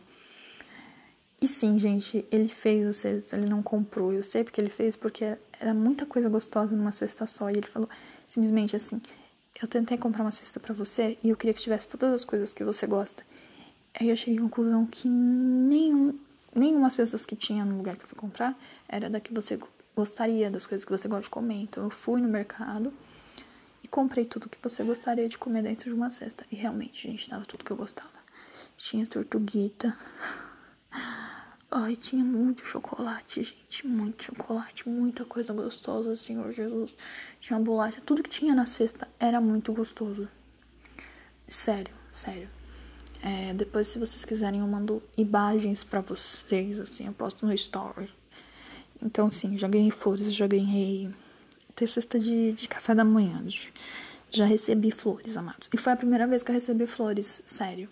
E 1.39 1.47
sim, 1.47 1.77
gente, 1.77 2.25
ele 2.31 2.47
fez 2.47 2.87
o 2.87 2.91
cesta, 2.91 3.35
ele 3.35 3.47
não 3.47 3.61
comprou. 3.61 4.11
Eu 4.11 4.23
sei 4.23 4.43
porque 4.43 4.59
ele 4.59 4.71
fez, 4.71 4.95
porque 4.95 5.37
era 5.59 5.75
muita 5.75 6.07
coisa 6.07 6.27
gostosa 6.27 6.75
numa 6.75 6.91
cesta 6.91 7.27
só. 7.27 7.51
E 7.51 7.53
ele 7.53 7.67
falou 7.67 7.87
simplesmente 8.27 8.75
assim: 8.75 8.99
Eu 9.59 9.67
tentei 9.67 9.97
comprar 9.97 10.23
uma 10.23 10.31
cesta 10.31 10.59
para 10.59 10.73
você 10.73 11.17
e 11.23 11.29
eu 11.29 11.35
queria 11.35 11.53
que 11.53 11.61
tivesse 11.61 11.89
todas 11.89 12.13
as 12.13 12.23
coisas 12.23 12.53
que 12.53 12.63
você 12.63 12.85
gosta. 12.85 13.23
Aí 13.99 14.09
eu 14.09 14.15
cheguei 14.15 14.37
à 14.37 14.41
conclusão 14.41 14.85
que 14.85 15.09
nenhum, 15.09 16.19
nenhuma 16.53 16.89
cestas 16.91 17.25
que 17.25 17.35
tinha 17.35 17.65
no 17.65 17.77
lugar 17.77 17.95
que 17.95 18.03
eu 18.03 18.07
fui 18.07 18.17
comprar 18.17 18.55
era 18.87 19.09
da 19.09 19.19
que 19.19 19.33
você 19.33 19.59
gostaria, 19.95 20.51
das 20.51 20.67
coisas 20.67 20.85
que 20.85 20.91
você 20.91 21.07
gosta 21.07 21.23
de 21.23 21.29
comer. 21.31 21.61
Então 21.63 21.83
eu 21.83 21.89
fui 21.89 22.21
no 22.21 22.29
mercado 22.29 22.93
e 23.83 23.87
comprei 23.87 24.25
tudo 24.25 24.47
que 24.47 24.59
você 24.61 24.83
gostaria 24.83 25.27
de 25.27 25.37
comer 25.39 25.63
dentro 25.63 25.89
de 25.89 25.95
uma 25.95 26.11
cesta. 26.11 26.45
E 26.51 26.55
realmente, 26.55 27.07
gente, 27.07 27.27
tava 27.27 27.43
tudo 27.43 27.65
que 27.65 27.71
eu 27.71 27.77
gostava. 27.77 28.09
Tinha 28.77 29.07
tortuguita 29.07 29.97
Ai, 31.69 31.97
tinha 31.97 32.23
muito 32.23 32.65
chocolate, 32.65 33.43
gente. 33.43 33.85
Muito 33.85 34.23
chocolate, 34.23 34.87
muita 34.87 35.25
coisa 35.25 35.53
gostosa, 35.53 36.15
Senhor 36.15 36.49
Jesus. 36.51 36.95
Tinha 37.41 37.59
bolacha, 37.59 38.01
tudo 38.05 38.23
que 38.23 38.29
tinha 38.29 38.55
na 38.55 38.65
cesta 38.65 39.07
era 39.19 39.41
muito 39.41 39.73
gostoso. 39.73 40.29
Sério, 41.49 41.93
sério. 42.11 42.49
É, 43.21 43.53
depois, 43.53 43.87
se 43.87 43.99
vocês 43.99 44.23
quiserem, 44.23 44.61
eu 44.61 44.67
mando 44.67 45.03
imagens 45.17 45.83
para 45.83 45.99
vocês, 45.99 46.79
assim, 46.79 47.05
eu 47.07 47.13
posto 47.13 47.45
no 47.45 47.53
story. 47.53 48.09
Então, 49.03 49.29
sim, 49.29 49.57
já 49.57 49.67
ganhei 49.67 49.91
flores, 49.91 50.33
já 50.33 50.47
ganhei 50.47 51.09
até 51.69 51.85
cesta 51.85 52.17
de, 52.17 52.53
de 52.53 52.67
café 52.69 52.95
da 52.95 53.03
manhã. 53.03 53.43
Já 54.29 54.45
recebi 54.45 54.89
flores, 54.89 55.35
amados. 55.35 55.69
E 55.73 55.77
foi 55.77 55.93
a 55.93 55.97
primeira 55.97 56.25
vez 56.25 56.43
que 56.43 56.51
eu 56.51 56.53
recebi 56.53 56.85
flores, 56.85 57.43
sério. 57.45 57.89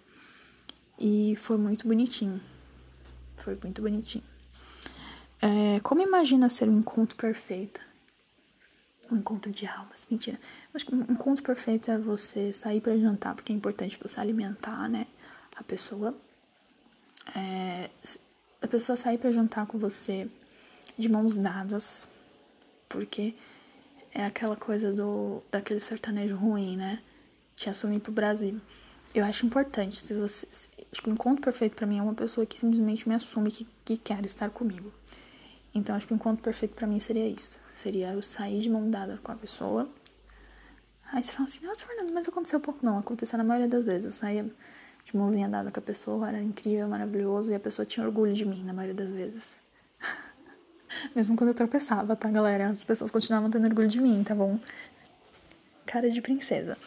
E 0.97 1.35
foi 1.37 1.57
muito 1.57 1.87
bonitinho. 1.87 2.41
Foi 3.37 3.57
muito 3.61 3.81
bonitinho. 3.81 4.23
É, 5.41 5.79
como 5.81 6.01
imagina 6.01 6.49
ser 6.49 6.69
um 6.69 6.79
encontro 6.79 7.15
perfeito? 7.15 7.81
Um 9.11 9.17
encontro 9.17 9.51
de 9.51 9.67
almas. 9.67 10.07
Mentira. 10.09 10.39
Acho 10.73 10.85
que 10.85 10.95
um 10.95 11.01
encontro 11.01 11.43
perfeito 11.43 11.91
é 11.91 11.97
você 11.97 12.51
sair 12.51 12.81
para 12.81 12.97
jantar, 12.97 13.35
porque 13.35 13.51
é 13.51 13.55
importante 13.55 13.99
você 14.01 14.19
alimentar, 14.19 14.89
né? 14.89 15.07
A 15.55 15.63
pessoa. 15.63 16.15
É, 17.35 17.89
a 18.61 18.67
pessoa 18.67 18.97
sair 18.97 19.17
para 19.17 19.31
jantar 19.31 19.67
com 19.67 19.77
você 19.77 20.27
de 20.97 21.09
mãos 21.09 21.37
dadas, 21.37 22.07
porque 22.89 23.35
é 24.11 24.25
aquela 24.25 24.55
coisa 24.55 24.93
do 24.93 25.43
daquele 25.51 25.79
sertanejo 25.79 26.35
ruim, 26.35 26.77
né? 26.77 27.01
Te 27.55 27.69
assumir 27.69 27.99
pro 27.99 28.11
Brasil. 28.11 28.59
Eu 29.13 29.23
acho 29.23 29.45
importante 29.45 29.97
se 30.01 30.13
você 30.13 30.47
Acho 30.95 31.01
que 31.01 31.09
o 31.09 31.11
encontro 31.11 31.43
perfeito 31.43 31.75
para 31.75 31.85
mim 31.85 31.99
é 31.99 32.01
uma 32.01 32.13
pessoa 32.13 32.45
que 32.45 32.57
simplesmente 32.57 33.05
me 33.05 33.13
assume 33.13 33.51
que, 33.51 33.67
que 33.83 33.97
quer 33.97 34.23
estar 34.23 34.49
comigo. 34.49 34.93
Então, 35.73 35.93
acho 35.93 36.07
que 36.07 36.13
o 36.13 36.15
encontro 36.15 36.41
perfeito 36.41 36.73
para 36.73 36.87
mim 36.87 37.01
seria 37.01 37.27
isso. 37.27 37.59
Seria 37.73 38.13
eu 38.13 38.21
sair 38.21 38.59
de 38.59 38.69
mão 38.69 38.89
dada 38.89 39.19
com 39.21 39.29
a 39.29 39.35
pessoa. 39.35 39.89
Aí 41.11 41.21
você 41.21 41.33
fala 41.33 41.49
assim, 41.49 41.65
nossa, 41.65 41.85
Fernando, 41.85 42.13
mas 42.13 42.29
aconteceu 42.29 42.61
pouco. 42.61 42.85
Não, 42.85 42.97
aconteceu 42.97 43.37
na 43.37 43.43
maioria 43.43 43.67
das 43.67 43.83
vezes. 43.83 44.05
Eu 44.05 44.11
saía 44.13 44.49
de 45.03 45.17
mãozinha 45.17 45.49
dada 45.49 45.69
com 45.69 45.81
a 45.81 45.83
pessoa, 45.83 46.29
era 46.29 46.41
incrível, 46.41 46.87
maravilhoso, 46.87 47.51
e 47.51 47.55
a 47.55 47.59
pessoa 47.59 47.85
tinha 47.85 48.05
orgulho 48.05 48.33
de 48.33 48.45
mim 48.45 48.63
na 48.63 48.71
maioria 48.71 48.95
das 48.95 49.11
vezes. 49.11 49.43
Mesmo 51.13 51.35
quando 51.35 51.49
eu 51.49 51.53
tropeçava, 51.53 52.15
tá, 52.15 52.29
galera? 52.31 52.69
As 52.69 52.85
pessoas 52.85 53.11
continuavam 53.11 53.49
tendo 53.49 53.67
orgulho 53.67 53.89
de 53.89 53.99
mim, 53.99 54.23
tá 54.23 54.33
bom? 54.33 54.57
Cara 55.85 56.09
de 56.09 56.21
princesa. 56.21 56.77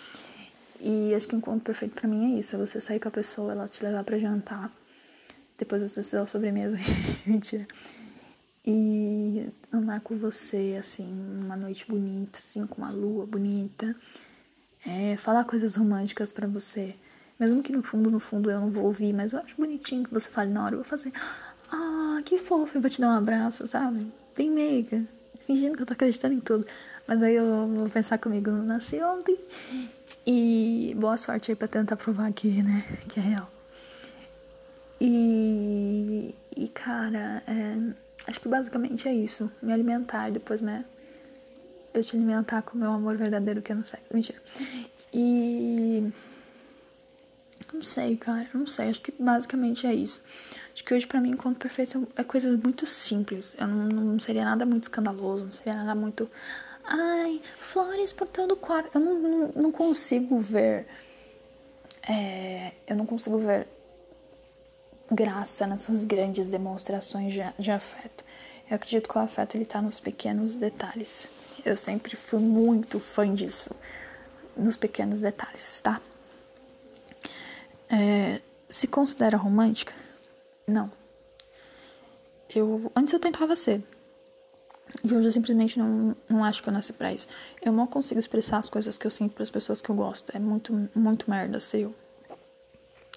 E 0.81 1.15
acho 1.15 1.27
que 1.27 1.35
o 1.35 1.39
encontro 1.39 1.61
perfeito 1.61 1.95
para 1.95 2.09
mim 2.09 2.35
é 2.37 2.39
isso: 2.39 2.55
é 2.55 2.59
você 2.59 2.81
sair 2.81 3.01
com 3.01 3.09
a 3.09 3.13
pessoa, 3.13 3.53
ela 3.53 3.69
te 3.69 3.83
levar 3.83 4.05
para 4.05 4.19
jantar, 4.19 4.73
depois 5.57 5.83
você 5.83 6.03
se 6.03 6.17
dar 6.17 6.27
sobremesa, 6.27 6.77
mentira. 7.27 7.67
E 8.65 9.49
andar 9.73 10.01
com 10.01 10.17
você, 10.17 10.77
assim, 10.79 11.11
uma 11.43 11.57
noite 11.57 11.87
bonita, 11.89 12.39
assim, 12.39 12.67
com 12.67 12.83
uma 12.83 12.91
lua 12.91 13.27
bonita. 13.27 13.97
É, 14.87 15.17
falar 15.17 15.45
coisas 15.45 15.75
românticas 15.75 16.33
para 16.33 16.47
você. 16.47 16.95
Mesmo 17.39 17.63
que 17.63 17.73
no 17.73 17.83
fundo, 17.83 18.11
no 18.11 18.21
fundo 18.21 18.51
eu 18.51 18.61
não 18.61 18.71
vou 18.71 18.85
ouvir, 18.85 19.13
mas 19.13 19.33
eu 19.33 19.39
acho 19.39 19.57
bonitinho 19.57 20.05
que 20.05 20.13
você 20.13 20.29
fale 20.29 20.51
na 20.51 20.65
hora. 20.65 20.75
Eu 20.75 20.79
vou 20.79 20.85
fazer, 20.85 21.13
ah, 21.71 22.21
que 22.25 22.37
fofo, 22.37 22.77
eu 22.77 22.81
vou 22.81 22.91
te 22.91 23.01
dar 23.01 23.09
um 23.09 23.19
abraço, 23.19 23.67
sabe? 23.67 24.13
Bem 24.37 24.51
meiga, 24.51 25.05
fingindo 25.49 25.77
que 25.77 25.83
eu 25.83 25.87
tô 25.87 25.95
acreditando 25.95 26.35
em 26.35 26.41
tudo. 26.41 26.67
Mas 27.07 27.23
aí 27.23 27.35
eu 27.35 27.67
vou 27.67 27.89
pensar 27.89 28.19
comigo, 28.19 28.51
não 28.51 28.65
nasci 28.65 29.03
ontem. 29.03 29.39
E 30.27 30.95
boa 30.95 31.17
sorte 31.17 31.51
aí 31.51 31.57
pra 31.57 31.67
tentar 31.67 31.97
provar 31.97 32.31
que, 32.33 32.63
né, 32.63 32.85
que 33.09 33.19
é 33.19 33.23
real. 33.23 33.51
E, 35.01 36.35
e 36.55 36.69
cara, 36.69 37.43
é, 37.47 37.95
acho 38.27 38.39
que 38.39 38.49
basicamente 38.49 39.09
é 39.09 39.15
isso. 39.15 39.51
Me 39.63 39.73
alimentar 39.73 40.29
e 40.29 40.33
depois, 40.33 40.61
né, 40.61 40.85
eu 41.95 42.03
te 42.03 42.15
alimentar 42.15 42.61
com 42.61 42.77
o 42.77 42.81
meu 42.81 42.93
amor 42.93 43.17
verdadeiro 43.17 43.63
que 43.63 43.73
é 43.73 43.75
no 43.75 43.87
sexo. 43.87 44.07
Mentira. 44.13 44.39
E. 45.13 46.13
Não 47.73 47.83
sei, 47.83 48.17
cara, 48.17 48.49
não 48.55 48.67
sei. 48.67 48.89
Acho 48.89 49.01
que 49.01 49.13
basicamente 49.19 49.87
é 49.87 49.95
isso. 49.95 50.23
Acho 50.73 50.85
que 50.85 50.95
hoje 50.95 51.07
pra 51.07 51.21
mim, 51.21 51.31
encontro 51.31 51.59
perfeito 51.59 52.09
é 52.17 52.25
coisa 52.25 52.51
muito 52.57 52.87
simples. 52.87 53.55
Eu 53.59 53.67
não, 53.67 53.89
não 53.89 54.21
seria 54.21 54.45
nada 54.45 54.65
muito 54.65 54.85
escandaloso, 54.85 55.45
não 55.45 55.53
seria 55.53 55.75
nada 55.75 55.95
muito 55.95 56.31
Ai, 56.91 57.43
flores 57.59 58.15
por 58.15 58.27
todo 58.27 58.53
o 58.53 58.57
quarto. 58.57 58.91
Eu 58.95 59.01
não, 59.01 59.19
não, 59.19 59.49
não 59.55 59.73
consigo 59.73 60.41
ver. 60.41 60.87
É, 62.09 62.73
eu 62.87 62.97
não 62.97 63.05
consigo 63.05 63.39
ver 63.39 63.69
graça 65.11 65.67
nessas 65.67 66.05
grandes 66.05 66.49
demonstrações 66.49 67.35
de, 67.35 67.43
de 67.59 67.71
afeto. 67.71 68.25
Eu 68.71 68.77
acredito 68.77 69.07
que 69.07 69.19
o 69.19 69.21
afeto 69.21 69.55
ele 69.55 69.67
tá 69.67 69.83
nos 69.83 70.01
pequenos 70.01 70.55
detalhes. 70.55 71.29
Eu 71.63 71.77
sempre 71.77 72.17
fui 72.17 72.39
muito 72.39 72.99
fã 72.99 73.35
disso, 73.35 73.71
nos 74.57 74.77
pequenos 74.77 75.21
detalhes, 75.21 75.83
tá? 75.83 76.01
É, 77.91 78.41
se 78.69 78.87
considera 78.87 79.37
romântica? 79.37 79.95
Não. 80.67 80.91
Eu 82.55 82.91
antes 82.95 83.13
eu 83.13 83.21
tentava 83.21 83.55
ser. 83.57 83.83
E 85.05 85.15
hoje 85.15 85.29
eu 85.29 85.33
simplesmente 85.33 85.79
não, 85.79 86.17
não 86.29 86.43
acho 86.45 86.63
que 86.63 86.69
eu 86.69 86.73
nasci 86.73 86.93
pra 86.93 87.13
isso. 87.13 87.29
Eu 87.63 87.73
não 87.73 87.87
consigo 87.87 88.19
expressar 88.19 88.59
as 88.59 88.69
coisas 88.69 88.97
que 88.97 89.07
eu 89.07 89.11
sinto 89.11 89.35
pras 89.35 89.51
pessoas 89.51 89.81
que 89.81 89.91
eu 89.91 89.95
gosto. 89.95 90.35
É 90.35 90.39
muito, 90.39 90.89
muito 90.95 91.31
merda 91.31 91.61
ser 91.61 91.81
eu. 91.81 91.95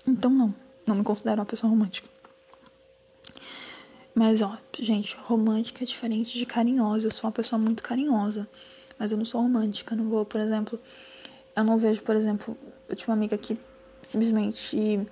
Então 0.06 0.32
não. 0.32 0.54
Não 0.86 0.96
me 0.96 1.04
considero 1.04 1.40
uma 1.40 1.46
pessoa 1.46 1.70
romântica. 1.70 2.08
Mas, 4.14 4.42
ó, 4.42 4.58
gente, 4.78 5.16
romântica 5.24 5.84
é 5.84 5.88
diferente 5.88 6.38
de 6.38 6.46
carinhosa. 6.46 7.08
Eu 7.08 7.12
sou 7.12 7.28
uma 7.28 7.32
pessoa 7.32 7.60
muito 7.60 7.82
carinhosa. 7.82 8.48
Mas 9.00 9.12
eu 9.12 9.18
não 9.18 9.26
sou 9.26 9.42
romântica. 9.42 9.96
Não 9.96 10.10
vou, 10.10 10.26
por 10.26 10.42
exemplo. 10.42 10.80
Eu 11.56 11.64
não 11.64 11.78
vejo, 11.78 12.02
por 12.02 12.16
exemplo. 12.16 12.58
Eu 12.90 12.96
tinha 12.96 13.10
uma 13.10 13.16
amiga 13.16 13.38
que 13.38 13.58
simplesmente. 14.04 15.08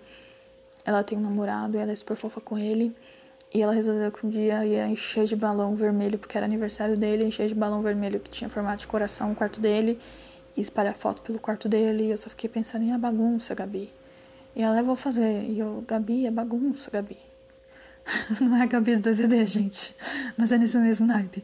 Ela 0.86 1.04
tem 1.04 1.18
um 1.18 1.22
namorado 1.22 1.78
ela 1.78 1.92
é 1.92 1.96
super 1.96 2.16
fofa 2.16 2.42
com 2.42 2.58
ele. 2.58 2.96
E 3.54 3.62
ela 3.62 3.74
resolveu 3.74 4.12
que 4.12 4.26
um 4.26 4.30
dia 4.30 4.64
ia 4.64 4.88
encher 4.88 5.26
de 5.26 5.36
balão 5.36 5.76
vermelho, 5.76 6.20
porque 6.20 6.38
era 6.38 6.46
aniversário 6.46 6.96
dele, 6.96 7.24
encher 7.24 7.48
de 7.48 7.56
balão 7.56 7.82
vermelho 7.82 8.20
que 8.20 8.30
tinha 8.30 8.48
formato 8.50 8.82
de 8.82 8.88
coração 8.88 9.30
no 9.30 9.36
quarto 9.36 9.60
dele 9.60 10.00
e 10.56 10.62
espalhar 10.62 10.96
foto 10.96 11.22
pelo 11.24 11.40
quarto 11.40 11.68
dele. 11.68 12.04
E 12.06 12.12
eu 12.12 12.18
só 12.18 12.30
fiquei 12.30 12.50
pensando 12.50 12.84
em 12.84 12.92
a 12.92 12.98
bagunça, 12.98 13.56
Gabi. 13.56 13.92
E 14.56 14.62
ela, 14.62 14.78
eu 14.78 14.84
vou 14.84 14.96
fazer. 14.96 15.46
E 15.46 15.60
eu, 15.60 15.84
Gabi, 15.88 16.28
é 16.28 16.32
bagunça, 16.32 16.92
Gabi. 16.92 17.18
Não 18.40 18.56
é 18.56 18.64
a 18.64 18.66
Gabi 18.68 18.98
do 18.98 19.10
BBB, 19.10 19.46
gente. 19.46 19.96
Mas 20.38 20.52
é 20.52 20.58
nesse 20.58 20.78
mesmo 20.78 21.08
naipe. 21.08 21.44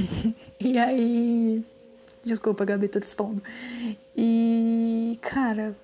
e 0.60 0.78
aí. 0.78 1.64
Desculpa, 2.22 2.64
Gabi, 2.64 2.88
tô 2.88 3.00
te 3.00 3.06
expondo. 3.06 3.42
E, 4.16 5.18
cara, 5.22 5.74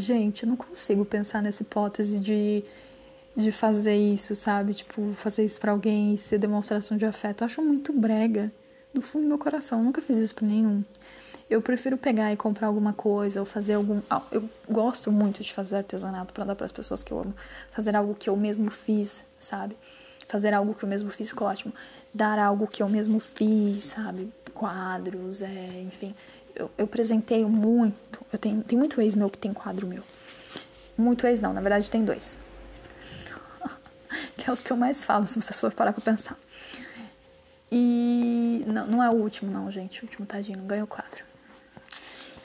gente, 0.00 0.44
eu 0.44 0.48
não 0.48 0.56
consigo 0.56 1.04
pensar 1.04 1.42
nessa 1.42 1.62
hipótese 1.62 2.20
de 2.20 2.64
de 3.38 3.52
fazer 3.52 3.94
isso, 3.94 4.34
sabe? 4.34 4.74
Tipo, 4.74 5.14
fazer 5.16 5.44
isso 5.44 5.60
para 5.60 5.70
alguém 5.70 6.14
e 6.14 6.18
ser 6.18 6.38
demonstração 6.38 6.96
de 6.96 7.06
afeto. 7.06 7.42
Eu 7.42 7.46
acho 7.46 7.62
muito 7.62 7.92
brega. 7.92 8.50
Do 8.92 9.00
fundo 9.00 9.22
do 9.22 9.28
meu 9.28 9.38
coração. 9.38 9.78
Eu 9.78 9.84
nunca 9.84 10.00
fiz 10.00 10.16
isso 10.18 10.34
pra 10.34 10.46
nenhum. 10.46 10.82
Eu 11.48 11.62
prefiro 11.62 11.96
pegar 11.96 12.32
e 12.32 12.36
comprar 12.36 12.66
alguma 12.66 12.92
coisa 12.92 13.38
ou 13.38 13.46
fazer 13.46 13.74
algum. 13.74 14.00
Eu 14.32 14.48
gosto 14.68 15.12
muito 15.12 15.42
de 15.42 15.54
fazer 15.54 15.76
artesanato 15.76 16.34
para 16.34 16.44
dar 16.44 16.56
para 16.56 16.66
as 16.66 16.72
pessoas 16.72 17.04
que 17.04 17.12
eu 17.12 17.20
amo. 17.20 17.34
Fazer 17.70 17.94
algo 17.94 18.14
que 18.14 18.28
eu 18.28 18.36
mesmo 18.36 18.70
fiz, 18.70 19.22
sabe? 19.38 19.76
Fazer 20.26 20.52
algo 20.52 20.74
que 20.74 20.82
eu 20.82 20.88
mesmo 20.88 21.10
fiz 21.10 21.28
ficou 21.28 21.46
ótimo. 21.46 21.72
Dar 22.12 22.40
algo 22.40 22.66
que 22.66 22.82
eu 22.82 22.88
mesmo 22.88 23.20
fiz, 23.20 23.84
sabe? 23.84 24.32
Quadros, 24.52 25.42
é, 25.42 25.82
enfim. 25.86 26.12
Eu, 26.58 26.70
eu 26.76 26.86
presenteio 26.86 27.48
muito. 27.48 28.20
Eu 28.32 28.38
tenho, 28.38 28.62
tem 28.62 28.76
muito 28.76 29.00
ex 29.00 29.14
meu 29.14 29.30
que 29.30 29.38
tem 29.38 29.52
quadro 29.52 29.86
meu. 29.86 30.02
Muito 30.96 31.26
ex 31.26 31.40
não, 31.40 31.52
na 31.52 31.60
verdade 31.60 31.88
tem 31.88 32.04
dois 32.04 32.36
que 34.36 34.50
é 34.50 34.52
os 34.52 34.62
que 34.62 34.72
eu 34.72 34.76
mais 34.76 35.04
falo, 35.04 35.26
se 35.28 35.40
você 35.40 35.52
for 35.54 35.72
parar 35.72 35.92
pra 35.92 36.02
pensar. 36.02 36.36
E 37.70 38.64
não, 38.66 38.86
não 38.86 39.02
é 39.02 39.10
o 39.10 39.12
último, 39.12 39.50
não, 39.50 39.70
gente. 39.70 40.02
O 40.02 40.06
último 40.06 40.26
tadinho, 40.26 40.58
não 40.58 40.66
ganhou 40.66 40.86
quadro. 40.86 41.24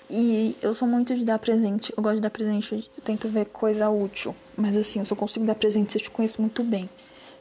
E 0.10 0.56
eu 0.62 0.74
sou 0.74 0.88
muito 0.88 1.16
de 1.16 1.26
dar 1.26 1.40
presente. 1.40 1.94
Eu 1.96 2.04
gosto 2.04 2.16
de 2.16 2.22
dar 2.22 2.30
presente, 2.30 2.90
eu 2.96 3.04
tento 3.04 3.28
ver 3.28 3.46
coisa 3.46 3.90
útil. 3.90 4.36
Mas 4.56 4.78
assim, 4.78 5.00
eu 5.00 5.06
só 5.06 5.16
consigo 5.16 5.46
dar 5.46 5.56
presente 5.56 5.94
se 5.94 5.98
eu 5.98 6.04
te 6.04 6.12
conheço 6.12 6.42
muito 6.42 6.64
bem. 6.64 6.90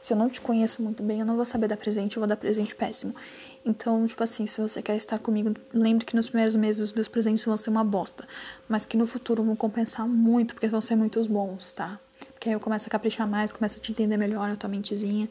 Se 0.01 0.11
eu 0.11 0.17
não 0.17 0.29
te 0.29 0.41
conheço 0.41 0.81
muito 0.81 1.03
bem, 1.03 1.19
eu 1.19 1.25
não 1.25 1.35
vou 1.35 1.45
saber 1.45 1.67
dar 1.67 1.77
presente, 1.77 2.17
eu 2.17 2.21
vou 2.21 2.27
dar 2.27 2.35
presente 2.35 2.73
péssimo. 2.73 3.15
Então, 3.65 4.05
tipo 4.05 4.21
assim, 4.23 4.45
se 4.45 4.61
você 4.61 4.81
quer 4.81 4.97
estar 4.97 5.19
comigo, 5.19 5.53
lembre 5.73 6.05
que 6.05 6.15
nos 6.15 6.27
primeiros 6.27 6.55
meses 6.55 6.81
os 6.81 6.91
meus 6.91 7.07
presentes 7.07 7.45
vão 7.45 7.55
ser 7.55 7.69
uma 7.69 7.83
bosta. 7.83 8.27
Mas 8.67 8.85
que 8.85 8.97
no 8.97 9.07
futuro 9.07 9.43
vão 9.43 9.55
compensar 9.55 10.07
muito, 10.07 10.53
porque 10.53 10.67
vão 10.67 10.81
ser 10.81 10.95
muito 10.95 11.23
bons, 11.29 11.71
tá? 11.71 11.99
Que 12.39 12.49
aí 12.49 12.55
eu 12.55 12.59
começo 12.59 12.87
a 12.87 12.89
caprichar 12.89 13.27
mais, 13.27 13.51
começo 13.51 13.77
a 13.77 13.81
te 13.81 13.91
entender 13.91 14.17
melhor, 14.17 14.49
a 14.49 14.55
tua 14.55 14.69
mentezinha 14.69 15.29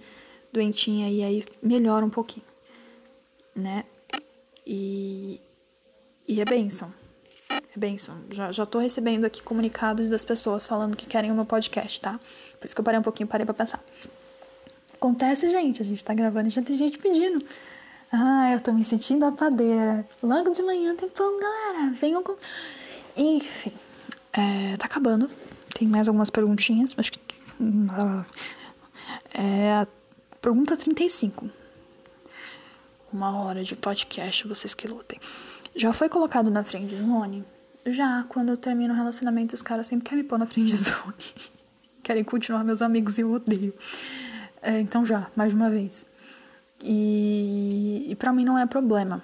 doentinha, 0.52 1.09
e 1.09 1.22
aí 1.24 1.44
melhora 1.62 2.04
um 2.04 2.10
pouquinho, 2.10 2.44
né? 3.56 3.84
E, 4.66 5.40
e 6.28 6.40
é 6.40 6.44
bênção. 6.44 6.92
É 7.50 7.78
bênção. 7.78 8.14
Já, 8.30 8.52
já 8.52 8.66
tô 8.66 8.78
recebendo 8.78 9.24
aqui 9.24 9.42
comunicados 9.42 10.10
das 10.10 10.24
pessoas 10.24 10.66
falando 10.66 10.94
que 10.94 11.06
querem 11.06 11.32
o 11.32 11.34
meu 11.34 11.46
podcast, 11.46 12.00
tá? 12.00 12.20
Por 12.60 12.66
isso 12.66 12.74
que 12.74 12.80
eu 12.80 12.84
parei 12.84 13.00
um 13.00 13.02
pouquinho, 13.02 13.26
parei 13.26 13.46
pra 13.46 13.54
pensar. 13.54 13.82
Acontece, 14.92 15.48
gente, 15.48 15.80
a 15.80 15.84
gente 15.84 16.04
tá 16.04 16.12
gravando 16.12 16.48
e 16.48 16.50
já 16.50 16.62
tem 16.62 16.76
gente 16.76 16.98
pedindo. 16.98 17.42
Ah, 18.12 18.52
eu 18.52 18.60
tô 18.60 18.72
me 18.72 18.84
sentindo 18.84 19.24
a 19.24 19.32
padeira. 19.32 20.06
Logo 20.22 20.51
de 20.51 20.62
manhã 20.62 20.94
tem 20.94 21.09
pão, 21.09 21.40
galera. 21.40 21.93
Venham 21.98 22.22
com. 22.22 22.36
Enfim, 23.16 23.72
é, 24.34 24.76
tá 24.76 24.84
acabando. 24.84 25.30
Tem 25.74 25.89
mais 25.89 26.09
algumas 26.09 26.28
perguntinhas, 26.28 26.94
acho 26.98 27.12
que. 27.12 27.20
É 29.32 29.72
a 29.72 29.86
pergunta 30.43 30.76
35. 30.76 31.48
Uma 33.10 33.39
hora 33.40 33.64
de 33.64 33.74
podcast, 33.74 34.47
vocês 34.47 34.74
que 34.74 34.86
lutem. 34.86 35.18
Já 35.74 35.94
foi 35.94 36.10
colocado 36.10 36.51
na 36.51 36.62
friend 36.62 36.94
zone? 36.94 37.44
Já, 37.86 38.24
quando 38.28 38.51
eu 38.51 38.59
termino 38.59 38.93
o 38.93 38.97
relacionamento, 38.97 39.55
os 39.55 39.62
caras 39.62 39.86
sempre 39.86 40.05
querem 40.05 40.22
me 40.22 40.28
pôr 40.28 40.39
na 40.39 40.47
friend 40.47 40.70
zone. 40.76 41.14
querem 42.02 42.24
continuar 42.24 42.62
meus 42.62 42.82
amigos 42.82 43.16
e 43.16 43.22
eu 43.22 43.32
odeio. 43.32 43.74
É, 44.60 44.78
então 44.80 45.05
já, 45.05 45.30
mais 45.34 45.55
uma 45.55 45.70
vez. 45.70 46.05
E, 46.82 48.06
e 48.09 48.16
para 48.16 48.32
mim 48.32 48.44
não 48.44 48.59
é 48.59 48.66
problema. 48.66 49.22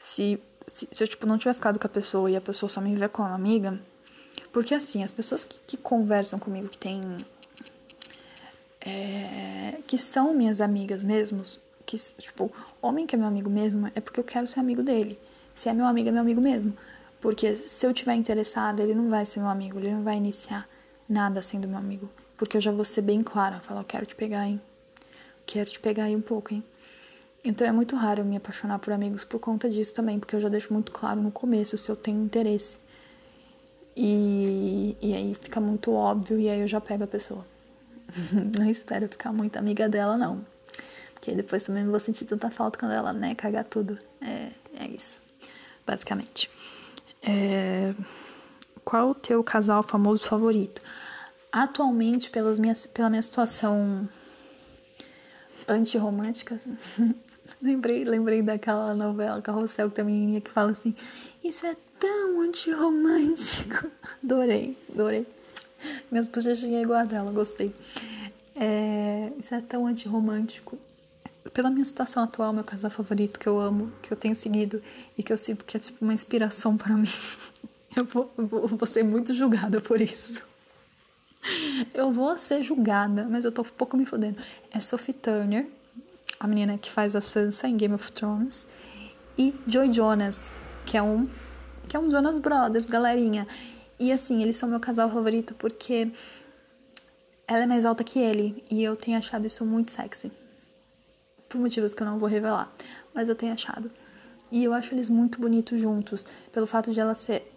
Se, 0.00 0.40
se, 0.66 0.88
se 0.90 1.04
eu 1.04 1.08
tipo, 1.08 1.26
não 1.26 1.38
tiver 1.38 1.54
ficado 1.54 1.78
com 1.78 1.86
a 1.86 1.90
pessoa 1.90 2.30
e 2.30 2.36
a 2.36 2.40
pessoa 2.40 2.68
só 2.68 2.80
me 2.80 2.96
vê 2.96 3.08
como 3.08 3.28
amiga, 3.28 3.78
porque 4.52 4.74
assim, 4.74 5.04
as 5.04 5.12
pessoas 5.12 5.44
que, 5.44 5.58
que 5.66 5.76
conversam 5.76 6.38
comigo, 6.38 6.68
que 6.68 6.78
tem. 6.78 7.00
É, 8.80 9.78
que 9.86 9.96
são 9.96 10.34
minhas 10.34 10.60
amigas 10.60 11.02
mesmos, 11.02 11.60
que, 11.86 11.96
tipo, 11.96 12.50
homem 12.80 13.06
que 13.06 13.14
é 13.14 13.18
meu 13.18 13.28
amigo 13.28 13.48
mesmo, 13.48 13.90
é 13.94 14.00
porque 14.00 14.18
eu 14.18 14.24
quero 14.24 14.46
ser 14.46 14.60
amigo 14.60 14.82
dele. 14.82 15.18
Se 15.54 15.68
é 15.68 15.72
meu 15.72 15.86
amigo, 15.86 16.08
é 16.08 16.12
meu 16.12 16.22
amigo 16.22 16.40
mesmo. 16.40 16.76
Porque 17.20 17.54
se 17.54 17.86
eu 17.86 17.94
tiver 17.94 18.14
interessada, 18.14 18.82
ele 18.82 18.94
não 18.94 19.08
vai 19.08 19.24
ser 19.24 19.38
meu 19.38 19.48
amigo, 19.48 19.78
ele 19.78 19.92
não 19.92 20.02
vai 20.02 20.16
iniciar 20.16 20.68
nada 21.08 21.40
sendo 21.40 21.68
meu 21.68 21.78
amigo. 21.78 22.10
Porque 22.36 22.56
eu 22.56 22.60
já 22.60 22.72
vou 22.72 22.84
ser 22.84 23.02
bem 23.02 23.22
clara, 23.22 23.60
falar, 23.60 23.82
eu 23.82 23.84
quero 23.84 24.04
te 24.04 24.16
pegar, 24.16 24.46
hein? 24.48 24.60
Quero 25.46 25.70
te 25.70 25.80
pegar 25.80 26.04
aí 26.04 26.16
um 26.16 26.20
pouco, 26.20 26.54
hein? 26.54 26.62
Então 27.44 27.66
é 27.66 27.72
muito 27.72 27.96
raro 27.96 28.20
eu 28.20 28.24
me 28.24 28.36
apaixonar 28.36 28.78
por 28.78 28.92
amigos 28.92 29.24
por 29.24 29.40
conta 29.40 29.68
disso 29.68 29.92
também, 29.92 30.18
porque 30.18 30.36
eu 30.36 30.40
já 30.40 30.48
deixo 30.48 30.72
muito 30.72 30.92
claro 30.92 31.20
no 31.20 31.30
começo 31.30 31.76
se 31.76 31.90
eu 31.90 31.96
tenho 31.96 32.22
interesse. 32.22 32.76
E, 33.96 34.96
e 35.00 35.14
aí 35.14 35.34
fica 35.34 35.60
muito 35.60 35.92
óbvio 35.92 36.38
e 36.38 36.48
aí 36.48 36.60
eu 36.60 36.68
já 36.68 36.80
pego 36.80 37.04
a 37.04 37.06
pessoa. 37.06 37.44
não 38.58 38.70
espero 38.70 39.08
ficar 39.08 39.32
muito 39.32 39.56
amiga 39.56 39.88
dela, 39.88 40.16
não. 40.16 40.44
Porque 41.14 41.34
depois 41.34 41.62
também 41.62 41.86
vou 41.86 42.00
sentir 42.00 42.24
tanta 42.24 42.50
falta 42.50 42.78
quando 42.78 42.92
ela, 42.92 43.12
né, 43.12 43.34
cagar 43.34 43.64
tudo. 43.64 43.98
É, 44.20 44.50
é 44.78 44.86
isso, 44.88 45.18
basicamente. 45.86 46.48
É... 47.22 47.94
Qual 48.84 49.10
o 49.10 49.14
teu 49.14 49.42
casal 49.44 49.82
famoso 49.82 50.26
favorito? 50.26 50.82
Atualmente, 51.52 52.30
pelas 52.30 52.58
minhas, 52.58 52.86
pela 52.86 53.08
minha 53.08 53.22
situação 53.22 54.08
antirromântica, 55.74 56.56
lembrei, 57.60 58.04
lembrei 58.04 58.42
daquela 58.42 58.94
novela 58.94 59.40
Carrossel 59.42 59.88
que 59.88 59.96
tem 59.96 60.02
a 60.02 60.06
menininha 60.06 60.40
que 60.40 60.50
fala 60.50 60.72
assim: 60.72 60.94
Isso 61.42 61.66
é 61.66 61.76
tão 61.98 62.40
antirromântico. 62.40 63.90
Adorei, 64.22 64.76
adorei. 64.92 65.26
Minhas 66.10 66.28
bochechinhas 66.28 66.82
igual 66.82 67.00
a 67.00 67.04
dela, 67.04 67.30
gostei. 67.32 67.74
É, 68.54 69.32
isso 69.38 69.54
é 69.54 69.60
tão 69.60 69.86
antirromântico. 69.86 70.78
Pela 71.52 71.70
minha 71.70 71.84
situação 71.84 72.22
atual, 72.22 72.52
meu 72.52 72.64
casal 72.64 72.90
favorito 72.90 73.38
que 73.38 73.48
eu 73.48 73.58
amo, 73.58 73.92
que 74.00 74.12
eu 74.12 74.16
tenho 74.16 74.34
seguido 74.34 74.82
e 75.18 75.22
que 75.22 75.32
eu 75.32 75.38
sinto 75.38 75.64
que 75.64 75.76
é 75.76 75.80
tipo 75.80 76.04
uma 76.04 76.14
inspiração 76.14 76.76
para 76.76 76.96
mim. 76.96 77.08
Eu 77.94 78.06
vou, 78.06 78.32
eu 78.38 78.46
vou, 78.46 78.66
vou 78.68 78.86
ser 78.86 79.02
muito 79.02 79.34
julgada 79.34 79.78
por 79.78 80.00
isso. 80.00 80.42
Eu 81.92 82.12
vou 82.12 82.36
ser 82.38 82.62
julgada, 82.62 83.26
mas 83.28 83.44
eu 83.44 83.52
tô 83.52 83.62
um 83.62 83.64
pouco 83.64 83.96
me 83.96 84.06
fodendo. 84.06 84.36
É 84.70 84.80
Sophie 84.80 85.12
Turner, 85.12 85.66
a 86.38 86.46
menina 86.46 86.78
que 86.78 86.90
faz 86.90 87.16
a 87.16 87.20
Sansa 87.20 87.66
em 87.68 87.76
Game 87.76 87.94
of 87.94 88.12
Thrones, 88.12 88.66
e 89.36 89.54
Joy 89.66 89.92
Jonas, 89.92 90.50
que 90.86 90.96
é 90.96 91.02
um 91.02 91.28
que 91.88 91.96
é 91.96 92.00
um 92.00 92.10
Jonas 92.10 92.38
Brothers, 92.38 92.86
galerinha. 92.86 93.46
E 93.98 94.12
assim, 94.12 94.42
eles 94.42 94.56
são 94.56 94.68
meu 94.68 94.80
casal 94.80 95.10
favorito 95.10 95.54
porque 95.54 96.10
ela 97.46 97.64
é 97.64 97.66
mais 97.66 97.84
alta 97.84 98.04
que 98.04 98.18
ele 98.18 98.64
e 98.70 98.82
eu 98.82 98.96
tenho 98.96 99.18
achado 99.18 99.46
isso 99.46 99.64
muito 99.64 99.90
sexy. 99.90 100.32
Por 101.48 101.60
motivos 101.60 101.92
que 101.92 102.02
eu 102.02 102.06
não 102.06 102.18
vou 102.18 102.28
revelar, 102.28 102.72
mas 103.12 103.28
eu 103.28 103.34
tenho 103.34 103.52
achado. 103.52 103.90
E 104.50 104.64
eu 104.64 104.72
acho 104.72 104.94
eles 104.94 105.08
muito 105.08 105.40
bonitos 105.40 105.80
juntos, 105.80 106.26
pelo 106.50 106.66
fato 106.66 106.92
de 106.92 107.00
ela 107.00 107.14
ser 107.14 107.50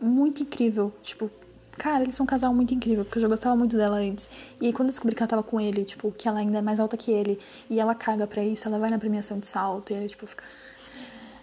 muito 0.00 0.42
incrível, 0.42 0.92
tipo, 1.02 1.30
Cara, 1.78 2.04
eles 2.04 2.14
são 2.14 2.24
um 2.24 2.26
casal 2.26 2.52
muito 2.54 2.74
incrível, 2.74 3.04
porque 3.04 3.18
eu 3.18 3.22
já 3.22 3.28
gostava 3.28 3.56
muito 3.56 3.76
dela 3.76 3.96
antes. 3.96 4.28
E 4.60 4.66
aí, 4.66 4.72
quando 4.72 4.88
eu 4.88 4.92
descobri 4.92 5.16
que 5.16 5.22
ela 5.22 5.28
tava 5.28 5.42
com 5.42 5.60
ele, 5.60 5.84
tipo, 5.84 6.12
que 6.12 6.28
ela 6.28 6.38
ainda 6.38 6.58
é 6.58 6.62
mais 6.62 6.78
alta 6.78 6.96
que 6.96 7.10
ele, 7.10 7.38
e 7.70 7.80
ela 7.80 7.94
caga 7.94 8.26
pra 8.26 8.44
isso, 8.44 8.68
ela 8.68 8.78
vai 8.78 8.90
na 8.90 8.98
premiação 8.98 9.38
de 9.38 9.46
salto, 9.46 9.92
e 9.92 9.96
ele, 9.96 10.08
tipo, 10.08 10.26
fica 10.26 10.44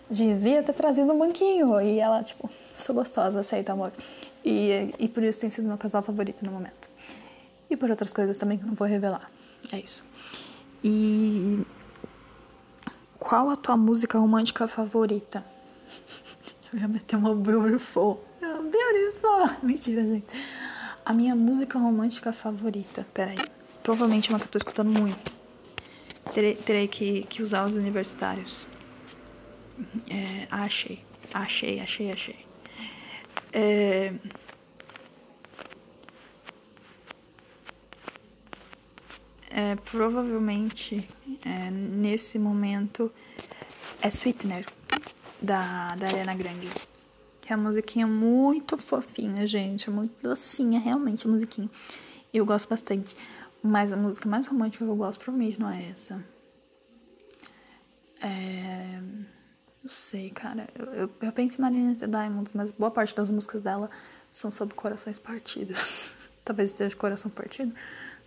devia 0.09 0.63
ter 0.63 0.73
trazido 0.73 1.11
um 1.13 1.19
banquinho. 1.19 1.79
E 1.79 1.99
ela, 1.99 2.23
tipo, 2.23 2.49
sou 2.73 2.95
gostosa, 2.95 3.39
aceita 3.39 3.73
amor. 3.73 3.91
E, 4.43 4.93
e 4.97 5.07
por 5.07 5.21
isso 5.23 5.39
tem 5.39 5.49
sido 5.49 5.67
meu 5.67 5.77
casal 5.77 6.01
favorito 6.01 6.43
no 6.43 6.51
momento. 6.51 6.89
E 7.69 7.77
por 7.77 7.89
outras 7.89 8.11
coisas 8.11 8.37
também 8.37 8.57
que 8.57 8.65
não 8.65 8.73
vou 8.73 8.87
revelar. 8.87 9.29
É 9.71 9.79
isso. 9.79 10.03
E 10.83 11.63
qual 13.19 13.49
a 13.49 13.55
tua 13.55 13.77
música 13.77 14.17
romântica 14.17 14.67
favorita? 14.67 15.45
Eu 16.73 16.79
ia 16.79 16.87
meter 16.87 17.15
uma 17.15 17.35
beautiful. 17.35 18.23
Beautiful. 18.57 19.57
Mentira, 19.63 20.03
gente. 20.03 20.27
A 21.05 21.13
minha 21.13 21.35
música 21.35 21.77
romântica 21.77 22.33
favorita. 22.33 23.05
Peraí. 23.13 23.37
provavelmente 23.83 24.29
é 24.29 24.33
uma 24.33 24.39
que 24.39 24.45
eu 24.45 24.51
tô 24.51 24.57
escutando 24.57 24.89
muito. 24.89 25.33
Terei, 26.33 26.55
terei 26.55 26.87
que, 26.87 27.23
que 27.23 27.41
usar 27.41 27.65
os 27.65 27.73
universitários. 27.73 28.67
É, 30.09 30.47
achei, 30.51 31.03
achei, 31.33 31.79
achei, 31.79 32.11
achei. 32.11 32.45
É, 33.51 34.13
é, 39.49 39.75
provavelmente 39.89 41.07
é, 41.45 41.71
nesse 41.71 42.37
momento 42.37 43.11
é 44.01 44.09
Sweetener 44.09 44.65
da, 45.41 45.95
da 45.95 46.07
Ariana 46.07 46.35
Grande. 46.35 46.67
Que 47.49 47.53
é 47.53 47.55
uma 47.55 47.65
musiquinha 47.65 48.05
muito 48.05 48.77
fofinha, 48.77 49.47
gente. 49.47 49.89
Muito 49.89 50.21
docinha, 50.21 50.79
realmente, 50.79 51.25
a 51.25 51.31
musiquinha. 51.31 51.67
Eu 52.31 52.45
gosto 52.45 52.69
bastante. 52.69 53.15
Mas 53.63 53.91
a 53.91 53.97
música 53.97 54.29
mais 54.29 54.45
romântica 54.45 54.85
que 54.85 54.91
eu 54.91 54.95
gosto 54.95 55.19
provavelmente 55.19 55.59
não 55.59 55.67
é 55.67 55.89
essa. 55.89 56.23
É. 58.21 59.01
Não 59.81 59.89
sei, 59.89 60.29
cara. 60.29 60.69
Eu, 60.77 60.85
eu, 60.93 61.11
eu 61.21 61.31
penso 61.31 61.57
em 61.57 61.61
Marina 61.63 61.95
Diamonds, 61.95 62.53
mas 62.53 62.69
boa 62.69 62.91
parte 62.91 63.15
das 63.15 63.31
músicas 63.31 63.63
dela 63.63 63.89
são 64.31 64.51
sobre 64.51 64.75
corações 64.75 65.17
partidos. 65.17 66.13
Talvez 66.45 66.69
esteja 66.69 66.95
coração 66.95 67.31
partido. 67.31 67.73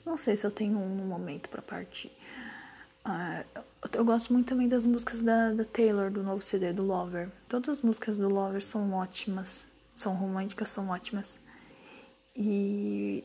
Não 0.05 0.17
sei 0.17 0.37
se 0.37 0.45
eu 0.45 0.51
tenho 0.51 0.77
um 0.77 0.97
no 0.97 1.05
momento 1.05 1.49
para 1.49 1.63
partir. 1.63 2.11
Uh, 3.05 3.45
eu 3.93 4.05
gosto 4.05 4.33
muito 4.33 4.47
também 4.47 4.69
das 4.69 4.87
músicas 4.87 5.21
da, 5.21 5.53
da, 5.53 5.65
Taylor, 5.65 6.11
do 6.11 6.23
novo 6.23 6.41
CD, 6.41 6.73
do 6.73 6.85
Lover. 6.85 7.31
Todas 7.49 7.69
as 7.69 7.83
músicas 7.83 8.19
do 8.19 8.29
Lover 8.29 8.63
são 8.63 8.93
ótimas. 8.93 9.67
São 9.95 10.15
românticas, 10.15 10.71
são 10.71 10.89
ótimas. 10.89 11.39
E. 12.35 13.25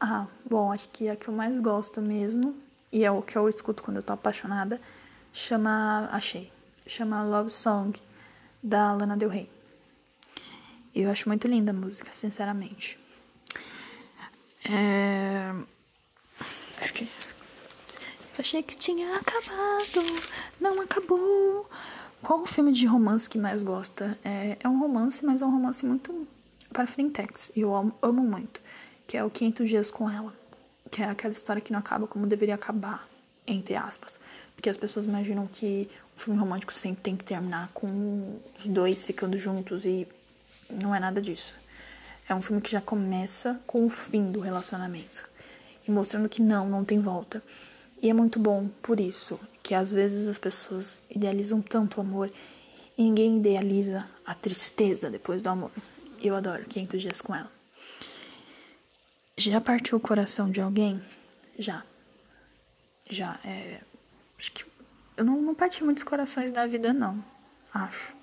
Ah, 0.00 0.26
bom, 0.44 0.72
acho 0.72 0.88
que 0.90 1.08
a 1.08 1.16
que 1.16 1.28
eu 1.28 1.34
mais 1.34 1.58
gosto 1.60 2.02
mesmo, 2.02 2.54
e 2.92 3.04
é 3.04 3.10
o 3.10 3.22
que 3.22 3.36
eu 3.36 3.48
escuto 3.48 3.82
quando 3.82 3.98
eu 3.98 4.02
tô 4.02 4.12
apaixonada, 4.12 4.80
chama. 5.32 6.08
Achei. 6.12 6.52
Chama 6.86 7.22
Love 7.22 7.48
Song, 7.48 7.98
da 8.62 8.92
Lana 8.92 9.16
Del 9.16 9.30
Rey. 9.30 9.50
Eu 10.94 11.10
acho 11.10 11.28
muito 11.28 11.48
linda 11.48 11.70
a 11.70 11.74
música, 11.74 12.12
sinceramente. 12.12 12.98
É... 14.64 15.52
Acho 16.80 16.92
que 16.94 17.08
Achei 18.36 18.62
que 18.64 18.76
tinha 18.76 19.16
acabado, 19.16 20.22
não 20.60 20.80
acabou. 20.80 21.70
Qual 22.20 22.40
o 22.40 22.46
filme 22.46 22.72
de 22.72 22.84
romance 22.84 23.30
que 23.30 23.38
mais 23.38 23.62
gosta? 23.62 24.18
É, 24.24 24.56
é 24.58 24.68
um 24.68 24.78
romance, 24.78 25.24
mas 25.24 25.40
é 25.40 25.46
um 25.46 25.50
romance 25.50 25.86
muito 25.86 26.26
para 26.72 26.86
frentex. 26.86 27.52
E 27.54 27.60
eu 27.60 27.74
amo, 27.74 27.94
amo 28.02 28.22
muito. 28.22 28.60
Que 29.06 29.16
é 29.16 29.22
o 29.22 29.30
500 29.30 29.68
Dias 29.68 29.90
com 29.90 30.10
Ela. 30.10 30.34
Que 30.90 31.02
é 31.02 31.06
aquela 31.06 31.32
história 31.32 31.62
que 31.62 31.72
não 31.72 31.78
acaba 31.78 32.08
como 32.08 32.26
deveria 32.26 32.56
acabar, 32.56 33.08
entre 33.46 33.76
aspas. 33.76 34.18
Porque 34.56 34.68
as 34.68 34.76
pessoas 34.76 35.06
imaginam 35.06 35.46
que 35.46 35.88
o 36.16 36.20
filme 36.20 36.38
romântico 36.38 36.72
sempre 36.72 37.02
tem 37.02 37.16
que 37.16 37.24
terminar 37.24 37.70
com 37.72 38.40
os 38.58 38.66
dois 38.66 39.04
ficando 39.04 39.38
juntos 39.38 39.84
e 39.84 40.08
não 40.68 40.92
é 40.92 40.98
nada 40.98 41.20
disso. 41.20 41.54
É 42.28 42.34
um 42.34 42.42
filme 42.42 42.60
que 42.60 42.70
já 42.70 42.80
começa 42.80 43.60
com 43.66 43.86
o 43.86 43.90
fim 43.90 44.32
do 44.32 44.40
relacionamento 44.40 45.28
e 45.86 45.90
mostrando 45.90 46.28
que 46.28 46.42
não, 46.42 46.68
não 46.68 46.84
tem 46.84 47.00
volta. 47.00 47.42
E 48.04 48.10
é 48.10 48.12
muito 48.12 48.38
bom 48.38 48.68
por 48.82 49.00
isso 49.00 49.40
que 49.62 49.74
às 49.74 49.90
vezes 49.90 50.28
as 50.28 50.36
pessoas 50.36 51.00
idealizam 51.08 51.62
tanto 51.62 51.96
o 51.96 52.00
amor 52.02 52.30
e 52.98 53.02
ninguém 53.02 53.38
idealiza 53.38 54.06
a 54.26 54.34
tristeza 54.34 55.08
depois 55.08 55.40
do 55.40 55.48
amor. 55.48 55.70
Eu 56.22 56.34
adoro 56.36 56.66
500 56.66 57.00
dias 57.00 57.22
com 57.22 57.34
ela. 57.34 57.50
Já 59.38 59.58
partiu 59.58 59.96
o 59.96 60.00
coração 60.02 60.50
de 60.50 60.60
alguém? 60.60 61.02
Já. 61.58 61.82
Já. 63.08 63.40
É... 63.42 63.80
Acho 64.38 64.52
que 64.52 64.66
eu 65.16 65.24
não, 65.24 65.40
não 65.40 65.54
parti 65.54 65.82
muitos 65.82 66.02
corações 66.02 66.50
da 66.50 66.66
vida, 66.66 66.92
não. 66.92 67.24
Acho. 67.72 68.14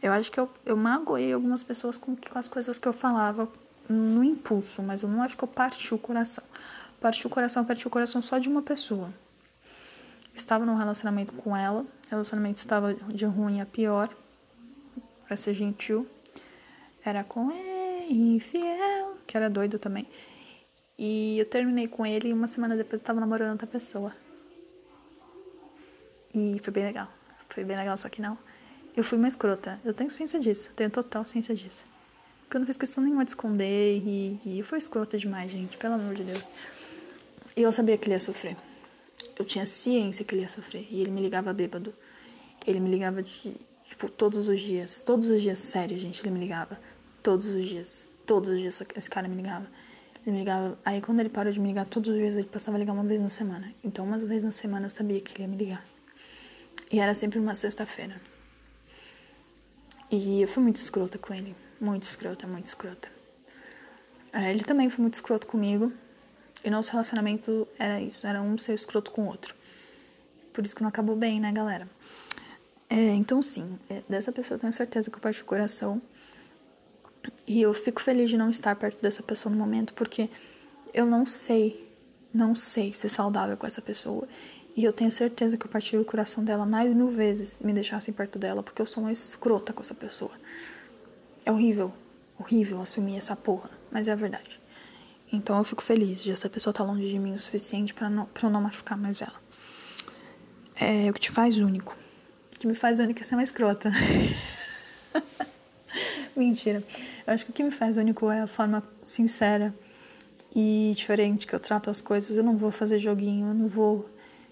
Eu 0.00 0.12
acho 0.12 0.30
que 0.30 0.38
eu, 0.38 0.48
eu 0.64 0.76
magoei 0.76 1.32
algumas 1.32 1.64
pessoas 1.64 1.98
com, 1.98 2.14
com 2.14 2.38
as 2.38 2.46
coisas 2.46 2.78
que 2.78 2.86
eu 2.86 2.92
falava 2.92 3.48
no 3.88 4.22
impulso, 4.22 4.84
mas 4.84 5.02
eu 5.02 5.08
não 5.08 5.20
acho 5.20 5.36
que 5.36 5.42
eu 5.42 5.48
parti 5.48 5.92
o 5.92 5.98
coração 5.98 6.44
partiu 7.00 7.28
o 7.28 7.32
coração, 7.32 7.64
partiu 7.64 7.88
o 7.88 7.90
coração 7.90 8.22
só 8.22 8.38
de 8.38 8.48
uma 8.48 8.62
pessoa. 8.62 9.12
estava 10.34 10.64
num 10.64 10.76
relacionamento 10.76 11.32
com 11.32 11.56
ela, 11.56 11.82
o 11.82 12.10
relacionamento 12.10 12.58
estava 12.58 12.94
de 12.94 13.24
ruim 13.24 13.60
a 13.60 13.66
pior, 13.66 14.08
para 15.26 15.36
ser 15.36 15.54
gentil. 15.54 16.06
Era 17.04 17.24
com 17.24 17.50
ele, 17.50 18.34
infiel, 18.36 19.16
que 19.26 19.36
era 19.36 19.48
doido 19.48 19.78
também. 19.78 20.08
E 20.98 21.38
eu 21.38 21.46
terminei 21.46 21.88
com 21.88 22.04
ele 22.04 22.28
e 22.28 22.32
uma 22.32 22.48
semana 22.48 22.76
depois 22.76 23.00
eu 23.00 23.06
tava 23.06 23.20
namorando 23.20 23.52
outra 23.52 23.66
pessoa. 23.66 24.14
E 26.34 26.60
foi 26.62 26.72
bem 26.72 26.84
legal. 26.84 27.08
Foi 27.48 27.64
bem 27.64 27.76
legal, 27.76 27.96
só 27.96 28.08
que 28.08 28.20
não. 28.20 28.36
Eu 28.96 29.02
fui 29.02 29.16
uma 29.16 29.28
escrota. 29.28 29.80
Eu 29.84 29.94
tenho 29.94 30.10
ciência 30.10 30.38
disso. 30.38 30.70
Tenho 30.76 30.90
total 30.90 31.24
ciência 31.24 31.54
disso. 31.54 31.84
Porque 32.42 32.56
eu 32.56 32.60
não 32.60 32.66
fiz 32.66 32.76
questão 32.76 33.02
nenhuma 33.02 33.24
de 33.24 33.30
esconder. 33.30 34.02
E, 34.04 34.40
e 34.44 34.62
fui 34.62 34.78
escrota 34.78 35.16
demais, 35.16 35.50
gente. 35.50 35.76
Pelo 35.76 35.94
amor 35.94 36.14
de 36.14 36.24
Deus. 36.24 36.48
E 37.56 37.62
eu 37.62 37.72
sabia 37.72 37.96
que 37.98 38.06
ele 38.06 38.14
ia 38.14 38.20
sofrer. 38.20 38.56
Eu 39.38 39.44
tinha 39.44 39.66
ciência 39.66 40.24
que 40.24 40.34
ele 40.34 40.42
ia 40.42 40.48
sofrer. 40.48 40.86
E 40.90 41.00
ele 41.00 41.10
me 41.10 41.20
ligava 41.20 41.52
bêbado. 41.52 41.94
Ele 42.66 42.80
me 42.80 42.90
ligava 42.90 43.22
de, 43.22 43.54
tipo, 43.88 44.08
todos 44.08 44.48
os 44.48 44.60
dias. 44.60 45.00
Todos 45.00 45.28
os 45.28 45.40
dias, 45.42 45.58
sério, 45.58 45.98
gente, 45.98 46.20
ele 46.22 46.30
me 46.30 46.40
ligava. 46.40 46.78
Todos 47.22 47.46
os 47.46 47.64
dias. 47.64 48.10
Todos 48.26 48.48
os 48.50 48.58
dias 48.60 48.82
esse 48.96 49.10
cara 49.10 49.28
me 49.28 49.36
ligava. 49.36 49.66
Ele 50.24 50.32
me 50.32 50.38
ligava. 50.38 50.78
Aí 50.84 51.00
quando 51.00 51.20
ele 51.20 51.28
parou 51.28 51.52
de 51.52 51.58
me 51.58 51.68
ligar 51.68 51.86
todos 51.86 52.10
os 52.10 52.16
dias, 52.16 52.36
ele 52.36 52.48
passava 52.48 52.76
a 52.76 52.80
ligar 52.80 52.92
uma 52.92 53.04
vez 53.04 53.20
na 53.20 53.30
semana. 53.30 53.72
Então, 53.82 54.04
uma 54.04 54.18
vez 54.18 54.42
na 54.42 54.52
semana 54.52 54.86
eu 54.86 54.90
sabia 54.90 55.20
que 55.20 55.34
ele 55.34 55.42
ia 55.42 55.48
me 55.48 55.56
ligar. 55.56 55.84
E 56.90 57.00
era 57.00 57.14
sempre 57.14 57.38
uma 57.38 57.54
sexta-feira. 57.54 58.20
E 60.10 60.42
eu 60.42 60.48
fui 60.48 60.62
muito 60.62 60.76
escrota 60.76 61.18
com 61.18 61.32
ele. 61.32 61.54
Muito 61.80 62.02
escrota, 62.02 62.46
muito 62.46 62.66
escrota. 62.66 63.08
É, 64.32 64.50
ele 64.50 64.64
também 64.64 64.90
foi 64.90 65.02
muito 65.02 65.14
escroto 65.14 65.46
comigo. 65.46 65.92
E 66.62 66.70
nosso 66.70 66.92
relacionamento 66.92 67.66
era 67.78 68.00
isso, 68.00 68.26
era 68.26 68.42
um 68.42 68.58
ser 68.58 68.74
escroto 68.74 69.10
com 69.10 69.22
o 69.22 69.26
outro. 69.26 69.54
Por 70.52 70.64
isso 70.64 70.74
que 70.74 70.82
não 70.82 70.88
acabou 70.88 71.16
bem, 71.16 71.40
né, 71.40 71.50
galera? 71.52 71.88
É, 72.88 73.14
então, 73.14 73.40
sim, 73.42 73.78
é, 73.88 74.02
dessa 74.08 74.32
pessoa 74.32 74.56
eu 74.56 74.60
tenho 74.60 74.72
certeza 74.72 75.10
que 75.10 75.16
eu 75.16 75.20
parto 75.20 75.40
o 75.40 75.44
coração. 75.44 76.02
E 77.46 77.62
eu 77.62 77.72
fico 77.72 78.00
feliz 78.00 78.28
de 78.28 78.36
não 78.36 78.50
estar 78.50 78.74
perto 78.76 79.00
dessa 79.00 79.22
pessoa 79.22 79.52
no 79.52 79.58
momento, 79.58 79.94
porque 79.94 80.28
eu 80.92 81.06
não 81.06 81.24
sei, 81.24 81.88
não 82.32 82.54
sei 82.54 82.92
ser 82.92 83.08
saudável 83.08 83.56
com 83.56 83.66
essa 83.66 83.80
pessoa. 83.80 84.28
E 84.76 84.84
eu 84.84 84.92
tenho 84.92 85.10
certeza 85.10 85.56
que 85.56 85.66
eu 85.66 85.70
parti 85.70 85.96
o 85.96 86.04
coração 86.04 86.44
dela 86.44 86.66
mais 86.66 86.94
mil 86.94 87.08
vezes 87.08 87.60
me 87.60 87.72
deixassem 87.72 88.12
perto 88.12 88.38
dela, 88.38 88.62
porque 88.62 88.82
eu 88.82 88.86
sou 88.86 89.02
uma 89.02 89.12
escrota 89.12 89.72
com 89.72 89.82
essa 89.82 89.94
pessoa. 89.94 90.32
É 91.44 91.50
horrível, 91.50 91.92
horrível 92.38 92.80
assumir 92.80 93.16
essa 93.16 93.34
porra, 93.34 93.70
mas 93.90 94.08
é 94.08 94.12
a 94.12 94.16
verdade. 94.16 94.59
Então 95.32 95.56
eu 95.58 95.64
fico 95.64 95.82
feliz 95.82 96.22
de 96.22 96.32
essa 96.32 96.48
pessoa 96.48 96.72
estar 96.72 96.84
tá 96.84 96.90
longe 96.90 97.08
de 97.08 97.18
mim 97.18 97.34
o 97.34 97.38
suficiente 97.38 97.94
para 97.94 98.10
eu 98.42 98.50
não 98.50 98.60
machucar 98.60 98.98
mais 98.98 99.22
ela. 99.22 99.40
É 100.74 101.08
o 101.08 101.12
que 101.12 101.20
te 101.20 101.30
faz 101.30 101.58
único. 101.58 101.96
O 102.54 102.58
que 102.58 102.66
me 102.66 102.74
faz 102.74 102.98
única 102.98 103.22
é 103.22 103.24
ser 103.24 103.34
uma 103.34 103.42
escrota. 103.42 103.90
Mentira. 106.34 106.82
Eu 107.26 107.34
acho 107.34 107.44
que 107.44 107.50
o 107.50 107.54
que 107.54 107.62
me 107.62 107.70
faz 107.70 107.96
único 107.96 108.30
é 108.30 108.40
a 108.40 108.46
forma 108.46 108.82
sincera 109.04 109.74
e 110.54 110.90
diferente 110.94 111.46
que 111.46 111.54
eu 111.54 111.60
trato 111.60 111.90
as 111.90 112.00
coisas. 112.00 112.36
Eu 112.36 112.44
não 112.44 112.56
vou 112.56 112.70
fazer 112.70 112.98
joguinho, 112.98 113.48
eu 113.48 113.54
não 113.54 113.68
vou 113.68 114.08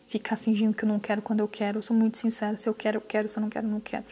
ficar 0.07 0.37
fingindo 0.37 0.77
que 0.77 0.85
eu 0.85 0.89
não 0.89 1.01
quero 1.01 1.23
quando 1.23 1.41
eu 1.41 1.49
quero. 1.49 1.79
Eu 1.79 1.83
sou 1.83 1.97
muito 1.97 2.19
sincera. 2.19 2.57
Se 2.57 2.69
eu 2.69 2.75
quero, 2.75 2.99
eu 2.99 3.03
quero. 3.03 3.29
Se 3.29 3.39
eu 3.39 3.41
não 3.41 3.51
quero, 3.51 3.67
eu 3.67 3.71
não 3.71 3.81
quero. 3.81 4.05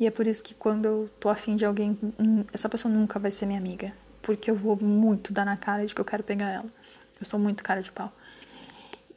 E 0.00 0.06
é 0.06 0.10
por 0.10 0.26
isso 0.26 0.42
que 0.42 0.54
quando 0.54 0.86
eu 0.86 1.10
tô 1.20 1.28
afim 1.28 1.54
de 1.54 1.64
alguém, 1.64 1.96
hum, 2.18 2.44
essa 2.52 2.68
pessoa 2.68 2.92
nunca 2.92 3.18
vai 3.18 3.30
ser 3.30 3.46
minha 3.46 3.58
amiga 3.58 3.92
porque 4.28 4.50
eu 4.50 4.54
vou 4.54 4.76
muito 4.76 5.32
dar 5.32 5.46
na 5.46 5.56
cara 5.56 5.86
de 5.86 5.94
que 5.94 6.00
eu 6.02 6.04
quero 6.04 6.22
pegar 6.22 6.50
ela. 6.50 6.66
Eu 7.18 7.24
sou 7.24 7.40
muito 7.40 7.64
cara 7.64 7.80
de 7.80 7.90
pau. 7.90 8.12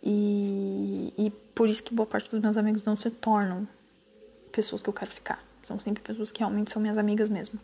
E, 0.02 1.14
e 1.18 1.30
por 1.54 1.68
isso 1.68 1.84
que 1.84 1.94
boa 1.94 2.08
parte 2.08 2.32
dos 2.32 2.40
meus 2.42 2.56
amigos 2.56 2.82
não 2.86 2.96
se 2.96 3.10
tornam 3.12 3.68
pessoas 4.54 4.82
que 4.82 4.88
eu 4.88 4.94
quero 4.94 5.12
ficar. 5.12 5.44
São 5.68 5.78
sempre 5.82 6.02
pessoas 6.02 6.32
que 6.32 6.40
realmente 6.40 6.72
são 6.72 6.82
minhas 6.82 6.98
amigas 6.98 7.28
mesmo. 7.28 7.60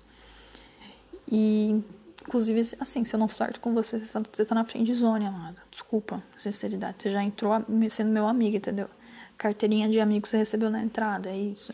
E, 1.32 1.82
inclusive, 2.22 2.76
assim, 2.82 3.06
se 3.06 3.16
eu 3.16 3.18
não 3.18 3.30
flerto 3.30 3.62
com 3.62 3.74
você, 3.74 3.98
você 3.98 4.44
tá 4.44 4.54
na 4.54 4.66
frente 4.66 4.88
de 4.88 4.96
zone, 4.96 5.26
amada. 5.26 5.64
Desculpa, 5.72 6.22
sinceridade. 6.38 7.02
Você 7.02 7.12
já 7.12 7.24
entrou 7.24 7.54
sendo 7.90 8.12
meu 8.12 8.28
amigo, 8.28 8.58
entendeu? 8.58 8.90
Carteirinha 9.38 9.88
de 9.88 10.02
amigo 10.02 10.28
você 10.28 10.36
recebeu 10.36 10.70
na 10.70 10.84
entrada, 10.84 11.30
é 11.30 11.38
isso. 11.38 11.74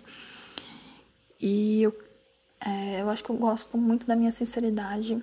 E 1.42 1.82
eu, 1.82 2.00
é, 2.64 3.02
eu 3.02 3.10
acho 3.10 3.24
que 3.24 3.32
eu 3.32 3.38
gosto 3.38 3.76
muito 3.76 4.06
da 4.06 4.16
minha 4.16 4.32
sinceridade 4.32 5.20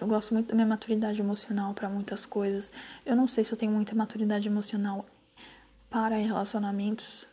eu 0.00 0.06
gosto 0.06 0.32
muito 0.32 0.48
da 0.48 0.54
minha 0.54 0.66
maturidade 0.66 1.20
emocional 1.20 1.74
para 1.74 1.88
muitas 1.88 2.24
coisas. 2.24 2.72
Eu 3.04 3.14
não 3.14 3.26
sei 3.26 3.44
se 3.44 3.52
eu 3.52 3.58
tenho 3.58 3.72
muita 3.72 3.94
maturidade 3.94 4.48
emocional 4.48 5.04
para 5.90 6.16
relacionamentos. 6.16 7.28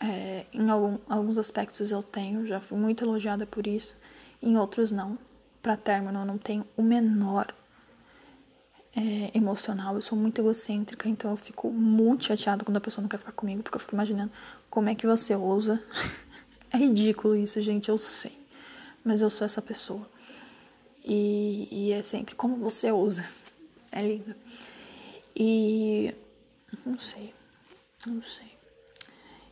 É, 0.00 0.46
em 0.52 0.68
algum, 0.70 0.98
alguns 1.08 1.38
aspectos 1.38 1.90
eu 1.90 2.02
tenho, 2.02 2.46
já 2.46 2.60
fui 2.60 2.78
muito 2.78 3.04
elogiada 3.04 3.46
por 3.46 3.66
isso. 3.66 3.96
Em 4.42 4.56
outros 4.56 4.90
não. 4.90 5.18
Para 5.62 5.76
término 5.76 6.20
eu 6.20 6.24
não 6.24 6.38
tenho 6.38 6.66
o 6.76 6.82
menor 6.82 7.54
é, 8.96 9.36
emocional, 9.36 9.96
eu 9.96 10.02
sou 10.02 10.16
muito 10.16 10.40
egocêntrica, 10.40 11.08
então 11.08 11.30
eu 11.30 11.36
fico 11.36 11.70
muito 11.70 12.24
chateada 12.24 12.64
quando 12.64 12.76
a 12.76 12.80
pessoa 12.80 13.02
não 13.02 13.08
quer 13.08 13.18
ficar 13.18 13.32
comigo, 13.32 13.62
porque 13.62 13.76
eu 13.76 13.80
fico 13.80 13.94
imaginando 13.94 14.30
como 14.70 14.88
é 14.88 14.94
que 14.94 15.06
você 15.06 15.34
ousa. 15.34 15.82
é 16.70 16.76
ridículo 16.76 17.34
isso, 17.36 17.60
gente, 17.60 17.88
eu 17.88 17.98
sei. 17.98 18.38
Mas 19.04 19.20
eu 19.20 19.28
sou 19.28 19.44
essa 19.44 19.60
pessoa. 19.60 20.08
E, 21.04 21.68
e 21.70 21.92
é 21.92 22.02
sempre 22.02 22.34
como 22.34 22.56
você 22.56 22.90
ousa. 22.90 23.28
É 23.92 24.00
lindo. 24.00 24.34
E 25.36 26.14
não 26.84 26.98
sei. 26.98 27.34
Não 28.06 28.22
sei. 28.22 28.54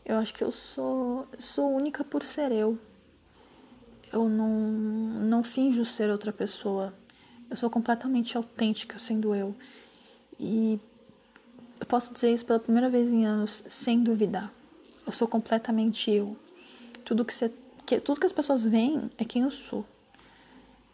Eu 0.04 0.16
acho 0.16 0.34
que 0.34 0.42
eu 0.42 0.50
sou, 0.50 1.28
sou 1.38 1.70
única 1.70 2.02
por 2.02 2.22
ser 2.22 2.50
eu. 2.50 2.78
Eu 4.12 4.28
não, 4.28 4.48
não 4.48 5.44
finjo 5.44 5.84
ser 5.84 6.10
outra 6.10 6.32
pessoa. 6.32 6.92
Eu 7.48 7.56
sou 7.56 7.70
completamente 7.70 8.36
autêntica 8.36 8.98
sendo 8.98 9.34
eu. 9.34 9.54
E 10.40 10.80
eu 11.78 11.86
posso 11.86 12.12
dizer 12.12 12.32
isso 12.32 12.44
pela 12.44 12.58
primeira 12.58 12.88
vez 12.88 13.08
em 13.10 13.24
anos, 13.24 13.62
sem 13.68 14.02
duvidar. 14.02 14.52
Eu 15.06 15.12
sou 15.12 15.28
completamente 15.28 16.10
eu. 16.10 16.36
Tudo 17.04 17.24
que, 17.24 17.32
você, 17.32 17.52
que, 17.86 18.00
tudo 18.00 18.20
que 18.20 18.26
as 18.26 18.32
pessoas 18.32 18.64
veem 18.64 19.10
é 19.18 19.24
quem 19.24 19.42
eu 19.42 19.50
sou. 19.50 19.84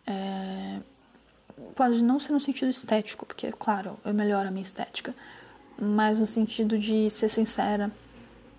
É, 0.08 0.80
pode 1.74 2.02
não 2.02 2.18
ser 2.18 2.32
no 2.32 2.40
sentido 2.40 2.70
estético, 2.70 3.26
porque, 3.26 3.52
claro, 3.52 3.98
eu 4.04 4.14
melhoro 4.14 4.48
a 4.48 4.50
minha 4.50 4.62
estética, 4.62 5.14
mas 5.78 6.18
no 6.18 6.26
sentido 6.26 6.78
de 6.78 7.10
ser 7.10 7.28
sincera, 7.28 7.92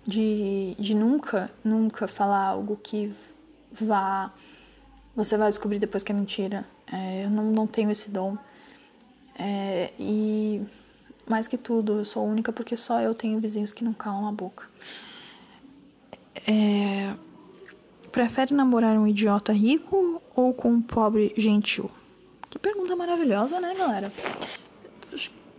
de, 0.06 0.76
de 0.78 0.94
nunca, 0.94 1.50
nunca 1.64 2.06
falar 2.06 2.44
algo 2.46 2.78
que 2.82 3.12
vá. 3.72 4.32
Você 5.14 5.36
vai 5.36 5.48
descobrir 5.48 5.78
depois 5.78 6.02
que 6.02 6.12
é 6.12 6.14
mentira. 6.14 6.64
É, 6.90 7.24
eu 7.24 7.30
não, 7.30 7.44
não 7.44 7.66
tenho 7.66 7.90
esse 7.90 8.10
dom. 8.10 8.38
É, 9.38 9.92
e 9.98 10.62
mais 11.26 11.46
que 11.46 11.56
tudo, 11.58 11.98
eu 11.98 12.04
sou 12.04 12.24
única 12.26 12.52
porque 12.52 12.76
só 12.76 13.00
eu 13.00 13.14
tenho 13.14 13.40
vizinhos 13.40 13.72
que 13.72 13.84
não 13.84 13.92
calam 13.92 14.28
a 14.28 14.32
boca. 14.32 14.66
É, 16.46 17.14
prefere 18.10 18.54
namorar 18.54 18.96
um 18.98 19.06
idiota 19.06 19.52
rico 19.52 20.22
ou 20.34 20.52
com 20.52 20.70
um 20.70 20.82
pobre 20.82 21.32
gentil? 21.36 21.90
Que 22.48 22.58
pergunta 22.58 22.96
maravilhosa, 22.96 23.60
né, 23.60 23.74
galera? 23.74 24.12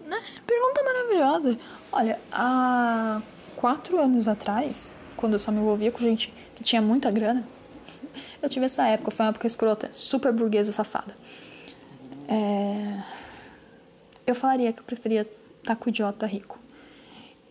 Né? 0.05 0.21
Pergunta 0.45 0.83
maravilhosa. 0.83 1.57
Olha, 1.91 2.19
há 2.31 3.21
quatro 3.55 3.99
anos 3.99 4.27
atrás, 4.27 4.91
quando 5.15 5.33
eu 5.33 5.39
só 5.39 5.51
me 5.51 5.59
envolvia 5.59 5.91
com 5.91 5.99
gente 5.99 6.33
que 6.55 6.63
tinha 6.63 6.81
muita 6.81 7.09
grana, 7.09 7.47
eu 8.41 8.49
tive 8.49 8.65
essa 8.65 8.85
época, 8.87 9.11
foi 9.11 9.25
uma 9.25 9.29
época 9.29 9.47
escrota, 9.47 9.89
super 9.93 10.33
burguesa 10.33 10.71
safada. 10.71 11.15
É... 12.27 13.03
Eu 14.27 14.35
falaria 14.35 14.71
que 14.73 14.79
eu 14.79 14.83
preferia 14.83 15.27
estar 15.59 15.75
com 15.75 15.85
o 15.85 15.89
idiota 15.89 16.25
rico. 16.25 16.59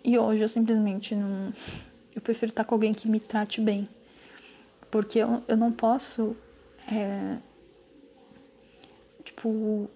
E 0.04 0.18
hoje 0.18 0.42
eu 0.42 0.48
simplesmente 0.48 1.14
não. 1.14 1.52
Eu 2.14 2.20
prefiro 2.20 2.50
estar 2.50 2.64
com 2.64 2.74
alguém 2.74 2.92
que 2.92 3.08
me 3.08 3.20
trate 3.20 3.60
bem. 3.60 3.88
Porque 4.90 5.18
eu, 5.18 5.42
eu 5.46 5.56
não 5.56 5.70
posso. 5.72 6.36
É 6.90 7.36
tipo, 9.40 9.88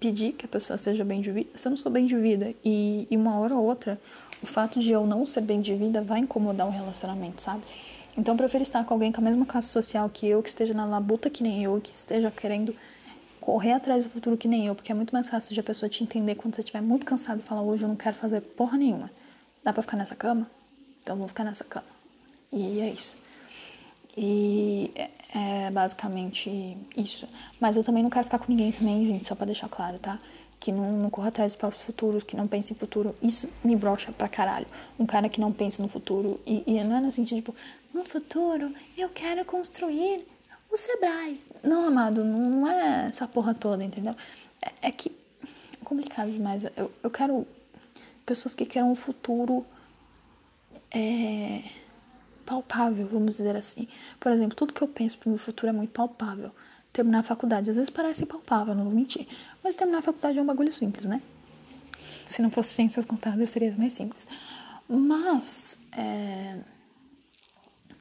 pedir 0.00 0.32
que 0.32 0.44
a 0.44 0.48
pessoa 0.48 0.78
seja 0.78 1.04
bem 1.04 1.20
de 1.20 1.30
vida, 1.30 1.50
se 1.54 1.66
eu 1.66 1.70
não 1.70 1.76
sou 1.76 1.90
bem 1.90 2.06
de 2.06 2.16
vida 2.16 2.54
e, 2.64 3.06
e 3.10 3.16
uma 3.16 3.38
hora 3.38 3.54
ou 3.54 3.64
outra, 3.64 4.00
o 4.42 4.46
fato 4.46 4.78
de 4.78 4.92
eu 4.92 5.06
não 5.06 5.26
ser 5.26 5.40
bem 5.40 5.60
de 5.60 5.74
vida 5.74 6.02
vai 6.02 6.20
incomodar 6.20 6.66
o 6.66 6.70
relacionamento, 6.70 7.42
sabe? 7.42 7.62
Então 8.16 8.34
eu 8.34 8.38
prefiro 8.38 8.62
estar 8.62 8.84
com 8.84 8.94
alguém 8.94 9.12
com 9.12 9.20
a 9.20 9.24
mesma 9.24 9.46
classe 9.46 9.68
social 9.68 10.08
que 10.08 10.26
eu, 10.26 10.42
que 10.42 10.48
esteja 10.48 10.74
na 10.74 10.84
labuta 10.84 11.30
que 11.30 11.42
nem 11.42 11.62
eu, 11.62 11.80
que 11.80 11.92
esteja 11.92 12.30
querendo 12.30 12.74
correr 13.40 13.72
atrás 13.72 14.04
do 14.04 14.10
futuro 14.10 14.36
que 14.36 14.48
nem 14.48 14.66
eu, 14.66 14.74
porque 14.74 14.90
é 14.90 14.94
muito 14.94 15.12
mais 15.12 15.28
fácil 15.28 15.54
de 15.54 15.60
a 15.60 15.62
pessoa 15.62 15.88
te 15.88 16.02
entender 16.02 16.34
quando 16.34 16.54
você 16.54 16.60
estiver 16.60 16.82
muito 16.82 17.06
cansado 17.06 17.40
e 17.40 17.42
falar 17.42 17.62
hoje 17.62 17.84
eu 17.84 17.88
não 17.88 17.96
quero 17.96 18.16
fazer 18.16 18.40
porra 18.40 18.76
nenhuma. 18.76 19.10
Dá 19.62 19.72
pra 19.72 19.82
ficar 19.82 19.96
nessa 19.96 20.16
cama? 20.16 20.48
Então 21.02 21.16
vou 21.16 21.28
ficar 21.28 21.44
nessa 21.44 21.64
cama. 21.64 21.86
E 22.52 22.80
é 22.80 22.90
isso. 22.90 23.16
E 24.16 24.90
é 25.34 25.70
basicamente 25.70 26.76
isso. 26.96 27.26
Mas 27.60 27.76
eu 27.76 27.84
também 27.84 28.02
não 28.02 28.10
quero 28.10 28.24
ficar 28.24 28.38
com 28.38 28.50
ninguém 28.50 28.72
também, 28.72 29.06
gente, 29.06 29.26
só 29.26 29.34
pra 29.34 29.46
deixar 29.46 29.68
claro, 29.68 29.98
tá? 29.98 30.18
Que 30.58 30.72
não, 30.72 30.92
não 30.92 31.10
corra 31.10 31.28
atrás 31.28 31.52
dos 31.52 31.58
próprios 31.58 31.84
futuros, 31.84 32.24
que 32.24 32.36
não 32.36 32.48
pense 32.48 32.72
em 32.72 32.76
futuro. 32.76 33.14
Isso 33.22 33.48
me 33.62 33.76
brocha 33.76 34.10
pra 34.12 34.28
caralho. 34.28 34.66
Um 34.98 35.06
cara 35.06 35.28
que 35.28 35.40
não 35.40 35.52
pensa 35.52 35.82
no 35.82 35.88
futuro. 35.88 36.40
E, 36.46 36.64
e 36.66 36.82
não 36.82 36.96
é 36.96 37.00
no 37.00 37.12
sentido, 37.12 37.36
tipo, 37.36 37.54
no 37.94 38.04
futuro 38.04 38.74
eu 38.96 39.08
quero 39.08 39.44
construir 39.44 40.26
o 40.70 40.76
Sebrae. 40.76 41.40
Não, 41.62 41.86
amado, 41.86 42.24
não, 42.24 42.50
não 42.50 42.68
é 42.68 43.06
essa 43.06 43.26
porra 43.26 43.54
toda, 43.54 43.84
entendeu? 43.84 44.14
É, 44.60 44.88
é 44.88 44.90
que 44.90 45.12
é 45.80 45.84
complicado 45.84 46.30
demais. 46.30 46.64
Eu, 46.76 46.90
eu 47.02 47.10
quero 47.10 47.46
pessoas 48.26 48.54
que 48.54 48.66
querem 48.66 48.88
um 48.88 48.96
futuro. 48.96 49.64
É 50.90 51.62
palpável, 52.48 53.06
vamos 53.06 53.36
dizer 53.36 53.54
assim. 53.54 53.86
Por 54.18 54.32
exemplo, 54.32 54.56
tudo 54.56 54.72
que 54.72 54.80
eu 54.80 54.88
penso 54.88 55.18
para 55.18 55.28
o 55.28 55.30
meu 55.30 55.38
futuro 55.38 55.68
é 55.68 55.72
muito 55.72 55.90
palpável. 55.90 56.50
Terminar 56.90 57.20
a 57.20 57.22
faculdade, 57.22 57.68
às 57.68 57.76
vezes 57.76 57.90
parece 57.90 58.24
palpável, 58.24 58.74
não 58.74 58.84
vou 58.84 58.92
mentir. 58.92 59.28
Mas 59.62 59.76
terminar 59.76 59.98
a 59.98 60.02
faculdade 60.02 60.38
é 60.38 60.42
um 60.42 60.46
bagulho 60.46 60.72
simples, 60.72 61.04
né? 61.04 61.20
Se 62.26 62.40
não 62.40 62.50
fosse 62.50 62.70
ciências 62.70 63.04
contábeis, 63.04 63.50
seria 63.50 63.74
mais 63.76 63.92
simples. 63.92 64.26
Mas, 64.88 65.76
é... 65.92 66.58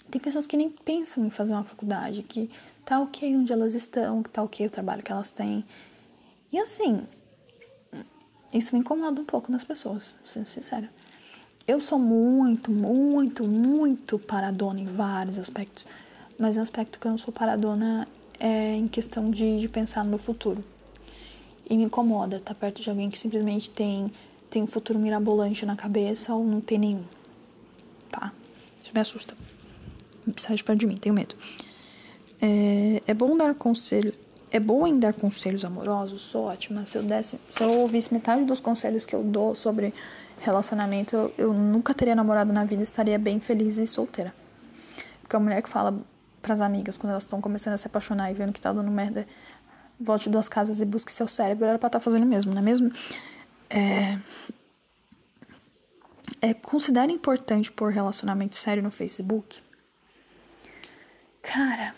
tem 0.10 0.22
pessoas 0.22 0.48
que 0.48 0.56
nem 0.56 0.70
pensam 0.70 1.26
em 1.26 1.30
fazer 1.30 1.52
uma 1.52 1.66
faculdade, 1.66 2.24
que 2.24 2.50
tá 2.86 3.02
ok 3.02 3.36
onde 3.36 3.52
elas 3.52 3.76
estão, 3.76 4.24
que 4.24 4.30
tá 4.30 4.42
ok 4.42 4.66
o 4.66 4.70
trabalho 4.70 5.04
que 5.04 5.12
elas 5.12 5.30
têm. 5.30 5.66
E 6.54 6.58
assim, 6.58 7.06
isso 8.54 8.74
me 8.74 8.80
incomoda 8.80 9.20
um 9.20 9.26
pouco 9.26 9.52
nas 9.52 9.66
pessoas, 9.66 10.14
sendo 10.26 10.48
sincera. 10.48 10.90
Eu 11.68 11.82
sou 11.82 12.00
muito, 12.00 12.72
muito, 12.72 13.46
muito 13.46 14.18
paradona 14.18 14.80
em 14.80 14.86
vários 14.86 15.38
aspectos, 15.38 15.86
mas 16.40 16.56
um 16.56 16.62
aspecto 16.62 16.98
que 16.98 17.06
eu 17.06 17.12
não 17.12 17.18
sou 17.18 17.34
paradona 17.34 18.08
é 18.40 18.74
em 18.74 18.88
questão 18.88 19.30
de, 19.30 19.60
de 19.60 19.68
pensar 19.68 20.06
no 20.06 20.18
futuro. 20.18 20.64
E 21.70 21.76
me 21.76 21.84
incomoda 21.84 22.38
estar 22.38 22.54
tá 22.54 22.58
perto 22.58 22.82
de 22.82 22.90
alguém 22.90 23.10
que 23.10 23.20
simplesmente 23.20 23.70
tem, 23.70 24.10
tem 24.50 24.64
um 24.64 24.68
futuro 24.68 24.98
mirabolante 24.98 25.66
na 25.66 25.76
cabeça 25.76 26.34
ou 26.34 26.46
não 26.46 26.62
tem 26.62 26.78
nenhum. 26.78 27.04
Tá? 28.10 28.32
Isso 28.82 28.94
me 28.94 29.02
assusta. 29.02 29.36
Sai 30.38 30.56
de 30.56 30.64
perto 30.64 30.80
de 30.80 30.88
mim, 30.88 30.96
tenho 30.96 31.14
medo. 31.14 31.36
É, 32.42 33.04
é 33.08 33.14
bom 33.14 33.36
dar 33.36 33.54
conselho. 33.54 34.14
É 34.50 34.60
bom 34.62 34.88
em 34.88 34.98
dar 34.98 35.14
conselhos 35.14 35.66
amorosos? 35.66 36.22
Sou 36.22 36.46
ótima. 36.46 36.86
Se 36.86 36.98
eu, 36.98 37.04
desse, 37.04 37.38
se 37.50 37.62
eu 37.62 37.82
ouvisse 37.82 38.14
metade 38.14 38.46
dos 38.46 38.62
conselhos 38.62 39.06
que 39.06 39.14
eu 39.14 39.22
dou 39.22 39.54
sobre 39.54 39.94
relacionamento, 40.40 41.16
eu, 41.16 41.34
eu 41.38 41.54
nunca 41.54 41.94
teria 41.94 42.16
namorado 42.16 42.54
na 42.54 42.64
vida, 42.64 42.84
estaria 42.84 43.18
bem 43.18 43.40
feliz 43.40 43.78
e 43.78 43.88
solteira. 43.88 44.34
Porque 45.22 45.36
a 45.36 45.40
mulher 45.40 45.62
que 45.62 45.70
fala 45.70 46.00
pras 46.42 46.62
amigas 46.62 46.98
quando 46.98 47.12
elas 47.12 47.24
estão 47.24 47.42
começando 47.42 47.74
a 47.74 47.78
se 47.78 47.88
apaixonar 47.88 48.32
e 48.32 48.34
vendo 48.34 48.54
que 48.54 48.62
tá 48.62 48.72
dando 48.72 48.90
merda, 48.92 49.28
volte 50.00 50.30
duas 50.30 50.48
casas 50.48 50.80
e 50.80 50.86
busque 50.86 51.12
seu 51.12 51.28
cérebro, 51.28 51.66
era 51.66 51.78
pra 51.78 51.88
estar 51.88 52.00
tá 52.00 52.04
fazendo 52.04 52.26
mesmo, 52.26 52.54
não 52.54 52.62
é 52.62 52.64
mesmo? 52.64 52.92
É... 53.70 54.18
é 56.42 56.54
considera 56.54 57.12
importante 57.12 57.72
pôr 57.72 57.92
relacionamento 57.92 58.56
sério 58.56 58.82
no 58.82 58.92
Facebook? 58.92 59.60
Cara, 61.42 61.96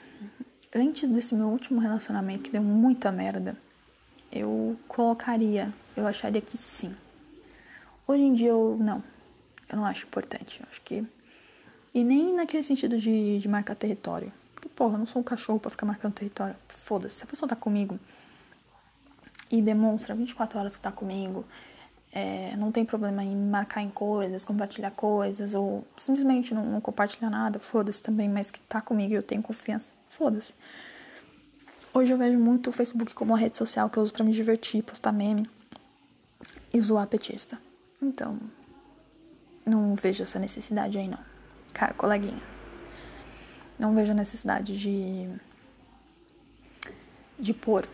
antes 0.75 1.09
desse 1.09 1.35
meu 1.35 1.47
último 1.47 1.79
relacionamento 1.79 2.43
que 2.43 2.51
deu 2.51 2.63
muita 2.63 3.11
merda, 3.11 3.57
eu 4.31 4.77
colocaria, 4.87 5.73
eu 5.95 6.07
acharia 6.07 6.41
que 6.41 6.57
sim. 6.57 6.95
Hoje 8.09 8.23
em 8.23 8.33
dia 8.33 8.49
eu 8.49 8.75
não. 8.79 9.03
Eu 9.71 9.77
não 9.77 9.85
acho 9.85 10.07
importante. 10.07 10.61
Eu 10.61 10.67
acho 10.71 10.81
que. 10.81 11.05
E 11.93 12.03
nem 12.03 12.33
naquele 12.33 12.63
sentido 12.63 12.97
de, 12.97 13.37
de 13.37 13.47
marcar 13.47 13.75
território. 13.75 14.33
Porque, 14.55 14.67
porra, 14.67 14.95
eu 14.95 14.97
não 14.97 15.05
sou 15.05 15.19
um 15.19 15.23
cachorro 15.23 15.59
pra 15.59 15.69
ficar 15.69 15.85
marcando 15.85 16.13
território. 16.13 16.55
Foda-se. 16.69 17.17
Se 17.17 17.23
a 17.23 17.27
pessoa 17.27 17.47
tá 17.47 17.55
comigo 17.55 17.99
e 19.51 19.61
demonstra 19.61 20.15
24 20.15 20.57
horas 20.57 20.75
que 20.75 20.81
tá 20.81 20.91
comigo, 20.91 21.45
é, 22.11 22.55
não 22.57 22.71
tem 22.71 22.83
problema 22.83 23.23
em 23.23 23.35
marcar 23.35 23.83
em 23.83 23.91
coisas, 23.91 24.43
compartilhar 24.43 24.89
coisas, 24.89 25.53
ou 25.53 25.85
simplesmente 25.95 26.51
não, 26.51 26.65
não 26.65 26.81
compartilhar 26.81 27.29
nada, 27.29 27.59
foda-se 27.59 28.01
também, 28.01 28.27
mas 28.27 28.49
que 28.49 28.59
tá 28.61 28.81
comigo 28.81 29.13
e 29.13 29.17
eu 29.17 29.23
tenho 29.23 29.43
confiança, 29.43 29.93
foda-se. 30.09 30.55
Hoje 31.93 32.11
eu 32.11 32.17
vejo 32.17 32.39
muito 32.39 32.71
o 32.71 32.73
Facebook 32.73 33.13
como 33.13 33.33
uma 33.33 33.39
rede 33.39 33.59
social 33.59 33.87
que 33.87 33.97
eu 33.99 34.03
uso 34.03 34.13
para 34.13 34.23
me 34.23 34.31
divertir, 34.31 34.81
postar 34.81 35.11
meme 35.11 35.47
e 36.73 36.81
zoar 36.81 37.05
petista. 37.05 37.68
Então, 38.01 38.39
não 39.65 39.95
vejo 39.95 40.23
essa 40.23 40.39
necessidade 40.39 40.97
aí 40.97 41.07
não. 41.07 41.19
Cara, 41.73 41.93
coleguinha. 41.93 42.41
Não 43.77 43.93
vejo 43.93 44.11
a 44.11 44.15
necessidade 44.15 44.77
de 44.77 45.29
de 47.39 47.53
pôr 47.53 47.87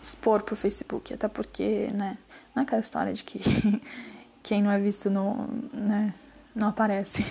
expor 0.00 0.42
pro 0.42 0.54
Facebook, 0.54 1.12
até 1.12 1.26
porque, 1.26 1.88
né, 1.92 2.16
não 2.54 2.62
é 2.62 2.64
aquela 2.64 2.80
história 2.80 3.12
de 3.12 3.24
que 3.24 3.40
quem 4.42 4.62
não 4.62 4.70
é 4.70 4.78
visto 4.78 5.10
não, 5.10 5.48
né, 5.72 6.14
não 6.54 6.68
aparece. 6.68 7.24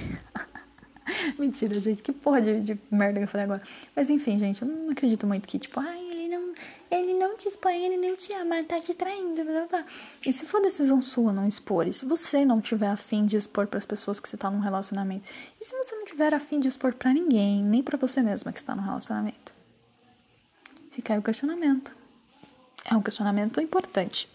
Mentira, 1.40 1.80
gente, 1.80 2.04
que 2.04 2.12
porra 2.12 2.42
de, 2.42 2.60
de 2.60 2.80
merda 2.92 3.20
que 3.20 3.24
eu 3.24 3.28
falei 3.28 3.46
agora. 3.46 3.62
Mas 3.96 4.10
enfim, 4.10 4.38
gente, 4.38 4.62
eu 4.62 4.68
não 4.68 4.90
acredito 4.90 5.26
muito 5.26 5.48
que, 5.48 5.58
tipo, 5.58 5.80
ai, 5.80 6.04
ele 7.02 7.14
não, 7.14 7.26
não 7.26 7.36
não 7.36 7.38
te 7.38 7.50
expõe, 7.50 7.84
ele 7.84 7.98
nem 7.98 8.16
te 8.16 8.34
ama, 8.34 8.64
tá 8.64 8.80
te 8.80 8.94
traindo, 8.94 9.44
blá, 9.44 9.68
blá. 9.70 9.86
E 10.26 10.32
se 10.32 10.46
for 10.46 10.62
decisão 10.62 11.02
sua 11.02 11.34
não 11.34 11.46
expor, 11.46 11.86
e 11.86 11.92
se 11.92 12.06
você 12.06 12.46
não 12.46 12.62
tiver 12.62 12.88
afim 12.88 13.26
de 13.26 13.36
expor 13.36 13.68
para 13.68 13.78
as 13.78 13.86
pessoas 13.86 14.22
que 14.22 14.30
você 14.30 14.38
tá 14.38 14.50
num 14.50 14.60
relacionamento, 14.60 15.30
e 15.60 15.66
se 15.66 15.76
você 15.78 15.96
não 15.96 16.06
tiver 16.06 16.34
afim 16.34 16.62
de 16.62 16.70
expor 16.70 16.94
para 16.94 17.14
ninguém, 17.14 17.62
nem 17.62 17.84
para 17.84 17.98
você 17.98 18.22
mesma 18.22 18.54
que 18.54 18.60
está 18.60 18.74
no 18.74 18.82
relacionamento? 18.82 19.54
Fica 20.92 21.14
aí 21.14 21.20
o 21.20 21.22
questionamento. 21.22 21.92
É 22.86 22.96
um 22.96 23.02
questionamento 23.02 23.60
importante. 23.60 24.30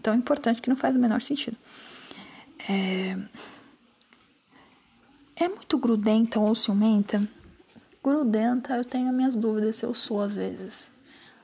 Tão 0.00 0.14
importante 0.14 0.62
que 0.62 0.68
não 0.68 0.76
faz 0.76 0.94
o 0.94 0.98
menor 0.98 1.20
sentido. 1.20 1.56
É, 2.68 3.18
é 5.34 5.48
muito 5.48 5.76
grudenta 5.78 6.38
ou 6.38 6.54
ciumenta? 6.54 7.28
Grudenta, 8.04 8.76
eu 8.76 8.84
tenho 8.84 9.12
minhas 9.12 9.34
dúvidas 9.34 9.76
se 9.76 9.84
eu 9.84 9.92
sou 9.94 10.22
às 10.22 10.36
vezes. 10.36 10.92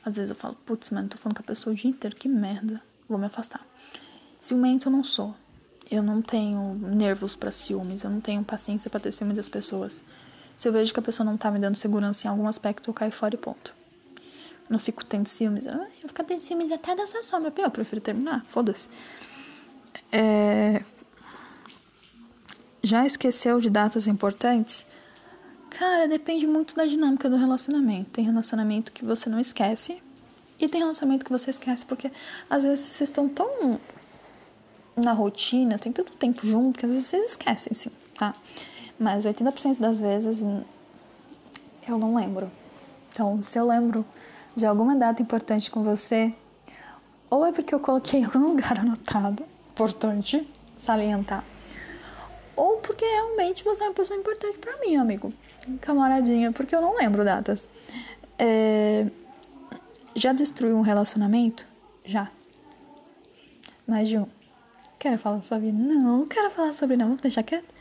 Às 0.06 0.14
vezes 0.14 0.30
eu 0.30 0.36
falo, 0.36 0.54
putz, 0.64 0.90
mano, 0.90 1.08
tô 1.08 1.18
falando 1.18 1.38
com 1.38 1.42
a 1.42 1.46
pessoa 1.46 1.74
o 1.74 1.76
dia 1.76 1.90
inteiro, 1.90 2.14
que 2.14 2.28
merda, 2.28 2.80
vou 3.08 3.18
me 3.18 3.26
afastar. 3.26 3.66
Ciumento 4.38 4.86
eu 4.86 4.92
não 4.92 5.02
sou. 5.02 5.34
Eu 5.90 6.00
não 6.00 6.22
tenho 6.22 6.74
nervos 6.74 7.34
para 7.34 7.50
ciúmes, 7.50 8.04
eu 8.04 8.10
não 8.10 8.20
tenho 8.20 8.44
paciência 8.44 8.88
para 8.88 9.00
ter 9.00 9.10
ciúme 9.10 9.34
das 9.34 9.48
pessoas. 9.48 10.04
Se 10.56 10.68
eu 10.68 10.72
vejo 10.72 10.94
que 10.94 11.00
a 11.00 11.02
pessoa 11.02 11.24
não 11.24 11.36
tá 11.36 11.50
me 11.50 11.58
dando 11.58 11.74
segurança 11.74 12.24
em 12.24 12.30
algum 12.30 12.46
aspecto, 12.46 12.88
eu 12.88 12.94
caio 12.94 13.10
fora 13.10 13.34
e 13.34 13.38
ponto. 13.38 13.74
Não 14.70 14.78
fico 14.78 15.04
tendo 15.04 15.28
ciúmes. 15.28 15.66
Ah, 15.66 15.88
eu 16.00 16.08
fico 16.08 16.22
tendo 16.22 16.40
ciúmes 16.40 16.70
até 16.70 16.94
dessa 16.94 17.20
sombra. 17.24 17.52
Eu 17.56 17.70
prefiro 17.70 18.00
terminar, 18.00 18.44
foda-se. 18.48 18.88
É, 20.12 20.84
já 22.80 23.04
esqueceu 23.04 23.60
de 23.60 23.68
datas 23.68 24.06
importantes? 24.06 24.86
Cara, 25.78 26.08
depende 26.08 26.46
muito 26.46 26.74
da 26.74 26.86
dinâmica 26.86 27.28
do 27.28 27.36
relacionamento. 27.36 28.08
Tem 28.10 28.24
relacionamento 28.24 28.90
que 28.90 29.04
você 29.04 29.28
não 29.28 29.38
esquece 29.38 30.02
e 30.58 30.66
tem 30.66 30.80
relacionamento 30.80 31.22
que 31.22 31.30
você 31.30 31.50
esquece 31.50 31.84
porque 31.84 32.10
às 32.48 32.62
vezes 32.62 32.86
vocês 32.86 33.10
estão 33.10 33.28
tão 33.28 33.78
na 34.96 35.12
rotina, 35.12 35.78
tem 35.78 35.92
tanto 35.92 36.14
tempo 36.14 36.46
junto 36.46 36.78
que 36.78 36.86
às 36.86 36.92
vezes 36.92 37.06
vocês 37.06 37.24
esquecem, 37.26 37.74
sim, 37.74 37.90
tá? 38.14 38.34
Mas 38.98 39.26
80% 39.26 39.78
das 39.78 40.00
vezes 40.00 40.42
eu 41.86 41.98
não 41.98 42.14
lembro. 42.14 42.50
Então, 43.12 43.42
se 43.42 43.58
eu 43.58 43.66
lembro 43.66 44.02
de 44.56 44.64
alguma 44.64 44.96
data 44.96 45.20
importante 45.20 45.70
com 45.70 45.82
você, 45.82 46.32
ou 47.28 47.44
é 47.44 47.52
porque 47.52 47.74
eu 47.74 47.80
coloquei 47.80 48.20
em 48.20 48.24
algum 48.24 48.48
lugar 48.48 48.78
anotado, 48.80 49.44
importante 49.72 50.48
salientar, 50.78 51.44
ou 52.56 52.78
porque 52.78 53.04
realmente 53.04 53.62
você 53.62 53.84
é 53.84 53.88
uma 53.88 53.94
pessoa 53.94 54.18
importante 54.18 54.58
para 54.58 54.78
mim, 54.78 54.96
amigo. 54.96 55.34
Camaradinha, 55.80 56.52
porque 56.52 56.74
eu 56.74 56.80
não 56.80 56.96
lembro 56.96 57.24
datas. 57.24 57.68
É... 58.38 59.06
Já 60.14 60.32
destruiu 60.32 60.76
um 60.76 60.82
relacionamento? 60.82 61.66
Já. 62.04 62.30
Mais 63.86 64.08
de 64.08 64.18
um. 64.18 64.26
Quero 64.98 65.18
falar 65.18 65.42
sobre. 65.42 65.72
Não, 65.72 66.18
não 66.18 66.26
quero 66.26 66.50
falar 66.50 66.72
sobre 66.72 66.96
não. 66.96 67.06
Vamos 67.06 67.22
deixar 67.22 67.42
quieto. 67.42 67.74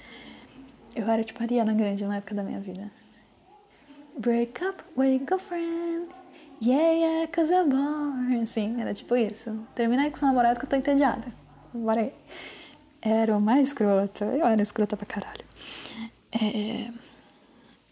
Eu 0.95 1.09
era 1.09 1.23
tipo 1.23 1.41
Ariana 1.41 1.73
Grande 1.73 2.05
na 2.05 2.17
época 2.17 2.35
da 2.35 2.43
minha 2.43 2.59
vida. 2.59 2.91
Break 4.17 4.63
up 4.63 4.83
with 4.97 5.11
your 5.11 5.27
girlfriend. 5.27 6.07
Yeah, 6.61 6.91
yeah, 6.93 7.27
cause 7.27 7.51
I'm 7.51 7.69
born. 7.69 8.45
Sim, 8.47 8.81
era 8.81 8.93
tipo 8.93 9.15
isso. 9.15 9.67
Terminei 9.75 10.09
com 10.09 10.17
seu 10.17 10.27
namorado 10.27 10.59
que 10.59 10.65
eu 10.65 10.69
tô 10.69 10.75
entediada. 10.75 11.25
Bora 11.73 12.01
aí 12.01 12.13
era 13.05 13.37
o 13.37 13.41
mais 13.41 13.67
escrota. 13.67 14.25
Eu 14.25 14.47
era 14.47 14.61
escrota 14.61 14.97
pra 14.97 15.05
caralho. 15.05 15.45
É... 16.31 16.91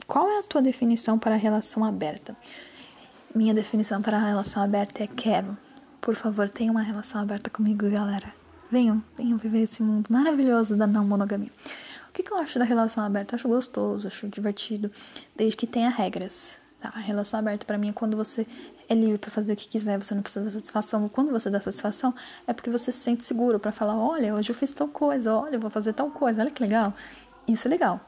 Qual 0.05 0.29
é 0.29 0.39
a 0.39 0.43
tua 0.43 0.61
definição 0.61 1.17
para 1.17 1.35
a 1.35 1.37
relação 1.37 1.83
aberta? 1.83 2.35
Minha 3.33 3.53
definição 3.53 4.01
para 4.01 4.17
a 4.17 4.27
relação 4.27 4.61
aberta 4.61 5.03
é 5.03 5.07
quero. 5.07 5.57
Por 6.01 6.15
favor, 6.15 6.49
tenha 6.49 6.71
uma 6.71 6.81
relação 6.81 7.21
aberta 7.21 7.49
comigo, 7.49 7.89
galera. 7.89 8.33
Venham, 8.69 9.01
venham 9.17 9.37
viver 9.37 9.61
esse 9.61 9.81
mundo 9.81 10.07
maravilhoso 10.09 10.75
da 10.75 10.85
não 10.85 11.05
monogamia. 11.05 11.51
O 12.09 12.11
que, 12.11 12.21
que 12.21 12.31
eu 12.31 12.37
acho 12.37 12.59
da 12.59 12.65
relação 12.65 13.03
aberta? 13.03 13.35
Acho 13.35 13.47
gostoso, 13.47 14.07
acho 14.07 14.27
divertido, 14.27 14.91
desde 15.35 15.55
que 15.55 15.65
tenha 15.65 15.89
regras. 15.89 16.59
Tá? 16.81 16.91
A 16.93 16.99
relação 16.99 17.39
aberta 17.39 17.65
para 17.65 17.77
mim 17.77 17.89
é 17.89 17.93
quando 17.93 18.17
você 18.17 18.45
é 18.89 18.93
livre 18.93 19.17
para 19.17 19.31
fazer 19.31 19.53
o 19.53 19.55
que 19.55 19.67
quiser, 19.67 19.97
você 19.97 20.13
não 20.13 20.21
precisa 20.21 20.43
dar 20.43 20.51
satisfação. 20.51 21.07
Quando 21.07 21.31
você 21.31 21.49
dá 21.49 21.61
satisfação, 21.61 22.13
é 22.45 22.51
porque 22.51 22.69
você 22.69 22.91
se 22.91 22.99
sente 22.99 23.23
seguro 23.23 23.57
para 23.57 23.71
falar: 23.71 23.97
olha, 23.97 24.35
hoje 24.35 24.51
eu 24.51 24.55
fiz 24.55 24.71
tal 24.73 24.89
coisa, 24.89 25.33
olha, 25.33 25.55
eu 25.55 25.59
vou 25.61 25.69
fazer 25.69 25.93
tal 25.93 26.11
coisa, 26.11 26.41
olha 26.41 26.51
que 26.51 26.61
legal. 26.61 26.93
Isso 27.47 27.67
é 27.67 27.71
legal. 27.71 28.01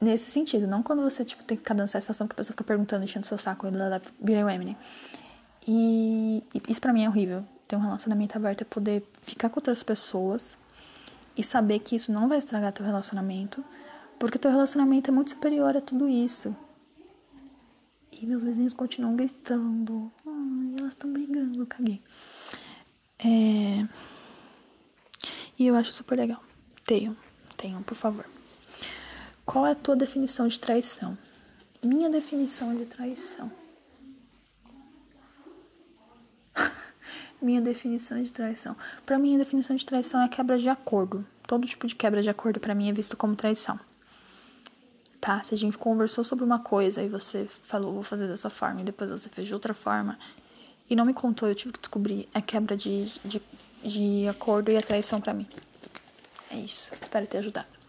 Nesse 0.00 0.30
sentido, 0.30 0.66
não 0.66 0.82
quando 0.82 1.02
você 1.02 1.24
tipo, 1.24 1.44
tem 1.44 1.56
que 1.56 1.62
ficar 1.62 1.74
dando 1.74 1.88
satisfação 1.88 2.26
que 2.26 2.32
a 2.32 2.36
pessoa 2.36 2.54
fica 2.54 2.64
perguntando, 2.64 3.04
enchendo 3.04 3.26
seu 3.26 3.36
saco, 3.36 3.66
e 3.66 3.70
vira 4.24 4.46
o 4.46 4.48
Eminem. 4.48 4.76
E 5.68 6.42
isso 6.68 6.80
para 6.80 6.92
mim 6.92 7.04
é 7.04 7.08
horrível. 7.08 7.44
Ter 7.68 7.76
um 7.76 7.80
relacionamento 7.80 8.36
aberto 8.36 8.62
é 8.62 8.64
poder 8.64 9.06
ficar 9.22 9.50
com 9.50 9.58
outras 9.58 9.82
pessoas 9.82 10.56
e 11.36 11.44
saber 11.44 11.80
que 11.80 11.94
isso 11.94 12.10
não 12.10 12.28
vai 12.28 12.38
estragar 12.38 12.72
teu 12.72 12.84
relacionamento, 12.84 13.62
porque 14.18 14.38
teu 14.38 14.50
relacionamento 14.50 15.10
é 15.10 15.12
muito 15.12 15.30
superior 15.30 15.76
a 15.76 15.80
tudo 15.80 16.08
isso. 16.08 16.56
E 18.10 18.26
meus 18.26 18.42
vizinhos 18.42 18.74
continuam 18.74 19.14
gritando. 19.14 20.10
Ai, 20.26 20.74
elas 20.78 20.94
estão 20.94 21.12
brigando, 21.12 21.66
caguei. 21.66 22.02
É... 23.18 23.86
E 25.58 25.66
eu 25.66 25.74
acho 25.76 25.92
super 25.92 26.18
legal. 26.18 26.42
Tenham, 26.84 27.14
tenham, 27.56 27.82
por 27.82 27.94
favor. 27.94 28.24
Qual 29.50 29.66
é 29.66 29.72
a 29.72 29.74
tua 29.74 29.96
definição 29.96 30.46
de 30.46 30.60
traição? 30.60 31.18
Minha 31.82 32.08
definição 32.08 32.72
de 32.76 32.86
traição. 32.86 33.50
minha 37.42 37.60
definição 37.60 38.22
de 38.22 38.30
traição. 38.30 38.76
Para 39.04 39.18
mim, 39.18 39.34
a 39.34 39.38
definição 39.38 39.74
de 39.74 39.84
traição 39.84 40.22
é 40.22 40.28
quebra 40.28 40.56
de 40.56 40.68
acordo. 40.68 41.26
Todo 41.48 41.66
tipo 41.66 41.88
de 41.88 41.96
quebra 41.96 42.22
de 42.22 42.30
acordo 42.30 42.60
para 42.60 42.76
mim 42.76 42.90
é 42.90 42.92
visto 42.92 43.16
como 43.16 43.34
traição 43.34 43.80
tá? 45.20 45.42
Se 45.42 45.52
a 45.52 45.56
gente 45.56 45.76
conversou 45.76 46.24
sobre 46.24 46.44
uma 46.44 46.60
coisa 46.60 47.02
e 47.02 47.08
você 47.08 47.46
falou, 47.64 47.92
vou 47.92 48.02
fazer 48.02 48.26
dessa 48.26 48.48
forma, 48.48 48.80
e 48.80 48.84
depois 48.84 49.10
você 49.10 49.28
fez 49.28 49.46
de 49.46 49.52
outra 49.52 49.74
forma, 49.74 50.18
e 50.88 50.96
não 50.96 51.04
me 51.04 51.12
contou, 51.12 51.48
eu 51.48 51.54
tive 51.54 51.74
que 51.74 51.80
descobrir 51.80 52.26
a 52.32 52.40
quebra 52.40 52.76
de, 52.76 53.04
de, 53.24 53.42
de 53.84 54.28
acordo 54.28 54.70
e 54.70 54.76
a 54.76 54.82
traição 54.82 55.20
para 55.20 55.34
mim. 55.34 55.46
É 56.50 56.56
isso, 56.56 56.90
espero 56.94 57.26
ter 57.26 57.38
ajudado. 57.38 57.79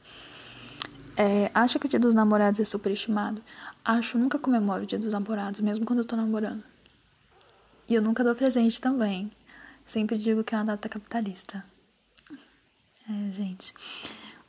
É, 1.22 1.52
acha 1.54 1.78
que 1.78 1.86
o 1.86 1.90
dia 1.90 2.00
dos 2.00 2.16
namorados 2.16 2.60
é 2.60 2.64
superestimado? 2.64 3.44
Acho, 3.86 4.18
nunca 4.18 4.40
comemoro 4.40 4.82
o 4.82 4.86
dia 4.88 4.98
dos 4.98 5.12
namorados, 5.12 5.62
mesmo 5.62 5.86
quando 5.86 6.00
eu 6.00 6.06
tô 6.06 6.16
namorando. 6.16 6.64
E 7.88 7.94
eu 7.94 8.02
nunca 8.02 8.24
dou 8.24 8.34
presente 8.34 8.82
também. 8.82 9.32
Sempre 9.86 10.18
digo 10.18 10.44
que 10.44 10.56
é 10.56 10.58
uma 10.58 10.64
data 10.64 10.90
capitalista. 10.90 11.64
É, 13.08 13.32
gente. 13.34 13.72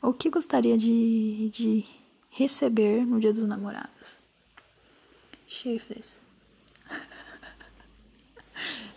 O 0.01 0.13
que 0.13 0.31
gostaria 0.31 0.75
de, 0.75 1.51
de 1.53 1.85
receber 2.31 3.05
no 3.05 3.19
dia 3.19 3.31
dos 3.31 3.43
namorados? 3.43 4.17
Chifres. 5.45 6.22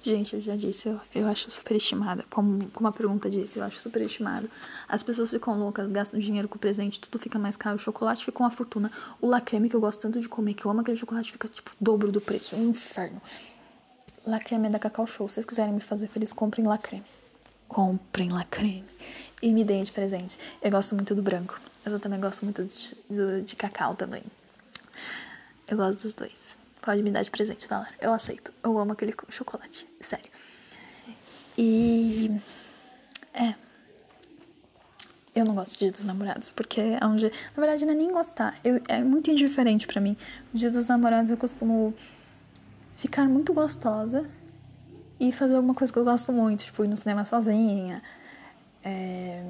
Gente, 0.07 0.37
eu 0.37 0.41
já 0.41 0.55
disse, 0.55 0.89
eu, 0.89 1.01
eu 1.13 1.27
acho 1.27 1.51
superestimada. 1.51 2.25
Como, 2.31 2.65
como 2.69 2.87
a 2.87 2.93
pergunta 2.93 3.29
disse, 3.29 3.59
eu 3.59 3.65
acho 3.65 3.81
superestimado. 3.81 4.49
As 4.89 5.03
pessoas 5.03 5.31
ficam 5.31 5.59
loucas, 5.59 5.91
gastam 5.91 6.21
dinheiro 6.21 6.47
com 6.47 6.57
presente, 6.57 7.01
tudo 7.01 7.21
fica 7.21 7.41
mais 7.41 7.57
caro. 7.57 7.75
O 7.75 7.79
chocolate 7.81 8.25
fica 8.25 8.39
uma 8.39 8.51
fortuna. 8.53 8.89
O 9.21 9.27
lacreme, 9.27 9.69
que 9.69 9.75
eu 9.75 9.81
gosto 9.81 10.01
tanto 10.01 10.21
de 10.21 10.29
comer, 10.29 10.55
que 10.55 10.65
eu 10.65 10.71
amo 10.71 10.83
aquele 10.83 10.97
chocolate, 10.97 11.33
fica 11.33 11.49
tipo 11.49 11.73
dobro 11.81 12.13
do 12.13 12.21
preço. 12.21 12.55
É 12.55 12.59
um 12.59 12.71
inferno. 12.71 13.21
Lacreme 14.25 14.69
é 14.69 14.71
da 14.71 14.79
Cacau 14.79 15.09
Show. 15.09 15.29
Se 15.29 15.35
vocês 15.35 15.47
quiserem 15.47 15.75
me 15.75 15.81
fazer 15.81 16.07
feliz, 16.07 16.33
comprem 16.33 16.65
lacreme. 16.65 17.05
Comprem 17.67 18.31
lacreme. 18.31 18.85
E 19.43 19.53
me 19.53 19.65
deem 19.65 19.83
de 19.83 19.91
presente. 19.91 20.39
Eu 20.63 20.71
gosto 20.71 20.95
muito 20.95 21.17
do 21.17 21.23
branco. 21.23 21.61
Mas 21.85 21.93
eu 21.93 21.99
também 21.99 22.21
gosto 22.21 22.45
muito 22.45 22.63
de, 22.63 22.97
de, 23.11 23.43
de 23.43 23.57
cacau 23.57 23.97
também. 23.97 24.23
Eu 25.67 25.77
gosto 25.77 26.03
dos 26.03 26.15
dois. 26.15 26.56
Pode 26.87 27.03
me 27.03 27.11
dar 27.11 27.23
de 27.23 27.33
presente, 27.33 27.67
galera. 27.67 27.91
Eu 28.01 28.13
aceito. 28.13 28.53
Eu 28.63 28.79
amo 28.79 28.93
aquele 28.93 29.13
chocolate. 29.29 29.89
Sério. 30.01 30.31
E. 31.59 32.31
É. 33.35 33.57
Eu 35.35 35.45
não 35.45 35.57
gosto 35.57 35.73
de 35.73 35.79
dia 35.81 35.91
dos 35.91 36.05
namorados, 36.05 36.49
porque 36.51 36.81
é 36.81 37.05
um 37.05 37.17
dia. 37.17 37.33
Na 37.57 37.61
verdade, 37.61 37.85
não 37.85 37.93
é 37.93 37.97
nem 37.97 38.13
gostar. 38.13 38.57
Eu, 38.63 38.81
é 38.87 39.03
muito 39.03 39.29
indiferente 39.29 39.85
para 39.85 40.01
mim. 40.01 40.17
O 40.55 40.57
dia 40.57 40.71
dos 40.71 40.87
namorados 40.87 41.29
eu 41.29 41.37
costumo 41.37 41.93
ficar 42.97 43.29
muito 43.29 43.53
gostosa 43.53 44.25
e 45.19 45.33
fazer 45.33 45.57
alguma 45.57 45.75
coisa 45.75 45.93
que 45.93 45.99
eu 45.99 46.05
gosto 46.05 46.33
muito, 46.33 46.67
tipo 46.67 46.85
ir 46.85 46.89
no 46.89 46.97
cinema 46.97 47.25
sozinha. 47.25 48.01
É, 48.85 49.45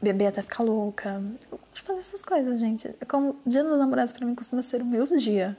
beber 0.00 0.28
até 0.28 0.40
ficar 0.40 0.64
louca. 0.64 1.22
Eu 1.52 1.58
gosto 1.58 1.74
de 1.74 1.82
fazer 1.82 2.00
essas 2.00 2.22
coisas, 2.22 2.58
gente. 2.58 2.94
É 2.98 3.04
como 3.04 3.36
dia 3.44 3.62
dos 3.62 3.78
namorados 3.78 4.14
pra 4.14 4.24
mim 4.24 4.34
costuma 4.34 4.62
ser 4.62 4.80
o 4.80 4.86
meu 4.86 5.04
dia. 5.18 5.54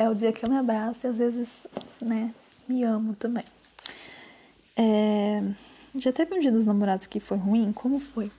É 0.00 0.08
o 0.08 0.14
dia 0.14 0.32
que 0.32 0.42
eu 0.42 0.48
me 0.48 0.56
abraço 0.56 1.06
e 1.06 1.10
às 1.10 1.18
vezes, 1.18 1.66
né, 2.00 2.34
me 2.66 2.82
amo 2.84 3.14
também. 3.14 3.44
É... 4.74 5.42
Já 5.94 6.10
teve 6.10 6.34
um 6.34 6.40
dia 6.40 6.50
dos 6.50 6.64
namorados 6.64 7.06
que 7.06 7.20
foi 7.20 7.36
ruim? 7.36 7.70
Como 7.70 8.00
foi? 8.00 8.32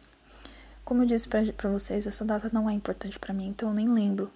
Como 0.84 1.04
eu 1.04 1.06
disse 1.06 1.28
pra 1.28 1.70
vocês, 1.70 2.08
essa 2.08 2.26
data 2.26 2.50
não 2.52 2.68
é 2.68 2.74
importante 2.74 3.20
para 3.20 3.32
mim, 3.32 3.50
então 3.50 3.70
eu 3.70 3.76
nem 3.76 3.88
lembro 3.88 4.32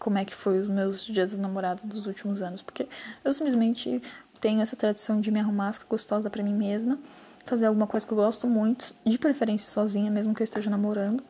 como 0.00 0.18
é 0.18 0.24
que 0.24 0.34
foi 0.34 0.58
os 0.58 0.68
meus 0.68 1.04
dias 1.04 1.30
dos 1.30 1.38
namorados 1.38 1.84
dos 1.84 2.06
últimos 2.06 2.42
anos, 2.42 2.60
porque 2.60 2.88
eu 3.24 3.32
simplesmente 3.32 4.02
tenho 4.40 4.60
essa 4.60 4.74
tradição 4.74 5.20
de 5.20 5.30
me 5.30 5.38
arrumar, 5.38 5.74
ficar 5.74 5.86
gostosa 5.88 6.28
para 6.28 6.42
mim 6.42 6.54
mesma, 6.54 6.98
fazer 7.44 7.66
alguma 7.66 7.86
coisa 7.86 8.04
que 8.04 8.12
eu 8.12 8.16
gosto 8.16 8.48
muito, 8.48 8.92
de 9.04 9.16
preferência 9.16 9.70
sozinha, 9.70 10.10
mesmo 10.10 10.34
que 10.34 10.42
eu 10.42 10.44
esteja 10.44 10.68
namorando. 10.70 11.22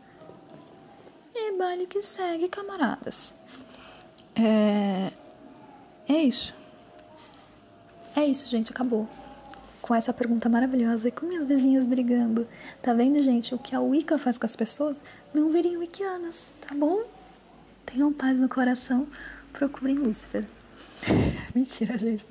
E 1.35 1.59
baile 1.59 1.87
que 1.87 2.01
segue, 2.01 2.49
camaradas. 2.49 3.35
É. 4.39 5.13
É 6.09 6.23
isso. 6.23 6.55
É 8.15 8.25
isso, 8.25 8.49
gente, 8.49 8.71
acabou. 8.71 9.09
Com 9.83 9.95
essa 9.95 10.13
pergunta 10.13 10.49
maravilhosa 10.49 11.09
e 11.09 11.13
com 11.13 11.27
minhas 11.27 11.47
vizinhas 11.47 11.87
brigando. 11.87 12.47
Tá 12.83 12.93
vendo, 12.93 13.21
gente? 13.23 13.55
O 13.55 13.59
que 13.59 13.75
a 13.75 13.81
Wicca 13.81 14.19
faz 14.19 14.37
com 14.39 14.47
as 14.47 14.57
pessoas 14.57 15.01
não 15.33 15.51
virem 15.51 15.77
wiccanas, 15.77 16.51
tá 16.67 16.75
bom? 16.75 17.03
Tenham 17.85 18.13
paz 18.13 18.39
no 18.39 18.49
coração. 18.49 19.07
Procurem 19.53 19.97
Lúcifer. 19.97 20.45
Mentira, 21.55 21.97
gente. 21.97 22.25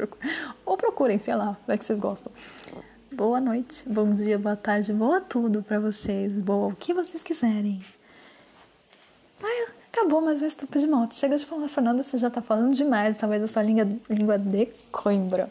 Ou 0.66 0.78
procurem, 0.78 1.20
sei 1.20 1.36
lá, 1.36 1.58
vai 1.66 1.78
que 1.78 1.86
vocês 1.86 2.00
gostam. 2.00 2.32
Boa 3.12 3.40
noite, 3.40 3.84
bom 3.88 4.14
dia, 4.14 4.38
boa 4.38 4.58
tarde, 4.58 4.92
boa 4.92 5.22
tudo 5.22 5.64
pra 5.64 5.80
vocês. 5.80 6.32
Boa, 6.34 6.68
o 6.68 6.76
que 6.76 6.94
vocês 6.94 7.24
quiserem. 7.24 7.80
Ai, 9.42 9.68
acabou 9.96 10.20
mais 10.20 10.42
um 10.42 10.46
estúpido 10.46 10.80
de 10.80 10.88
moto. 10.88 11.16
Chega 11.16 11.38
de 11.38 11.46
falar, 11.46 11.70
Fernanda, 11.70 12.04
você 12.04 12.18
já 12.18 12.30
tá 12.30 12.42
falando 12.42 12.74
demais. 12.76 13.16
Talvez 13.16 13.42
a 13.42 13.48
sua 13.48 13.64
língua, 13.64 13.88
língua 14.10 14.38
de 14.38 14.68
coimbra. 14.92 15.50